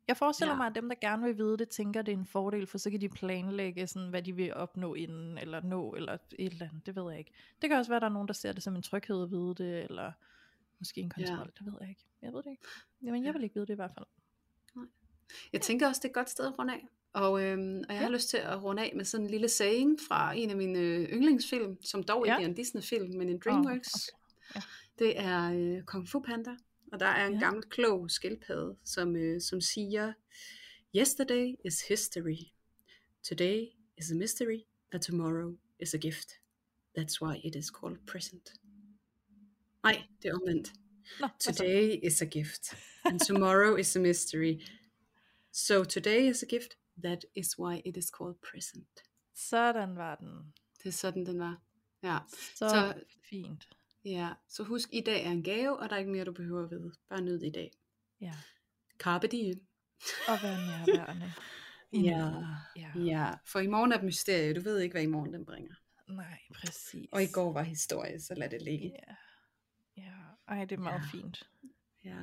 Jeg 0.09 0.17
forestiller 0.17 0.53
Ja. 0.53 0.57
mig, 0.57 0.67
at 0.67 0.75
dem, 0.75 0.89
der 0.89 0.95
gerne 1.01 1.23
vil 1.23 1.37
vide 1.37 1.57
det, 1.57 1.69
tænker, 1.69 2.01
det 2.01 2.13
er 2.13 2.17
en 2.17 2.25
fordel, 2.25 2.67
for 2.67 2.77
så 2.77 2.89
kan 2.91 3.01
de 3.01 3.09
planlægge, 3.09 3.87
sådan, 3.87 4.09
hvad 4.09 4.21
de 4.21 4.35
vil 4.35 4.53
opnå 4.53 4.93
inden, 4.93 5.37
eller 5.37 5.61
nå, 5.61 5.93
eller 5.93 6.13
et 6.13 6.51
eller 6.51 6.69
andet. 6.69 6.85
Det 6.85 6.95
ved 6.95 7.09
jeg 7.09 7.19
ikke. 7.19 7.31
Det 7.61 7.69
kan 7.69 7.77
også 7.79 7.91
være, 7.91 7.95
at 7.97 8.01
der 8.01 8.07
er 8.07 8.13
nogen, 8.13 8.27
der 8.27 8.33
ser 8.33 8.51
det 8.53 8.63
som 8.63 8.75
en 8.75 8.81
tryghed 8.81 9.23
at 9.23 9.31
vide 9.31 9.55
det, 9.57 9.83
eller 9.83 10.11
måske 10.79 11.01
en 11.01 11.09
kontrol. 11.09 11.51
Det 11.59 11.65
ved 11.65 11.73
jeg 11.81 11.89
ikke. 11.89 12.05
Jeg 12.21 12.33
ved 12.33 12.43
det 12.43 12.51
ikke. 12.51 12.63
Jamen, 13.03 13.25
jeg 13.25 13.33
vil 13.33 13.43
ikke 13.43 13.55
vide 13.55 13.65
det 13.65 13.73
i 13.73 13.75
hvert 13.75 13.91
fald. 13.97 14.05
Jeg 15.53 15.61
tænker 15.61 15.87
også, 15.87 15.99
det 15.99 16.05
er 16.05 16.09
et 16.09 16.13
godt 16.15 16.29
sted 16.29 16.45
at 16.45 16.59
runde 16.59 16.73
af. 16.73 16.87
Og, 17.13 17.43
øhm, 17.43 17.77
og 17.77 17.79
jeg 17.79 17.85
ja. 17.89 17.95
har 17.95 18.03
Ja. 18.03 18.09
lyst 18.15 18.29
til 18.29 18.37
at 18.37 18.63
runde 18.63 18.81
af 18.83 18.93
med 18.95 19.05
sådan 19.05 19.25
en 19.25 19.29
lille 19.31 19.49
saying 19.49 19.97
fra 20.07 20.33
en 20.33 20.49
af 20.49 20.57
mine 20.57 20.79
øh, 20.79 21.09
yndlingsfilm, 21.09 21.77
som 21.83 22.03
dog 22.03 22.25
ikke 22.27 22.35
Ja. 22.37 22.41
er 22.43 22.47
en 22.47 22.53
Disney-film, 22.53 23.17
men 23.17 23.29
en 23.29 23.39
DreamWorks. 23.39 24.09
okay. 24.09 24.55
Ja. 24.55 24.61
Det 24.99 25.19
er 25.19 25.51
øh, 25.77 25.83
Kung 25.83 26.09
Fu 26.09 26.19
Panda, 26.19 26.51
og 26.91 26.99
der 26.99 27.05
er 27.05 27.27
en 27.27 27.33
Ja. 27.33 27.39
gammel 27.39 27.63
klog 27.63 28.11
skildpadde, 28.11 28.77
som, 28.83 29.15
øh, 29.15 29.41
som 29.41 29.61
siger, 29.61 30.13
Yesterday 30.97 31.55
is 31.65 31.87
history. 31.87 32.37
Today 33.23 33.65
is 33.97 34.11
a 34.11 34.15
mystery, 34.15 34.59
and 34.91 35.01
tomorrow 35.01 35.57
is 35.79 35.93
a 35.93 35.97
gift. 35.97 36.29
That's 36.97 37.21
why 37.21 37.37
it 37.43 37.55
is 37.55 37.65
called 37.65 37.97
present. 38.07 38.53
Nej, 39.83 40.03
det 40.21 40.29
er 40.29 40.33
omvendt. 40.35 40.73
Nå? 41.19 41.27
Today 41.39 41.99
is 42.03 42.21
a 42.21 42.25
gift, 42.25 42.73
and 43.05 43.19
tomorrow 43.19 43.75
is 43.77 43.95
a 43.95 43.99
mystery. 43.99 44.61
So 45.51 45.83
today 45.83 46.29
is 46.31 46.43
a 46.43 46.45
gift, 46.45 46.77
that 47.03 47.25
is 47.35 47.59
why 47.59 47.81
it 47.85 47.97
is 47.97 48.05
called 48.17 48.35
present. 48.51 49.03
Sådan 49.35 49.95
var 49.95 50.15
den. 50.15 50.53
Det 50.77 50.85
er 50.85 50.91
sådan, 50.91 51.25
den 51.25 51.39
var. 51.39 51.61
Ja. 52.03 52.17
Så, 52.55 52.69
Så- 52.69 52.93
fint. 53.29 53.67
Ja, 54.05 54.29
så 54.47 54.63
husk, 54.63 54.89
i 54.93 55.01
dag 55.01 55.25
er 55.25 55.29
en 55.31 55.43
gave, 55.43 55.79
og 55.79 55.89
der 55.89 55.95
er 55.95 55.99
ikke 55.99 56.11
mere, 56.11 56.25
du 56.25 56.31
behøver 56.33 56.63
at 56.63 56.71
vide. 56.71 56.91
Bare 57.09 57.21
nyd 57.21 57.41
i 57.43 57.49
dag. 57.49 57.71
Ja. 58.21 58.33
Carpe 58.97 59.27
diem. 59.27 59.61
Og 60.27 60.37
være 60.43 60.57
nærværende. 60.67 61.33
Ja. 61.93 62.31
ja. 62.75 62.91
Ja, 62.95 63.31
for 63.45 63.59
i 63.59 63.67
morgen 63.67 63.91
er 63.91 63.97
et 63.97 64.03
mysterie. 64.03 64.53
Du 64.53 64.61
ved 64.61 64.79
ikke, 64.79 64.93
hvad 64.93 65.03
i 65.03 65.05
morgen 65.05 65.33
den 65.33 65.45
bringer. 65.45 65.73
Nej, 66.07 66.39
præcis. 66.53 67.07
Og 67.11 67.23
i 67.23 67.27
går 67.27 67.53
var 67.53 67.63
historie, 67.63 68.19
så 68.19 68.33
lad 68.33 68.49
det 68.49 68.61
ligge. 68.61 68.91
Ja. 69.07 69.13
Ja. 70.03 70.11
Ej, 70.47 70.65
det 70.65 70.75
er 70.75 70.79
meget 70.81 71.01
Ja. 71.13 71.17
fint. 71.17 71.49
Ja, 72.03 72.17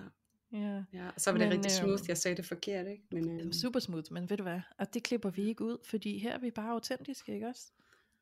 Ja. 0.52 0.84
ja. 0.92 1.06
Og 1.14 1.20
så 1.20 1.30
var 1.30 1.38
det 1.38 1.48
Men, 1.48 1.56
rigtig 1.56 1.70
smooth, 1.72 2.00
øhm, 2.02 2.08
jeg 2.08 2.16
sagde 2.18 2.36
det 2.36 2.44
forkert, 2.46 2.86
ikke? 2.86 3.02
Men 3.10 3.40
øhm, 3.40 3.52
Super 3.52 3.80
smooth, 3.80 4.12
men 4.12 4.30
ved 4.30 4.36
du 4.36 4.42
hvad? 4.42 4.60
Og 4.78 4.94
det 4.94 5.02
klipper 5.02 5.30
vi 5.30 5.42
ikke 5.48 5.64
ud, 5.64 5.78
fordi 5.84 6.18
her 6.18 6.32
er 6.32 6.38
vi 6.38 6.50
bare 6.50 6.70
autentiske, 6.70 7.34
ikke 7.34 7.46
også? 7.46 7.72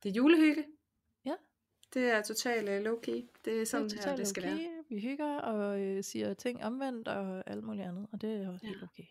det 0.02 0.08
er 0.08 0.14
julehygge. 0.14 0.64
Ja. 1.94 2.00
Det 2.00 2.10
er 2.12 2.22
totalt 2.22 2.68
uh, 2.68 2.92
low-key. 2.92 3.26
Det 3.44 3.60
er 3.60 3.64
sådan 3.64 3.88
det 3.88 4.04
er 4.04 4.08
her, 4.08 4.16
det 4.16 4.28
skal 4.28 4.42
være. 4.42 4.58
Vi 4.88 5.00
hygger 5.00 5.38
og 5.38 5.80
øh, 5.80 6.04
siger 6.04 6.34
ting 6.34 6.64
omvendt 6.64 7.08
og 7.08 7.50
alt 7.50 7.64
muligt 7.64 7.86
andet, 7.86 8.06
og 8.12 8.20
det 8.20 8.42
er 8.42 8.48
også 8.52 8.66
Ja. 8.66 8.70
helt 8.72 8.82
okay. 8.82 9.04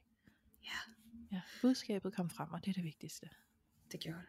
Ja. 0.63 0.91
Ja, 1.31 1.41
budskabet 1.61 2.15
kom 2.15 2.29
frem, 2.29 2.51
og 2.51 2.65
det 2.65 2.69
er 2.69 2.73
det 2.73 2.83
vigtigste. 2.83 3.29
Det 3.91 3.99
gjorde 3.99 4.19
det. 4.19 4.27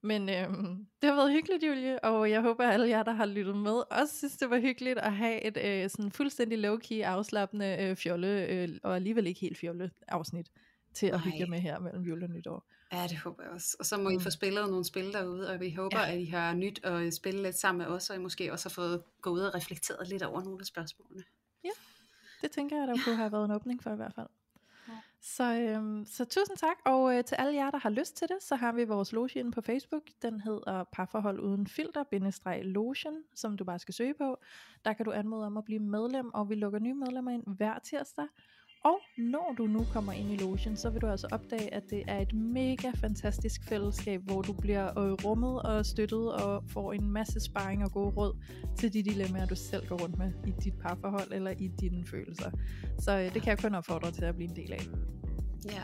Men 0.00 0.28
øhm, 0.28 0.86
det 1.02 1.10
har 1.10 1.16
været 1.16 1.32
hyggeligt, 1.32 1.62
Julie, 1.64 2.04
og 2.04 2.30
jeg 2.30 2.40
håber, 2.42 2.64
at 2.66 2.74
alle 2.74 2.88
jer, 2.88 3.02
der 3.02 3.12
har 3.12 3.26
lyttet 3.26 3.56
med, 3.56 3.82
også 3.90 4.18
synes, 4.18 4.36
det 4.36 4.50
var 4.50 4.58
hyggeligt 4.60 4.98
at 4.98 5.12
have 5.16 5.40
et 5.42 5.56
øh, 5.56 5.90
sådan 5.90 6.10
fuldstændig 6.10 6.58
low-key, 6.58 6.94
afslappende 6.94 7.76
øh, 7.80 7.96
fjolle, 7.96 8.46
øh, 8.46 8.68
og 8.82 8.96
alligevel 8.96 9.26
ikke 9.26 9.40
helt 9.40 9.58
fjolle 9.58 9.90
afsnit 10.08 10.50
til 10.94 11.06
at 11.06 11.20
hygge 11.20 11.38
jer 11.38 11.46
Nej. 11.46 11.50
med 11.50 11.58
her 11.60 11.78
mellem 11.78 12.02
jul 12.02 12.22
og 12.22 12.30
nytår. 12.30 12.66
Ja, 12.92 13.06
det 13.08 13.16
håber 13.18 13.42
jeg 13.42 13.52
også. 13.52 13.76
Og 13.80 13.86
så 13.86 13.96
må 13.96 14.08
I 14.08 14.14
Mm. 14.14 14.20
få 14.20 14.30
spillet 14.30 14.68
nogle 14.70 14.84
spil 14.84 15.12
derude, 15.12 15.50
og 15.50 15.60
vi 15.60 15.70
håber, 15.70 15.98
Ja. 16.00 16.12
at 16.12 16.18
I 16.20 16.24
har 16.24 16.54
nyt 16.54 16.84
at 16.84 17.14
spille 17.14 17.42
lidt 17.42 17.58
sammen 17.58 17.78
med 17.86 17.94
os, 17.94 18.10
og 18.10 18.16
I 18.16 18.18
måske 18.18 18.52
også 18.52 18.68
har 18.68 18.74
fået 18.74 19.02
gå 19.20 19.30
ud 19.30 19.40
og 19.40 19.54
reflekteret 19.54 20.08
lidt 20.08 20.22
over 20.22 20.42
nogle 20.42 20.60
af 20.60 20.66
spørgsmålene. 20.66 21.24
Det 22.42 22.50
tænker 22.50 22.76
jeg, 22.78 22.88
der 22.88 22.96
kunne 23.04 23.16
have 23.16 23.32
været 23.32 23.44
en 23.44 23.50
åbning 23.50 23.82
for 23.82 23.92
i 23.92 23.96
hvert 23.96 24.14
fald. 24.14 24.26
Ja. 24.88 24.92
Så, 25.20 25.54
øhm, 25.54 26.06
så 26.06 26.24
tusind 26.24 26.56
tak, 26.56 26.76
og 26.84 27.16
øh, 27.16 27.24
til 27.24 27.34
alle 27.34 27.54
jer, 27.54 27.70
der 27.70 27.78
har 27.78 27.90
lyst 27.90 28.16
til 28.16 28.28
det, 28.28 28.36
så 28.40 28.56
har 28.56 28.72
vi 28.72 28.84
vores 28.84 29.12
loge 29.12 29.30
inde 29.34 29.50
på 29.52 29.60
Facebook. 29.60 30.02
Den 30.22 30.40
hedder 30.40 30.84
Parforhold 30.92 31.40
Uden 31.40 31.66
Filter, 31.66 32.04
bindestreg 32.04 32.60
lotion, 32.64 33.14
som 33.34 33.56
du 33.56 33.64
bare 33.64 33.78
skal 33.78 33.94
søge 33.94 34.14
på. 34.14 34.38
Der 34.84 34.92
kan 34.92 35.04
du 35.04 35.12
anmode 35.12 35.46
om 35.46 35.56
at 35.56 35.64
blive 35.64 35.78
medlem, 35.80 36.34
og 36.34 36.48
vi 36.50 36.54
lukker 36.54 36.78
nye 36.78 36.94
medlemmer 36.94 37.30
ind 37.30 37.42
hver 37.56 37.78
tirsdag. 37.78 38.26
Og 38.86 38.98
når 39.18 39.54
du 39.58 39.66
nu 39.66 39.84
kommer 39.92 40.12
ind 40.12 40.32
i 40.32 40.36
logen, 40.36 40.76
så 40.76 40.90
vil 40.90 41.00
du 41.00 41.06
altså 41.06 41.28
opdage, 41.32 41.74
at 41.74 41.82
det 41.90 42.02
er 42.08 42.18
et 42.18 42.32
mega 42.32 42.90
fantastisk 42.94 43.68
fællesskab, 43.68 44.20
hvor 44.22 44.42
du 44.42 44.52
bliver 44.52 44.98
øh, 44.98 45.12
rummet 45.12 45.62
og 45.62 45.86
støttet 45.86 46.32
og 46.32 46.64
får 46.68 46.92
en 46.92 47.10
masse 47.10 47.40
sparring 47.40 47.84
og 47.84 47.92
gode 47.92 48.10
råd 48.10 48.36
til 48.76 48.92
de 48.92 49.02
dilemmaer, 49.02 49.46
du 49.46 49.54
selv 49.54 49.86
går 49.88 49.96
rundt 50.02 50.18
med 50.18 50.32
i 50.46 50.52
dit 50.64 50.74
parforhold 50.82 51.32
eller 51.32 51.50
i 51.50 51.68
dine 51.80 52.06
følelser. 52.06 52.50
Så 52.98 53.18
øh, 53.18 53.34
det 53.34 53.42
kan 53.42 53.50
jeg 53.50 53.58
kun 53.58 53.74
opfordre 53.74 54.10
til 54.10 54.24
at 54.24 54.34
blive 54.34 54.50
en 54.50 54.56
del 54.56 54.72
af. 54.72 54.80
Ja. 55.64 55.82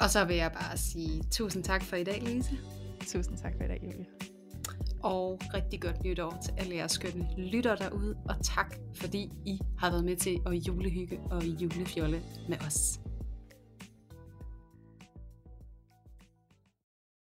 Og 0.00 0.10
så 0.10 0.24
vil 0.24 0.36
jeg 0.36 0.52
bare 0.52 0.76
sige 0.76 1.22
tusind 1.30 1.64
tak 1.64 1.82
for 1.82 1.96
i 1.96 2.04
dag, 2.04 2.22
Lise. 2.22 2.58
Tusind 3.06 3.38
tak 3.38 3.52
for 3.56 3.64
i 3.64 3.68
dag, 3.68 3.80
Julie. 3.82 4.37
Og 5.02 5.40
rigtig 5.54 5.80
godt 5.80 6.04
nytår 6.04 6.38
til 6.44 6.54
alle 6.58 6.76
jeres 6.76 6.92
skønne 6.92 7.28
lytter 7.36 7.76
derude. 7.76 8.16
Og 8.28 8.34
tak, 8.42 8.74
fordi 8.94 9.30
I 9.46 9.60
har 9.78 9.90
været 9.90 10.04
med 10.04 10.16
til 10.16 10.38
at 10.46 10.52
julehygge 10.52 11.20
og 11.30 11.44
julefjolle 11.44 12.22
med 12.48 12.56
os. 12.66 13.00